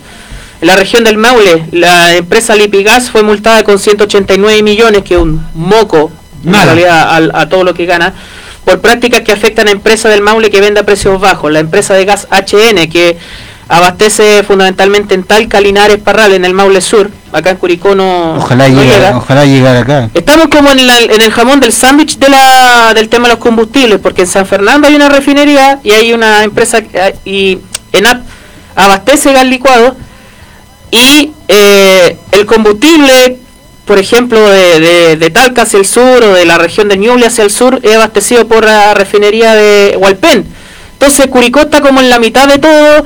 En 0.61 0.69
la 0.69 0.77
región 0.77 1.05
del 1.05 1.19
Maule, 1.19 1.67
la 1.73 2.15
empresa 2.17 2.55
Lipigas 2.55 3.11
fue 3.11 3.23
multada 3.23 3.65
con 3.65 3.79
189 3.79 4.63
millones, 4.63 5.03
que 5.03 5.15
es 5.15 5.21
un 5.21 5.45
moco, 5.55 6.11
en 6.47 6.53
realidad, 6.55 7.15
al- 7.15 7.33
a, 7.35 7.49
todo 7.49 7.65
lo 7.65 7.75
que 7.75 7.85
gana, 7.85 8.15
por 8.65 8.81
prácticas 8.81 9.23
que 9.23 9.33
afectan 9.33 9.67
a 9.69 9.73
empresas 9.73 10.13
del 10.13 10.23
Maule 10.23 10.51
que 10.51 10.61
vende 10.61 10.81
a 10.81 10.87
precios 10.87 11.21
bajos. 11.21 11.51
La 11.53 11.59
empresa 11.59 11.95
de 11.95 12.05
gas 12.05 12.29
HN, 12.31 12.89
que 12.89 13.19
abastece 13.69 14.43
fundamentalmente 14.43 15.15
en 15.15 15.25
Talca, 15.25 15.61
Linares, 15.61 15.99
Parral, 15.99 16.33
en 16.35 16.45
el 16.45 16.53
Maule 16.55 16.81
Sur, 16.81 17.11
acá 17.33 17.51
en 17.51 17.57
Curicó 17.57 17.95
no, 17.95 18.35
ojalá 18.37 18.69
no 18.69 18.81
llegue, 18.83 18.93
llega. 18.95 19.17
ojalá 19.17 19.45
llegar 19.47 19.77
acá 19.77 20.11
Estamos 20.15 20.49
como 20.49 20.71
en, 20.71 20.87
la- 20.87 21.01
en 21.01 21.21
el 21.21 21.31
jamón 21.33 21.61
del 21.61 21.73
sándwich 21.73 22.19
de 22.19 22.29
la, 22.29 22.93
del 22.95 23.09
tema 23.09 23.29
de 23.29 23.35
los 23.35 23.43
combustibles, 23.43 23.99
porque 24.01 24.23
en 24.23 24.29
San 24.29 24.47
Fernando 24.47 24.89
hay 24.89 24.95
una 24.95 25.09
refinería 25.09 25.79
y 25.83 25.93
hay 25.93 26.13
una 26.13 26.43
empresa 26.45 26.83
que- 26.83 27.15
y 27.25 27.59
ENAP 27.93 28.23
abastece 28.75 29.33
gas 29.33 29.47
licuado 29.47 29.97
y 30.91 31.33
eh, 31.49 32.19
el 32.33 32.47
combustible, 32.47 33.39
por 33.87 33.99
ejemplo, 33.99 34.49
de, 34.51 34.81
de, 34.81 35.17
de 35.17 35.31
Talca 35.31 35.63
hacia 35.63 35.79
el 35.79 35.87
sur 35.87 36.23
o 36.23 36.35
de 36.35 36.45
la 36.45 36.59
región 36.59 36.89
de 36.89 36.97
Ñuble 36.99 37.27
hacia 37.27 37.45
el 37.45 37.51
sur 37.51 37.81
es 37.83 37.95
abastecido 37.95 38.47
por 38.47 38.65
la 38.65 38.93
refinería 38.95 39.55
de 39.55 39.97
Hualpén. 39.99 40.47
Entonces 40.95 41.27
Curicó 41.29 41.61
está 41.61 41.81
como 41.81 42.01
en 42.01 42.09
la 42.11 42.19
mitad 42.19 42.47
de 42.47 42.59
todo, 42.59 43.05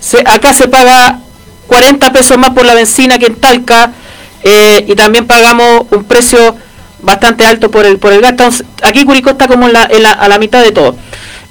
se, 0.00 0.20
acá 0.20 0.52
se 0.52 0.68
paga 0.68 1.20
40 1.66 2.12
pesos 2.12 2.38
más 2.38 2.50
por 2.50 2.64
la 2.64 2.74
benzina 2.74 3.18
que 3.18 3.26
en 3.26 3.36
Talca 3.36 3.92
eh, 4.42 4.84
y 4.88 4.94
también 4.94 5.26
pagamos 5.26 5.86
un 5.90 6.04
precio 6.04 6.56
bastante 7.00 7.44
alto 7.44 7.70
por 7.70 7.84
el 7.86 7.98
por 7.98 8.12
el 8.12 8.20
gas. 8.20 8.30
Entonces, 8.30 8.66
aquí 8.82 9.04
Curicó 9.04 9.30
está 9.30 9.46
como 9.48 9.66
en 9.66 9.72
la, 9.74 9.84
en 9.90 10.02
la- 10.02 10.12
a 10.12 10.28
la 10.28 10.38
mitad 10.38 10.62
de 10.62 10.72
todo. 10.72 10.96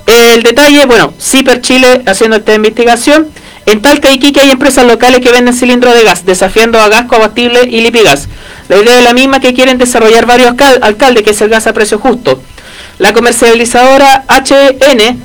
El 0.06 0.42
detalle, 0.44 0.86
bueno, 0.86 1.14
CIPER 1.20 1.62
Chile 1.62 2.02
haciendo 2.06 2.38
esta 2.38 2.54
investigación. 2.54 3.28
En 3.66 3.82
Talca 3.82 4.10
y 4.10 4.16
Iquique 4.16 4.40
hay 4.40 4.50
empresas 4.52 4.86
locales 4.86 5.20
que 5.20 5.30
venden 5.30 5.54
cilindros 5.54 5.94
de 5.94 6.04
gas, 6.06 6.26
desafiando 6.26 6.80
a 6.80 6.88
Gasco 6.88 7.16
Abastible 7.16 7.64
y 7.70 7.82
Lipigas. 7.82 8.30
La 8.70 8.78
idea 8.78 8.98
es 8.98 9.04
la 9.04 9.14
misma 9.14 9.42
que 9.42 9.54
quieren 9.54 9.78
desarrollar 9.78 10.26
varios 10.26 10.52
alcal- 10.52 10.80
alcaldes, 10.82 11.24
que 11.24 11.32
es 11.32 11.42
el 11.42 11.50
gas 11.50 11.68
a 11.68 11.74
precio 11.74 12.00
justo. 12.00 12.42
La 12.98 13.12
comercializadora 13.12 14.24
HN 14.30 15.20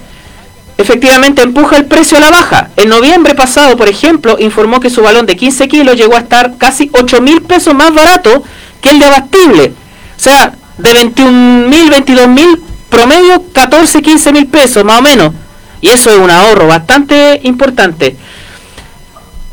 efectivamente 0.82 1.42
empuja 1.42 1.76
el 1.76 1.86
precio 1.86 2.18
a 2.18 2.20
la 2.20 2.30
baja. 2.30 2.70
En 2.76 2.88
noviembre 2.88 3.34
pasado, 3.34 3.76
por 3.76 3.88
ejemplo, 3.88 4.36
informó 4.38 4.80
que 4.80 4.90
su 4.90 5.02
balón 5.02 5.26
de 5.26 5.36
15 5.36 5.68
kilos 5.68 5.96
llegó 5.96 6.14
a 6.14 6.20
estar 6.20 6.56
casi 6.58 6.90
8 6.92 7.20
mil 7.20 7.42
pesos 7.42 7.74
más 7.74 7.94
barato 7.94 8.42
que 8.80 8.90
el 8.90 8.98
de 8.98 9.06
abastible. 9.06 9.72
O 10.16 10.20
sea, 10.20 10.54
de 10.78 10.92
21 10.92 11.68
mil, 11.68 11.90
22 11.90 12.28
mil, 12.28 12.62
promedio 12.88 13.44
14, 13.52 14.02
15 14.02 14.32
mil 14.32 14.46
pesos 14.46 14.84
más 14.84 14.98
o 14.98 15.02
menos. 15.02 15.32
Y 15.80 15.88
eso 15.88 16.10
es 16.10 16.18
un 16.18 16.30
ahorro 16.30 16.68
bastante 16.68 17.40
importante. 17.44 18.16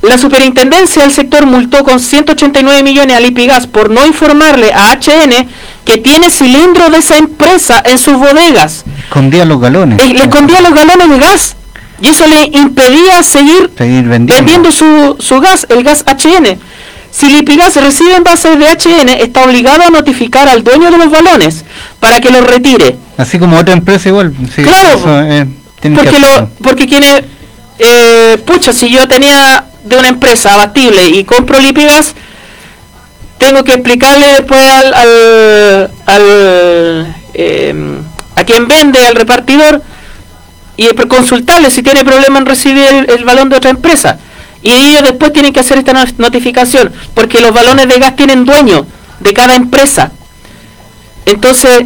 La 0.02 0.18
superintendencia 0.18 1.02
del 1.04 1.12
sector 1.12 1.46
multó 1.46 1.84
con 1.84 2.00
189 2.00 2.84
millones 2.84 3.18
a 3.18 3.20
Lipigas 3.20 3.68
por 3.68 3.90
no 3.90 4.06
informarle 4.06 4.72
a 4.74 4.94
HN 4.94 5.48
que 5.84 5.98
tiene 5.98 6.30
cilindros 6.30 6.92
de 6.92 7.00
esa 7.00 7.18
empresa 7.18 7.82
en 7.86 7.98
sus 8.00 8.14
bodegas. 8.16 8.86
escondía 9.04 9.44
los 9.44 9.60
galones 9.60 10.02
Eh, 10.02 10.14
le 10.14 10.24
escondía 10.24 10.62
los 10.62 10.74
galones 10.74 11.10
de 11.10 11.18
gas 11.20 11.56
y 12.02 12.08
eso 12.08 12.26
le 12.28 12.44
impedía 12.58 13.22
seguir 13.24 13.72
seguir 13.78 14.04
vendiendo, 14.06 14.36
vendiendo 14.36 14.72
su, 14.72 15.18
su 15.20 15.40
gas, 15.42 15.68
el 15.70 15.84
gas 15.84 16.06
HN. 16.08 16.58
Si 17.12 17.28
Lipigas 17.28 17.76
recibe 17.76 18.16
envases 18.16 18.58
de 18.58 18.68
HN, 18.68 19.10
está 19.10 19.44
obligado 19.44 19.82
a 19.84 19.90
notificar 19.90 20.48
al 20.48 20.64
dueño 20.64 20.92
de 20.92 20.98
los 20.98 21.12
balones 21.12 21.66
para 22.00 22.22
que 22.22 22.30
los 22.30 22.46
retire. 22.48 22.96
así 23.18 23.38
como 23.38 23.58
otra 23.58 23.74
empresa 23.74 24.08
igual 24.08 24.34
sí, 24.56 24.62
Claro, 24.64 24.98
eso, 24.98 25.22
eh, 25.24 25.46
Porque, 25.82 26.20
lo, 26.20 26.50
porque 26.64 26.88
quienes, 26.88 27.24
eh, 27.80 28.38
pucha, 28.46 28.74
si 28.74 28.92
yo 28.92 29.08
tenía 29.08 29.66
de 29.84 29.98
una 29.98 30.10
empresa 30.10 30.54
abatible 30.54 31.08
y 31.08 31.24
compro 31.24 31.60
Lipigas, 31.60 32.14
tengo 33.38 33.64
que 33.64 33.74
explicarle 33.74 34.28
después 34.28 34.62
al, 34.62 34.94
al, 34.94 35.92
al, 36.06 37.16
eh, 37.34 37.74
a 38.36 38.44
quien 38.44 38.68
vende, 38.68 39.06
al 39.06 39.16
repartidor, 39.16 39.82
y 40.76 40.88
consultarle 41.08 41.72
si 41.72 41.82
tiene 41.82 42.04
problema 42.06 42.40
en 42.40 42.46
recibir 42.46 42.84
el, 42.84 43.10
el 43.10 43.26
balón 43.26 43.50
de 43.50 43.58
otra 43.58 43.70
empresa. 43.70 44.18
Y 44.62 44.72
ellos 44.72 45.04
después 45.04 45.32
tienen 45.32 45.54
que 45.54 45.62
hacer 45.62 45.78
esta 45.78 45.94
no- 45.94 46.04
notificación, 46.18 46.92
porque 47.14 47.42
los 47.42 47.54
balones 47.54 47.88
de 47.88 47.98
gas 47.98 48.16
tienen 48.16 48.46
dueño 48.46 48.86
de 49.20 49.34
cada 49.34 49.56
empresa. 49.56 50.12
Entonces, 51.26 51.86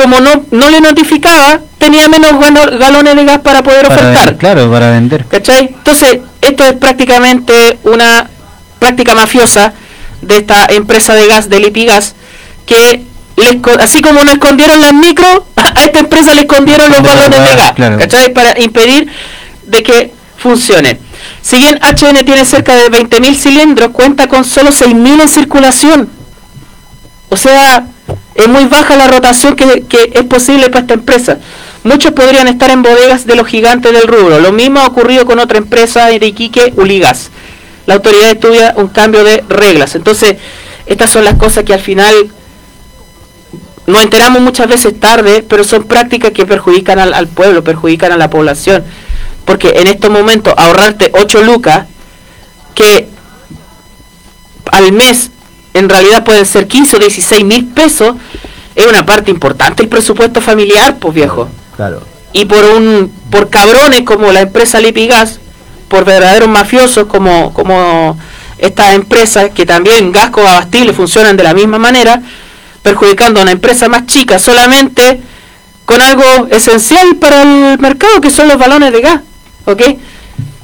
como 0.00 0.20
no, 0.20 0.44
no 0.50 0.70
le 0.70 0.80
notificaba, 0.80 1.60
tenía 1.78 2.08
menos 2.08 2.32
galones 2.78 3.16
de 3.16 3.24
gas 3.24 3.38
para 3.40 3.62
poder 3.62 3.82
Para 3.88 3.94
ofertar. 3.94 4.14
vender, 4.26 4.36
claro 4.36 4.70
para 4.70 4.90
vender 4.90 5.24
¿Cachai? 5.26 5.66
Entonces, 5.76 6.18
esto 6.40 6.64
es 6.64 6.72
prácticamente 6.74 7.78
una 7.84 8.28
práctica 8.78 9.14
mafiosa 9.14 9.72
de 10.22 10.36
esta 10.38 10.66
empresa 10.70 11.14
de 11.14 11.26
gas, 11.26 11.48
de 11.48 11.60
Lipigas, 11.60 12.14
que 12.66 13.04
le 13.36 13.50
esco- 13.60 13.78
así 13.80 14.00
como 14.02 14.22
no 14.22 14.30
escondieron 14.32 14.80
las 14.80 14.92
micro, 14.92 15.46
a 15.56 15.82
esta 15.84 15.98
empresa 15.98 16.34
le 16.34 16.42
escondieron 16.42 16.88
los 16.90 17.00
Claro, 17.00 17.16
balones 17.18 17.50
de 17.50 17.56
gas, 17.56 17.72
claro. 17.72 17.98
¿cachai? 17.98 18.32
Para 18.32 18.58
impedir 18.60 19.08
de 19.66 19.82
que 19.82 20.12
funcione. 20.36 20.98
Si 21.42 21.56
bien 21.56 21.78
HN 21.82 22.24
tiene 22.24 22.44
cerca 22.44 22.74
de 22.76 22.90
20.000 22.90 23.34
cilindros, 23.34 23.90
cuenta 23.90 24.26
con 24.28 24.44
solo 24.44 24.70
6.000 24.70 25.20
en 25.22 25.28
circulación. 25.28 26.10
O 27.30 27.36
sea, 27.36 27.86
es 28.34 28.48
muy 28.48 28.64
baja 28.66 28.96
la 28.96 29.08
rotación 29.08 29.56
que, 29.56 29.84
es 30.12 30.24
posible 30.24 30.68
para 30.68 30.80
esta 30.80 30.94
empresa. 30.94 31.38
Muchos 31.84 32.12
podrían 32.12 32.48
estar 32.48 32.70
en 32.70 32.82
bodegas 32.82 33.24
de 33.24 33.36
los 33.36 33.46
gigantes 33.46 33.92
del 33.92 34.06
rubro. 34.06 34.40
Lo 34.40 34.52
mismo 34.52 34.80
ha 34.80 34.86
ocurrido 34.86 35.24
con 35.24 35.38
otra 35.38 35.58
empresa 35.58 36.06
de 36.06 36.26
Iquique, 36.26 36.74
Uligas. 36.76 37.30
La 37.86 37.94
autoridad 37.94 38.30
estudia 38.30 38.74
un 38.76 38.88
cambio 38.88 39.24
de 39.24 39.42
reglas. 39.48 39.94
Entonces, 39.94 40.36
estas 40.86 41.10
son 41.10 41.24
las 41.24 41.36
cosas 41.36 41.64
que 41.64 41.72
al 41.72 41.80
final 41.80 42.14
nos 43.86 44.02
enteramos 44.02 44.42
muchas 44.42 44.68
veces 44.68 44.98
tarde, 44.98 45.44
pero 45.48 45.64
son 45.64 45.84
prácticas 45.84 46.32
que 46.32 46.44
perjudican 46.44 46.98
al, 46.98 47.14
al 47.14 47.28
pueblo, 47.28 47.62
perjudican 47.64 48.12
a 48.12 48.16
la 48.16 48.28
población. 48.28 48.84
Porque 49.44 49.70
en 49.76 49.86
estos 49.86 50.10
momentos 50.10 50.52
ahorrarte 50.56 51.12
8 51.14 51.42
lucas, 51.42 51.86
que 52.74 53.08
al 54.70 54.92
mes 54.92 55.30
en 55.74 55.88
realidad 55.88 56.24
pueden 56.24 56.46
ser 56.46 56.66
15 56.66 56.96
o 56.96 56.98
16 56.98 57.44
mil 57.44 57.66
pesos, 57.66 58.16
es 58.74 58.86
una 58.86 59.04
parte 59.04 59.30
importante 59.30 59.82
el 59.82 59.88
presupuesto 59.88 60.40
familiar, 60.40 60.96
pues 60.98 61.14
viejo. 61.14 61.48
Claro. 61.76 62.02
Y 62.32 62.44
por 62.44 62.64
un 62.64 63.12
por 63.30 63.50
cabrones 63.50 64.02
como 64.02 64.32
la 64.32 64.40
empresa 64.40 64.80
Lipigas, 64.80 65.40
por 65.88 66.04
verdaderos 66.04 66.48
mafiosos 66.48 67.06
como 67.06 67.52
como 67.52 68.18
estas 68.58 68.94
empresas 68.94 69.50
que 69.50 69.66
también 69.66 70.12
Gasco 70.12 70.40
Abastible 70.42 70.92
funcionan 70.92 71.36
de 71.36 71.42
la 71.42 71.54
misma 71.54 71.78
manera, 71.78 72.22
perjudicando 72.82 73.40
a 73.40 73.42
una 73.42 73.52
empresa 73.52 73.88
más 73.88 74.06
chica 74.06 74.38
solamente 74.38 75.20
con 75.84 76.00
algo 76.00 76.46
esencial 76.50 77.16
para 77.16 77.42
el 77.42 77.78
mercado 77.78 78.20
que 78.20 78.30
son 78.30 78.48
los 78.48 78.58
balones 78.58 78.92
de 78.92 79.00
gas, 79.00 79.20
¿ok? 79.64 79.82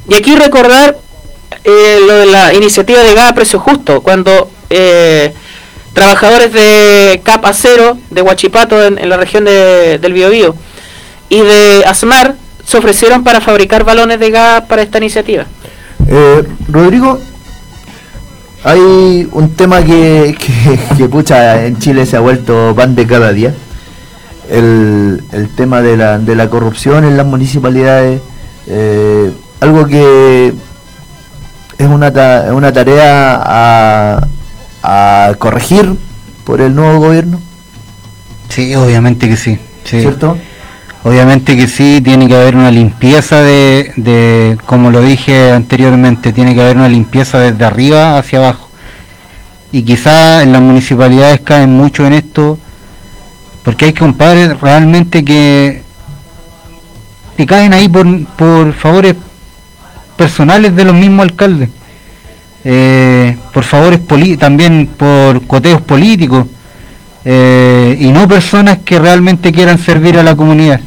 Y 0.09 0.15
aquí 0.15 0.37
recordar 0.37 0.97
eh, 1.65 1.99
lo 2.07 2.15
de 2.15 2.27
la 2.27 2.55
iniciativa 2.55 3.03
de 3.03 3.15
gas 3.15 3.31
a 3.31 3.35
precio 3.35 3.59
justo, 3.59 4.03
cuando 4.03 4.51
eh, 4.71 5.35
trabajadores 5.93 6.53
de 6.53 7.21
Capa 7.25 7.53
Cero, 7.53 7.99
de 8.11 8.23
Huachipato, 8.23 8.85
en, 8.85 9.09
la 9.09 9.17
región 9.17 9.45
de, 9.45 9.99
del 9.99 10.13
Biobío, 10.13 10.55
y 11.29 11.41
de 11.41 11.85
Asmar, 11.87 12.35
se 12.65 12.79
ofrecieron 12.79 13.25
para 13.25 13.41
fabricar 13.41 13.85
balones 13.85 14.19
de 14.21 14.31
gas 14.31 14.63
para 14.69 14.83
esta 14.83 14.99
iniciativa. 14.99 15.45
Eh, 16.09 16.45
Rodrigo, 16.69 17.19
hay 18.65 19.29
un 19.33 19.55
tema 19.57 19.83
que, 19.83 20.37
que, 20.39 20.79
que, 20.97 21.09
pucha 21.09 21.65
en 21.67 21.79
Chile 21.79 22.05
se 22.07 22.17
ha 22.17 22.21
vuelto 22.21 22.75
pan 22.77 22.95
de 22.95 23.07
cada 23.07 23.33
día. 23.33 23.55
El, 24.51 25.23
el 25.33 25.55
tema 25.57 25.83
de 25.83 25.97
la, 25.97 26.19
de 26.19 26.35
la 26.37 26.49
corrupción 26.49 27.05
en 27.05 27.17
las 27.17 27.27
municipalidades. 27.27 28.21
Eh, 28.69 29.33
algo 29.61 29.87
que 29.87 30.53
es 31.79 31.87
una, 31.87 32.13
ta- 32.13 32.49
una 32.53 32.73
tarea 32.73 34.21
a 34.89 35.35
corregir 35.35 35.97
por 36.45 36.61
el 36.61 36.75
nuevo 36.75 37.01
gobierno. 37.01 37.41
Sí, 38.49 38.75
obviamente 38.77 39.29
que 39.29 39.37
sí. 39.37 39.59
sí. 39.85 40.01
¿Cierto? 40.01 40.39
Obviamente 41.03 41.57
que 41.57 41.67
sí, 41.67 42.01
tiene 42.03 42.29
que 42.29 42.37
haber 42.37 42.55
una 42.57 42.71
limpieza 42.71 43.43
de, 43.43 43.93
de, 43.97 44.59
como 44.67 44.91
lo 44.91 45.01
dije 45.03 45.53
anteriormente, 45.53 46.33
tiene 46.33 46.55
que 46.55 46.63
haber 46.63 46.77
una 46.77 46.89
limpieza 46.89 47.39
desde 47.39 47.65
arriba 47.65 48.19
hacia 48.19 48.39
abajo. 48.39 48.69
Y 49.73 49.83
quizá 49.83 50.43
en 50.43 50.53
las 50.53 50.63
municipalidades 50.63 51.41
caen 51.41 51.77
mucho 51.77 52.07
en 52.07 52.13
esto, 52.13 52.59
porque 53.65 53.87
hay 53.87 53.93
compadres 53.93 54.61
realmente 54.61 55.25
que, 55.25 55.83
que 57.37 57.47
caen 57.47 57.73
ahí 57.73 57.89
por, 57.89 58.25
por 58.37 58.73
favores 58.73 59.17
personales 60.17 60.75
de 60.75 60.85
los 60.85 60.95
mismos 60.95 61.25
alcaldes, 61.25 61.69
eh, 62.69 63.37
por 63.55 63.63
favores 63.63 64.01
también 64.39 64.89
por 64.97 65.47
coteos 65.47 65.81
políticos, 65.83 66.47
eh, 67.25 67.97
y 68.01 68.09
no 68.09 68.27
personas 68.27 68.79
que 68.85 68.99
realmente 68.99 69.53
quieran 69.53 69.79
servir 69.79 70.19
a 70.19 70.25
la 70.25 70.35
comunidad. 70.35 70.81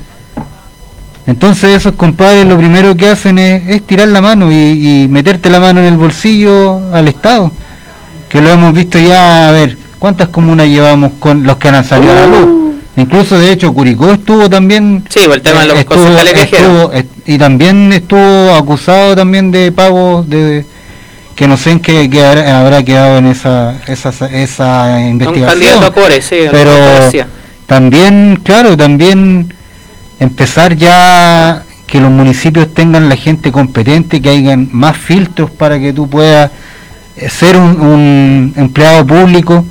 Entonces 1.26 1.78
esos 1.78 1.94
compadres 1.94 2.46
lo 2.46 2.58
primero 2.58 2.98
que 2.98 3.08
hacen 3.08 3.40
es, 3.40 3.66
es 3.70 3.88
tirar 3.88 4.10
la 4.10 4.20
mano 4.22 4.52
y, 4.52 4.56
y 5.06 5.08
meterte 5.08 5.50
la 5.50 5.62
mano 5.62 5.80
en 5.80 5.86
el 5.86 5.98
bolsillo 5.98 6.94
al 6.94 7.08
Estado, 7.08 7.50
que 8.28 8.42
lo 8.42 8.50
hemos 8.50 8.74
visto 8.74 9.00
ya, 9.00 9.48
a 9.48 9.52
ver, 9.52 9.78
¿cuántas 10.00 10.28
comunas 10.28 10.68
llevamos 10.68 11.14
con 11.20 11.44
los 11.44 11.56
que 11.58 11.70
han 11.70 11.86
salido 11.86 12.12
a 12.12 12.16
la 12.16 12.28
luz? 12.28 12.74
Incluso 12.98 13.40
de 13.40 13.54
hecho 13.54 13.74
Curicó 13.74 14.12
estuvo 14.12 14.50
también... 14.50 15.06
Sí, 15.08 15.22
el 15.22 15.42
tema 15.42 15.62
de 15.62 15.68
los 15.68 15.78
estuvo- 15.80 16.92
y 17.26 17.38
también 17.38 17.94
estuvo 17.94 18.54
acusado 18.56 19.16
también 19.16 19.52
de 19.52 19.72
pagos 19.72 20.28
de 20.30 20.66
que 21.40 21.48
no 21.48 21.56
sé 21.56 21.72
en 21.72 21.80
qué, 21.80 22.10
qué 22.10 22.22
habrá, 22.26 22.84
quedado 22.84 23.18
en 23.18 23.28
esa 23.28 23.76
esa, 23.88 24.10
esa 24.28 25.00
investigación 25.00 25.82
a 25.82 25.90
Core, 25.90 26.22
sí, 26.22 26.36
pero 26.52 26.74
también 27.66 28.42
claro 28.44 28.76
también 28.76 29.54
empezar 30.20 30.76
ya 30.76 31.64
que 31.88 32.02
los 32.02 32.12
municipios 32.12 32.74
tengan 32.74 33.08
la 33.08 33.16
gente 33.16 33.54
competente 33.54 34.22
que 34.22 34.30
hayan 34.32 34.68
más 34.74 34.98
filtros 34.98 35.50
para 35.50 35.80
que 35.80 35.94
tú 35.94 36.10
puedas 36.10 36.52
eh, 37.16 37.30
ser 37.30 37.56
un, 37.56 37.80
un 37.80 38.54
empleado 38.58 39.08
público 39.08 39.64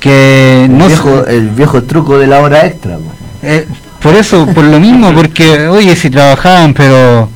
que 0.00 0.64
El 0.64 0.76
no 0.78 0.86
se- 0.88 0.94
viejo, 0.94 1.26
el 1.26 1.50
viejo 1.50 1.82
truco 1.84 2.18
de 2.18 2.26
la 2.26 2.40
hora 2.40 2.66
extra. 2.66 2.98
eh, 3.44 3.68
por 4.00 4.16
eso, 4.16 4.46
por 4.46 4.64
lo 4.64 4.80
mismo, 4.80 5.12
porque, 5.14 5.68
oye, 5.68 5.94
si 5.94 6.10
trabajaban, 6.10 6.74
pero 6.74 7.28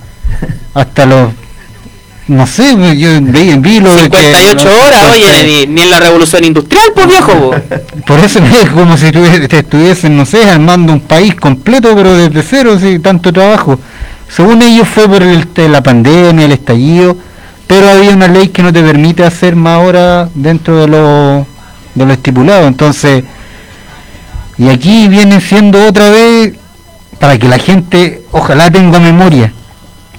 hasta 0.75 1.07
los, 1.07 1.29
no 2.29 2.47
sé, 2.47 2.75
yo 2.97 3.21
vi, 3.21 3.55
vi 3.59 3.81
lo 3.81 3.95
de 3.95 4.11
que... 4.11 4.17
58 4.17 4.69
horas, 4.69 5.13
oye, 5.13 5.45
ni, 5.45 5.73
ni 5.73 5.83
en 5.83 5.91
la 5.91 6.01
revolución 6.01 6.45
industrial, 6.45 6.93
pues 6.95 7.07
viejo. 7.07 7.33
po. 7.33 7.55
Por 8.07 8.19
eso 8.19 8.41
es 8.41 8.71
como 8.71 8.97
si 8.97 9.13
te 9.13 9.59
estuviesen, 9.59 10.17
no 10.17 10.27
sé, 10.27 10.49
armando 10.51 10.93
un 10.93 11.01
país 11.01 11.35
completo, 11.37 11.95
pero 11.95 12.15
desde 12.15 12.43
cero, 12.43 12.79
sí, 12.81 12.99
tanto 12.99 13.33
trabajo. 13.33 13.79
Según 14.29 14.61
ellos 14.63 14.89
fue 14.89 15.09
por 15.09 15.23
el, 15.23 15.47
la 15.71 15.83
pandemia, 15.83 16.47
el 16.47 16.53
estallido, 16.53 17.17
pero 17.67 17.89
había 17.89 18.11
una 18.11 18.27
ley 18.27 18.49
que 18.49 18.63
no 18.63 18.73
te 18.73 18.83
permite 18.83 19.25
hacer 19.25 19.55
más 19.55 19.79
horas 19.79 20.29
dentro 20.35 20.81
de 20.81 20.89
lo, 20.89 21.47
de 21.95 22.07
lo 22.07 22.13
estipulado. 22.13 22.67
Entonces, 22.67 23.23
y 24.59 24.69
aquí 24.69 25.07
viene 25.07 25.41
siendo 25.41 25.87
otra 25.87 26.11
vez, 26.11 26.55
para 27.21 27.39
que 27.39 27.49
la 27.49 27.59
gente, 27.59 28.25
ojalá 28.33 28.71
tenga 28.71 28.99
memoria, 28.99 29.53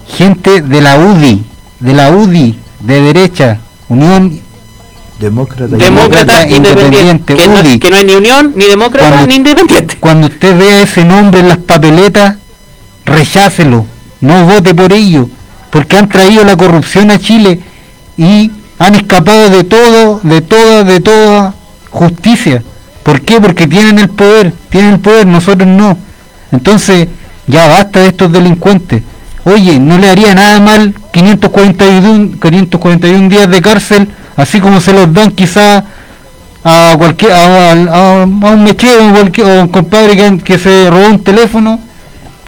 gente 0.07 0.61
de 0.61 0.81
la 0.81 0.97
UDI, 0.97 1.43
de 1.79 1.93
la 1.93 2.11
UDI, 2.11 2.57
de 2.79 3.01
derecha, 3.01 3.59
Unión 3.89 4.41
Demócrata. 5.19 5.75
Demócrata 5.77 6.47
independiente. 6.47 7.35
Que 7.35 7.47
no, 7.47 7.59
UDI. 7.61 7.79
que 7.79 7.89
no 7.89 7.97
hay 7.97 8.05
ni 8.05 8.13
unión, 8.13 8.53
ni 8.55 8.65
demócrata, 8.65 9.09
Cuando- 9.09 9.27
ni 9.27 9.35
independiente. 9.35 9.97
Cuando 9.99 10.27
usted 10.27 10.57
vea 10.57 10.81
ese 10.83 11.03
nombre 11.03 11.39
en 11.39 11.47
las 11.49 11.57
papeletas, 11.57 12.35
rechácelo, 13.05 13.85
no 14.21 14.45
vote 14.45 14.75
por 14.75 14.93
ello, 14.93 15.27
porque 15.71 15.97
han 15.97 16.07
traído 16.07 16.43
la 16.43 16.55
corrupción 16.55 17.09
a 17.09 17.17
Chile 17.19 17.59
y 18.15 18.51
han 18.77 18.93
escapado 18.95 19.49
de 19.49 19.63
todo, 19.63 20.19
de 20.21 20.41
toda, 20.41 20.83
de 20.83 20.99
toda 20.99 21.53
justicia. 21.89 22.61
¿Por 23.03 23.21
qué? 23.21 23.39
Porque 23.41 23.67
tienen 23.67 23.97
el 23.99 24.09
poder, 24.09 24.53
tienen 24.69 24.93
el 24.95 24.99
poder, 24.99 25.25
nosotros 25.25 25.67
no. 25.67 25.97
Entonces, 26.51 27.07
ya 27.47 27.67
basta 27.67 28.01
de 28.01 28.09
estos 28.09 28.31
delincuentes. 28.31 29.01
Oye, 29.45 29.79
no 29.79 29.97
le 29.97 30.09
haría 30.09 30.35
nada 30.35 30.59
mal 30.59 30.93
541, 31.17 32.39
541 32.39 33.29
días 33.29 33.49
de 33.49 33.61
cárcel, 33.61 34.07
así 34.35 34.59
como 34.59 34.79
se 34.79 34.93
los 34.93 35.11
dan 35.11 35.31
quizá 35.31 35.83
a 36.63 36.95
cualquier 36.97 37.31
a, 37.31 38.23
un 38.25 38.63
mechero 38.63 39.03
o, 39.05 39.61
un 39.61 39.67
compadre 39.69 40.15
que, 40.15 40.37
que 40.43 40.59
se 40.59 40.89
robó 40.89 41.07
un 41.07 41.23
teléfono 41.23 41.79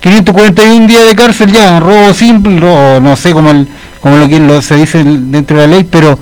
541 0.02 0.88
días 0.88 1.06
de 1.08 1.16
cárcel 1.16 1.52
ya 1.52 1.80
robo 1.80 2.14
simple 2.14 2.60
robo, 2.60 3.00
no 3.00 3.16
sé 3.16 3.32
cómo 3.32 3.54
lo 3.54 4.28
que 4.28 4.62
se 4.62 4.76
dice 4.76 5.04
dentro 5.04 5.58
de 5.58 5.68
la 5.68 5.76
ley 5.76 5.84
pero 5.90 6.20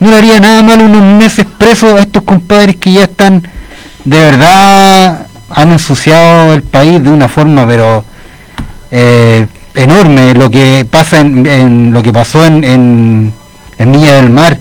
no 0.00 0.10
le 0.10 0.16
haría 0.16 0.40
nada 0.40 0.62
mal 0.62 0.80
unos 0.80 1.02
meses 1.02 1.46
presos 1.58 1.92
a 1.98 2.00
estos 2.00 2.22
compadres 2.22 2.76
que 2.76 2.92
ya 2.92 3.04
están 3.04 3.42
de 4.04 4.18
verdad 4.18 5.26
han 5.50 5.72
ensuciado 5.72 6.54
el 6.54 6.62
país 6.62 7.02
de 7.02 7.10
una 7.10 7.28
forma 7.28 7.66
pero 7.66 8.04
eh, 8.90 9.46
enorme 9.76 10.34
lo 10.34 10.50
que 10.50 10.86
pasa 10.90 11.20
en, 11.20 11.46
en- 11.46 11.92
lo 11.92 12.02
que 12.02 12.12
pasó 12.12 12.44
en, 12.44 12.64
en, 12.64 13.32
en 13.78 13.92
del 13.92 14.30
Mar 14.30 14.58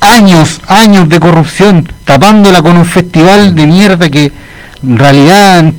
años, 0.00 0.60
años 0.66 1.08
de 1.08 1.20
corrupción, 1.20 1.88
tapándola 2.04 2.60
con 2.60 2.76
un 2.76 2.84
festival 2.84 3.54
de 3.54 3.66
mierda 3.66 4.10
que 4.10 4.32
en 4.82 4.98
realidad 4.98 5.72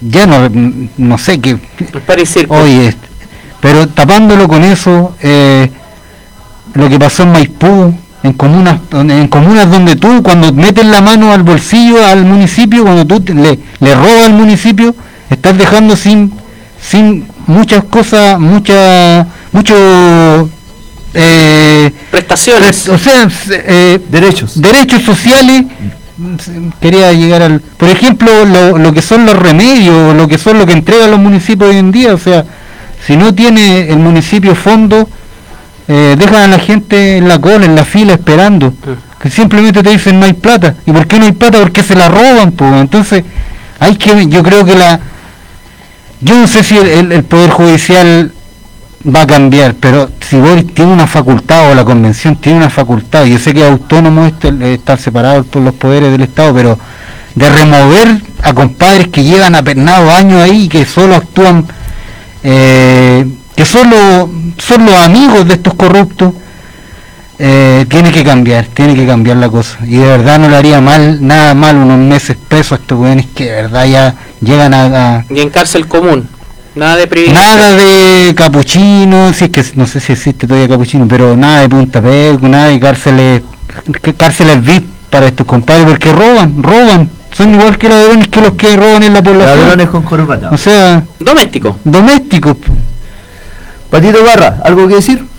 ya 0.00 0.26
no, 0.26 0.48
no 0.96 1.18
sé 1.18 1.38
qué. 1.38 1.58
Oye, 2.48 2.96
pero 3.60 3.86
tapándolo 3.88 4.48
con 4.48 4.64
eso, 4.64 5.14
eh, 5.20 5.70
lo 6.74 6.88
que 6.88 6.98
pasó 6.98 7.24
en 7.24 7.32
Maipú, 7.32 7.94
en 8.22 8.32
comunas, 8.32 8.78
donde- 8.90 9.20
en 9.20 9.28
comunas 9.28 9.70
donde 9.70 9.96
tú 9.96 10.22
cuando 10.22 10.52
metes 10.52 10.86
la 10.86 11.00
mano 11.02 11.30
al 11.32 11.42
bolsillo 11.42 12.04
al 12.04 12.24
municipio, 12.24 12.84
cuando 12.84 13.06
tú 13.06 13.20
te- 13.20 13.34
le, 13.34 13.58
le 13.80 13.94
robas 13.94 14.24
al 14.26 14.32
municipio, 14.32 14.94
estás 15.28 15.58
dejando 15.58 15.94
sin, 15.94 16.32
sin 16.80 17.26
muchas 17.46 17.84
cosas, 17.84 18.38
muchas, 18.38 19.26
mucho 19.52 20.48
eh, 21.14 21.92
Prestaciones. 22.10 22.88
o 22.88 22.98
sea, 22.98 23.28
eh, 23.50 24.00
derechos 24.08 24.60
derechos 24.60 25.02
sociales 25.02 25.64
quería 26.80 27.12
llegar 27.12 27.42
al... 27.42 27.60
Por 27.60 27.88
ejemplo, 27.88 28.44
lo, 28.44 28.78
lo 28.78 28.92
que 28.92 29.02
son 29.02 29.26
los 29.26 29.36
remedios, 29.36 30.14
lo 30.14 30.28
que 30.28 30.38
son 30.38 30.58
lo 30.58 30.66
que 30.66 30.72
entregan 30.72 31.10
los 31.10 31.20
municipios 31.20 31.70
hoy 31.70 31.78
en 31.78 31.90
día, 31.90 32.14
o 32.14 32.18
sea, 32.18 32.44
si 33.06 33.16
no 33.16 33.34
tiene 33.34 33.90
el 33.90 33.98
municipio 33.98 34.54
fondo, 34.54 35.08
eh, 35.88 36.16
dejan 36.18 36.42
a 36.42 36.48
la 36.48 36.58
gente 36.58 37.16
en 37.16 37.28
la 37.28 37.40
cola, 37.40 37.64
en 37.64 37.74
la 37.74 37.84
fila, 37.84 38.14
esperando. 38.14 38.72
Que 39.20 39.30
simplemente 39.30 39.82
te 39.82 39.90
dicen 39.90 40.18
no 40.18 40.26
hay 40.26 40.32
plata. 40.32 40.74
¿Y 40.86 40.92
por 40.92 41.06
qué 41.06 41.18
no 41.18 41.26
hay 41.26 41.32
plata? 41.32 41.58
Porque 41.60 41.82
se 41.82 41.94
la 41.94 42.08
roban, 42.08 42.52
pues. 42.52 42.72
Entonces, 42.74 43.24
hay 43.78 43.96
que, 43.96 44.28
yo 44.28 44.42
creo 44.42 44.64
que 44.64 44.74
la... 44.74 45.00
Yo 46.22 46.36
no 46.36 46.46
sé 46.46 46.62
si 46.62 46.78
el, 46.78 47.24
Poder 47.24 47.50
Judicial 47.50 48.32
va 49.04 49.22
a 49.22 49.26
cambiar, 49.26 49.74
pero 49.74 50.08
si 50.20 50.36
Boris 50.36 50.72
tiene 50.72 50.92
una 50.92 51.08
facultad 51.08 51.72
o 51.72 51.74
la 51.74 51.84
convención 51.84 52.36
tiene 52.36 52.58
una 52.58 52.70
facultad, 52.70 53.24
yo 53.24 53.40
sé 53.40 53.52
que 53.52 53.60
es 53.60 53.66
autónomo 53.70 54.24
este, 54.26 54.74
estar 54.74 55.00
separado 55.00 55.42
por 55.42 55.62
los 55.62 55.74
poderes 55.74 56.12
del 56.12 56.22
Estado, 56.22 56.54
pero 56.54 56.78
de 57.34 57.50
remover 57.50 58.20
a 58.40 58.54
compadres 58.54 59.08
que 59.08 59.24
llevan 59.24 59.56
apernados 59.56 60.12
años 60.12 60.40
ahí 60.40 60.64
y 60.64 60.68
que 60.68 60.84
solo 60.84 61.16
actúan, 61.16 61.66
eh, 62.44 63.26
que 63.56 63.64
solo 63.64 64.30
son 64.58 64.86
los 64.86 64.94
amigos 64.94 65.48
de 65.48 65.54
estos 65.54 65.74
corruptos, 65.74 66.34
eh, 67.38 67.86
tiene 67.88 68.12
que 68.12 68.24
cambiar, 68.24 68.66
tiene 68.66 68.94
que 68.94 69.06
cambiar 69.06 69.36
la 69.38 69.48
cosa. 69.48 69.78
Y 69.84 69.96
de 69.96 70.06
verdad 70.06 70.38
no 70.38 70.48
le 70.48 70.56
haría 70.56 70.80
mal, 70.80 71.26
nada 71.26 71.54
mal 71.54 71.76
unos 71.76 71.98
meses 71.98 72.36
presos 72.48 72.72
a 72.72 72.74
estos 72.76 72.98
jóvenes 72.98 73.26
que 73.34 73.44
de 73.44 73.62
verdad 73.62 73.86
ya 73.86 74.14
llegan 74.40 74.74
a, 74.74 75.16
a 75.18 75.24
Y 75.28 75.40
en 75.40 75.50
cárcel 75.50 75.86
común. 75.86 76.28
Nada 76.74 76.96
de 76.96 77.06
privilegio. 77.06 77.38
Nada 77.38 77.72
de 77.72 78.34
capuchino, 78.34 79.32
si 79.32 79.44
es 79.44 79.50
que 79.50 79.64
no 79.74 79.86
sé 79.86 80.00
si 80.00 80.12
existe 80.12 80.46
todavía 80.46 80.68
capuchino, 80.68 81.06
pero 81.06 81.36
nada 81.36 81.60
de 81.60 81.68
punta 81.68 82.00
Peco, 82.00 82.48
nada 82.48 82.68
de 82.68 82.80
cárceles, 82.80 83.42
cárceles 84.16 84.64
VIP 84.64 84.86
para 85.10 85.26
estos 85.26 85.46
compadres, 85.46 85.84
porque 85.86 86.10
roban, 86.10 86.62
roban, 86.62 87.10
son 87.36 87.54
igual 87.54 87.76
que 87.76 87.88
ladrones 87.90 88.28
que 88.28 88.40
los 88.40 88.52
que 88.52 88.76
roban 88.76 89.02
en 89.02 89.12
la 89.12 89.22
población. 89.22 89.60
Ladrones 89.60 89.88
con 89.90 90.02
corbata. 90.02 90.50
O 90.50 90.56
sea, 90.56 91.04
doméstico. 91.18 91.78
Domésticos. 91.84 92.56
Patito 93.90 94.24
Barra, 94.24 94.60
¿algo 94.64 94.88
que 94.88 94.94
decir? 94.94 95.31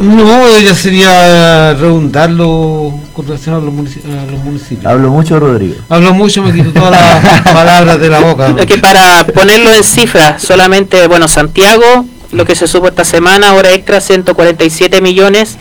No, 0.00 0.58
ya 0.58 0.74
sería 0.74 1.74
redundarlo 1.74 2.94
con 3.12 3.26
relación 3.26 3.56
a 3.56 3.58
los, 3.58 3.72
munici- 3.74 4.02
a 4.04 4.30
los 4.30 4.42
municipios. 4.42 4.86
Hablo 4.86 5.10
mucho, 5.10 5.38
Rodrigo. 5.38 5.74
Hablo 5.90 6.14
mucho, 6.14 6.42
me 6.42 6.54
quito 6.54 6.72
todas 6.72 6.90
las 7.22 7.42
palabras 7.52 8.00
de 8.00 8.08
la 8.08 8.20
boca. 8.20 8.54
Es 8.58 8.64
que 8.66 8.78
para 8.78 9.26
ponerlo 9.26 9.70
en 9.70 9.84
cifras, 9.84 10.42
solamente, 10.42 11.06
bueno, 11.06 11.28
Santiago, 11.28 12.06
lo 12.32 12.46
que 12.46 12.54
se 12.54 12.66
supo 12.66 12.88
esta 12.88 13.04
semana, 13.04 13.52
hora 13.52 13.72
extra 13.72 14.00
147 14.00 15.02
millones, 15.02 15.58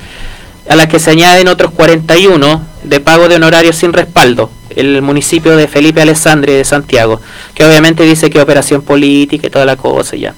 a 0.70 0.76
las 0.78 0.88
que 0.88 0.99
se 0.99 1.11
añaden 1.11 1.49
otros 1.49 1.72
41 1.72 2.61
de 2.84 2.99
pago 3.02 3.28
de 3.28 3.36
honorarios 3.36 3.76
sin 3.76 3.91
respaldo. 3.91 4.49
El 4.74 5.02
municipio 5.02 5.57
de 5.57 5.68
Felipe 5.68 6.02
Alessandri 6.02 6.53
de 6.53 6.64
Santiago, 6.64 7.20
que 7.56 7.66
obviamente 7.66 8.03
dice 8.03 8.30
que 8.30 8.40
operación 8.40 8.84
política 8.84 9.48
y 9.48 9.49
toda 9.49 9.66
la 9.66 9.76
cosa 9.76 10.16
ya. 10.16 10.34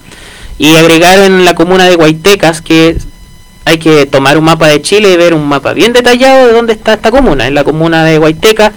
Y 0.58 0.76
agregaron 0.76 1.46
la 1.46 1.54
comuna 1.54 1.86
de 1.86 1.96
Guaitecas, 1.98 2.62
que 2.62 2.98
hay 3.66 3.78
que 3.78 4.06
tomar 4.06 4.38
un 4.38 4.44
mapa 4.46 4.68
de 4.68 4.82
Chile 4.82 5.12
y 5.12 5.18
ver 5.18 5.34
un 5.34 5.48
mapa 5.48 5.74
bien 5.74 5.94
detallado 5.94 6.48
de 6.48 6.54
dónde 6.54 6.74
está 6.74 6.94
esta 6.94 7.12
comuna. 7.12 7.48
En 7.48 7.56
la 7.56 7.64
comuna 7.64 8.04
de 8.04 8.18
Guaiteca, 8.18 8.72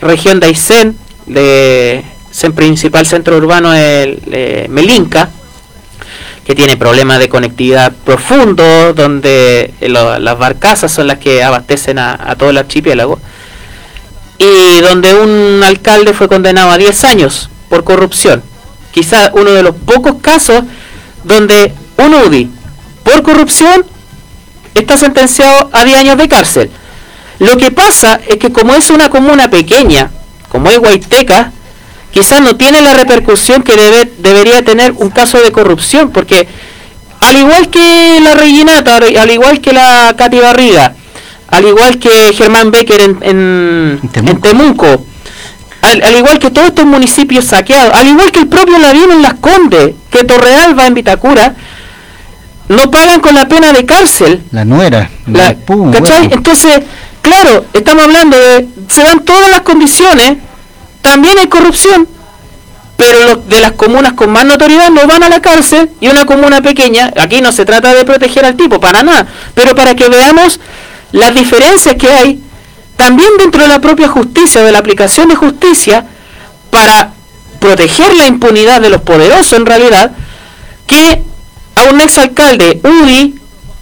región 0.00 0.40
de 0.40 0.46
Aysén, 0.46 0.96
de 1.26 2.04
el 2.42 2.52
principal 2.52 3.06
centro 3.06 3.36
urbano 3.36 3.70
de 3.70 4.66
Melinca, 4.68 5.30
que 6.44 6.54
tiene 6.54 6.76
problemas 6.76 7.18
de 7.18 7.28
conectividad 7.28 7.92
profundo, 8.04 8.92
donde 8.92 9.72
eh, 9.80 9.88
las 9.88 10.38
barcazas 10.38 10.92
son 10.92 11.06
las 11.06 11.18
que 11.18 11.42
abastecen 11.42 11.98
a, 11.98 12.36
todo 12.38 12.50
el 12.50 12.58
archipiélago, 12.58 13.18
y 14.38 14.80
donde 14.80 15.14
un 15.14 15.62
alcalde 15.64 16.12
fue 16.12 16.28
condenado 16.28 16.70
a 16.70 16.78
10 16.78 17.04
años 17.04 17.48
por 17.68 17.82
corrupción. 17.84 18.42
Quizá 18.92 19.30
uno 19.34 19.52
de 19.52 19.62
los 19.62 19.74
pocos 19.74 20.16
casos 20.20 20.62
donde 21.24 21.72
un 21.96 22.14
UDI 22.14 22.50
por 23.02 23.22
corrupción 23.22 23.84
está 24.74 24.96
sentenciado 24.96 25.70
a 25.72 25.84
10 25.84 25.98
años 25.98 26.18
de 26.18 26.28
cárcel. 26.28 26.70
Lo 27.38 27.56
que 27.56 27.70
pasa 27.70 28.20
es 28.26 28.36
que 28.36 28.52
como 28.52 28.74
es 28.74 28.90
una 28.90 29.08
comuna 29.08 29.48
pequeña, 29.50 30.10
como 30.48 30.70
es 30.70 30.78
Guaiteca, 30.78 31.52
quizás 32.10 32.40
no 32.40 32.56
tiene 32.56 32.80
la 32.80 32.94
repercusión 32.94 33.62
que 33.62 33.76
debe, 33.76 34.12
debería 34.18 34.64
tener 34.64 34.92
un 34.92 35.10
caso 35.10 35.40
de 35.40 35.50
corrupción, 35.50 36.10
porque 36.10 36.46
al 37.20 37.36
igual 37.36 37.70
que 37.70 38.20
la 38.22 38.34
Reginata, 38.34 38.96
al 38.96 39.30
igual 39.30 39.60
que 39.60 39.72
la 39.72 40.14
Katy 40.16 40.38
Barriga, 40.38 40.94
al 41.48 41.64
igual 41.64 41.98
que 41.98 42.32
Germán 42.32 42.70
Becker 42.70 43.00
en, 43.00 43.18
en, 43.22 44.00
en 44.14 44.40
Temuco, 44.40 45.06
al, 45.82 46.02
al 46.02 46.16
igual 46.16 46.38
que 46.38 46.50
todos 46.50 46.68
estos 46.68 46.86
municipios 46.86 47.46
saqueados, 47.46 47.94
al 47.94 48.06
igual 48.08 48.30
que 48.30 48.40
el 48.40 48.48
propio 48.48 48.78
Lavín 48.78 49.10
en 49.10 49.22
Las 49.22 49.34
Condes, 49.34 49.94
que 50.10 50.24
Torrealba 50.24 50.86
en 50.86 50.94
Vitacura, 50.94 51.54
no 52.68 52.90
pagan 52.90 53.20
con 53.20 53.34
la 53.34 53.46
pena 53.46 53.72
de 53.72 53.84
cárcel. 53.84 54.42
La 54.50 54.64
nuera. 54.64 55.10
La- 55.26 55.54
pum, 55.54 55.90
¿Cachai? 55.92 56.28
Entonces, 56.32 56.80
claro, 57.20 57.66
estamos 57.72 58.04
hablando 58.04 58.38
de, 58.38 58.66
se 58.88 59.02
dan 59.02 59.24
todas 59.24 59.50
las 59.50 59.60
condiciones, 59.60 60.38
también 61.02 61.38
hay 61.38 61.46
corrupción, 61.48 62.08
pero 62.96 63.24
los 63.24 63.48
de 63.48 63.60
las 63.60 63.72
comunas 63.72 64.12
con 64.14 64.30
más 64.30 64.44
notoriedad 64.44 64.90
no 64.90 65.06
van 65.06 65.22
a 65.22 65.28
la 65.28 65.40
cárcel 65.42 65.90
y 66.00 66.08
una 66.08 66.24
comuna 66.24 66.62
pequeña, 66.62 67.12
aquí 67.20 67.40
no 67.40 67.52
se 67.52 67.64
trata 67.64 67.92
de 67.92 68.04
proteger 68.04 68.44
al 68.44 68.56
tipo, 68.56 68.80
para 68.80 69.02
nada, 69.02 69.26
pero 69.54 69.74
para 69.74 69.94
que 69.94 70.08
veamos 70.08 70.60
las 71.12 71.34
diferencias 71.34 71.96
que 71.96 72.08
hay 72.10 72.40
también 72.96 73.30
dentro 73.38 73.62
de 73.62 73.68
la 73.68 73.80
propia 73.80 74.08
justicia, 74.08 74.62
de 74.62 74.72
la 74.72 74.78
aplicación 74.78 75.28
de 75.28 75.34
justicia, 75.34 76.06
para 76.70 77.12
proteger 77.60 78.14
la 78.14 78.26
impunidad 78.26 78.80
de 78.80 78.90
los 78.90 79.02
poderosos 79.02 79.52
en 79.54 79.66
realidad, 79.66 80.12
que 80.86 81.22
a 81.74 81.84
un 81.92 82.00
exalcalde 82.00 82.80
UDI, 82.82 83.34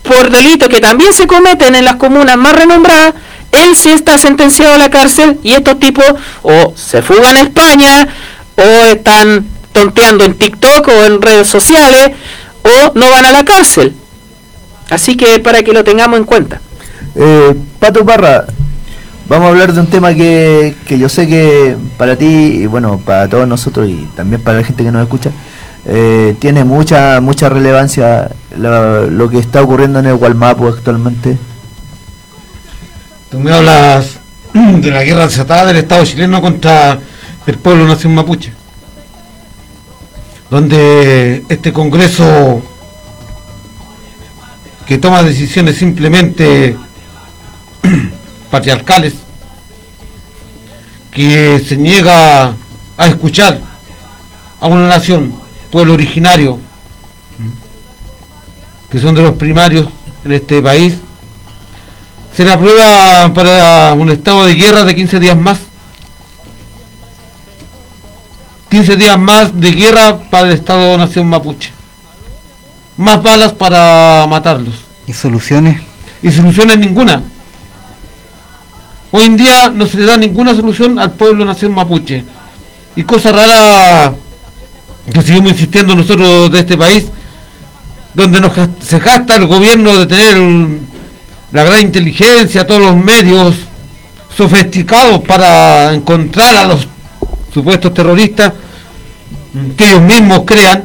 por 0.02 0.30
delitos 0.30 0.68
que 0.68 0.80
también 0.80 1.12
se 1.12 1.26
cometen 1.26 1.74
en 1.74 1.84
las 1.84 1.96
comunas 1.96 2.36
más 2.36 2.54
renombradas, 2.54 3.14
él 3.52 3.76
sí 3.76 3.90
está 3.90 4.18
sentenciado 4.18 4.74
a 4.74 4.78
la 4.78 4.90
cárcel 4.90 5.38
y 5.42 5.52
estos 5.52 5.78
tipos 5.78 6.04
o 6.42 6.72
se 6.74 7.02
fugan 7.02 7.36
a 7.36 7.40
España 7.40 8.08
o 8.56 8.86
están 8.86 9.46
tonteando 9.72 10.24
en 10.24 10.34
TikTok 10.34 10.88
o 10.88 11.04
en 11.04 11.22
redes 11.22 11.48
sociales 11.48 12.12
o 12.62 12.92
no 12.94 13.10
van 13.10 13.26
a 13.26 13.32
la 13.32 13.44
cárcel. 13.44 13.94
Así 14.90 15.16
que 15.16 15.38
para 15.38 15.62
que 15.62 15.72
lo 15.72 15.84
tengamos 15.84 16.18
en 16.18 16.24
cuenta. 16.24 16.60
Eh, 17.14 17.54
Pato 17.78 18.04
Parra, 18.04 18.46
vamos 19.28 19.46
a 19.46 19.48
hablar 19.50 19.72
de 19.72 19.80
un 19.80 19.86
tema 19.86 20.14
que, 20.14 20.74
que 20.86 20.98
yo 20.98 21.08
sé 21.08 21.28
que 21.28 21.76
para 21.98 22.16
ti 22.16 22.26
y 22.26 22.66
bueno, 22.66 23.00
para 23.04 23.28
todos 23.28 23.46
nosotros 23.46 23.88
y 23.88 24.08
también 24.16 24.42
para 24.42 24.58
la 24.58 24.64
gente 24.64 24.82
que 24.82 24.90
nos 24.90 25.02
escucha, 25.02 25.30
eh, 25.84 26.36
tiene 26.38 26.64
mucha 26.64 27.20
mucha 27.20 27.48
relevancia 27.48 28.30
lo 28.56 29.28
que 29.28 29.38
está 29.38 29.62
ocurriendo 29.62 29.98
en 29.98 30.06
el 30.06 30.16
Gualmapu 30.16 30.68
actualmente. 30.68 31.38
Tú 33.30 33.40
me 33.40 33.52
hablas 33.52 34.18
de 34.52 34.90
la 34.90 35.02
guerra 35.02 35.26
desatada 35.26 35.66
del 35.66 35.78
Estado 35.78 36.04
chileno 36.04 36.40
contra 36.40 36.98
el 37.46 37.58
pueblo 37.58 37.86
nación 37.86 38.14
mapuche, 38.14 38.52
donde 40.50 41.42
este 41.48 41.72
Congreso 41.72 42.62
que 44.86 44.98
toma 44.98 45.22
decisiones 45.22 45.76
simplemente 45.76 46.76
patriarcales, 48.50 49.14
que 51.10 51.62
se 51.66 51.76
niega 51.76 52.54
a 52.96 53.06
escuchar 53.06 53.58
a 54.60 54.66
una 54.66 54.88
nación, 54.88 55.34
pueblo 55.72 55.94
originario, 55.94 56.58
que 58.90 59.00
son 59.00 59.14
de 59.14 59.22
los 59.22 59.32
primarios 59.32 59.88
en 60.22 60.32
este 60.32 60.60
país, 60.60 60.96
se 62.36 62.44
le 62.44 62.52
aprueba 62.52 63.32
para 63.34 63.94
un 63.94 64.10
estado 64.10 64.44
de 64.44 64.54
guerra 64.54 64.84
de 64.84 64.94
15 64.94 65.18
días 65.18 65.36
más. 65.36 65.58
15 68.70 68.96
días 68.96 69.18
más 69.18 69.58
de 69.58 69.72
guerra 69.72 70.18
para 70.30 70.46
el 70.48 70.54
Estado 70.54 70.96
Nación 70.96 71.26
Mapuche. 71.26 71.72
Más 72.96 73.22
balas 73.22 73.52
para 73.52 74.26
matarlos. 74.28 74.74
¿Y 75.06 75.12
soluciones? 75.12 75.80
Y 76.22 76.30
soluciones 76.30 76.78
ninguna. 76.78 77.22
Hoy 79.10 79.24
en 79.24 79.36
día 79.36 79.68
no 79.68 79.86
se 79.86 79.98
le 79.98 80.06
da 80.06 80.16
ninguna 80.16 80.54
solución 80.54 80.98
al 80.98 81.12
pueblo 81.12 81.44
Nación 81.44 81.74
Mapuche. 81.74 82.24
Y 82.96 83.02
cosa 83.02 83.32
rara 83.32 84.14
que 85.10 85.22
seguimos 85.22 85.52
insistiendo 85.52 85.94
nosotros 85.94 86.50
de 86.50 86.60
este 86.60 86.76
país, 86.76 87.06
donde 88.14 88.40
nos 88.40 88.52
se 88.86 88.98
gasta 88.98 89.36
el 89.36 89.46
gobierno 89.46 89.98
de 89.98 90.06
tener 90.06 90.38
la 91.50 91.64
gran 91.64 91.82
inteligencia, 91.82 92.66
todos 92.66 92.80
los 92.80 92.96
medios 92.96 93.54
sofisticados 94.36 95.20
para 95.22 95.92
encontrar 95.92 96.56
a 96.56 96.64
los 96.66 96.86
supuestos 97.52 97.92
terroristas 97.92 98.52
que 99.76 99.88
ellos 99.88 100.02
mismos 100.02 100.42
crean. 100.46 100.84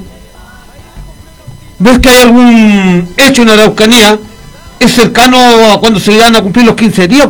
¿Ves 1.80 2.00
que 2.00 2.10
hay 2.10 2.22
algún 2.24 3.14
hecho 3.18 3.44
en 3.44 3.50
Araucanía? 3.50 4.20
Es 4.80 4.94
cercano 4.94 5.38
a 5.72 5.80
cuando 5.80 6.00
se 6.00 6.18
van 6.18 6.36
a 6.36 6.42
cumplir 6.42 6.66
los 6.66 6.76
15 6.76 7.08
días. 7.08 7.30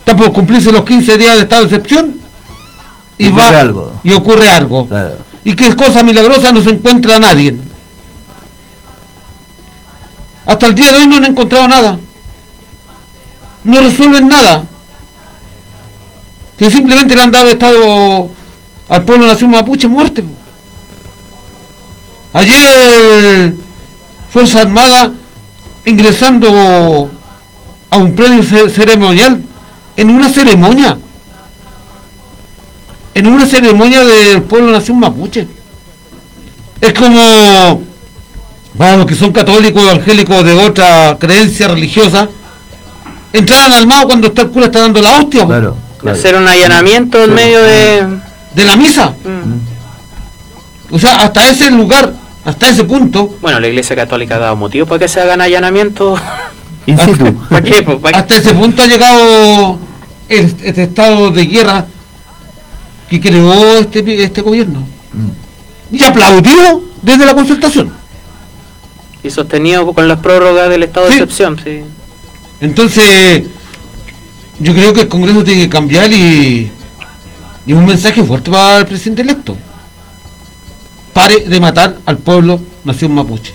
está 0.00 0.16
por 0.16 0.32
cumplirse 0.32 0.72
los 0.72 0.84
15 0.84 1.18
días 1.18 1.36
de 1.36 1.42
estado 1.42 1.66
de 1.66 1.76
excepción 1.76 2.21
y, 3.22 3.26
Y 3.26 3.30
va 3.30 3.42
ocurre 3.44 3.56
algo. 3.60 3.92
y 4.04 4.12
ocurre 4.12 4.48
algo. 4.48 4.86
Claro. 4.88 5.16
Y 5.44 5.54
que 5.54 5.66
es 5.66 5.74
cosa 5.74 6.02
milagrosa 6.02 6.52
no 6.52 6.62
se 6.62 6.70
encuentra 6.70 7.18
nadie. 7.18 7.56
Hasta 10.46 10.66
el 10.66 10.74
día 10.74 10.92
de 10.92 10.98
hoy 10.98 11.06
no 11.06 11.16
han 11.16 11.24
encontrado 11.24 11.68
nada. 11.68 11.98
No 13.64 13.80
resuelven 13.80 14.28
nada. 14.28 14.64
Que 16.58 16.70
simplemente 16.70 17.14
le 17.14 17.22
han 17.22 17.30
dado 17.30 17.48
estado 17.48 18.30
al 18.88 19.04
pueblo 19.04 19.26
nación 19.26 19.50
mapuche 19.50 19.88
muerte. 19.88 20.24
Ayer 22.32 23.54
Fuerza 24.30 24.60
Armada 24.62 25.12
ingresando 25.84 27.10
a 27.90 27.96
un 27.98 28.14
predio 28.14 28.42
ce- 28.42 28.70
ceremonial 28.70 29.42
en 29.96 30.10
una 30.10 30.28
ceremonia. 30.28 30.96
En 33.14 33.26
una 33.26 33.46
ceremonia 33.46 34.04
del 34.04 34.42
pueblo 34.42 34.72
nación 34.72 34.98
mapuche. 34.98 35.46
Es 36.80 36.92
como 36.94 37.82
para 38.76 38.96
los 38.96 39.06
que 39.06 39.14
son 39.14 39.32
católicos 39.32 39.82
evangélicos 39.82 40.44
de 40.44 40.52
otra 40.54 41.16
creencia 41.20 41.68
religiosa, 41.68 42.28
entraran 43.32 43.72
al 43.74 43.86
mago 43.86 44.06
cuando 44.06 44.28
está 44.28 44.42
el 44.42 44.48
cura 44.50 44.66
está 44.66 44.80
dando 44.80 45.00
la 45.02 45.18
hostia. 45.20 45.46
po. 45.46 46.08
Hacer 46.08 46.34
un 46.36 46.48
allanamiento 46.48 47.22
en 47.22 47.34
medio 47.34 47.62
de... 47.62 48.06
De 48.54 48.64
la 48.64 48.76
misa. 48.76 49.14
O 50.90 50.98
sea, 50.98 51.16
hasta 51.16 51.48
ese 51.48 51.70
lugar, 51.70 52.12
hasta 52.44 52.68
ese 52.68 52.84
punto, 52.84 53.34
Bueno, 53.40 53.60
la 53.60 53.68
Iglesia 53.68 53.94
Católica 53.96 54.36
ha 54.36 54.38
dado 54.38 54.56
motivo 54.56 54.84
para 54.86 54.98
que 54.98 55.08
se 55.08 55.20
hagan 55.20 55.40
allanamientos. 55.40 56.20
In 56.86 56.98
situ. 56.98 57.32
¿Para 57.48 57.62
qué? 57.62 57.82
¿para 57.82 57.98
qué? 58.12 58.18
hasta 58.18 58.36
ese 58.36 58.54
punto 58.54 58.82
ha 58.82 58.86
llegado 58.86 59.78
el- 60.28 60.54
este 60.64 60.82
estado 60.82 61.30
de 61.30 61.44
guerra 61.46 61.86
que 63.20 63.28
creó 63.28 63.78
este, 63.78 64.22
este 64.24 64.40
gobierno. 64.40 64.86
Y 65.90 66.02
aplaudido 66.02 66.82
desde 67.02 67.26
la 67.26 67.34
consultación. 67.34 67.92
Y 69.22 69.30
sostenido 69.30 69.92
con 69.92 70.08
las 70.08 70.18
prórrogas 70.20 70.68
del 70.70 70.82
estado 70.84 71.06
de 71.06 71.12
excepción, 71.12 71.60
sí. 71.62 71.82
Entonces, 72.60 73.44
yo 74.58 74.72
creo 74.74 74.92
que 74.92 75.02
el 75.02 75.08
Congreso 75.08 75.44
tiene 75.44 75.62
que 75.62 75.68
cambiar 75.68 76.10
y, 76.12 76.70
y 77.66 77.72
un 77.72 77.84
mensaje 77.86 78.22
fuerte 78.22 78.50
para 78.50 78.78
el 78.78 78.86
presidente 78.86 79.22
electo. 79.22 79.56
Pare 81.12 81.40
de 81.40 81.60
matar 81.60 81.98
al 82.06 82.18
pueblo 82.18 82.60
nación 82.84 83.12
mapuche. 83.14 83.52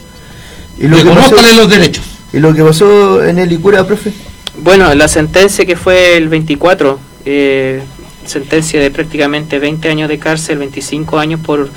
¿Y 0.79 0.87
lo 0.87 0.97
que 0.97 1.03
Reconózcale 1.03 1.41
pasó- 1.49 1.55
los 1.61 1.69
derechos. 1.69 2.05
¿Y 2.33 2.39
lo 2.39 2.53
que 2.53 2.63
pasó 2.63 3.23
en 3.23 3.39
el 3.39 3.51
Icura, 3.51 3.85
profe? 3.87 4.13
Bueno, 4.61 4.93
la 4.93 5.07
sentencia 5.07 5.65
que 5.65 5.75
fue 5.75 6.17
el 6.17 6.29
24, 6.29 6.99
eh, 7.25 7.83
sentencia 8.27 8.79
de 8.79 8.91
prácticamente 8.91 9.59
20 9.59 9.89
años 9.89 10.09
de 10.09 10.19
cárcel, 10.19 10.57
25 10.59 11.17
años 11.17 11.39
por, 11.41 11.69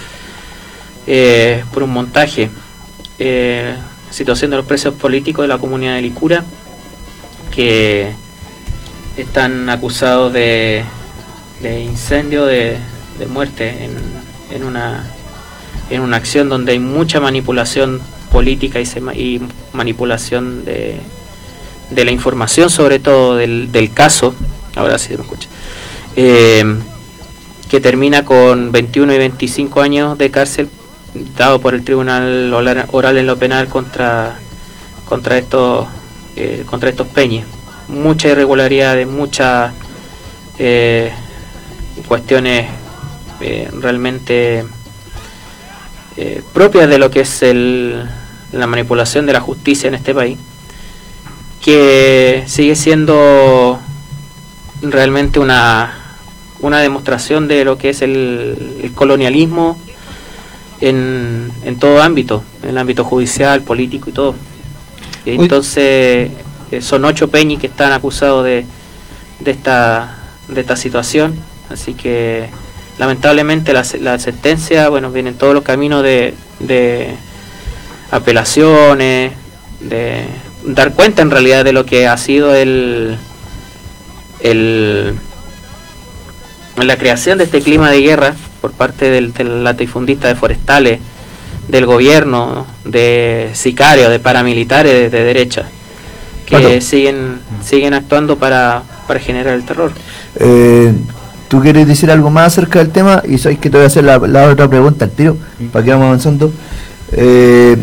eh, 1.07 1.65
por 1.73 1.83
un 1.83 1.91
montaje. 1.91 2.51
Eh, 3.19 3.75
situación 4.11 4.51
de 4.51 4.57
los 4.57 4.67
presos 4.67 4.95
políticos 4.95 5.45
de 5.45 5.49
la 5.49 5.59
comunidad 5.59 5.95
de 5.95 6.03
Licura, 6.03 6.45
que 7.55 8.13
están 9.17 9.69
acusados 9.69 10.33
de, 10.33 10.85
de 11.63 11.81
incendio, 11.81 12.45
de, 12.47 12.79
muerte 13.29 13.89
en, 14.51 14.65
una 14.65 15.05
en 15.91 16.01
una 16.01 16.17
acción 16.17 16.49
donde 16.49 16.73
hay 16.73 16.79
mucha 16.79 17.21
manipulación 17.21 18.01
política 18.33 18.81
y 18.81 19.43
manipulación 19.75 20.65
de, 20.65 20.99
de 21.91 22.05
la 22.05 22.11
información, 22.13 22.71
sobre 22.71 22.99
todo 22.99 23.37
del, 23.37 23.71
del 23.73 23.93
caso, 23.93 24.35
ahora 24.77 24.99
sí 24.99 25.15
me 25.17 25.23
escucha, 25.23 25.49
eh, 26.23 26.63
que 27.71 27.81
termina 27.81 28.27
con 28.27 28.73
21 28.73 29.15
y 29.15 29.17
25 29.17 29.81
años 29.81 30.19
de 30.19 30.31
cárcel 30.31 30.69
dado 31.35 31.63
por 31.63 31.73
el 31.73 31.83
Tribunal 31.83 32.53
Oral 32.53 33.17
en 33.17 33.27
lo 33.27 33.39
Penal 33.39 33.69
contra, 33.69 34.39
contra, 35.07 35.39
estos, 35.39 35.89
eh, 36.37 36.65
contra 36.67 36.91
estos 36.91 37.07
peñes. 37.07 37.47
Muchas 37.89 38.33
irregularidades, 38.33 39.09
muchas 39.09 39.73
eh, 40.59 41.11
cuestiones 42.07 42.69
realmente 43.81 44.67
propias 46.53 46.87
de 46.91 46.99
lo 46.99 47.11
que 47.11 47.21
es 47.21 47.43
el, 47.43 48.07
la 48.53 48.67
manipulación 48.67 49.25
de 49.25 49.33
la 49.33 49.41
justicia 49.41 49.89
en 49.89 49.95
este 49.95 50.15
país, 50.15 50.39
que 51.63 52.45
sigue 52.47 52.77
siendo 52.77 53.81
realmente 54.83 55.41
una, 55.41 56.00
una 56.63 56.81
demostración 56.81 57.49
de 57.49 57.65
lo 57.65 57.79
que 57.79 57.91
es 57.91 58.03
el, 58.03 58.81
el 58.83 58.93
colonialismo 58.93 59.81
en, 60.81 61.51
en 61.65 61.79
todo 61.79 62.03
ámbito, 62.03 62.43
en 62.63 62.71
el 62.71 62.79
ámbito 62.79 63.05
judicial, 63.05 63.63
político 63.63 64.11
y 64.11 64.13
todo. 64.13 64.35
Y 65.25 65.33
entonces 65.33 66.31
eh, 66.71 66.81
son 66.81 67.05
ocho 67.05 67.29
peñis 67.29 67.59
que 67.59 67.67
están 67.67 67.93
acusados 67.93 68.45
de, 68.45 68.65
de, 69.41 69.51
esta, 69.51 70.19
de 70.49 70.61
esta 70.61 70.77
situación, 70.77 71.35
así 71.69 71.95
que 71.95 72.49
lamentablemente 72.99 73.73
la, 73.73 73.85
la 74.01 74.19
sentencia, 74.19 74.89
bueno, 74.89 75.11
vienen 75.11 75.35
todos 75.35 75.55
los 75.55 75.63
caminos 75.63 76.03
de, 76.03 76.35
de 76.59 77.15
apelaciones, 78.11 79.33
de 79.81 80.25
dar 80.65 80.93
cuenta 80.93 81.23
en 81.23 81.31
realidad 81.31 81.65
de 81.65 81.73
lo 81.73 81.87
que 81.87 82.07
ha 82.07 82.17
sido 82.17 82.55
el, 82.55 83.17
el 84.41 85.15
la 86.87 86.97
creación 86.97 87.39
de 87.39 87.45
este 87.45 87.61
clima 87.61 87.91
de 87.91 88.01
guerra 88.01 88.35
por 88.61 88.73
parte 88.73 89.11
del, 89.11 89.33
del 89.33 89.65
latifundista 89.65 90.29
de 90.29 90.35
forestales, 90.35 91.01
del 91.69 91.87
gobierno, 91.87 92.67
de 92.85 93.51
sicarios, 93.55 94.11
de 94.11 94.19
paramilitares 94.19 94.93
de, 94.93 95.11
de 95.11 95.25
derecha, 95.25 95.65
que 96.47 96.57
Pato. 96.57 96.81
siguen 96.81 97.41
siguen 97.65 97.95
actuando 97.95 98.37
para, 98.37 98.83
para 99.07 99.21
generar 99.21 99.55
el 99.55 99.65
terror. 99.65 99.93
Eh, 100.37 100.93
¿Tú 101.49 101.61
quieres 101.61 101.87
decir 101.87 102.11
algo 102.11 102.31
más 102.31 102.47
acerca 102.47 102.79
del 102.79 102.91
tema? 102.91 103.23
Y 103.29 103.39
sabes 103.39 103.59
que 103.59 103.71
te 103.71 103.77
voy 103.77 103.85
a 103.85 103.87
hacer 103.89 104.05
la, 104.05 104.19
la 104.19 104.45
otra 104.45 104.69
pregunta 104.69 105.05
al 105.05 105.11
tiro, 105.11 105.37
para 105.73 105.85
que 105.85 105.91
vamos 105.91 106.07
avanzando. 106.07 106.53
Eh, 107.13 107.77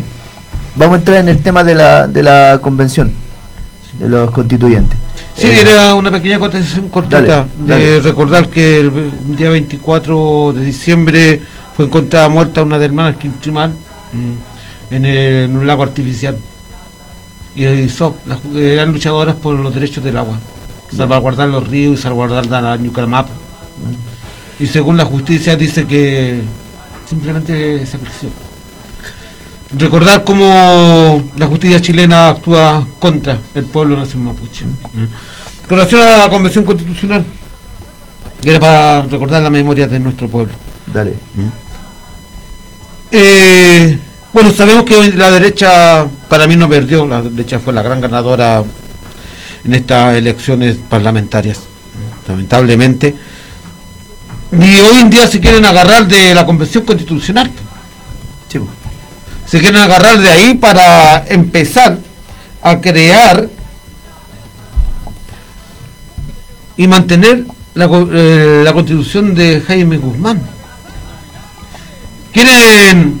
vamos 0.74 0.94
a 0.94 0.98
entrar 0.98 1.18
en 1.18 1.28
el 1.28 1.42
tema 1.42 1.64
de 1.64 1.74
la, 1.74 2.06
de 2.06 2.22
la 2.22 2.60
convención, 2.62 3.12
de 3.98 4.08
los 4.08 4.30
constituyentes. 4.30 4.98
Sí, 5.36 5.46
Eh, 5.48 5.60
era 5.60 5.94
una 5.94 6.10
pequeña 6.10 6.38
contestación 6.38 6.88
cortita 6.88 7.20
Dale, 7.20 7.84
de 7.84 7.90
dale. 7.96 8.00
recordar 8.00 8.48
que 8.48 8.80
el 8.80 8.92
día 9.36 9.50
24 9.50 10.52
de 10.54 10.64
diciembre 10.64 11.40
fue 11.76 11.86
encontrada 11.86 12.28
muerta 12.28 12.62
una 12.62 12.78
de 12.78 12.84
hermanas 12.86 13.16
Quintrimal 13.16 13.70
mm, 14.12 14.94
en, 14.94 15.04
el- 15.04 15.44
en 15.50 15.56
un 15.56 15.66
lago 15.66 15.82
artificial. 15.82 16.36
Y 17.54 17.64
eh, 17.64 17.88
las, 18.26 18.38
eran 18.54 18.92
luchadoras 18.92 19.34
por 19.36 19.54
los 19.58 19.74
derechos 19.74 20.02
del 20.04 20.16
agua, 20.16 20.38
salvaguardar 20.94 21.48
los 21.48 21.66
ríos 21.68 21.98
y 21.98 22.02
salvaguardar 22.02 22.46
la 22.46 22.76
Ñucaramapa. 22.76 23.30
Y 24.60 24.66
según 24.66 24.96
la 24.96 25.04
justicia 25.04 25.56
dice 25.56 25.86
que 25.86 26.40
simplemente 27.08 27.84
se 27.86 27.98
creció. 27.98 28.28
Recordar 29.70 30.24
cómo 30.24 31.30
la 31.36 31.46
justicia 31.46 31.80
chilena 31.80 32.30
actúa 32.30 32.86
contra 32.98 33.38
el 33.54 33.64
pueblo 33.66 33.96
nación 33.96 34.24
mapuche. 34.24 34.64
Con 35.68 35.76
relación 35.76 36.00
a 36.00 36.16
la 36.16 36.30
convención 36.30 36.64
constitucional, 36.64 37.24
era 38.42 38.60
para 38.60 39.02
recordar 39.02 39.42
la 39.42 39.50
memoria 39.50 39.86
de 39.86 40.00
nuestro 40.00 40.26
pueblo. 40.28 40.54
Dale. 40.86 41.14
Eh, 43.10 43.98
bueno, 44.32 44.52
sabemos 44.52 44.84
que 44.84 44.96
hoy 44.96 45.12
la 45.12 45.30
derecha 45.30 46.06
para 46.28 46.46
mí 46.46 46.56
no 46.56 46.68
perdió, 46.68 47.06
la 47.06 47.20
derecha 47.20 47.58
fue 47.58 47.74
la 47.74 47.82
gran 47.82 48.00
ganadora 48.00 48.64
en 49.64 49.74
estas 49.74 50.16
elecciones 50.16 50.76
parlamentarias, 50.88 51.60
lamentablemente. 52.26 53.14
Y 54.50 54.76
hoy 54.76 54.96
en 55.00 55.10
día 55.10 55.26
se 55.26 55.40
quieren 55.40 55.66
agarrar 55.66 56.08
de 56.08 56.34
la 56.34 56.46
convención 56.46 56.84
constitucional. 56.84 57.50
Se 59.50 59.60
quieren 59.60 59.80
agarrar 59.80 60.18
de 60.18 60.28
ahí 60.28 60.54
para 60.54 61.24
empezar 61.26 61.98
a 62.60 62.80
crear 62.82 63.48
y 66.76 66.86
mantener 66.86 67.46
la, 67.72 67.88
eh, 68.12 68.60
la 68.62 68.72
constitución 68.74 69.34
de 69.34 69.62
Jaime 69.66 69.96
Guzmán. 69.96 70.42
Quieren 72.30 73.18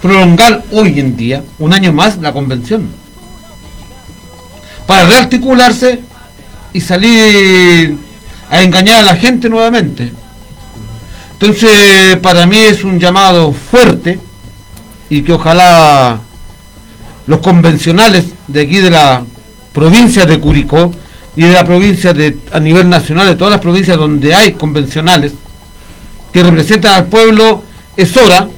prolongar 0.00 0.64
hoy 0.72 0.98
en 1.00 1.16
día, 1.18 1.44
un 1.58 1.74
año 1.74 1.92
más, 1.92 2.16
la 2.16 2.32
convención. 2.32 2.88
Para 4.86 5.04
rearticularse 5.04 6.00
y 6.72 6.80
salir 6.80 7.98
a 8.48 8.62
engañar 8.62 9.00
a 9.00 9.02
la 9.02 9.16
gente 9.16 9.50
nuevamente. 9.50 10.10
Entonces, 11.32 12.16
para 12.22 12.46
mí 12.46 12.56
es 12.56 12.84
un 12.84 12.98
llamado 12.98 13.52
fuerte 13.52 14.18
y 15.10 15.22
que 15.22 15.32
ojalá 15.32 16.20
los 17.26 17.40
convencionales 17.40 18.26
de 18.46 18.62
aquí 18.62 18.78
de 18.78 18.90
la 18.90 19.22
provincia 19.72 20.26
de 20.26 20.40
Curicó 20.40 20.92
y 21.36 21.42
de 21.42 21.52
la 21.52 21.64
provincia 21.64 22.14
a 22.52 22.60
nivel 22.60 22.88
nacional, 22.88 23.26
de 23.26 23.36
todas 23.36 23.52
las 23.52 23.60
provincias 23.60 23.96
donde 23.96 24.34
hay 24.34 24.52
convencionales 24.52 25.32
que 26.32 26.42
representan 26.42 26.94
al 26.94 27.06
pueblo, 27.06 27.62
es 27.96 28.16
hora 28.16 28.48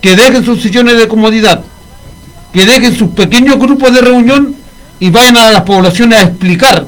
que 0.00 0.16
dejen 0.16 0.44
sus 0.44 0.62
sillones 0.62 0.98
de 0.98 1.08
comodidad, 1.08 1.62
que 2.52 2.66
dejen 2.66 2.96
sus 2.96 3.10
pequeños 3.10 3.58
grupos 3.58 3.92
de 3.94 4.00
reunión 4.00 4.54
y 5.00 5.10
vayan 5.10 5.36
a 5.36 5.50
las 5.50 5.62
poblaciones 5.62 6.18
a 6.18 6.22
explicar 6.22 6.86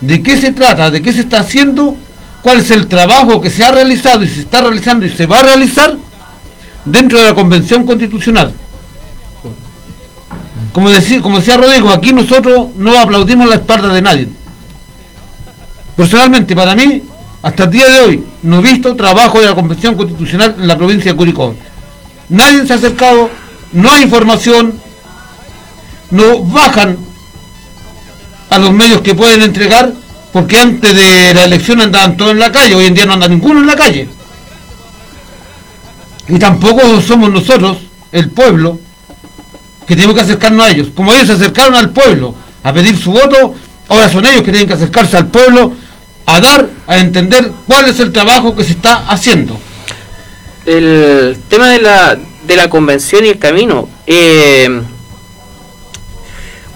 de 0.00 0.22
qué 0.22 0.36
se 0.36 0.52
trata, 0.52 0.90
de 0.90 1.02
qué 1.02 1.12
se 1.12 1.20
está 1.20 1.40
haciendo, 1.40 1.96
cuál 2.42 2.60
es 2.60 2.70
el 2.70 2.86
trabajo 2.86 3.40
que 3.40 3.50
se 3.50 3.64
ha 3.64 3.70
realizado 3.70 4.22
y 4.22 4.28
se 4.28 4.40
está 4.40 4.60
realizando 4.60 5.06
y 5.06 5.10
se 5.10 5.26
va 5.26 5.40
a 5.40 5.42
realizar 5.42 5.96
dentro 6.84 7.18
de 7.18 7.24
la 7.26 7.34
Convención 7.34 7.84
Constitucional. 7.84 8.54
Como 10.72 10.88
decía, 10.88 11.20
como 11.20 11.40
Rodrigo, 11.40 11.90
aquí 11.90 12.12
nosotros 12.12 12.68
no 12.76 12.98
aplaudimos 12.98 13.48
la 13.48 13.56
espalda 13.56 13.88
de 13.88 14.02
nadie. 14.02 14.28
Personalmente, 15.96 16.54
para 16.54 16.74
mí, 16.74 17.02
hasta 17.42 17.64
el 17.64 17.70
día 17.70 17.86
de 17.88 18.00
hoy, 18.00 18.24
no 18.42 18.58
he 18.58 18.62
visto 18.62 18.94
trabajo 18.94 19.40
de 19.40 19.46
la 19.46 19.54
Convención 19.54 19.96
Constitucional 19.96 20.56
en 20.58 20.68
la 20.68 20.76
provincia 20.76 21.10
de 21.10 21.16
Curicó. 21.16 21.54
Nadie 22.28 22.66
se 22.66 22.72
ha 22.72 22.76
acercado, 22.76 23.28
no 23.72 23.90
hay 23.90 24.04
información, 24.04 24.80
no 26.10 26.38
bajan 26.44 26.96
a 28.50 28.58
los 28.58 28.72
medios 28.72 29.00
que 29.00 29.14
pueden 29.14 29.42
entregar, 29.42 29.92
porque 30.32 30.58
antes 30.58 30.94
de 30.94 31.34
la 31.34 31.44
elección 31.44 31.80
andaban 31.80 32.16
todos 32.16 32.32
en 32.32 32.38
la 32.38 32.52
calle, 32.52 32.74
hoy 32.76 32.86
en 32.86 32.94
día 32.94 33.06
no 33.06 33.14
anda 33.14 33.28
ninguno 33.28 33.60
en 33.60 33.66
la 33.66 33.76
calle. 33.76 34.08
Y 36.30 36.38
tampoco 36.38 37.00
somos 37.00 37.30
nosotros, 37.30 37.78
el 38.12 38.30
pueblo, 38.30 38.78
que 39.86 39.94
tenemos 39.94 40.14
que 40.14 40.22
acercarnos 40.22 40.66
a 40.66 40.70
ellos. 40.70 40.88
Como 40.94 41.12
ellos 41.12 41.26
se 41.26 41.32
acercaron 41.34 41.74
al 41.74 41.90
pueblo 41.90 42.34
a 42.62 42.72
pedir 42.72 42.96
su 42.96 43.10
voto, 43.12 43.54
ahora 43.88 44.08
son 44.08 44.24
ellos 44.26 44.42
que 44.42 44.52
tienen 44.52 44.68
que 44.68 44.74
acercarse 44.74 45.16
al 45.16 45.26
pueblo 45.26 45.72
a 46.26 46.40
dar, 46.40 46.68
a 46.86 46.98
entender 46.98 47.52
cuál 47.66 47.88
es 47.88 47.98
el 48.00 48.12
trabajo 48.12 48.54
que 48.54 48.64
se 48.64 48.72
está 48.72 49.08
haciendo. 49.08 49.58
El 50.64 51.38
tema 51.48 51.68
de 51.70 51.80
la, 51.80 52.16
de 52.46 52.56
la 52.56 52.70
convención 52.70 53.24
y 53.24 53.30
el 53.30 53.38
camino. 53.38 53.88
Eh, 54.06 54.80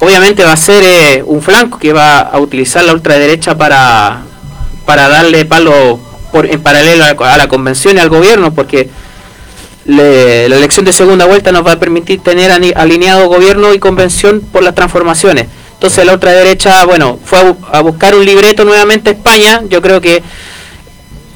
obviamente 0.01 0.45
va 0.45 0.53
a 0.53 0.57
ser 0.57 0.83
eh, 0.85 1.23
un 1.25 1.43
flanco 1.43 1.79
que 1.79 1.93
va 1.93 2.21
a 2.21 2.39
utilizar 2.39 2.85
la 2.85 2.93
ultraderecha 2.93 3.57
para, 3.57 4.23
para 4.85 5.09
darle 5.09 5.45
palo 5.45 5.99
por, 6.31 6.47
en 6.47 6.63
paralelo 6.63 7.05
a 7.05 7.39
la, 7.39 7.49
convención 7.49 7.97
y 7.97 8.01
al 8.01 8.09
gobierno, 8.09 8.53
porque 8.53 8.91
la 9.87 10.57
elección 10.57 10.85
de 10.85 10.93
segunda 10.93 11.27
vuelta 11.27 11.53
nos 11.53 11.67
va 11.67 11.73
a 11.73 11.79
permitir 11.79 12.21
tener 12.21 12.51
alineado 12.51 13.29
gobierno 13.29 13.75
y 13.75 13.79
convención 13.79 14.41
por 14.41 14.63
las 14.63 14.75
transformaciones. 14.75 15.47
Entonces 15.75 16.07
la 16.07 16.15
ultraderecha, 16.15 16.85
bueno, 16.87 17.19
fue 17.23 17.55
a, 17.71 17.81
buscar 17.83 18.15
un 18.15 18.25
libreto 18.25 18.65
nuevamente 18.65 19.11
a 19.11 19.13
España. 19.13 19.63
Yo 19.69 19.83
creo 19.83 20.01
que 20.01 20.23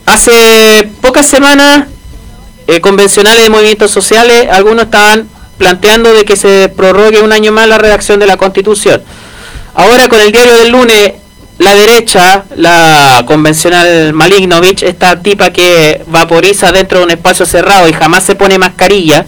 hace 0.07 0.91
pocas 1.03 1.27
semanas 1.27 1.87
eh, 2.66 2.81
convencionales 2.81 3.43
de 3.43 3.51
movimientos 3.51 3.91
sociales, 3.91 4.49
algunos 4.51 4.87
estaban 4.87 5.29
planteando 5.59 6.15
de 6.15 6.25
que 6.25 6.37
se 6.37 6.73
prorrogue 6.75 7.20
un 7.20 7.33
año 7.33 7.53
más 7.53 7.69
la 7.69 7.77
redacción 7.77 8.20
de 8.20 8.27
la 8.27 8.39
Constitución. 8.39 9.03
Ahora 9.75 10.09
con 10.09 10.20
el 10.20 10.33
diario 10.33 10.55
del 10.55 10.70
lunes, 10.70 11.12
la 11.59 11.74
derecha, 11.74 12.44
la 12.56 13.24
convencional 13.26 14.12
Malignovich, 14.12 14.82
esta 14.82 15.20
tipa 15.20 15.51
que 15.51 16.02
vaporiza 16.06 16.70
dentro 16.72 16.98
de 16.98 17.05
un 17.05 17.10
espacio 17.10 17.47
cerrado 17.47 17.89
y 17.89 17.93
jamás 17.93 18.24
se 18.24 18.36
pone 18.36 18.59
mascarilla, 18.59 19.26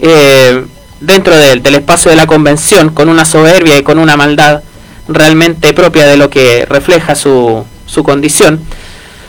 eh, 0.00 0.64
dentro 1.00 1.36
del, 1.36 1.62
del 1.62 1.76
espacio 1.76 2.10
de 2.10 2.16
la 2.16 2.26
convención, 2.26 2.90
con 2.90 3.08
una 3.08 3.24
soberbia 3.24 3.78
y 3.78 3.82
con 3.82 3.98
una 3.98 4.16
maldad 4.16 4.62
realmente 5.08 5.72
propia 5.72 6.06
de 6.06 6.16
lo 6.16 6.30
que 6.30 6.66
refleja 6.68 7.14
su, 7.14 7.64
su 7.86 8.02
condición. 8.02 8.60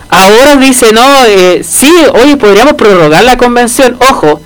Ahora 0.09 0.55
dice, 0.55 0.91
no, 0.93 1.25
eh, 1.25 1.63
sí, 1.63 1.91
hoy 2.13 2.35
podríamos 2.35 2.73
prorrogar 2.73 3.23
la 3.23 3.37
convención. 3.37 3.97
Ojo, 4.09 4.41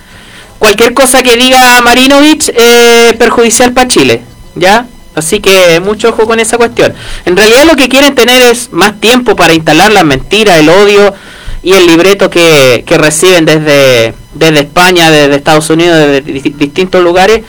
cualquier 0.57 0.93
cosa 0.93 1.21
que 1.21 1.37
diga 1.37 1.81
Marinovich 1.81 2.49
es 2.49 3.13
perjudicial 3.13 3.73
para 3.73 3.87
Chile, 3.87 4.23
¿ya? 4.55 4.87
Así 5.19 5.39
que 5.39 5.79
mucho 5.79 6.09
ojo 6.09 6.25
con 6.25 6.39
esa 6.39 6.57
cuestión. 6.57 6.93
En 7.25 7.37
realidad 7.37 7.65
lo 7.65 7.75
que 7.75 7.87
quieren 7.87 8.15
tener 8.15 8.41
es 8.43 8.71
más 8.71 8.99
tiempo 8.99 9.35
para 9.35 9.53
instalar 9.53 9.91
las 9.91 10.03
mentiras, 10.03 10.57
el 10.57 10.69
odio 10.69 11.13
y 11.61 11.73
el 11.73 11.85
libreto 11.85 12.29
que, 12.29 12.83
reciben 12.87 13.45
desde, 13.45 14.13
desde 14.33 14.59
España, 14.59 15.11
desde 15.11 15.35
Estados 15.35 15.69
Unidos, 15.69 15.97
desde 15.97 16.21
distintos 16.31 17.03
lugares, 17.03 17.41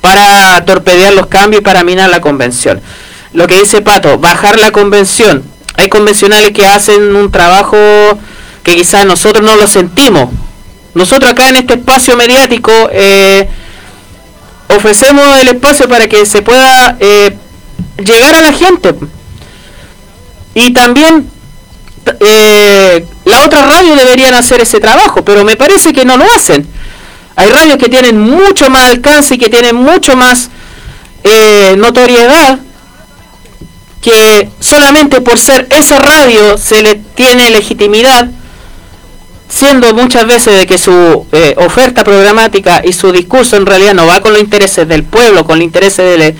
para 0.00 0.64
torpedear 0.64 1.14
los 1.14 1.26
cambios 1.26 1.60
y 1.60 1.64
para 1.64 1.84
minar 1.84 2.10
la 2.10 2.20
convención. 2.20 2.80
Lo 3.32 3.46
que 3.46 3.58
dice 3.58 3.80
Pato, 3.80 4.18
bajar 4.18 4.58
la 4.58 4.72
convención. 4.72 5.42
Hay 5.76 5.88
convencionales 5.88 6.50
que 6.50 6.66
hacen 6.66 7.16
un 7.16 7.30
trabajo 7.30 7.78
que 8.62 8.76
quizás 8.76 9.06
nosotros 9.06 9.42
no 9.42 9.56
lo 9.56 9.66
sentimos, 9.66 10.28
nosotros 10.94 11.30
acá 11.30 11.48
en 11.48 11.56
este 11.56 11.74
espacio 11.74 12.16
mediático 12.16 12.72
eh, 12.92 13.48
ofrecemos 14.76 15.38
el 15.40 15.48
espacio 15.48 15.88
para 15.88 16.08
que 16.08 16.24
se 16.26 16.42
pueda 16.42 16.96
eh, 17.00 17.36
llegar 17.98 18.34
a 18.34 18.42
la 18.42 18.52
gente. 18.52 18.94
Y 20.54 20.72
también 20.72 21.30
eh, 22.20 23.06
la 23.24 23.44
otra 23.44 23.62
radio 23.62 23.94
deberían 23.94 24.34
hacer 24.34 24.60
ese 24.60 24.80
trabajo, 24.80 25.24
pero 25.24 25.44
me 25.44 25.56
parece 25.56 25.92
que 25.92 26.04
no 26.04 26.16
lo 26.16 26.24
hacen. 26.34 26.66
Hay 27.36 27.48
radios 27.48 27.78
que 27.78 27.88
tienen 27.88 28.20
mucho 28.20 28.68
más 28.68 28.90
alcance 28.90 29.34
y 29.34 29.38
que 29.38 29.48
tienen 29.48 29.76
mucho 29.76 30.16
más 30.16 30.50
notoriedad 31.76 32.58
que 34.02 34.50
solamente 34.58 35.20
por 35.20 35.38
ser 35.38 35.68
esa 35.70 35.98
radio 36.00 36.58
se 36.58 36.82
le 36.82 36.96
tiene 36.96 37.50
legitimidad 37.50 38.28
siendo 39.52 39.92
muchas 39.92 40.26
veces 40.26 40.58
de 40.58 40.66
que 40.66 40.78
su 40.78 41.26
eh, 41.30 41.54
oferta 41.58 42.04
programática 42.04 42.80
y 42.84 42.92
su 42.94 43.12
discurso 43.12 43.56
en 43.56 43.66
realidad 43.66 43.92
no 43.92 44.06
va 44.06 44.20
con 44.20 44.32
los 44.32 44.40
intereses 44.40 44.88
del 44.88 45.04
pueblo, 45.04 45.44
con 45.44 45.58
los 45.58 45.64
intereses 45.64 46.34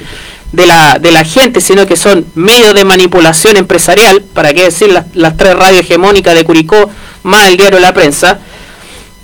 de, 0.52 0.66
la, 0.66 1.24
gente, 1.24 1.60
sino 1.60 1.86
que 1.86 1.97
son 1.97 2.24
medios 2.34 2.74
de 2.74 2.84
manipulación 2.84 3.59
empresarial, 3.59 4.22
para 4.22 4.55
qué 4.55 4.64
decir 4.64 4.98
las, 5.12 5.36
tres 5.36 5.55
radios 5.55 5.82
hegemónicas 5.82 6.34
de 6.34 6.44
Curicó, 6.44 6.90
más 7.22 7.48
el 7.48 7.59
diario 7.59 7.80
La 7.80 7.93
Prensa, 7.93 8.39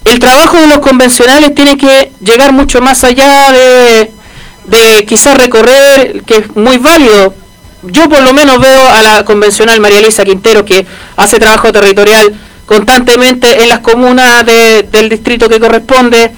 el 0.05 0.19
trabajo 0.19 0.59
de 0.59 0.67
los 0.67 0.79
convencionales 0.81 1.55
tiene 1.55 1.79
que 1.79 2.13
llegar 2.21 2.53
mucho 2.53 2.83
más 2.83 3.05
allá 3.05 3.53
de 3.53 5.07
quizás 5.07 5.39
recorrer, 5.39 6.23
que 6.27 6.37
es 6.37 6.57
muy 6.57 6.77
válido. 6.77 7.35
Yo 7.83 8.09
por 8.09 8.21
lo 8.23 8.33
menos 8.35 8.61
veo 8.61 8.89
a 8.89 9.03
la 9.03 9.25
convencional 9.25 9.81
María 9.81 9.99
Elisa 9.99 10.25
Quintero 10.25 10.65
que 10.65 10.85
hace 11.17 11.39
trabajo 11.39 11.73
territorial 11.73 12.35
constantemente 12.69 13.63
en 13.63 13.71
las 13.71 13.79
comunas 13.79 14.45
del 14.45 15.09
distrito 15.09 15.49
que 15.49 15.59
corresponde. 15.59 16.33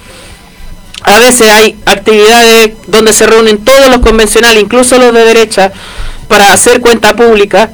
A 1.03 1.19
veces 1.19 1.49
hay 1.49 1.77
actividades 1.85 2.71
donde 2.87 3.11
se 3.11 3.27
reúnen 3.27 3.57
todos 3.65 3.89
los 3.89 3.99
convencionales, 3.99 4.63
incluso 4.63 4.97
los 4.97 5.13
de 5.13 5.25
derecha, 5.25 5.73
para 6.29 6.53
hacer 6.53 6.79
cuenta 6.79 7.17
pública. 7.17 7.71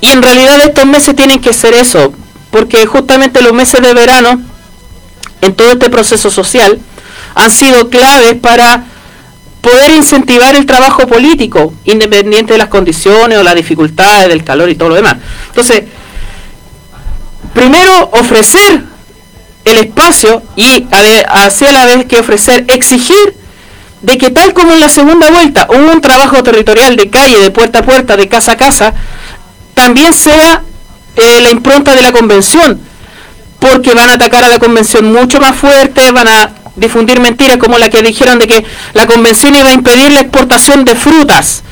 Y 0.00 0.10
en 0.10 0.22
realidad 0.22 0.60
estos 0.60 0.86
meses 0.86 1.16
tienen 1.16 1.40
que 1.40 1.52
ser 1.52 1.74
eso, 1.74 2.12
porque 2.52 2.86
justamente 2.86 3.42
los 3.42 3.52
meses 3.52 3.82
de 3.82 3.92
verano, 3.94 4.40
en 5.40 5.54
todo 5.54 5.72
este 5.72 5.90
proceso 5.90 6.30
social, 6.30 6.78
han 7.34 7.50
sido 7.50 7.90
claves 7.90 8.34
para 8.34 8.84
poder 9.60 9.90
incentivar 9.90 10.54
el 10.54 10.66
trabajo 10.66 11.08
político, 11.08 11.74
independiente 11.84 12.52
de 12.52 12.58
las 12.58 12.68
condiciones 12.68 13.38
o 13.38 13.42
las 13.42 13.56
dificultades 13.56 14.28
del 14.28 14.44
calor 14.44 14.70
y 14.70 14.76
todo 14.76 14.90
lo 14.90 14.94
demás. 14.94 15.16
Entonces, 15.48 15.82
primero 17.54 18.10
ofrecer 18.12 18.84
el 19.64 19.78
espacio 19.78 20.42
y 20.56 20.86
así 21.28 21.66
a 21.66 21.72
la 21.72 21.84
vez 21.84 22.06
que 22.06 22.18
ofrecer, 22.18 22.64
exigir 22.68 23.34
de 24.02 24.16
que 24.16 24.30
tal 24.30 24.52
como 24.54 24.72
en 24.72 24.80
la 24.80 24.88
segunda 24.88 25.30
vuelta 25.30 25.66
un 25.70 26.00
trabajo 26.00 26.42
territorial 26.42 26.96
de 26.96 27.10
calle, 27.10 27.38
de 27.38 27.50
puerta 27.50 27.80
a 27.80 27.82
puerta, 27.82 28.16
de 28.16 28.28
casa 28.28 28.52
a 28.52 28.56
casa, 28.56 28.94
también 29.74 30.14
sea 30.14 30.62
eh, 31.16 31.40
la 31.40 31.50
impronta 31.50 31.94
de 31.94 32.02
la 32.02 32.12
convención, 32.12 32.80
porque 33.58 33.94
van 33.94 34.10
a 34.10 34.14
atacar 34.14 34.44
a 34.44 34.48
la 34.48 34.58
convención 34.58 35.12
mucho 35.12 35.40
más 35.40 35.56
fuerte, 35.56 36.12
van 36.12 36.28
a 36.28 36.52
difundir 36.76 37.20
mentiras 37.20 37.56
como 37.56 37.76
la 37.76 37.88
que 37.88 38.02
dijeron 38.02 38.38
de 38.38 38.46
que 38.46 38.64
la 38.94 39.06
convención 39.06 39.54
iba 39.56 39.68
a 39.68 39.72
impedir 39.72 40.12
la 40.12 40.20
exportación 40.20 40.84
de 40.84 40.94
frutas, 40.94 41.62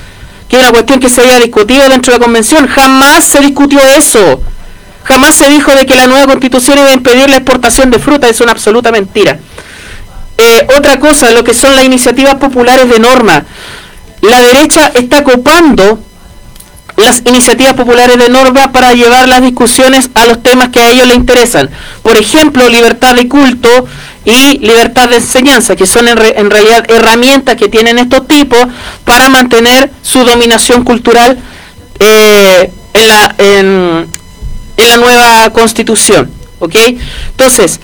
que 0.48 0.56
es 0.56 0.62
una 0.62 0.72
cuestión 0.72 1.00
que 1.00 1.08
se 1.08 1.20
había 1.20 1.38
discutido 1.38 1.88
dentro 1.88 2.12
de 2.12 2.18
la 2.18 2.24
convención, 2.24 2.66
jamás 2.66 3.24
se 3.24 3.40
discutió 3.40 3.80
eso. 3.80 4.42
Jamás 5.06 5.34
se 5.36 5.48
dijo 5.48 5.72
de 5.74 5.86
que 5.86 5.94
la 5.94 6.06
nueva 6.06 6.26
constitución 6.26 6.78
iba 6.78 6.88
a 6.88 6.92
impedir 6.94 7.28
la 7.30 7.36
exportación 7.36 7.90
de 7.90 7.98
fruta, 7.98 8.28
es 8.28 8.40
una 8.40 8.52
absoluta 8.52 8.90
mentira. 8.90 9.38
Eh, 10.36 10.66
otra 10.76 10.98
cosa, 10.98 11.30
lo 11.30 11.44
que 11.44 11.54
son 11.54 11.74
las 11.76 11.84
iniciativas 11.84 12.34
populares 12.34 12.88
de 12.90 12.98
norma. 12.98 13.44
La 14.22 14.40
derecha 14.40 14.90
está 14.94 15.22
copando 15.22 16.00
las 16.96 17.22
iniciativas 17.24 17.74
populares 17.74 18.18
de 18.18 18.28
norma 18.28 18.72
para 18.72 18.94
llevar 18.94 19.28
las 19.28 19.42
discusiones 19.42 20.10
a 20.14 20.26
los 20.26 20.42
temas 20.42 20.70
que 20.70 20.80
a 20.80 20.90
ellos 20.90 21.06
les 21.06 21.16
interesan. 21.16 21.70
Por 22.02 22.16
ejemplo, 22.16 22.68
libertad 22.68 23.14
de 23.14 23.28
culto 23.28 23.68
y 24.24 24.58
libertad 24.58 25.08
de 25.08 25.16
enseñanza, 25.16 25.76
que 25.76 25.86
son 25.86 26.08
en, 26.08 26.16
re- 26.16 26.34
en 26.40 26.50
realidad 26.50 26.84
herramientas 26.90 27.54
que 27.56 27.68
tienen 27.68 27.98
estos 27.98 28.26
tipos 28.26 28.58
para 29.04 29.28
mantener 29.28 29.90
su 30.02 30.24
dominación 30.24 30.82
cultural 30.84 31.38
eh, 32.00 32.72
en, 32.94 33.08
la, 33.08 33.34
en 34.76 34.88
la 34.88 34.96
nueva 34.96 35.50
constitución. 35.50 36.30
¿ok? 36.58 36.74
Entonces, 37.30 37.80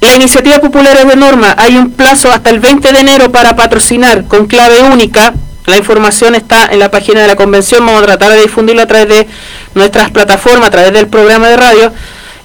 la 0.00 0.14
iniciativa 0.14 0.58
popular 0.58 0.96
es 0.96 1.08
de 1.08 1.16
norma. 1.16 1.54
Hay 1.58 1.76
un 1.76 1.92
plazo 1.92 2.30
hasta 2.30 2.50
el 2.50 2.60
20 2.60 2.92
de 2.92 3.00
enero 3.00 3.32
para 3.32 3.56
patrocinar 3.56 4.26
con 4.26 4.46
clave 4.46 4.82
única. 4.82 5.34
La 5.66 5.76
información 5.78 6.34
está 6.34 6.66
en 6.66 6.78
la 6.78 6.90
página 6.90 7.22
de 7.22 7.28
la 7.28 7.36
convención. 7.36 7.84
Vamos 7.84 8.02
a 8.02 8.06
tratar 8.06 8.32
de 8.32 8.42
difundirlo 8.42 8.82
a 8.82 8.86
través 8.86 9.08
de 9.08 9.26
nuestras 9.74 10.10
plataformas, 10.10 10.68
a 10.68 10.70
través 10.70 10.92
del 10.92 11.08
programa 11.08 11.48
de 11.48 11.56
radio. 11.56 11.92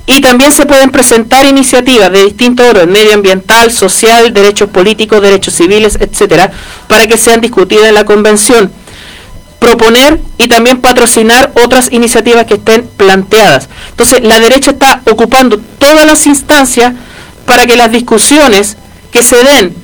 Y 0.08 0.22
también 0.22 0.52
se 0.52 0.66
pueden 0.66 0.90
presentar 0.90 1.46
iniciativas 1.46 2.12
de 2.12 2.24
distinto 2.24 2.68
orden, 2.68 2.92
medioambiental, 2.92 3.72
social, 3.72 4.34
derechos 4.34 4.70
políticos, 4.70 5.22
derechos 5.22 5.54
civiles, 5.54 5.98
etcétera, 6.02 6.52
para 6.88 7.06
que 7.06 7.18
sean 7.18 7.40
discutidas 7.40 7.86
en 7.86 7.94
la 7.94 8.04
convención 8.04 8.72
proponer 9.62 10.20
y 10.40 10.48
también 10.48 10.82
patrocinar 10.82 11.52
otras 11.64 11.92
iniciativas 11.92 12.48
que 12.48 12.56
estén 12.56 12.90
planteadas. 12.98 13.70
Entonces, 13.92 14.22
la 14.24 14.40
derecha 14.40 14.72
está 14.72 15.04
ocupando 15.06 15.62
todas 15.78 16.04
las 16.04 16.26
instancias 16.26 16.94
para 17.46 17.68
que 17.68 17.76
las 17.76 17.92
discusiones 17.92 18.76
que 19.12 19.22
se 19.22 19.44
den 19.44 19.76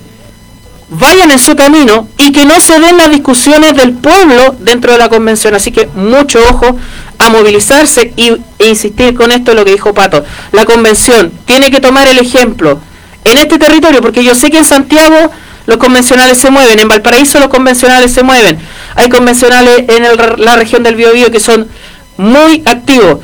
vayan 0.90 1.30
en 1.30 1.38
su 1.38 1.56
camino 1.56 2.08
y 2.18 2.32
que 2.32 2.46
no 2.46 2.60
se 2.60 2.80
den 2.80 2.98
las 2.98 3.12
discusiones 3.12 3.76
del 3.76 3.94
pueblo 3.94 4.56
dentro 4.60 4.94
de 4.94 4.98
la 4.98 5.10
convención. 5.10 5.54
Así 5.54 5.72
que 5.72 5.86
mucho 5.94 6.40
ojo 6.50 6.76
a 7.20 7.30
movilizarse 7.30 8.14
y, 8.16 8.32
e 8.58 8.70
insistir 8.70 9.14
con 9.14 9.32
esto 9.32 9.54
lo 9.54 9.64
que 9.64 9.74
dijo 9.74 9.94
Pato. 9.94 10.26
La 10.54 10.66
convención 10.66 11.32
tiene 11.46 11.70
que 11.70 11.80
tomar 11.80 12.08
el 12.08 12.18
ejemplo 12.18 12.80
en 13.24 13.38
este 13.38 13.60
territorio, 13.60 14.02
porque 14.02 14.24
yo 14.24 14.34
sé 14.34 14.50
que 14.50 14.58
en 14.58 14.66
Santiago 14.66 15.30
los 15.68 15.78
convencionales 15.78 16.40
se 16.40 16.50
mueven, 16.50 16.80
en 16.80 16.88
Valparaíso 16.88 17.40
los 17.40 17.50
convencionales 17.50 18.12
se 18.12 18.24
mueven, 18.24 18.58
hay 18.98 19.10
convencionales 19.10 19.86
en 19.88 20.04
la 20.44 20.56
región 20.56 20.84
del 20.84 20.96
Biobío 20.96 21.32
que 21.32 21.40
son 21.40 21.68
muy 22.18 22.64
activos. 22.66 23.20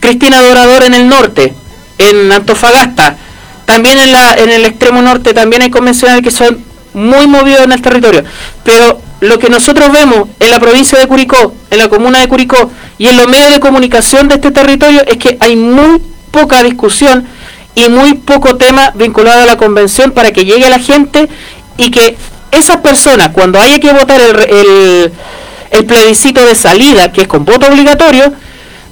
Cristina 0.00 0.42
Dorador 0.42 0.82
en 0.82 0.92
el 0.92 1.08
norte, 1.08 1.54
en 1.98 2.32
Antofagasta, 2.32 3.16
también 3.64 3.98
en, 3.98 4.14
en 4.38 4.50
el 4.50 4.64
extremo 4.66 5.00
norte 5.00 5.32
también 5.32 5.62
hay 5.62 5.70
convencionales 5.70 6.22
que 6.22 6.32
son 6.32 6.62
muy 6.94 7.28
movidos 7.28 7.62
en 7.62 7.72
el 7.72 7.80
territorio. 7.80 8.24
Pero 8.64 9.00
lo 9.20 9.38
que 9.38 9.48
nosotros 9.48 9.90
vemos 9.92 10.28
en 10.40 10.50
la 10.50 10.58
provincia 10.58 10.98
de 10.98 11.06
Curicó, 11.06 11.54
en 11.70 11.78
la 11.78 11.88
comuna 11.88 12.20
de 12.20 12.28
Curicó 12.28 12.70
y 12.98 13.06
en 13.06 13.16
los 13.16 13.28
medios 13.28 13.52
de 13.52 13.60
comunicación 13.60 14.26
de 14.26 14.34
este 14.34 14.50
territorio 14.50 15.02
es 15.06 15.16
que 15.16 15.36
hay 15.40 15.54
muy 15.54 16.02
poca 16.32 16.60
discusión 16.64 17.24
y 17.76 17.88
muy 17.88 18.14
poco 18.14 18.56
tema 18.56 18.90
vinculado 18.96 19.44
a 19.44 19.46
la 19.46 19.56
convención 19.56 20.10
para 20.10 20.32
que 20.32 20.44
llegue 20.44 20.66
a 20.66 20.70
la 20.70 20.80
gente 20.80 21.28
y 21.76 21.92
que 21.92 22.16
esas 22.54 22.78
personas, 22.78 23.28
cuando 23.28 23.60
haya 23.60 23.78
que 23.78 23.92
votar 23.92 24.20
el, 24.20 25.12
el, 25.70 25.84
plebiscito 25.86 26.44
de 26.44 26.54
salida, 26.54 27.12
que 27.12 27.22
es 27.22 27.28
con 27.28 27.44
voto 27.44 27.66
obligatorio, 27.66 28.32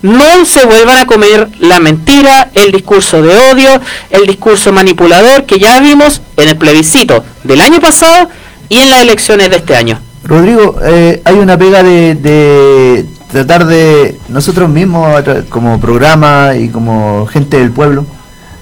no 0.02 0.44
se 0.44 0.64
vuelvan 0.66 0.98
a 0.98 1.06
comer 1.06 1.48
la 1.60 1.78
mentira, 1.78 2.50
el 2.54 2.72
discurso 2.72 3.22
de 3.22 3.36
odio, 3.52 3.80
el 4.10 4.26
discurso 4.26 4.72
manipulador 4.72 5.46
que 5.46 5.58
ya 5.58 5.78
vimos 5.80 6.22
en 6.36 6.48
el 6.48 6.56
plebiscito 6.56 7.24
del 7.44 7.60
año 7.60 7.80
pasado 7.80 8.28
y 8.68 8.78
en 8.78 8.90
las 8.90 9.00
elecciones 9.00 9.50
de 9.50 9.56
este 9.56 9.76
año. 9.76 10.00
Rodrigo, 10.24 10.76
eh, 10.82 11.20
hay 11.24 11.34
una 11.34 11.58
pega 11.58 11.82
de, 11.82 13.06
tratar 13.30 13.66
de 13.66 14.18
nosotros 14.28 14.68
mismos, 14.68 15.22
como 15.48 15.80
programa 15.80 16.56
y 16.56 16.68
como 16.68 17.26
gente 17.26 17.58
del 17.58 17.70
pueblo, 17.70 18.06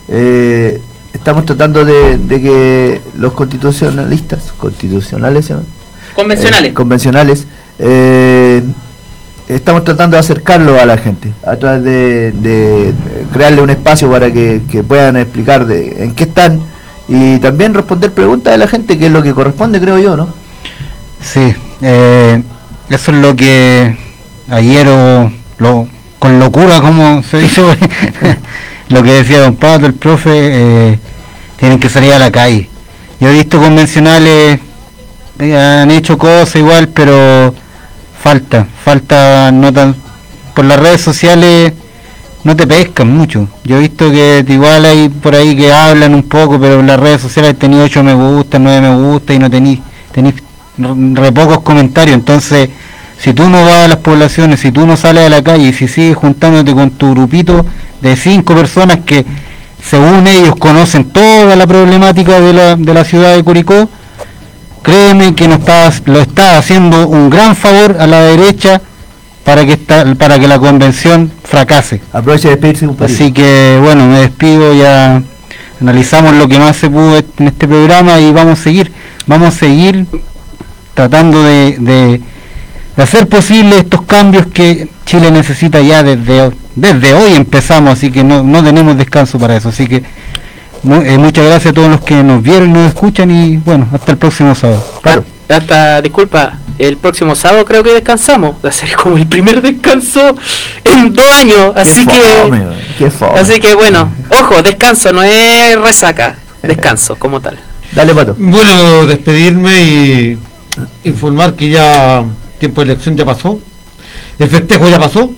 eh, 0.09 0.81
estamos 1.21 1.45
tratando 1.45 1.85
de, 1.85 2.17
de 2.17 2.41
que 2.41 3.01
los 3.19 3.35
constitucionalistas, 3.35 4.53
constitucionales? 4.57 5.53
Convencionales. 6.15 6.71
Eh, 6.71 6.75
convencionales, 6.75 7.47
eh, 7.79 8.63
estamos 9.47 9.85
tratando 9.85 10.17
de 10.17 10.21
acercarlo 10.21 10.81
a 10.81 10.87
la 10.87 10.97
gente, 10.97 11.35
a 11.47 11.57
través 11.57 11.85
de, 11.85 12.33
de 12.33 12.95
crearle 13.35 13.61
un 13.61 13.69
espacio 13.69 14.11
para 14.11 14.33
que, 14.33 14.63
que 14.71 14.83
puedan 14.83 15.19
explicar 15.19 15.67
de, 15.67 16.05
en 16.05 16.15
qué 16.15 16.25
están 16.25 16.59
y 17.07 17.39
también 17.39 17.75
responder 17.75 18.13
preguntas 18.13 18.55
de 18.55 18.59
la 18.59 18.67
gente, 18.67 18.99
que 18.99 19.07
es 19.07 19.13
lo 19.13 19.23
que 19.23 19.35
corresponde, 19.35 19.79
creo 19.79 19.99
yo, 19.99 20.17
¿no? 20.17 20.29
Sí, 21.21 21.55
eh, 21.83 22.43
eso 22.89 23.13
es 23.13 23.19
lo 23.19 23.37
que 23.37 23.95
ayer 24.49 24.89
o 24.89 25.31
lo, 25.59 25.87
con 26.19 26.39
locura, 26.39 26.81
como 26.81 27.23
se 27.23 27.41
dice, 27.41 27.61
lo 28.91 29.03
que 29.03 29.13
decía 29.13 29.41
don 29.41 29.57
Pato, 29.57 29.87
el 29.87 29.95
profe, 29.95 30.31
eh, 30.35 30.99
tienen 31.57 31.81
que 31.81 31.89
salir 31.89 32.13
a 32.13 32.19
la 32.19 32.31
calle. 32.31 32.69
Yo 33.21 33.29
he 33.29 33.33
visto 33.35 33.61
convencionales, 33.61 34.61
eh, 35.39 35.57
han 35.57 35.91
hecho 35.91 36.19
cosas 36.19 36.57
igual, 36.57 36.89
pero 36.89 37.55
falta, 38.23 38.67
falta 38.85 39.51
no 39.53 39.73
tan 39.73 39.97
por 40.55 40.65
las 40.65 40.79
redes 40.79 41.01
sociales 41.01 41.73
no 42.43 42.57
te 42.57 42.67
pescan 42.67 43.15
mucho. 43.17 43.49
Yo 43.65 43.77
he 43.77 43.81
visto 43.81 44.11
que 44.11 44.45
igual 44.49 44.85
hay 44.85 45.09
por 45.09 45.35
ahí 45.35 45.57
que 45.57 45.73
hablan 45.73 46.15
un 46.15 46.23
poco, 46.25 46.59
pero 46.59 46.81
en 46.81 46.87
las 46.87 46.99
redes 46.99 47.21
sociales 47.21 47.59
tenido 47.59 47.85
8 47.85 48.03
me 48.03 48.15
gusta, 48.15 48.59
9 48.59 48.81
me 48.81 48.97
gusta 48.97 49.35
y 49.35 49.39
no 49.39 49.51
tenéis 49.51 49.81
tenéis 50.13 50.37
re 50.79 51.33
pocos 51.33 51.61
comentarios. 51.61 52.15
Entonces, 52.17 52.71
si 53.23 53.35
tú 53.35 53.49
no 53.49 53.65
vas 53.65 53.85
a 53.85 53.89
las 53.89 53.99
poblaciones, 53.99 54.61
si 54.61 54.73
tú 54.73 54.87
no 54.87 54.97
sales 54.97 55.27
a 55.27 55.29
la 55.29 55.43
calle 55.43 55.69
y 55.69 55.73
si 55.73 55.89
sigues 55.89 56.17
juntándote 56.17 56.73
con 56.75 56.91
tu 56.91 57.11
grupito 57.13 57.65
de 58.01 58.17
cinco 58.17 58.55
personas 58.55 59.01
que 59.05 59.25
según 59.85 60.27
ellos 60.27 60.57
conocen 60.57 61.05
toda 61.11 61.55
la 61.57 61.67
problemática 61.67 62.41
de 62.41 62.53
la, 62.53 62.77
de 62.77 62.95
la 62.95 63.05
ciudad 63.05 63.35
de 63.35 63.43
Curicó, 63.43 63.89
créeme 64.83 65.35
que 65.35 65.49
no 65.49 65.55
estás, 65.57 66.03
lo 66.07 66.21
está 66.21 66.59
haciendo 66.59 67.09
un 67.09 67.29
gran 67.31 67.55
favor 67.57 67.97
a 67.99 68.07
la 68.07 68.23
derecha 68.23 68.81
para 69.45 69.65
que 69.67 69.73
esta, 69.73 70.15
para 70.15 70.39
que 70.39 70.47
la 70.49 70.59
convención 70.59 71.31
fracase. 71.45 72.01
Aproveche 72.13 72.49
de 72.49 72.55
despedirse 72.57 72.87
un 72.87 72.97
poquito. 72.97 73.15
Así 73.15 73.33
que 73.33 73.79
bueno, 73.83 74.07
me 74.07 74.21
despido, 74.21 74.75
ya 74.75 75.23
analizamos 75.81 76.35
lo 76.35 76.49
que 76.49 76.59
más 76.59 76.77
se 76.77 76.89
pudo 76.91 77.17
en 77.39 77.47
este 77.49 77.67
programa 77.67 78.21
y 78.21 78.33
vamos 78.33 78.59
a 78.61 78.63
seguir, 78.63 78.93
vamos 79.27 79.49
a 79.49 79.59
seguir 79.59 80.07
tratando 80.95 81.43
de, 81.43 81.77
de- 81.79 82.21
de 82.97 83.03
hacer 83.03 83.27
posible 83.29 83.79
estos 83.79 84.03
cambios 84.03 84.47
que 84.47 84.89
Chile 85.07 85.31
necesita 85.31 85.81
ya 85.81 86.03
desde, 86.03 86.51
desde 86.75 87.15
hoy 87.15 87.35
empezamos, 87.35 87.93
así 87.93 88.11
que 88.11 88.23
no, 88.25 88.43
no 88.43 88.63
tenemos 88.63 88.97
descanso 88.97 89.39
para 89.39 89.57
eso. 89.57 89.69
Así 89.71 89.87
que 89.87 90.03
mu- 90.83 91.03
eh, 91.03 91.17
muchas 91.19 91.45
gracias 91.47 91.71
a 91.73 91.75
todos 91.75 91.89
los 91.89 92.01
que 92.01 92.23
nos 92.23 92.43
vieron 92.43 92.71
y 92.71 92.73
nos 92.73 92.89
escuchan 92.89 93.31
y 93.31 93.57
bueno, 93.59 93.89
hasta 93.93 94.13
el 94.13 94.19
próximo 94.19 94.55
sábado. 94.55 94.85
Claro. 95.03 95.25
Hasta, 95.49 96.01
disculpa, 96.01 96.59
el 96.79 96.97
próximo 96.97 97.35
sábado 97.35 97.65
creo 97.65 97.83
que 97.83 97.93
descansamos. 97.93 98.55
Va 98.65 98.69
a 98.69 98.73
ser 98.73 98.95
como 98.95 99.17
el 99.17 99.27
primer 99.27 99.61
descanso 99.61 100.37
en 100.85 101.13
dos 101.13 101.27
años. 101.41 101.73
Así 101.75 102.07
que. 102.07 102.21
fome, 102.43 102.63
qué 102.97 103.11
fome. 103.11 103.41
Así 103.41 103.59
que 103.59 103.75
bueno, 103.75 104.13
ojo, 104.31 104.63
descanso, 104.63 105.13
no 105.13 105.25
es 105.25 105.77
resaca. 105.81 106.37
Descanso, 106.63 107.17
como 107.17 107.41
tal. 107.41 107.59
Dale, 107.91 108.15
Pato. 108.15 108.37
Bueno, 108.39 109.07
despedirme 109.07 109.83
y 109.83 110.39
informar 111.03 111.55
que 111.55 111.71
ya 111.71 112.23
tiempo 112.61 112.83
de 112.83 112.93
elección 112.93 113.17
ya 113.17 113.25
pasó, 113.25 113.59
el 114.39 114.49
festejo 114.49 114.89
ya 114.89 115.01
pasó, 115.01 115.31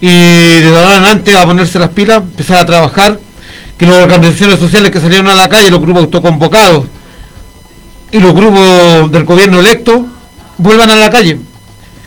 y 0.00 0.06
de 0.06 0.68
ahora 0.68 0.96
en 0.96 1.04
adelante 1.04 1.36
a 1.36 1.44
ponerse 1.44 1.78
las 1.78 1.90
pilas, 1.90 2.18
empezar 2.18 2.58
a 2.58 2.66
trabajar, 2.66 3.20
que 3.76 3.84
las 3.84 3.96
organizaciones 3.96 4.58
sociales 4.58 4.90
que 4.90 5.00
salieron 5.00 5.28
a 5.28 5.34
la 5.34 5.48
calle, 5.48 5.70
los 5.70 5.80
grupos 5.80 6.04
autoconvocados 6.04 6.86
y 8.10 8.18
los 8.20 8.32
grupos 8.32 9.12
del 9.12 9.24
gobierno 9.24 9.60
electo, 9.60 10.06
vuelvan 10.56 10.90
a 10.90 10.96
la 10.96 11.10
calle, 11.10 11.38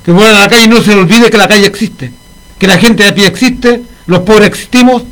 que 0.03 0.11
vuelvan 0.11 0.35
a 0.35 0.39
la 0.39 0.47
calle 0.47 0.63
y 0.63 0.69
no 0.69 0.81
se 0.81 0.95
olvide 0.95 1.29
que 1.29 1.37
la 1.37 1.47
calle 1.47 1.67
existe, 1.67 2.11
que 2.57 2.67
la 2.67 2.77
gente 2.77 3.03
de 3.03 3.09
a 3.09 3.13
pie 3.13 3.27
existe, 3.27 3.83
los 4.07 4.21
pobres 4.21 4.47
existimos 4.47 5.03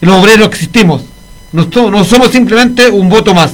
y 0.00 0.06
los 0.06 0.16
obreros 0.16 0.48
existimos. 0.48 1.02
No, 1.52 1.68
no 1.90 2.04
somos 2.04 2.30
simplemente 2.30 2.88
un 2.88 3.08
voto 3.08 3.34
más. 3.34 3.52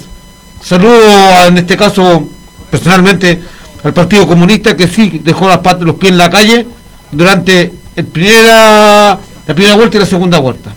Saludo 0.62 1.46
en 1.46 1.58
este 1.58 1.76
caso 1.76 2.28
personalmente 2.70 3.40
al 3.86 3.94
Partido 3.94 4.26
Comunista 4.26 4.76
que 4.76 4.88
sí 4.88 5.20
dejó 5.22 5.48
las 5.48 5.58
patas, 5.58 5.82
los 5.82 5.94
pies 5.94 6.10
en 6.10 6.18
la 6.18 6.28
calle 6.28 6.66
durante 7.12 7.72
el 7.94 8.04
primera, 8.06 9.16
la 9.46 9.54
primera 9.54 9.76
vuelta 9.76 9.96
y 9.96 10.00
la 10.00 10.06
segunda 10.06 10.38
vuelta. 10.40 10.74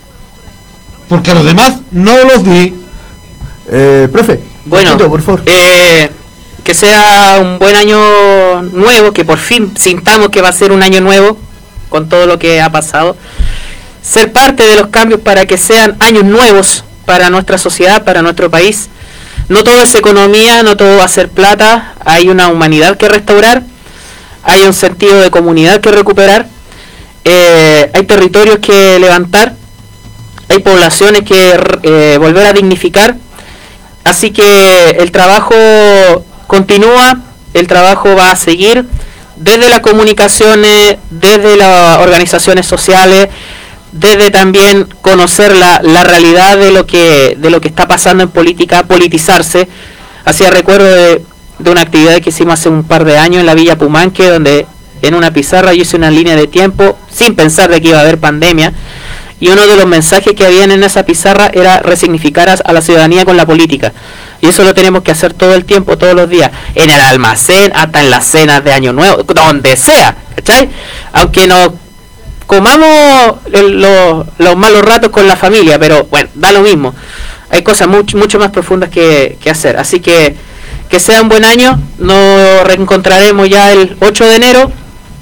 Porque 1.08 1.32
a 1.32 1.34
los 1.34 1.44
demás 1.44 1.80
no 1.90 2.16
los 2.24 2.44
vi. 2.44 2.72
Eh, 3.68 4.08
profe, 4.12 4.40
Bueno, 4.64 4.96
por 4.96 5.20
favor. 5.22 5.42
eh, 5.46 6.08
que 6.62 6.72
sea 6.72 7.38
un 7.42 7.58
buen 7.58 7.74
año 7.74 8.62
nuevo, 8.62 9.12
que 9.12 9.24
por 9.24 9.38
fin 9.38 9.72
sintamos 9.76 10.28
que 10.28 10.40
va 10.40 10.50
a 10.50 10.52
ser 10.52 10.70
un 10.70 10.82
año 10.84 11.00
nuevo 11.00 11.36
con 11.88 12.08
todo 12.08 12.26
lo 12.26 12.38
que 12.38 12.60
ha 12.60 12.70
pasado. 12.70 13.16
Ser 14.02 14.32
parte 14.32 14.62
de 14.62 14.76
los 14.76 14.86
cambios 14.86 15.20
para 15.20 15.46
que 15.46 15.58
sean 15.58 15.96
años 15.98 16.22
nuevos 16.24 16.84
para 17.06 17.28
nuestra 17.28 17.58
sociedad, 17.58 18.04
para 18.04 18.22
nuestro 18.22 18.48
país. 18.50 18.88
No 19.50 19.64
todo 19.64 19.82
es 19.82 19.96
economía, 19.96 20.62
no 20.62 20.76
todo 20.76 20.98
va 20.98 21.04
a 21.04 21.08
ser 21.08 21.28
plata, 21.28 21.94
hay 22.04 22.28
una 22.28 22.46
humanidad 22.46 22.96
que 22.96 23.08
restaurar, 23.08 23.64
hay 24.44 24.62
un 24.62 24.72
sentido 24.72 25.18
de 25.18 25.32
comunidad 25.32 25.80
que 25.80 25.90
recuperar, 25.90 26.46
eh, 27.24 27.90
hay 27.92 28.04
territorios 28.04 28.60
que 28.60 29.00
levantar, 29.00 29.56
hay 30.48 30.60
poblaciones 30.60 31.22
que 31.22 31.58
eh, 31.82 32.16
volver 32.20 32.46
a 32.46 32.52
dignificar. 32.52 33.16
Así 34.04 34.30
que 34.30 34.90
el 34.90 35.10
trabajo 35.10 35.56
continúa, 36.46 37.18
el 37.52 37.66
trabajo 37.66 38.14
va 38.14 38.30
a 38.30 38.36
seguir 38.36 38.86
desde 39.34 39.68
las 39.68 39.80
comunicaciones, 39.80 40.98
desde 41.10 41.56
las 41.56 41.98
organizaciones 41.98 42.66
sociales, 42.66 43.28
desde 43.92 44.30
también 44.30 44.86
conocer 45.00 45.54
la, 45.54 45.80
la 45.82 46.04
realidad 46.04 46.56
de 46.58 46.70
lo 46.70 46.86
que 46.86 47.36
de 47.38 47.50
lo 47.50 47.60
que 47.60 47.68
está 47.68 47.88
pasando 47.88 48.22
en 48.22 48.30
política, 48.30 48.84
politizarse. 48.84 49.68
Hacía 50.24 50.50
recuerdo 50.50 50.86
de, 50.86 51.24
de 51.58 51.70
una 51.70 51.82
actividad 51.82 52.20
que 52.20 52.30
hicimos 52.30 52.54
hace 52.54 52.68
un 52.68 52.84
par 52.84 53.04
de 53.04 53.18
años 53.18 53.40
en 53.40 53.46
la 53.46 53.54
Villa 53.54 53.76
Pumanque, 53.76 54.28
donde 54.28 54.66
en 55.02 55.14
una 55.14 55.32
pizarra 55.32 55.72
yo 55.72 55.82
hice 55.82 55.96
una 55.96 56.10
línea 56.10 56.36
de 56.36 56.46
tiempo 56.46 56.98
sin 57.10 57.34
pensar 57.34 57.70
de 57.70 57.80
que 57.80 57.88
iba 57.88 57.98
a 57.98 58.02
haber 58.02 58.18
pandemia. 58.18 58.72
Y 59.40 59.48
uno 59.48 59.66
de 59.66 59.74
los 59.74 59.86
mensajes 59.86 60.34
que 60.34 60.44
habían 60.44 60.70
en 60.70 60.84
esa 60.84 61.04
pizarra 61.04 61.50
era 61.54 61.80
resignificar 61.80 62.50
a, 62.62 62.72
la 62.72 62.82
ciudadanía 62.82 63.24
con 63.24 63.38
la 63.38 63.46
política. 63.46 63.92
Y 64.42 64.48
eso 64.48 64.64
lo 64.64 64.74
tenemos 64.74 65.02
que 65.02 65.12
hacer 65.12 65.32
todo 65.32 65.54
el 65.54 65.64
tiempo, 65.64 65.96
todos 65.96 66.14
los 66.14 66.28
días. 66.28 66.50
En 66.74 66.90
el 66.90 67.00
almacén, 67.00 67.72
hasta 67.74 68.00
en 68.00 68.10
las 68.10 68.26
cenas 68.26 68.62
de 68.62 68.72
Año 68.72 68.92
Nuevo, 68.92 69.22
donde 69.22 69.78
sea. 69.78 70.14
¿Cachai? 70.36 70.68
Aunque 71.12 71.46
nos 71.46 71.70
comamos 72.50 73.36
los, 73.52 74.26
los 74.38 74.56
malos 74.56 74.82
ratos 74.82 75.10
con 75.10 75.24
la 75.28 75.36
familia, 75.36 75.78
pero 75.78 76.08
bueno, 76.10 76.28
da 76.34 76.50
lo 76.50 76.62
mismo. 76.62 76.92
Hay 77.48 77.62
cosas 77.62 77.86
mucho, 77.86 78.18
mucho 78.18 78.40
más 78.40 78.50
profundas 78.50 78.90
que, 78.90 79.38
que 79.40 79.50
hacer. 79.50 79.76
Así 79.76 80.00
que 80.00 80.34
que 80.88 80.98
sea 80.98 81.22
un 81.22 81.28
buen 81.28 81.44
año. 81.44 81.80
Nos 81.98 82.64
reencontraremos 82.64 83.48
ya 83.48 83.70
el 83.70 83.96
8 84.00 84.24
de 84.26 84.34
enero. 84.34 84.72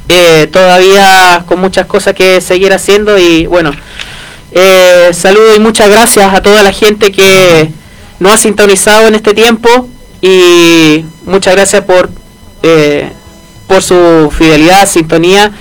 eh, 0.08 0.46
todavía 0.50 1.44
con 1.44 1.60
muchas 1.60 1.84
cosas 1.84 2.14
que 2.14 2.40
seguir 2.40 2.72
haciendo 2.72 3.18
y 3.18 3.44
bueno, 3.46 3.72
eh, 4.52 5.10
saludo 5.12 5.54
y 5.54 5.60
muchas 5.60 5.90
gracias 5.90 6.32
a 6.32 6.40
toda 6.40 6.62
la 6.62 6.72
gente 6.72 7.12
que 7.12 7.70
nos 8.20 8.32
ha 8.32 8.38
sintonizado 8.38 9.06
en 9.06 9.16
este 9.16 9.34
tiempo 9.34 9.68
y 10.22 11.04
muchas 11.26 11.54
gracias 11.54 11.84
por 11.84 12.08
eh, 12.62 13.12
por 13.66 13.82
su 13.82 14.32
fidelidad, 14.34 14.88
sintonía 14.88 15.52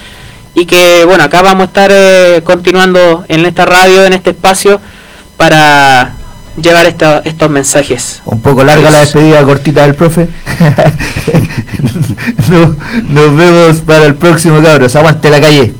y 0.59 0.65
que 0.65 1.05
bueno, 1.05 1.23
acá 1.23 1.43
vamos 1.43 1.61
a 1.61 1.65
estar 1.65 1.91
eh, 1.93 2.41
continuando 2.43 3.23
en 3.27 3.45
esta 3.45 3.63
radio, 3.65 4.05
en 4.05 4.13
este 4.13 4.31
espacio 4.31 4.81
para 5.37 6.13
llevar 6.59 6.87
esta- 6.87 7.19
estos 7.23 7.47
mensajes. 7.51 8.21
Un 8.25 8.41
poco 8.41 8.63
larga 8.63 8.89
la 8.89 9.01
despedida 9.01 9.43
cortita 9.43 9.83
del 9.83 9.93
profe. 9.95 10.27
No- 12.49 12.75
nos 13.09 13.35
vemos 13.37 13.77
para 13.81 14.05
el 14.05 14.15
próximo 14.15 14.61
cabros. 14.63 14.95
Aguante 14.95 15.29
la 15.29 15.39
calle. 15.41 15.73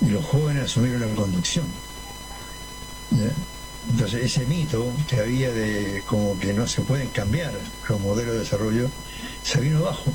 Y 0.00 0.10
los 0.10 0.24
jóvenes 0.24 0.64
asumieron 0.64 1.00
la 1.00 1.14
conducción. 1.14 1.64
¿Eh? 3.16 3.32
Entonces, 3.90 4.24
ese 4.24 4.46
mito 4.46 4.92
que 5.08 5.20
había 5.20 5.50
de 5.52 6.02
como 6.06 6.38
que 6.38 6.52
no 6.52 6.66
se 6.66 6.82
pueden 6.82 7.08
cambiar 7.08 7.52
los 7.88 8.00
modelos 8.00 8.34
de 8.34 8.40
desarrollo 8.40 8.88
se 9.42 9.60
vino 9.60 9.78
abajo. 9.78 10.12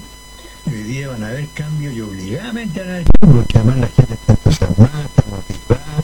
Y 0.66 0.74
hoy 0.74 0.84
día 0.84 1.10
van 1.10 1.24
a 1.24 1.28
haber 1.28 1.48
cambios 1.50 1.94
y 1.94 2.02
obligadamente 2.02 2.80
van 2.80 2.90
a 2.90 2.94
haber 2.94 3.06
cambios, 3.20 3.46
porque 3.46 3.58
además 3.58 3.78
la 3.78 3.88
gente 3.88 4.14
está 4.14 4.34
entusiasmada, 4.34 5.06
está 5.06 5.24
motivada, 5.30 6.04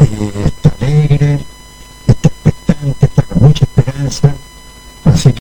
eh, 0.00 0.44
está 0.44 0.68
alegre, 0.80 1.40
está 2.06 2.28
expectante, 2.28 3.06
está 3.06 3.22
con 3.22 3.42
mucha 3.42 3.64
esperanza. 3.64 4.34